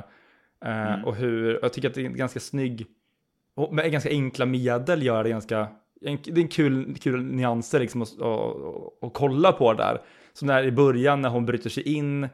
eh, 0.64 0.93
Mm. 0.95 1.05
och 1.05 1.14
hur, 1.16 1.59
jag 1.62 1.72
tycker 1.72 1.89
att 1.89 1.95
det 1.95 2.07
är 2.07 2.09
ganska 2.09 2.41
snygg, 2.41 2.87
och 3.55 3.74
med 3.74 3.93
ganska 3.93 4.11
enkla 4.11 4.47
medel 4.47 5.03
gör 5.03 5.24
det 5.24 5.30
ganska, 5.30 5.68
en, 6.01 6.19
det 6.25 6.31
är 6.31 6.39
en 6.39 6.49
kul, 6.49 6.97
kul 7.01 7.25
nyanser 7.25 7.81
liksom 7.81 8.03
att 8.03 8.13
och, 8.13 9.03
och 9.03 9.15
kolla 9.15 9.53
på 9.53 9.73
där. 9.73 10.03
Som 10.33 10.49
där 10.49 10.65
i 10.65 10.73
början 10.73 11.21
när 11.21 11.29
hon 11.29 11.47
bryter 11.47 11.71
sig 11.71 11.95
in, 11.95 12.29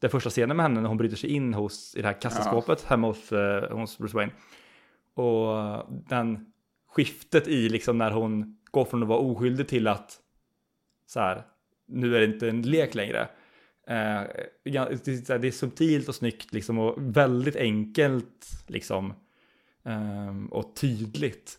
den 0.00 0.10
första 0.10 0.30
scenen 0.30 0.56
med 0.56 0.64
henne 0.64 0.80
när 0.80 0.88
hon 0.88 0.96
bryter 0.96 1.16
sig 1.16 1.30
in 1.30 1.54
hos, 1.54 1.94
i 1.96 2.02
det 2.02 2.06
här 2.06 2.20
kassaskåpet 2.20 2.84
hemma 2.84 3.06
hos, 3.06 3.32
eh, 3.32 3.78
hos 3.78 3.98
Bruce 3.98 4.16
Wayne. 4.16 4.32
Och 5.14 5.84
den 6.08 6.52
skiftet 6.88 7.48
i 7.48 7.68
liksom 7.68 7.98
när 7.98 8.10
hon 8.10 8.58
går 8.70 8.84
från 8.84 9.02
att 9.02 9.08
vara 9.08 9.18
oskyldig 9.18 9.68
till 9.68 9.88
att 9.88 10.20
så 11.06 11.20
här, 11.20 11.42
nu 11.88 12.16
är 12.16 12.20
det 12.20 12.26
inte 12.26 12.48
en 12.48 12.62
lek 12.62 12.94
längre. 12.94 13.28
Eh, 13.86 14.22
ja, 14.62 14.86
är 14.86 15.38
det 15.38 15.46
är 15.46 15.50
subtilt 15.50 16.08
och 16.08 16.14
snyggt 16.14 16.52
liksom 16.52 16.78
och 16.78 16.94
väldigt 16.98 17.56
enkelt 17.56 18.64
liksom. 18.66 19.14
ehm, 19.84 20.46
och 20.46 20.76
tydligt. 20.76 21.58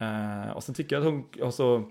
Eh, 0.00 0.50
och 0.50 0.62
sen 0.64 0.74
tycker 0.74 0.96
jag 0.96 1.06
att 1.06 1.12
hon, 1.12 1.28
och 1.46 1.54
så, 1.54 1.90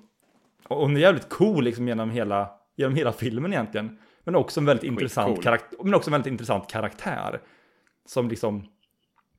och 0.67 0.77
hon 0.81 0.95
är 0.97 1.01
jävligt 1.01 1.29
cool 1.29 1.63
liksom 1.63 1.87
genom 1.87 2.09
hela, 2.09 2.51
genom 2.75 2.95
hela 2.95 3.11
filmen 3.13 3.53
egentligen. 3.53 3.97
Men 4.23 4.35
också 4.35 4.59
en 4.59 4.65
väldigt 4.65 4.83
intressant 4.83 5.27
Skitcool. 5.27 5.43
karaktär, 5.43 5.77
men 5.83 5.93
också 5.93 6.09
en 6.09 6.11
väldigt 6.11 6.31
intressant 6.31 6.71
karaktär. 6.71 7.41
Som 8.05 8.27
liksom, 8.29 8.67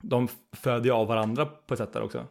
de 0.01 0.29
föder 0.53 0.85
ju 0.85 0.91
av 0.93 1.07
varandra 1.07 1.47
på 1.47 1.75
ett 1.75 1.79
sätt 1.79 1.93
där 1.93 2.03
också. 2.03 2.27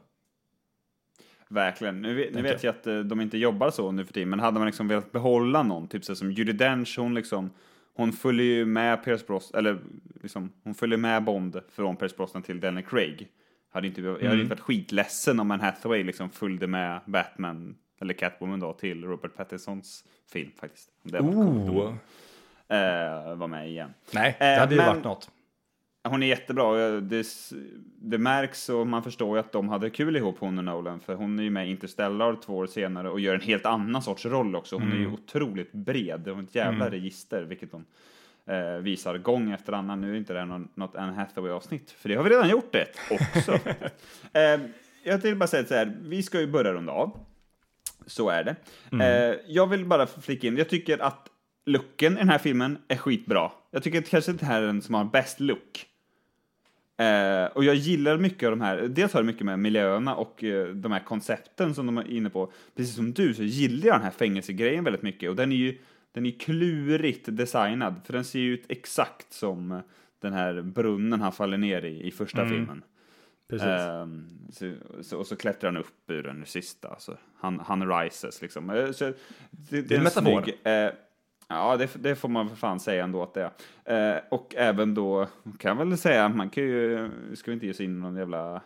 Verkligen. 1.49 2.01
Nu, 2.01 2.13
vet- 2.15 2.33
nu 2.33 2.41
vet 2.41 2.63
jag 2.63 2.75
att 2.75 2.87
eh, 2.87 2.99
de 2.99 3.21
inte 3.21 3.37
jobbar 3.37 3.69
så 3.69 3.91
nu 3.91 4.05
för 4.05 4.13
tiden, 4.13 4.29
men 4.29 4.39
hade 4.39 4.59
man 4.59 4.65
liksom 4.65 4.87
velat 4.87 5.11
behålla 5.11 5.63
någon, 5.63 5.87
typ 5.87 6.05
så 6.05 6.15
som 6.15 6.31
Judi 6.31 6.51
Dench, 6.53 6.95
hon 6.99 7.13
liksom, 7.15 7.49
hon 7.93 8.11
följer 8.13 8.45
ju 8.45 8.65
med 8.65 9.03
Pierce 9.03 9.27
Brosnan, 9.27 9.59
eller 9.59 9.79
liksom, 10.21 10.51
hon 10.63 10.73
följer 10.75 10.97
med 10.97 11.23
Bond 11.23 11.59
från 11.69 11.95
Pierce 11.95 12.15
Brosnan 12.17 12.43
till 12.43 12.59
Daniel 12.59 12.85
Craig. 12.85 13.27
Hade 13.77 13.87
inte, 13.87 14.01
Jag 14.01 14.11
hade 14.13 14.25
Mm. 14.25 14.39
inte 14.39 14.49
varit 14.49 14.59
skitledsen 14.59 15.39
om 15.39 15.51
Anne 15.51 15.63
Hathaway 15.63 16.03
liksom 16.03 16.29
följde 16.29 16.67
med 16.67 16.99
Batman 17.05 17.75
eller 18.01 18.13
Catwoman 18.13 18.59
då, 18.59 18.73
till 18.73 19.03
Robert 19.05 19.35
Pattinsons 19.35 20.03
film 20.31 20.51
faktiskt. 20.59 20.89
Det 21.03 21.19
var 21.19 21.29
Oh. 21.29 21.93
eh, 22.67 23.35
vara 23.35 23.47
med 23.47 23.69
igen. 23.69 23.93
Nej, 24.13 24.35
det 24.39 24.45
Eh, 24.53 24.59
hade 24.59 24.75
ju 24.75 24.81
men- 24.81 24.87
varit 24.89 25.03
något. 25.03 25.29
Hon 26.09 26.23
är 26.23 26.27
jättebra. 26.27 26.73
Det, 27.01 27.25
det 28.01 28.17
märks 28.17 28.69
och 28.69 28.87
man 28.87 29.03
förstår 29.03 29.37
ju 29.37 29.39
att 29.39 29.51
de 29.51 29.69
hade 29.69 29.89
kul 29.89 30.15
ihop, 30.15 30.35
hon 30.39 30.57
och 30.57 30.63
Nolan. 30.63 30.99
För 30.99 31.15
hon 31.15 31.39
är 31.39 31.43
ju 31.43 31.49
med 31.49 31.67
i 31.67 31.71
Interstellar 31.71 32.35
två 32.45 32.57
år 32.57 32.67
senare 32.67 33.09
och 33.09 33.19
gör 33.19 33.35
en 33.35 33.41
helt 33.41 33.65
annan 33.65 34.01
sorts 34.01 34.25
roll 34.25 34.55
också. 34.55 34.75
Hon 34.75 34.91
är 34.91 34.95
ju 34.97 35.07
otroligt 35.07 35.71
bred. 35.71 36.19
Det 36.21 36.31
har 36.33 36.43
ett 36.43 36.55
jävla 36.55 36.89
register, 36.91 37.43
vilket 37.43 37.71
hon 37.71 37.85
eh, 38.47 38.81
visar 38.81 39.17
gång 39.17 39.51
efter 39.51 39.73
annan. 39.73 40.01
Nu 40.01 40.13
är 40.13 40.17
inte 40.17 40.33
det 40.33 40.45
någon, 40.45 40.67
något 40.75 40.95
Anne 40.95 41.13
Hathaway-avsnitt, 41.13 41.91
för 41.91 42.09
det 42.09 42.15
har 42.15 42.23
vi 42.23 42.29
redan 42.29 42.49
gjort 42.49 42.71
det 42.73 42.87
också. 43.11 43.51
eh, 44.33 44.59
jag 45.03 45.17
vill 45.17 45.35
bara 45.35 45.47
säga 45.47 45.65
så 45.65 45.73
här, 45.73 45.97
vi 46.01 46.23
ska 46.23 46.39
ju 46.39 46.47
börja 46.47 46.73
runda 46.73 46.91
av. 46.91 47.19
Så 48.05 48.29
är 48.29 48.43
det. 48.43 48.55
Eh, 49.03 49.35
jag 49.47 49.67
vill 49.67 49.85
bara 49.85 50.07
flika 50.07 50.47
in, 50.47 50.57
jag 50.57 50.69
tycker 50.69 50.99
att 50.99 51.27
looken 51.65 52.13
i 52.13 52.15
den 52.15 52.29
här 52.29 52.37
filmen 52.37 52.77
är 52.87 52.97
skitbra. 52.97 53.51
Jag 53.71 53.83
tycker 53.83 53.99
att 53.99 54.09
kanske 54.09 54.33
det 54.33 54.45
här 54.45 54.61
är 54.61 54.65
den 54.65 54.81
som 54.81 54.95
har 54.95 55.05
bäst 55.05 55.39
look. 55.39 55.87
Eh, 56.97 57.45
och 57.45 57.63
jag 57.63 57.75
gillar 57.75 58.17
mycket 58.17 58.47
av 58.47 58.51
de 58.51 58.61
här, 58.61 58.77
dels 58.77 59.13
har 59.13 59.21
det 59.21 59.27
mycket 59.27 59.45
med 59.45 59.59
miljöerna 59.59 60.15
och 60.15 60.43
eh, 60.43 60.67
de 60.67 60.91
här 60.91 60.99
koncepten 60.99 61.75
som 61.75 61.85
de 61.85 61.97
är 61.97 62.11
inne 62.11 62.29
på. 62.29 62.51
Precis 62.75 62.95
som 62.95 63.13
du 63.13 63.33
så 63.33 63.43
gillar 63.43 63.87
jag 63.87 63.95
den 63.95 64.03
här 64.03 64.11
fängelsegrejen 64.11 64.83
väldigt 64.83 65.01
mycket 65.01 65.29
och 65.29 65.35
den 65.35 65.51
är 65.51 65.55
ju 65.55 65.77
den 66.11 66.25
är 66.25 66.39
klurigt 66.39 67.25
designad 67.31 67.95
för 68.05 68.13
den 68.13 68.23
ser 68.23 68.39
ju 68.39 68.53
ut 68.53 68.65
exakt 68.69 69.33
som 69.33 69.71
eh, 69.71 69.79
den 70.19 70.33
här 70.33 70.61
brunnen 70.61 71.21
han 71.21 71.31
faller 71.31 71.57
ner 71.57 71.85
i 71.85 72.07
i 72.07 72.11
första 72.11 72.47
filmen. 72.49 72.83
Precis. 73.49 73.67
Ehm, 73.67 74.27
så, 74.51 74.73
så, 75.01 75.17
och 75.17 75.27
så 75.27 75.35
klättrar 75.35 75.71
han 75.71 75.77
upp 75.77 76.09
ur 76.11 76.23
den 76.23 76.45
sista. 76.45 76.95
Så 76.99 77.13
han, 77.35 77.59
han 77.59 77.89
rises 78.01 78.41
liksom. 78.41 78.69
Eh, 78.69 78.91
Så, 78.91 79.13
det, 79.51 79.81
Det 79.81 79.91
är 79.95 79.97
en 79.97 80.03
metafor. 80.03 80.41
snygg, 80.43 80.59
eh, 80.63 80.91
ja, 81.47 81.77
det, 81.77 81.89
det 82.03 82.15
får 82.15 82.29
man 82.29 82.49
för 82.49 82.55
fan 82.55 82.79
säga 82.79 83.03
ändå 83.03 83.23
att 83.23 83.33
det 83.33 83.51
är. 83.85 84.15
Eh, 84.15 84.21
och 84.31 84.55
även 84.57 84.93
då, 84.93 85.27
kan 85.59 85.77
jag 85.77 85.85
väl 85.85 85.97
säga, 85.97 86.29
man 86.29 86.49
kan 86.49 86.63
ju, 86.63 87.09
ska 87.35 87.51
vi 87.51 87.53
inte 87.53 87.65
ge 87.65 87.71
oss 87.71 87.81
in 87.81 87.97
i 87.97 87.99
någon 87.99 88.15
jävla 88.15 88.61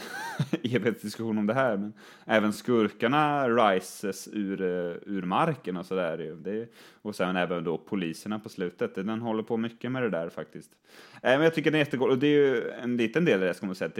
evighetsdiskussion 0.62 1.38
om 1.38 1.46
det 1.46 1.54
här, 1.54 1.76
men 1.76 1.92
även 2.24 2.52
skurkarna 2.52 3.48
rises 3.48 4.28
ur, 4.32 4.62
eh, 4.62 4.96
ur 5.06 5.22
marken 5.22 5.76
och 5.76 5.86
sådär. 5.86 6.68
och 7.02 7.16
sen 7.16 7.36
även 7.36 7.64
då 7.64 7.78
poliserna 7.78 8.38
på 8.38 8.48
slutet, 8.48 8.94
den 8.94 9.20
håller 9.20 9.42
på 9.42 9.56
mycket 9.56 9.92
med 9.92 10.02
det 10.02 10.10
där 10.10 10.28
faktiskt. 10.28 10.70
Eh, 11.14 11.30
men 11.30 11.42
jag 11.42 11.54
tycker 11.54 11.70
den 11.70 11.80
är 11.80 11.84
jättegod, 11.84 12.10
och 12.10 12.18
det 12.18 12.26
är 12.26 12.54
ju 12.54 12.70
en 12.70 12.96
liten 12.96 13.24
del 13.24 13.42
i 13.42 13.46
det 13.46 13.54
ska 13.54 13.66
man 13.66 13.74
säga, 13.74 13.88
att 13.88 13.94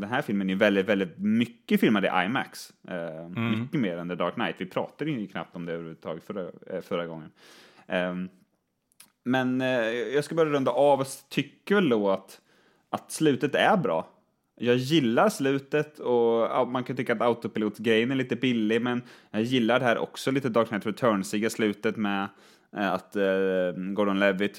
den 0.00 0.10
här 0.10 0.22
filmen 0.22 0.50
är 0.50 0.54
väldigt, 0.54 0.86
väldigt 0.86 1.18
mycket 1.18 1.80
filmad 1.80 2.04
i 2.04 2.08
IMAX. 2.26 2.72
Eh, 2.88 3.28
Mycket 3.60 3.80
mer 3.80 3.98
än 3.98 4.08
The 4.08 4.14
Dark 4.14 4.34
Knight. 4.34 4.54
Vi 4.58 4.66
pratade 4.66 5.10
ju 5.10 5.26
knappt 5.26 5.56
om 5.56 5.66
det 5.66 5.72
överhuvudtaget 5.72 6.24
förra, 6.24 6.50
eh, 6.66 6.80
förra 6.80 7.06
gången. 7.06 7.30
Ehm, 7.86 8.28
men 9.24 9.60
eh, 9.60 9.90
jag 9.90 10.24
ska 10.24 10.34
börja 10.34 10.52
runda 10.52 10.70
av 10.70 11.00
och 11.00 11.06
tycker 11.28 11.74
väl 11.74 11.88
då 11.88 12.10
att, 12.10 12.40
att 12.90 13.12
slutet 13.12 13.54
är 13.54 13.76
bra. 13.76 14.08
Jag 14.60 14.76
gillar 14.76 15.28
slutet 15.28 15.98
och 15.98 16.68
man 16.68 16.84
kan 16.84 16.96
tycka 16.96 17.12
att 17.12 17.20
autopilot-grejen 17.20 18.10
är 18.10 18.14
lite 18.14 18.36
billig, 18.36 18.82
men 18.82 19.02
jag 19.30 19.42
gillar 19.42 19.80
det 19.80 19.84
här 19.84 19.98
också 19.98 20.30
lite 20.30 20.48
Dark 20.48 20.68
Knight 20.68 20.86
Returns-iga 20.86 21.50
slutet 21.50 21.96
med 21.96 22.28
eh, 22.76 22.92
att 22.92 23.16
eh, 23.16 23.72
Gordon 23.94 24.18
Levitt 24.18 24.58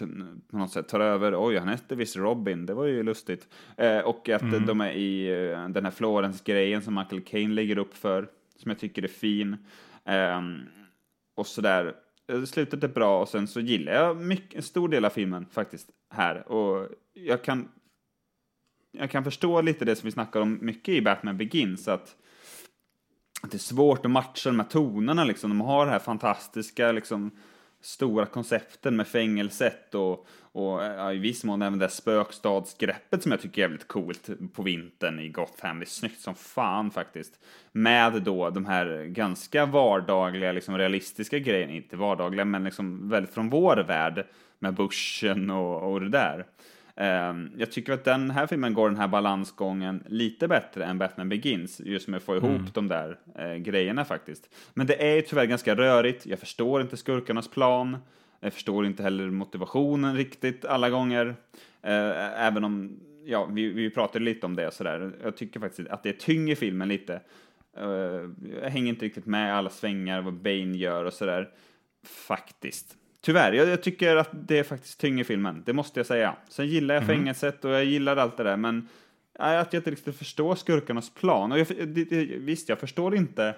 på 0.52 0.58
något 0.58 0.72
sätt 0.72 0.88
tar 0.88 1.00
över. 1.00 1.48
Oj, 1.48 1.58
han 1.58 1.68
hette 1.68 1.96
visst 1.96 2.16
Robin, 2.16 2.66
det 2.66 2.74
var 2.74 2.86
ju 2.86 3.04
lustigt. 3.04 3.48
Eh, 3.78 4.00
och 4.00 4.30
att 4.30 4.44
eh, 4.44 4.62
de 4.68 4.82
är 4.82 4.92
i 4.92 5.28
den 5.70 5.86
här 5.86 5.92
Florence-grejen 5.92 6.82
som 6.82 6.96
Michael 6.96 7.22
Caine 7.22 7.56
lägger 7.56 7.78
upp 7.78 7.94
för, 7.94 8.28
som 8.62 8.72
jag 8.72 8.80
tycker 8.80 9.04
är 9.04 9.08
fin. 9.08 9.58
Ehm, 10.06 10.60
och 11.36 11.48
sådär. 11.48 11.94
Slutet 12.46 12.84
är 12.84 12.88
bra 12.88 13.22
och 13.22 13.30
sen 13.30 13.48
så 13.48 13.60
gillar 13.60 13.94
jag 13.94 14.18
mycket, 14.18 14.56
en 14.56 14.64
stor 14.64 14.90
del 14.90 15.06
av 15.06 15.10
filmen 15.10 15.46
faktiskt 15.52 15.90
här. 16.10 16.52
Och 16.52 16.90
jag 17.14 17.44
kan, 17.44 17.70
jag 18.94 19.12
kan 19.12 19.24
förstå 19.24 19.62
lite 19.62 19.86
det 19.86 19.96
som 19.96 20.08
vi 20.08 20.12
snackar 20.12 20.42
om 20.42 20.60
mycket 20.62 20.96
i 20.96 21.02
Batman 21.02 21.38
Begins, 21.38 21.88
att, 21.88 22.16
att 23.42 23.52
det 23.52 23.58
är 23.58 23.60
svårt 23.60 24.06
att 24.06 24.12
matcha 24.12 24.50
de 24.50 24.60
här 24.60 24.68
tonerna 24.68 25.24
liksom. 25.24 25.50
De 25.50 25.62
har 25.62 25.86
det 25.86 25.92
här 25.92 26.00
fantastiska 26.00 26.92
liksom 26.92 27.32
stora 27.82 28.26
koncepten 28.26 28.96
med 28.96 29.08
fängelset 29.08 29.96
och, 29.96 30.28
och 30.42 30.84
ja, 30.84 31.14
i 31.14 31.18
viss 31.18 31.44
mån 31.44 31.62
även 31.62 31.80
det 31.80 31.86
här 31.86 31.90
spökstadsgreppet 31.90 33.24
som 33.24 33.32
jag 33.32 33.42
tycker 33.42 33.62
är 33.62 33.64
jävligt 33.64 33.88
coolt 33.88 34.30
på 34.54 34.64
vintern 34.64 35.20
i 35.20 35.30
Gotham. 35.30 35.80
Det 35.80 35.84
är 35.84 35.88
snyggt 35.88 36.20
som 36.20 36.36
fan 36.36 36.92
faktiskt. 36.92 37.40
Med 37.72 38.22
då 38.22 38.50
de 38.50 38.66
här 38.66 39.06
ganska 39.06 39.66
vardagliga, 39.66 40.52
liksom 40.52 40.78
realistiska 40.78 41.40
grejerna, 41.40 41.74
inte 41.74 41.96
vardagliga 41.96 42.46
men 42.46 42.64
liksom 42.64 43.10
väldigt 43.10 43.34
från 43.34 43.50
vår 43.50 43.78
värld 43.88 44.26
med 44.60 44.74
börsen 44.74 45.50
och, 45.50 45.92
och 45.92 46.02
det 46.02 46.10
där. 46.10 46.46
Ehm, 46.96 47.52
jag 47.58 47.72
tycker 47.72 47.94
att 47.94 48.04
den 48.04 48.32
här 48.32 48.48
filmen 48.48 48.74
går 48.74 48.90
den 48.90 49.00
här 49.00 49.08
balansgången 49.08 50.04
lite 50.08 50.48
bättre 50.48 50.86
än 50.86 50.98
Batman 50.98 51.30
Begins, 51.30 51.80
just 51.80 52.08
med 52.08 52.18
att 52.18 52.24
få 52.24 52.36
ihop 52.36 52.74
de 52.74 52.88
där 52.88 53.20
eh, 53.36 53.56
grejerna 53.56 54.06
faktiskt. 54.06 54.50
Men 54.74 54.88
det 54.88 55.04
är 55.12 55.16
ju 55.16 55.22
tyvärr 55.22 55.46
ganska 55.46 55.76
rörigt, 55.76 56.26
jag 56.26 56.40
förstår 56.40 56.82
inte 56.82 56.98
skurkarnas 56.98 57.48
plan, 57.48 57.98
jag 58.40 58.54
förstår 58.54 58.86
inte 58.86 59.04
heller 59.04 59.30
motivationen 59.30 60.16
riktigt 60.16 60.66
alla 60.66 60.90
gånger, 60.90 61.36
eh, 61.82 62.42
även 62.42 62.64
om, 62.64 63.00
ja, 63.26 63.46
vi, 63.46 63.70
vi 63.70 63.90
pratade 63.90 64.26
lite 64.26 64.46
om 64.46 64.56
det 64.56 64.74
sådär. 64.74 65.12
Jag 65.24 65.38
tycker 65.38 65.60
faktiskt 65.60 65.90
att 65.90 66.04
det 66.04 66.20
tynger 66.20 66.56
filmen 66.56 66.88
lite. 66.88 67.22
Eh, 67.78 68.30
jag 68.62 68.70
hänger 68.70 68.90
inte 68.90 69.06
riktigt 69.06 69.26
med 69.26 69.56
alla 69.56 69.70
svängar, 69.70 70.22
vad 70.22 70.34
Bane 70.34 70.78
gör 70.78 71.06
och 71.06 71.14
sådär. 71.14 71.50
Faktiskt. 72.04 72.98
Tyvärr, 73.26 73.54
jag, 73.54 73.68
jag 73.68 73.84
tycker 73.84 74.16
att 74.16 74.30
det 74.32 74.64
faktiskt 74.64 75.00
tynger 75.00 75.24
filmen, 75.24 75.64
det 75.66 75.74
måste 75.74 76.00
jag 76.00 76.08
säga. 76.08 76.36
Sen 76.50 76.68
gillar 76.68 76.96
jag 76.96 77.06
fängelset 77.06 77.66
och 77.66 77.72
jag 77.72 77.86
gillar 77.86 78.18
allt 78.18 78.38
det 78.38 78.44
där, 78.44 78.58
men 78.58 78.88
att 79.40 79.74
jag 79.74 79.80
inte 79.80 79.92
riktigt 79.92 80.18
förstår 80.18 80.56
skurkarnas 80.56 81.10
plan. 81.10 81.52
Och 81.52 81.60
jag, 81.60 81.68
det, 81.68 82.04
det, 82.04 82.26
visst, 82.26 82.70
jag 82.70 82.80
förstår 82.80 83.16
inte 83.16 83.56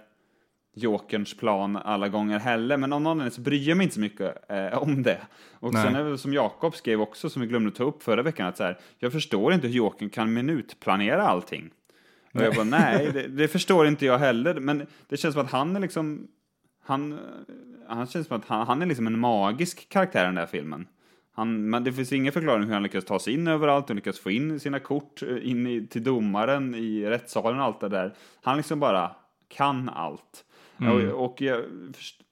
Jokerns 0.75 1.37
plan 1.37 1.77
alla 1.77 2.09
gånger 2.09 2.39
heller, 2.39 2.77
men 2.77 2.93
av 2.93 3.01
någon 3.01 3.11
anledning 3.11 3.31
så 3.31 3.41
bryr 3.41 3.69
jag 3.69 3.77
mig 3.77 3.83
inte 3.83 3.93
så 3.93 3.99
mycket 3.99 4.51
eh, 4.51 4.77
om 4.77 5.03
det. 5.03 5.21
Och 5.51 5.73
Nej. 5.73 5.83
sen 5.83 5.95
är 5.95 6.03
det 6.03 6.17
som 6.17 6.33
Jakob 6.33 6.75
skrev 6.75 7.01
också, 7.01 7.29
som 7.29 7.41
vi 7.41 7.47
glömde 7.47 7.71
ta 7.71 7.83
upp 7.83 8.03
förra 8.03 8.21
veckan, 8.21 8.47
att 8.47 8.57
så 8.57 8.63
här, 8.63 8.79
jag 8.99 9.11
förstår 9.11 9.53
inte 9.53 9.67
hur 9.67 9.75
Jokern 9.75 10.09
kan 10.09 10.33
minutplanera 10.33 11.27
allting. 11.27 11.69
Och 12.33 12.41
jag 12.41 12.55
bara, 12.55 12.63
nej, 12.63 13.09
det, 13.13 13.27
det 13.27 13.47
förstår 13.47 13.87
inte 13.87 14.05
jag 14.05 14.17
heller, 14.17 14.59
men 14.59 14.87
det 15.07 15.17
känns 15.17 15.33
som 15.33 15.45
att 15.45 15.51
han 15.51 15.75
är 15.75 15.79
liksom, 15.79 16.27
han, 16.83 17.19
han 17.87 18.07
känns 18.07 18.27
som 18.27 18.37
att 18.37 18.45
han, 18.47 18.67
han 18.67 18.81
är 18.81 18.85
liksom 18.85 19.07
en 19.07 19.19
magisk 19.19 19.89
karaktär 19.89 20.23
i 20.23 20.25
den 20.25 20.35
där 20.35 20.45
filmen. 20.45 20.87
Han, 21.33 21.69
men 21.69 21.83
det 21.83 21.93
finns 21.93 22.13
ingen 22.13 22.33
förklaring 22.33 22.63
hur 22.63 22.73
han 22.73 22.83
lyckas 22.83 23.05
ta 23.05 23.19
sig 23.19 23.33
in 23.33 23.47
överallt 23.47 23.89
och 23.89 23.95
lyckas 23.95 24.19
få 24.19 24.31
in 24.31 24.59
sina 24.59 24.79
kort 24.79 25.21
eh, 25.21 25.49
in 25.49 25.67
i, 25.67 25.87
till 25.87 26.03
domaren 26.03 26.75
i 26.75 27.05
rättssalen 27.05 27.59
och 27.59 27.65
allt 27.65 27.79
det 27.79 27.89
där. 27.89 28.13
Han 28.41 28.57
liksom 28.57 28.79
bara 28.79 29.11
kan 29.47 29.89
allt. 29.89 30.45
Och, 30.77 31.25
och 31.25 31.41
jag 31.41 31.61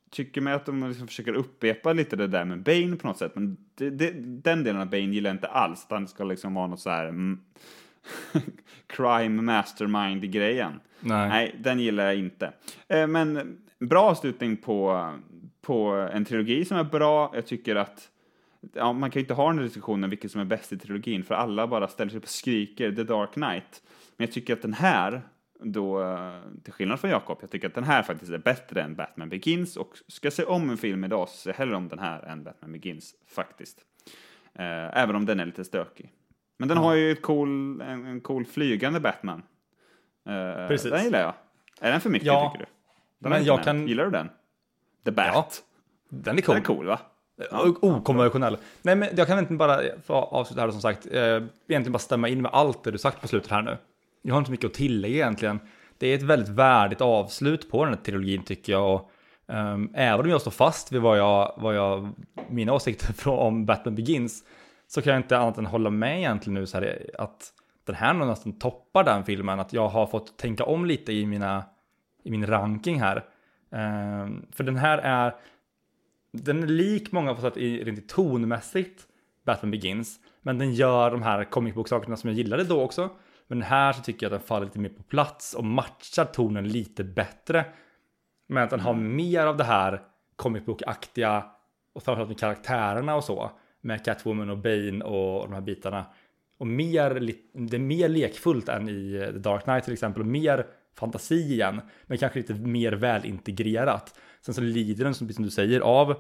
tycker 0.10 0.42
mig 0.42 0.54
att 0.54 0.66
de 0.66 0.88
liksom 0.88 1.08
försöker 1.08 1.34
upprepa 1.34 1.94
lite 1.94 2.16
det 2.16 2.28
där 2.28 2.46
med 2.46 2.64
Bane 2.64 2.96
på 2.96 3.08
något 3.08 3.18
sätt, 3.18 3.32
men 3.36 3.58
det, 3.76 3.90
det, 3.90 4.12
den 4.22 4.64
delen 4.64 4.82
av 4.82 4.90
Bane 4.90 5.04
gillar 5.04 5.30
jag 5.30 5.36
inte 5.36 5.48
alls. 5.48 5.84
Att 5.84 5.92
han 5.92 6.08
ska 6.08 6.24
liksom 6.24 6.54
vara 6.54 6.68
något 6.68 6.80
så 6.80 6.90
här 6.90 7.06
mm, 7.06 7.40
crime 8.88 9.42
mastermind-grejen. 9.42 10.80
Nej. 11.00 11.30
Nej, 11.30 11.56
den 11.60 11.80
gillar 11.80 12.06
jag 12.06 12.16
inte. 12.16 12.54
Eh, 12.88 13.08
Men 13.08 13.58
bra 13.80 14.04
avslutning 14.04 14.58
på, 14.58 15.10
på 15.64 16.10
en 16.14 16.26
trilogi 16.26 16.66
som 16.66 16.78
är 16.78 16.84
bra. 16.84 17.32
Jag 17.36 17.46
tycker 17.48 17.76
att 17.76 18.10
ja, 18.74 18.94
man 18.94 19.12
kan 19.12 19.20
ju 19.20 19.24
inte 19.24 19.34
ha 19.34 19.48
den 19.48 19.58
här 19.58 19.66
diskussionen 19.66 20.10
vilket 20.10 20.32
som 20.32 20.42
är 20.42 20.46
bäst 20.46 20.74
i 20.74 20.78
trilogin, 20.78 21.24
för 21.24 21.36
alla 21.36 21.68
bara 21.68 21.88
ställer 21.88 22.10
sig 22.10 22.18
upp 22.18 22.24
och 22.24 22.30
skriker 22.30 22.92
The 22.92 23.04
Dark 23.04 23.34
Knight. 23.34 23.84
Men 24.18 24.26
jag 24.28 24.32
tycker 24.34 24.54
att 24.54 24.62
den 24.62 24.74
här, 24.74 25.22
då, 25.60 26.02
eh, 26.04 26.34
till 26.64 26.74
skillnad 26.74 27.00
från 27.00 27.12
Jakob, 27.12 27.38
jag 27.42 27.50
tycker 27.52 27.68
att 27.68 27.76
den 27.76 27.84
här 27.84 28.04
faktiskt 28.04 28.32
är 28.32 28.38
bättre 28.38 28.82
än 28.82 28.96
Batman 28.96 29.30
Begins 29.30 29.78
och 29.78 29.98
ska 30.08 30.26
jag 30.26 30.34
se 30.34 30.44
om 30.44 30.70
en 30.70 30.78
film 30.78 31.04
idag 31.04 31.30
så 31.30 31.36
ser 31.38 31.50
jag 31.50 31.56
hellre 31.58 31.76
om 31.76 31.88
den 31.88 32.00
här 32.00 32.22
än 32.22 32.44
Batman 32.44 32.72
Begins, 32.72 33.16
faktiskt. 33.36 33.80
Eh, 34.54 34.98
även 35.04 35.16
om 35.16 35.26
den 35.26 35.40
är 35.40 35.46
lite 35.46 35.64
stökig. 35.64 36.12
Men 36.58 36.68
den 36.70 36.78
har 36.78 36.94
ju 36.96 37.12
ett 37.12 37.22
cool, 37.22 37.82
en, 37.82 38.06
en 38.06 38.22
cool 38.22 38.46
flygande 38.46 39.00
Batman. 39.00 39.44
Eh, 40.28 40.68
Precis. 40.68 40.92
Den 40.92 41.04
gillar 41.04 41.20
jag. 41.22 41.34
Är 41.82 41.92
den 41.92 42.02
för 42.02 42.10
mycket 42.10 42.26
Ja, 42.28 42.50
tycker 42.54 42.66
du? 42.66 42.72
Den 43.20 43.30
men 43.30 43.44
jag 43.46 43.64
kan- 43.64 43.88
Gillar 43.88 44.06
du 44.06 44.12
den? 44.12 44.30
The 45.06 45.12
Bat. 45.12 45.34
Ja, 46.10 46.18
Den 46.18 46.38
är 46.38 46.42
cool. 46.42 46.56
Den 46.56 46.64
är 46.64 46.66
cool 46.68 46.86
va? 46.86 47.00
O- 47.52 47.78
Okonventionell. 47.82 48.58
Nej, 48.82 48.96
men 48.96 49.10
jag 49.18 49.28
kan 49.28 49.40
inte 49.40 49.54
bara 49.54 49.80
få 50.06 50.14
avsluta 50.14 50.62
här 50.62 50.72
som 50.72 50.82
sagt. 50.82 51.06
Eh, 51.12 51.22
egentligen 51.22 51.92
bara 51.92 52.00
stämma 52.00 52.30
in 52.30 52.42
med 52.42 52.52
allt 52.54 52.84
det 52.84 52.92
du 52.92 52.98
sagt 52.98 53.22
på 53.22 53.28
slutet 53.28 53.52
här 53.52 53.62
nu. 53.62 53.78
Jag 54.22 54.34
har 54.34 54.40
inte 54.40 54.48
så 54.48 54.52
mycket 54.52 54.66
att 54.68 54.74
tillägga 54.74 55.16
egentligen. 55.16 55.60
Det 55.98 56.08
är 56.08 56.16
ett 56.16 56.24
väldigt 56.24 56.50
värdigt 56.50 57.02
avslut 57.02 57.72
på 57.72 57.86
den 57.86 57.94
här 57.94 58.02
trilogin 58.02 58.44
tycker 58.44 58.72
jag. 58.74 58.94
Och, 58.96 59.12
ehm, 59.48 59.90
även 59.94 60.26
om 60.26 60.30
jag 60.32 60.42
står 60.42 60.52
fast 60.52 60.92
vid 60.92 61.02
vad 61.02 61.18
jag, 61.20 61.54
vad 61.58 61.76
jag, 61.76 62.10
mina 62.50 62.74
åsikter 62.74 63.30
om 63.30 63.66
Batman 63.66 63.96
Begins 63.96 64.44
så 64.88 65.02
kan 65.02 65.14
jag 65.14 65.20
inte 65.20 65.38
annat 65.38 65.58
än 65.58 65.66
hålla 65.66 65.90
med 65.90 66.18
egentligen 66.18 66.54
nu 66.54 66.66
så 66.68 66.78
här 66.78 67.10
att 67.18 67.54
den 67.86 67.96
här 67.96 68.14
nog 68.14 68.28
nästan 68.28 68.60
toppar 68.60 69.04
den 69.04 69.24
filmen. 69.26 69.60
Att 69.60 69.74
jag 69.74 69.88
har 69.88 70.06
fått 70.08 70.38
tänka 70.38 70.64
om 70.66 70.86
lite 70.86 71.14
i, 71.14 71.26
mina, 71.26 71.64
i 72.24 72.32
min 72.32 72.48
ranking 72.48 73.00
här. 73.02 73.24
Eh, 73.74 74.28
för 74.52 74.64
den 74.64 74.78
här 74.78 74.98
är, 74.98 75.36
den 76.32 76.64
är 76.64 76.68
lik 76.68 77.12
många 77.12 77.36
på 77.36 77.42
sätt 77.42 77.58
i, 77.58 77.84
rent 77.84 78.10
tonmässigt 78.10 79.08
Batman 79.46 79.72
Begins. 79.72 80.20
Men 80.42 80.58
den 80.58 80.74
gör 80.74 81.12
de 81.12 81.22
här 81.22 81.44
comic 81.44 81.74
book 81.74 81.88
sakerna 81.88 82.18
som 82.18 82.30
jag 82.30 82.38
gillade 82.38 82.64
då 82.64 82.82
också. 82.82 83.10
Men 83.48 83.62
här 83.62 83.94
så 83.94 84.02
tycker 84.02 84.26
jag 84.26 84.34
att 84.34 84.40
den 84.40 84.48
faller 84.48 84.66
lite 84.66 84.80
mer 84.80 84.90
på 84.90 85.04
plats 85.04 85.54
och 85.54 85.64
matchar 85.64 86.26
tonen 86.26 86.68
lite 86.68 87.04
bättre. 87.04 87.66
Men 88.48 88.64
att 88.64 88.70
den 88.70 88.80
har 88.80 88.94
mer 88.94 89.46
av 89.46 89.58
det 89.58 89.64
här 89.64 90.02
comic 90.36 90.66
book-aktiga 90.66 91.44
och 91.94 92.04
framförallt 92.04 92.30
med 92.30 92.40
karaktärerna 92.40 93.16
och 93.16 93.24
så. 93.24 93.52
Med 93.82 94.06
Catwoman 94.06 94.50
och 94.50 94.58
Bane 94.58 95.04
och 95.04 95.48
de 95.48 95.54
här 95.54 95.62
bitarna. 95.62 96.06
Och 96.58 96.68
mer, 96.68 97.10
det 97.54 97.78
är 97.78 97.80
mer 97.80 98.10
lekfullt 98.10 98.70
än 98.70 98.90
i 98.90 99.30
The 99.34 99.40
Dark 99.40 99.64
Knight 99.64 99.84
till 99.84 99.94
exempel. 99.94 100.22
Och 100.22 100.28
mer 100.28 100.66
fantasi 101.00 101.36
igen. 101.36 101.82
Men 102.04 102.18
kanske 102.18 102.40
lite 102.40 102.54
mer 102.54 102.92
välintegrerat. 102.92 104.20
Sen 104.42 104.54
så 104.54 104.62
lider 104.62 105.04
den, 105.04 105.14
som 105.14 105.28
du 105.28 105.50
säger, 105.50 105.80
av. 105.80 106.10
Och 106.10 106.18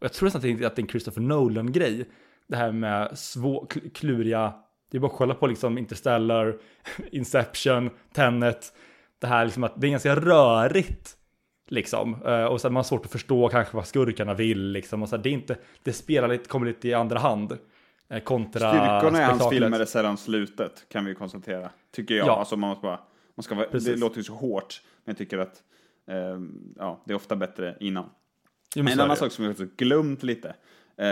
jag 0.00 0.12
tror 0.12 0.26
nästan 0.26 0.38
att 0.38 0.76
det 0.76 0.78
är 0.78 0.82
en 0.82 0.88
Christopher 0.88 1.20
Nolan-grej. 1.20 2.08
Det 2.46 2.56
här 2.56 2.72
med 2.72 3.18
svå, 3.18 3.66
kluriga 3.94 4.54
det 4.90 4.96
är 4.96 5.00
bara 5.00 5.12
att 5.12 5.18
kolla 5.18 5.34
på 5.34 5.46
liksom 5.46 5.78
Interstellar, 5.78 6.56
Inception, 7.10 7.90
Tenet. 8.12 8.72
Det 9.18 9.26
här 9.26 9.44
liksom 9.44 9.64
att 9.64 9.80
det 9.80 9.86
är 9.86 9.90
ganska 9.90 10.16
rörigt. 10.16 11.16
Liksom. 11.68 12.22
Eh, 12.26 12.44
och 12.44 12.60
så 12.60 12.68
man 12.68 12.76
har 12.76 12.82
svårt 12.82 13.04
att 13.04 13.12
förstå 13.12 13.48
kanske 13.48 13.76
vad 13.76 13.86
skurkarna 13.86 14.34
vill. 14.34 14.72
Liksom. 14.72 15.02
Och 15.02 15.08
så 15.08 15.16
det, 15.16 15.28
är 15.28 15.32
inte, 15.32 15.56
det 15.82 15.92
spelar 15.92 16.28
lite, 16.28 16.48
kommer 16.48 16.66
lite 16.66 16.88
i 16.88 16.94
andra 16.94 17.18
hand. 17.18 17.58
Eh, 18.08 18.20
kontra 18.20 18.70
Styrkorna 18.70 19.20
i 19.20 19.24
hans 19.24 19.48
filmer 19.50 19.80
är 19.80 19.84
sällan 19.84 20.16
slutet, 20.16 20.86
kan 20.88 21.04
vi 21.04 21.14
konstatera. 21.14 21.70
Tycker 21.92 22.14
jag. 22.14 22.26
Ja. 22.26 22.38
Alltså 22.38 22.56
man 22.56 22.70
måste 22.70 22.82
bara, 22.82 23.00
man 23.36 23.44
ska 23.44 23.54
vara, 23.54 23.68
det 23.70 23.96
låter 23.96 24.16
ju 24.16 24.24
så 24.24 24.32
hårt, 24.32 24.82
men 25.04 25.12
jag 25.12 25.18
tycker 25.18 25.38
att 25.38 25.62
eh, 26.06 26.40
ja, 26.76 27.02
det 27.04 27.12
är 27.12 27.16
ofta 27.16 27.36
bättre 27.36 27.76
innan. 27.80 28.10
Jo, 28.74 28.86
en 28.88 29.00
annan 29.00 29.16
sak 29.16 29.32
som 29.32 29.44
jag 29.44 29.54
har 29.54 29.68
glömt 29.76 30.22
lite. 30.22 30.54
Eh, 30.96 31.08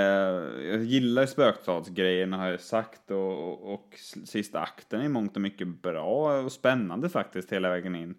jag 0.67 0.85
gillar 0.85 1.27
spöktalsgrejen 1.27 2.33
har 2.33 2.51
jag 2.51 2.61
sagt 2.61 3.11
och, 3.11 3.33
och, 3.33 3.75
och 3.75 3.95
sista 4.25 4.61
akten 4.61 5.01
är 5.01 5.09
mångt 5.09 5.37
och 5.37 5.43
mycket 5.43 5.83
bra 5.83 6.41
och 6.41 6.53
spännande 6.53 7.09
faktiskt 7.09 7.53
hela 7.53 7.71
vägen 7.71 7.97
in. 7.97 8.15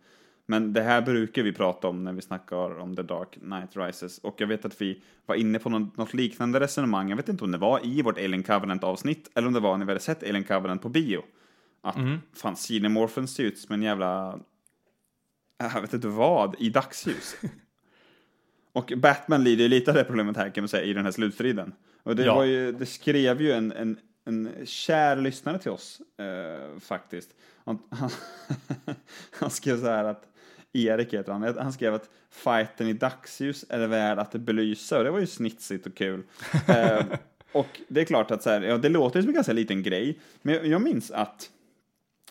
Men 0.45 0.73
det 0.73 0.81
här 0.81 1.01
brukar 1.01 1.43
vi 1.43 1.53
prata 1.53 1.87
om 1.87 2.03
när 2.03 2.13
vi 2.13 2.21
snackar 2.21 2.79
om 2.79 2.95
The 2.95 3.01
Dark 3.01 3.31
Knight 3.31 3.77
Rises. 3.77 4.17
Och 4.17 4.41
jag 4.41 4.47
vet 4.47 4.65
att 4.65 4.81
vi 4.81 5.01
var 5.25 5.35
inne 5.35 5.59
på 5.59 5.69
något, 5.69 5.97
något 5.97 6.13
liknande 6.13 6.59
resonemang. 6.59 7.09
Jag 7.09 7.15
vet 7.15 7.29
inte 7.29 7.43
om 7.43 7.51
det 7.51 7.57
var 7.57 7.85
i 7.85 8.01
vårt 8.01 8.17
Alien 8.17 8.43
Covenant-avsnitt 8.43 9.31
eller 9.35 9.47
om 9.47 9.53
det 9.53 9.59
var 9.59 9.77
när 9.77 9.85
vi 9.85 9.91
hade 9.91 9.99
sett 9.99 10.23
Alien 10.23 10.43
Covenant 10.43 10.81
på 10.81 10.89
bio. 10.89 11.23
Att 11.85 11.95
mm. 11.95 12.21
fan, 12.33 12.55
Cinemorphen 12.55 13.27
ser 13.27 13.43
ut 13.43 13.59
som 13.59 13.73
en 13.75 13.81
jävla... 13.81 14.39
Jag 15.57 15.81
vet 15.81 15.93
inte 15.93 16.07
vad, 16.07 16.55
i 16.59 16.69
dagsljus. 16.69 17.35
Och 18.73 18.93
Batman 18.97 19.43
lider 19.43 19.63
ju 19.63 19.69
lite 19.69 19.91
av 19.91 19.95
det 19.95 20.03
problemet 20.03 20.37
här 20.37 20.49
kan 20.49 20.61
man 20.61 20.69
säga 20.69 20.83
i 20.83 20.93
den 20.93 21.05
här 21.05 21.11
slutstriden. 21.11 21.73
Och 22.03 22.15
det, 22.15 22.25
ja. 22.25 22.35
var 22.35 22.43
ju, 22.43 22.71
det 22.71 22.85
skrev 22.85 23.41
ju 23.41 23.51
en, 23.51 23.71
en, 23.71 23.97
en 24.25 24.51
kär 24.65 25.15
lyssnare 25.15 25.59
till 25.59 25.71
oss 25.71 26.01
eh, 26.19 26.79
faktiskt. 26.79 27.29
Han, 27.65 27.79
han, 27.89 28.09
han, 29.39 29.49
skrev 29.49 29.79
så 29.79 29.85
här 29.87 30.03
att 30.03 30.27
Erik 30.73 31.13
heter 31.13 31.31
han, 31.31 31.57
han 31.57 31.73
skrev 31.73 31.93
att 31.93 32.09
fighten 32.29 32.87
i 32.87 32.93
dagsljus 32.93 33.65
är 33.69 33.79
det 33.79 33.87
värd 33.87 34.19
att 34.19 34.31
belysa 34.31 34.97
och 34.97 35.03
det 35.03 35.11
var 35.11 35.19
ju 35.19 35.27
snitsigt 35.27 35.85
och 35.85 35.95
kul. 35.95 36.23
eh, 36.67 37.05
och 37.51 37.81
det 37.87 38.01
är 38.01 38.05
klart 38.05 38.31
att 38.31 38.43
så 38.43 38.49
här, 38.49 38.61
ja, 38.61 38.77
det 38.77 38.89
låter 38.89 39.21
som 39.21 39.29
en 39.29 39.35
ganska 39.35 39.53
liten 39.53 39.83
grej, 39.83 40.19
men 40.41 40.55
jag, 40.55 40.67
jag 40.67 40.81
minns 40.81 41.11
att 41.11 41.49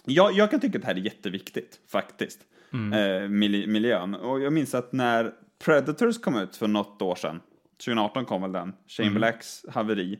jag, 0.05 0.33
jag 0.33 0.51
kan 0.51 0.61
tycka 0.61 0.79
att 0.79 0.83
det 0.83 0.89
här 0.89 0.95
är 0.95 1.01
jätteviktigt 1.01 1.81
faktiskt. 1.89 2.41
Mm. 2.73 2.93
Eh, 2.93 3.29
miljön. 3.67 4.15
Och 4.15 4.41
jag 4.41 4.53
minns 4.53 4.75
att 4.75 4.93
när 4.93 5.33
Predators 5.59 6.19
kom 6.19 6.37
ut 6.37 6.57
för 6.57 6.69
något 6.69 7.03
år 7.03 7.15
sedan. 7.15 7.41
2018 7.85 8.25
kom 8.25 8.43
väl 8.43 8.53
den. 8.53 8.73
Shane 8.87 9.09
mm. 9.09 9.19
Blacks 9.19 9.65
haveri. 9.69 10.19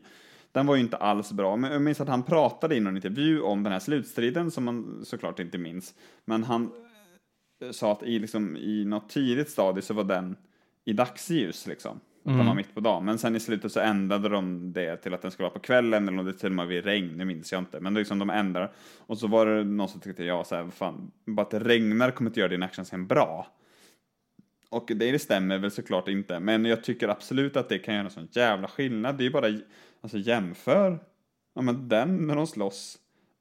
Den 0.51 0.65
var 0.65 0.75
ju 0.75 0.81
inte 0.81 0.97
alls 0.97 1.31
bra, 1.31 1.55
men 1.55 1.71
jag 1.71 1.81
minns 1.81 2.01
att 2.01 2.07
han 2.07 2.23
pratade 2.23 2.75
i 2.75 2.79
någon 2.79 2.95
intervju 2.95 3.41
om 3.41 3.63
den 3.63 3.73
här 3.73 3.79
slutstriden 3.79 4.51
som 4.51 4.63
man 4.63 5.01
såklart 5.05 5.39
inte 5.39 5.57
minns. 5.57 5.93
Men 6.25 6.43
han 6.43 6.71
eh, 7.61 7.71
sa 7.71 7.91
att 7.91 8.03
i, 8.03 8.19
liksom, 8.19 8.57
i 8.57 8.85
något 8.85 9.09
tidigt 9.09 9.49
stadie 9.49 9.81
så 9.81 9.93
var 9.93 10.03
den 10.03 10.35
i 10.85 10.93
dagsljus 10.93 11.67
liksom. 11.67 11.99
Mm. 12.25 12.37
Den 12.37 12.47
var 12.47 12.55
mitt 12.55 12.73
på 12.73 12.79
dagen. 12.79 13.05
Men 13.05 13.17
sen 13.17 13.35
i 13.35 13.39
slutet 13.39 13.71
så 13.71 13.79
ändrade 13.79 14.29
de 14.29 14.73
det 14.73 14.97
till 14.97 15.13
att 15.13 15.21
den 15.21 15.31
skulle 15.31 15.43
vara 15.43 15.53
på 15.53 15.59
kvällen 15.59 16.07
eller 16.07 16.19
om 16.19 16.25
det 16.25 16.33
till 16.33 16.49
och 16.49 16.55
med 16.55 16.67
vid 16.67 16.85
regn, 16.85 17.17
det 17.17 17.25
minns 17.25 17.51
jag 17.51 17.61
inte. 17.61 17.79
Men 17.79 17.93
det 17.93 17.99
liksom 17.99 18.19
de 18.19 18.29
ändrar. 18.29 18.71
Och 18.99 19.17
så 19.17 19.27
var 19.27 19.45
det 19.45 19.63
någon 19.63 19.89
som 19.89 20.01
tyckte, 20.01 20.23
ja, 20.23 20.43
så 20.43 20.55
här, 20.55 20.69
fan, 20.69 21.11
bara 21.25 21.41
att 21.41 21.51
det 21.51 21.59
regnar 21.59 22.11
kommer 22.11 22.29
inte 22.29 22.39
göra 22.39 22.49
din 22.49 22.63
actionscen 22.63 23.07
bra. 23.07 23.47
Och 24.69 24.91
det 24.95 25.21
stämmer 25.21 25.57
väl 25.57 25.71
såklart 25.71 26.07
inte, 26.07 26.39
men 26.39 26.65
jag 26.65 26.83
tycker 26.83 27.07
absolut 27.07 27.57
att 27.57 27.69
det 27.69 27.79
kan 27.79 27.93
göra 27.93 28.05
en 28.05 28.11
sån 28.11 28.27
jävla 28.31 28.67
skillnad. 28.67 29.17
Det 29.17 29.21
är 29.21 29.25
ju 29.25 29.31
bara, 29.31 29.59
alltså 30.01 30.17
jämför, 30.17 30.99
ja 31.55 31.61
men 31.61 31.89
den 31.89 32.27
när 32.27 32.35
de 32.35 32.47
slåss 32.47 32.97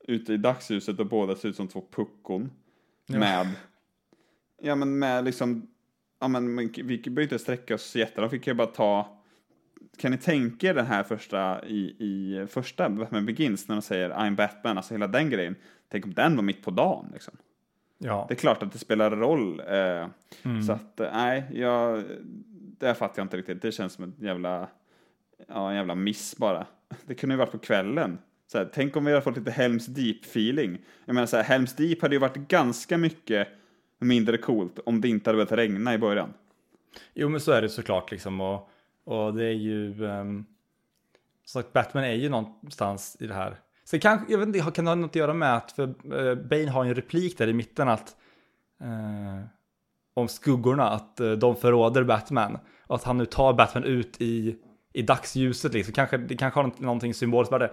ute 0.09 0.33
i 0.33 0.37
dagsljuset 0.37 1.01
och 1.01 1.07
båda 1.07 1.37
ser 1.37 1.49
ut 1.49 1.57
som 1.57 1.69
två 1.69 1.85
puckon. 1.91 2.51
Ja. 3.07 3.19
Med, 3.19 3.47
ja 4.63 4.75
men 4.75 4.99
med 4.99 5.25
liksom, 5.25 5.74
ja 6.25 6.29
men 6.29 6.57
vi 6.57 6.99
behöver 6.99 7.23
inte 7.23 7.39
sträcka 7.39 7.75
oss 7.75 7.97
jättelångt, 7.97 8.33
vi 8.33 8.39
kan 8.39 8.53
ju 8.53 8.57
bara 8.57 8.67
ta, 8.67 9.19
kan 9.99 10.11
ni 10.11 10.19
tänka 10.19 10.67
er 10.67 10.75
den 10.75 10.87
här 10.87 11.03
första 11.03 11.67
i, 11.67 11.97
i 11.99 12.47
första 12.51 12.89
Batman 12.89 13.27
Begins 13.27 13.69
när 13.69 13.77
de 13.77 13.83
säger 13.83 14.11
I'm 14.11 14.37
Batman, 14.37 14.77
alltså 14.77 14.95
hela 14.95 15.07
den 15.07 15.31
grejen. 15.31 15.57
Tänk 15.89 16.05
om 16.05 16.15
den 16.15 16.37
var 16.37 16.43
mitt 16.43 16.63
på 16.63 16.71
dagen 16.71 17.11
liksom. 17.13 17.35
Ja. 17.99 18.27
Det 18.29 18.35
är 18.35 18.37
klart 18.37 18.63
att 18.63 18.73
det 18.73 18.79
spelar 18.79 19.11
roll. 19.11 19.61
Eh, 19.61 20.09
mm. 20.43 20.63
Så 20.63 20.73
att, 20.73 21.01
eh, 21.01 21.09
nej, 21.13 21.45
jag, 21.53 22.05
det 22.79 22.95
fattar 22.95 23.15
jag 23.17 23.25
inte 23.25 23.37
riktigt. 23.37 23.63
Det 23.63 23.73
känns 23.73 23.93
som 23.93 24.05
en 24.05 24.15
jävla, 24.19 24.69
ja, 25.49 25.71
en 25.71 25.77
jävla 25.77 25.95
miss 25.95 26.37
bara. 26.37 26.67
Det 27.07 27.15
kunde 27.15 27.35
ju 27.35 27.39
varit 27.39 27.53
på 27.53 27.59
kvällen. 27.59 28.19
Så 28.47 28.59
här, 28.59 28.71
tänk 28.73 28.97
om 28.97 29.05
vi 29.05 29.13
hade 29.13 29.23
fått 29.23 29.37
lite 29.37 29.51
Helms 29.51 29.89
Deep-feeling. 29.89 30.79
Jag 31.05 31.15
menar 31.15 31.27
så 31.27 31.37
här, 31.37 31.45
Helms 31.45 31.77
Deep 31.77 32.03
hade 32.03 32.15
ju 32.15 32.21
varit 32.21 32.37
ganska 32.37 32.99
mycket 32.99 33.49
mindre 33.99 34.39
coolt 34.39 34.79
om 34.87 35.01
det 35.01 35.09
inte 35.09 35.31
hade 35.31 35.37
börjat 35.37 35.53
regna 35.53 35.95
i 35.95 35.99
början. 35.99 36.35
Jo, 37.15 37.29
men 37.29 37.41
så 37.41 37.53
är 37.53 37.63
det 37.63 37.69
såklart 37.69 38.11
liksom. 38.11 38.41
Och, 38.41 38.71
och 39.05 39.35
det 39.35 39.45
är 39.45 39.53
ju... 39.53 40.05
Um, 40.05 40.47
så 41.45 41.59
att 41.59 41.73
Batman 41.73 42.05
är 42.05 42.13
ju 42.13 42.29
någonstans 42.29 43.17
i 43.21 43.27
det 43.27 43.35
här 43.35 43.57
Sen 43.85 44.01
kanske, 44.01 44.33
jag 44.33 44.39
vet 44.39 44.47
inte, 44.47 44.71
kan 44.71 44.85
det 44.85 44.91
ha 44.91 44.95
något 44.95 45.11
att 45.11 45.17
göra 45.17 45.35
med 45.35 45.57
att, 45.57 45.73
för 45.73 45.83
uh, 46.13 46.35
Bane 46.35 46.71
har 46.71 46.85
en 46.85 46.95
replik 46.95 47.39
där 47.39 47.49
i 47.49 47.53
mitten 47.53 47.89
att 47.89 48.17
uh, 48.83 49.45
om 50.15 50.29
skuggorna, 50.29 50.91
att 50.91 51.21
uh, 51.21 51.33
de 51.33 51.57
förråder 51.57 52.05
Batman. 52.05 52.59
Och 52.87 52.95
att 52.95 53.05
han 53.05 53.19
nu 53.19 53.27
tar 53.27 53.53
Batman 53.53 53.85
ut 53.85 54.21
i, 54.21 54.57
i 54.93 55.03
dagsljuset 55.03 55.75
liksom. 55.75 55.95
Kanske, 55.95 56.17
det 56.17 56.37
kanske 56.37 56.61
har 56.61 56.71
någonting 56.79 57.15
symboliskt 57.15 57.53
värde. 57.53 57.73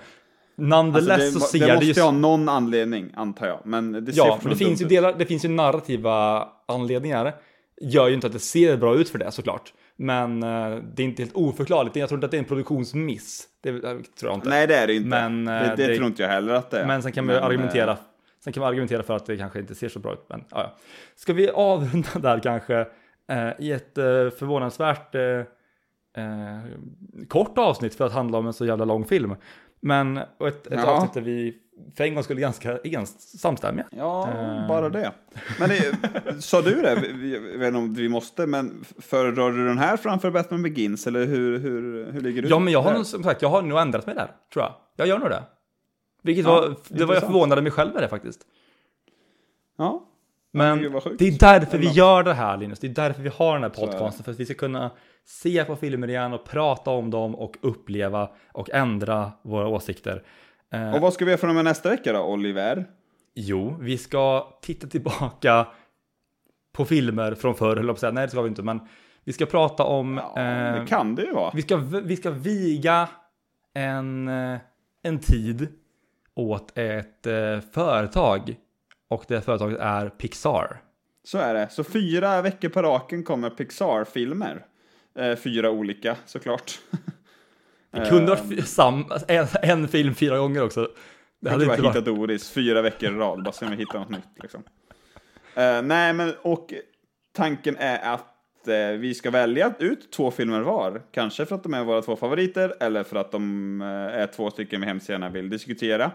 Nonetheless 0.61 1.19
alltså 1.19 1.39
det, 1.39 1.45
så 1.45 1.47
ser 1.47 1.59
det, 1.59 1.65
det 1.65 1.75
måste 1.75 1.99
ju 1.99 2.01
ha 2.01 2.11
någon 2.11 2.49
anledning, 2.49 3.11
antar 3.15 3.47
jag. 3.47 3.59
Men 3.63 3.91
det 4.05 4.11
ja, 4.15 4.39
men 4.41 4.49
det 4.49 4.55
finns, 4.55 4.81
ju 4.81 4.85
delar, 4.85 5.13
det 5.17 5.25
finns 5.25 5.45
ju 5.45 5.49
narrativa 5.49 6.47
anledningar. 6.67 7.35
Gör 7.81 8.07
ju 8.07 8.13
inte 8.13 8.27
att 8.27 8.33
det 8.33 8.39
ser 8.39 8.77
bra 8.77 8.95
ut 8.95 9.09
för 9.09 9.19
det 9.19 9.31
såklart. 9.31 9.73
Men 9.95 10.43
uh, 10.43 10.83
det 10.95 11.03
är 11.03 11.05
inte 11.05 11.21
helt 11.21 11.35
oförklarligt. 11.35 11.95
Jag 11.95 12.09
tror 12.09 12.17
inte 12.17 12.25
att 12.25 12.31
det 12.31 12.37
är 12.37 12.39
en 12.39 12.45
produktionsmiss. 12.45 13.47
Det 13.63 13.71
tror 13.71 14.03
jag 14.21 14.33
inte. 14.33 14.49
Nej, 14.49 14.67
det 14.67 14.75
är 14.75 14.87
det 14.87 14.93
inte. 14.93 15.07
Men, 15.07 15.47
uh, 15.47 15.75
det, 15.75 15.87
det, 15.87 15.95
tror 15.95 16.07
inte 16.07 16.21
jag 16.21 16.29
heller 16.29 16.53
att 16.53 16.71
det 16.71 16.79
är. 16.79 16.87
Men 16.87 17.03
sen 17.03 17.11
kan 17.11 17.25
man 17.25 17.35
men, 17.35 17.43
argumentera. 17.43 17.97
Sen 18.43 18.53
kan 18.53 18.61
man 18.61 18.69
argumentera 18.69 19.03
för 19.03 19.15
att 19.15 19.25
det 19.25 19.37
kanske 19.37 19.59
inte 19.59 19.75
ser 19.75 19.89
så 19.89 19.99
bra 19.99 20.13
ut. 20.13 20.25
Men, 20.29 20.43
ja. 20.49 20.75
Ska 21.15 21.33
vi 21.33 21.49
avrunda 21.49 22.19
där 22.21 22.39
kanske 22.39 22.85
i 23.59 23.71
ett 23.71 23.93
förvånansvärt 24.39 25.15
kort 27.27 27.57
avsnitt 27.57 27.95
för 27.95 28.05
att 28.05 28.13
handla 28.13 28.37
om 28.37 28.47
en 28.47 28.53
så 28.53 28.65
jävla 28.65 28.85
lång 28.85 29.05
film. 29.05 29.35
Men 29.81 30.19
och 30.37 30.47
ett, 30.47 30.67
ett 30.67 30.85
avsnitt 30.85 31.13
där 31.13 31.21
vi 31.21 31.57
för 31.95 32.03
en 32.03 32.13
gång 32.13 32.23
skulle 32.23 32.41
ganska 32.41 32.77
ens, 32.77 33.39
samstämmiga. 33.39 33.87
Ja, 33.91 34.29
uh. 34.35 34.67
bara 34.67 34.89
det. 34.89 35.11
Men 35.59 35.69
det, 35.69 36.41
sa 36.41 36.61
du 36.61 36.81
det? 36.81 36.89
Jag 37.27 37.39
vet 37.59 37.67
inte 37.67 37.77
om 37.77 37.93
vi 37.93 38.09
måste, 38.09 38.47
men 38.47 38.85
föredrar 38.99 39.51
du 39.51 39.67
den 39.67 39.77
här 39.77 39.97
framför 39.97 40.31
Batman 40.31 40.63
Begins? 40.63 41.07
Eller 41.07 41.25
hur, 41.25 41.59
hur, 41.59 42.11
hur 42.11 42.21
ligger 42.21 42.41
du? 42.41 42.47
Ja, 42.47 42.59
men 42.59 42.73
jag 42.73 42.81
har, 42.81 42.93
nog, 42.93 43.05
som 43.05 43.23
sagt, 43.23 43.41
jag 43.41 43.49
har 43.49 43.61
nog 43.61 43.79
ändrat 43.79 44.05
mig 44.05 44.15
där, 44.15 44.31
tror 44.53 44.65
jag. 44.65 44.73
Jag 44.95 45.07
gör 45.07 45.19
nog 45.19 45.29
det. 45.29 45.43
Vilket 46.23 46.45
ja, 46.45 46.51
var, 46.51 46.75
det 46.87 47.05
var 47.05 47.13
jag 47.13 47.23
förvånade 47.23 47.61
mig 47.61 47.71
själv 47.71 47.93
med 47.93 48.03
det 48.03 48.09
faktiskt. 48.09 48.41
Ja. 49.77 50.10
Men 50.53 50.81
det 51.17 51.27
är 51.27 51.39
därför 51.39 51.77
vi 51.77 51.87
gör 51.87 52.23
det 52.23 52.33
här 52.33 52.57
Linus, 52.57 52.79
det 52.79 52.87
är 52.87 52.89
därför 52.89 53.21
vi 53.21 53.29
har 53.29 53.53
den 53.53 53.63
här 53.63 53.69
podcasten, 53.69 54.23
för 54.23 54.31
att 54.31 54.39
vi 54.39 54.45
ska 54.45 54.53
kunna 54.53 54.91
se 55.25 55.65
på 55.65 55.75
filmer 55.75 56.07
igen 56.07 56.33
och 56.33 56.45
prata 56.45 56.91
om 56.91 57.09
dem 57.09 57.35
och 57.35 57.57
uppleva 57.61 58.29
och 58.51 58.69
ändra 58.69 59.31
våra 59.41 59.67
åsikter. 59.67 60.23
Eh, 60.73 60.95
och 60.95 61.01
vad 61.01 61.13
ska 61.13 61.25
vi 61.25 61.31
göra 61.31 61.39
för 61.39 61.47
dem 61.47 61.63
nästa 61.63 61.89
vecka 61.89 62.13
då, 62.13 62.19
Oliver? 62.19 62.85
Jo, 63.35 63.77
vi 63.79 63.97
ska 63.97 64.47
titta 64.61 64.87
tillbaka 64.87 65.67
på 66.73 66.85
filmer 66.85 67.35
från 67.35 67.55
förr, 67.55 67.75
höll 67.75 67.87
jag 67.87 67.99
säga. 67.99 68.11
Nej, 68.11 68.25
det 68.25 68.31
ska 68.31 68.41
vi 68.41 68.49
inte, 68.49 68.63
men 68.63 68.79
vi 69.23 69.33
ska 69.33 69.45
prata 69.45 69.83
om... 69.83 70.21
Ja, 70.35 70.41
eh, 70.41 70.81
det 70.81 70.87
kan 70.87 71.15
det 71.15 71.21
ju 71.21 71.33
vara. 71.33 71.51
Vi 71.53 71.61
ska, 71.61 71.77
vi 72.03 72.15
ska 72.15 72.31
viga 72.31 73.09
en, 73.73 74.27
eh, 74.27 74.59
en 75.03 75.19
tid 75.19 75.67
åt 76.35 76.77
ett 76.77 77.27
eh, 77.27 77.59
företag. 77.73 78.55
Och 79.11 79.25
det 79.27 79.41
företaget 79.41 79.79
är 79.79 80.09
Pixar. 80.09 80.81
Så 81.23 81.37
är 81.37 81.53
det. 81.53 81.69
Så 81.71 81.83
fyra 81.83 82.41
veckor 82.41 82.69
på 82.69 82.81
raken 82.81 83.23
kommer 83.23 83.49
Pixar-filmer. 83.49 84.65
Eh, 85.19 85.35
fyra 85.35 85.69
olika, 85.71 86.15
såklart. 86.25 86.79
Det 87.91 88.05
kunde 88.09 88.33
Ehm. 88.33 88.49
varit 88.49 88.67
sam, 88.67 89.05
en, 89.27 89.47
en 89.61 89.87
film 89.87 90.15
fyra 90.15 90.37
gånger 90.37 90.63
också. 90.63 90.89
Det 91.41 91.49
hade 91.49 91.63
inte 91.63 91.81
varit... 91.81 91.95
hittat 91.95 92.05
Doris 92.05 92.49
fyra 92.51 92.81
veckor 92.81 93.09
i 93.11 93.17
rad, 93.17 93.43
bara 93.43 93.51
se 93.51 93.65
om 93.65 93.71
vi 93.71 93.77
hittar 93.77 93.99
något 93.99 94.09
nytt 94.09 94.23
liksom. 94.41 94.63
Eh, 95.55 95.81
nej, 95.81 96.13
men 96.13 96.33
och 96.41 96.73
tanken 97.35 97.75
är 97.77 98.13
att 98.13 98.67
eh, 98.67 98.99
vi 98.99 99.13
ska 99.13 99.31
välja 99.31 99.73
ut 99.79 100.11
två 100.11 100.31
filmer 100.31 100.61
var. 100.61 101.01
Kanske 101.11 101.45
för 101.45 101.55
att 101.55 101.63
de 101.63 101.73
är 101.73 101.83
våra 101.83 102.01
två 102.01 102.15
favoriter, 102.15 102.73
eller 102.79 103.03
för 103.03 103.15
att 103.15 103.31
de 103.31 103.81
eh, 103.81 103.87
är 104.21 104.27
två 104.27 104.51
stycken 104.51 104.81
vi 104.81 104.87
hemskt 104.87 105.09
gärna 105.09 105.29
vill 105.29 105.49
diskutera. 105.49 106.11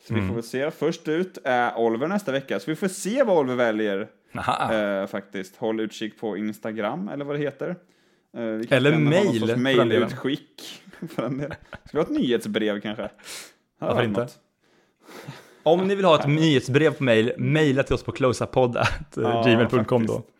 Så 0.00 0.14
vi 0.14 0.26
får 0.28 0.34
väl 0.34 0.42
se. 0.42 0.70
Först 0.70 1.08
ut 1.08 1.38
är 1.44 1.78
Oliver 1.78 2.06
nästa 2.08 2.32
vecka, 2.32 2.60
så 2.60 2.70
vi 2.70 2.76
får 2.76 2.88
se 2.88 3.22
vad 3.22 3.38
Oliver 3.38 3.56
väljer. 3.56 4.08
Eh, 4.72 5.06
faktiskt. 5.06 5.56
Håll 5.56 5.80
utkik 5.80 6.20
på 6.20 6.36
Instagram, 6.36 7.08
eller 7.08 7.24
vad 7.24 7.36
det 7.36 7.40
heter. 7.42 7.76
Eh, 8.36 8.76
Eller 8.76 8.98
mail. 8.98 9.56
Mailutskick. 9.56 10.82
Ska 11.12 11.28
vi 11.92 11.98
ha 11.98 12.02
ett 12.02 12.10
nyhetsbrev 12.10 12.80
kanske? 12.80 13.02
Ja, 13.02 13.86
Varför 13.86 14.02
inte? 14.04 14.20
något. 14.20 14.38
Om 15.62 15.88
ni 15.88 15.94
vill 15.94 16.04
ha 16.04 16.20
ett 16.20 16.28
nyhetsbrev 16.28 16.92
på 16.94 17.04
mail, 17.04 17.32
mejla 17.38 17.82
till 17.82 17.94
oss 17.94 18.02
på 18.02 18.12
closeupppodd.gmail.com 18.12 20.06
då. 20.06 20.12
faktiskt. 20.14 20.34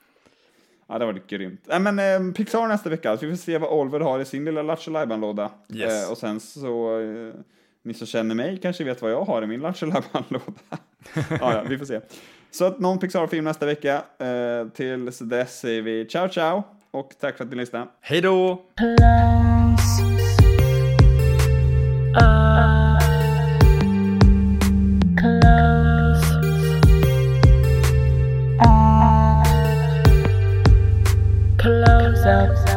Ja, 0.89 0.99
det 0.99 1.05
var 1.07 1.21
grymt. 1.29 1.61
Nej, 1.67 1.81
men 1.81 1.99
eh, 2.29 2.33
Pixar 2.33 2.69
nästa 2.69 2.91
vecka, 2.91 3.17
så 3.17 3.27
vi 3.27 3.33
får 3.33 3.37
se 3.37 3.59
vad 3.59 3.71
Oliver 3.73 4.01
har 4.01 4.21
i 4.21 4.25
sin 4.25 4.45
lilla 4.45 4.63
Lattjo 4.63 5.17
låda 5.17 5.51
Yes. 5.73 6.05
eh, 6.05 6.11
Och 6.13 6.19
sen 6.19 6.41
så, 6.41 7.01
eh, 7.01 7.35
ni 7.89 7.95
som 7.95 8.07
känner 8.07 8.35
mig 8.35 8.59
kanske 8.63 8.85
vet 8.85 9.03
vad 9.03 9.11
jag 9.11 9.25
har 9.25 9.43
i 9.43 9.47
min 9.47 9.61
Lattjo 9.61 9.87
låda 9.87 10.03
ja, 11.31 11.39
ja, 11.41 11.65
vi 11.69 11.79
får 11.79 11.85
se. 11.85 12.01
Så 12.51 12.65
att 12.65 12.79
någon 12.79 12.99
Pixar-film 12.99 13.45
nästa 13.45 13.67
vecka. 13.67 14.03
Eh, 14.19 14.69
tills 14.75 15.19
dess 15.19 15.61
säger 15.61 15.83
vi 15.83 16.07
ciao 16.09 16.29
ciao 16.29 16.63
och 16.91 17.15
tack 17.21 17.37
för 17.37 17.45
att 17.45 17.51
ni 17.51 17.57
lyssnade. 17.57 17.87
Hej 18.01 18.21
då! 18.21 18.65
Close 31.59 32.29
up. 32.29 32.68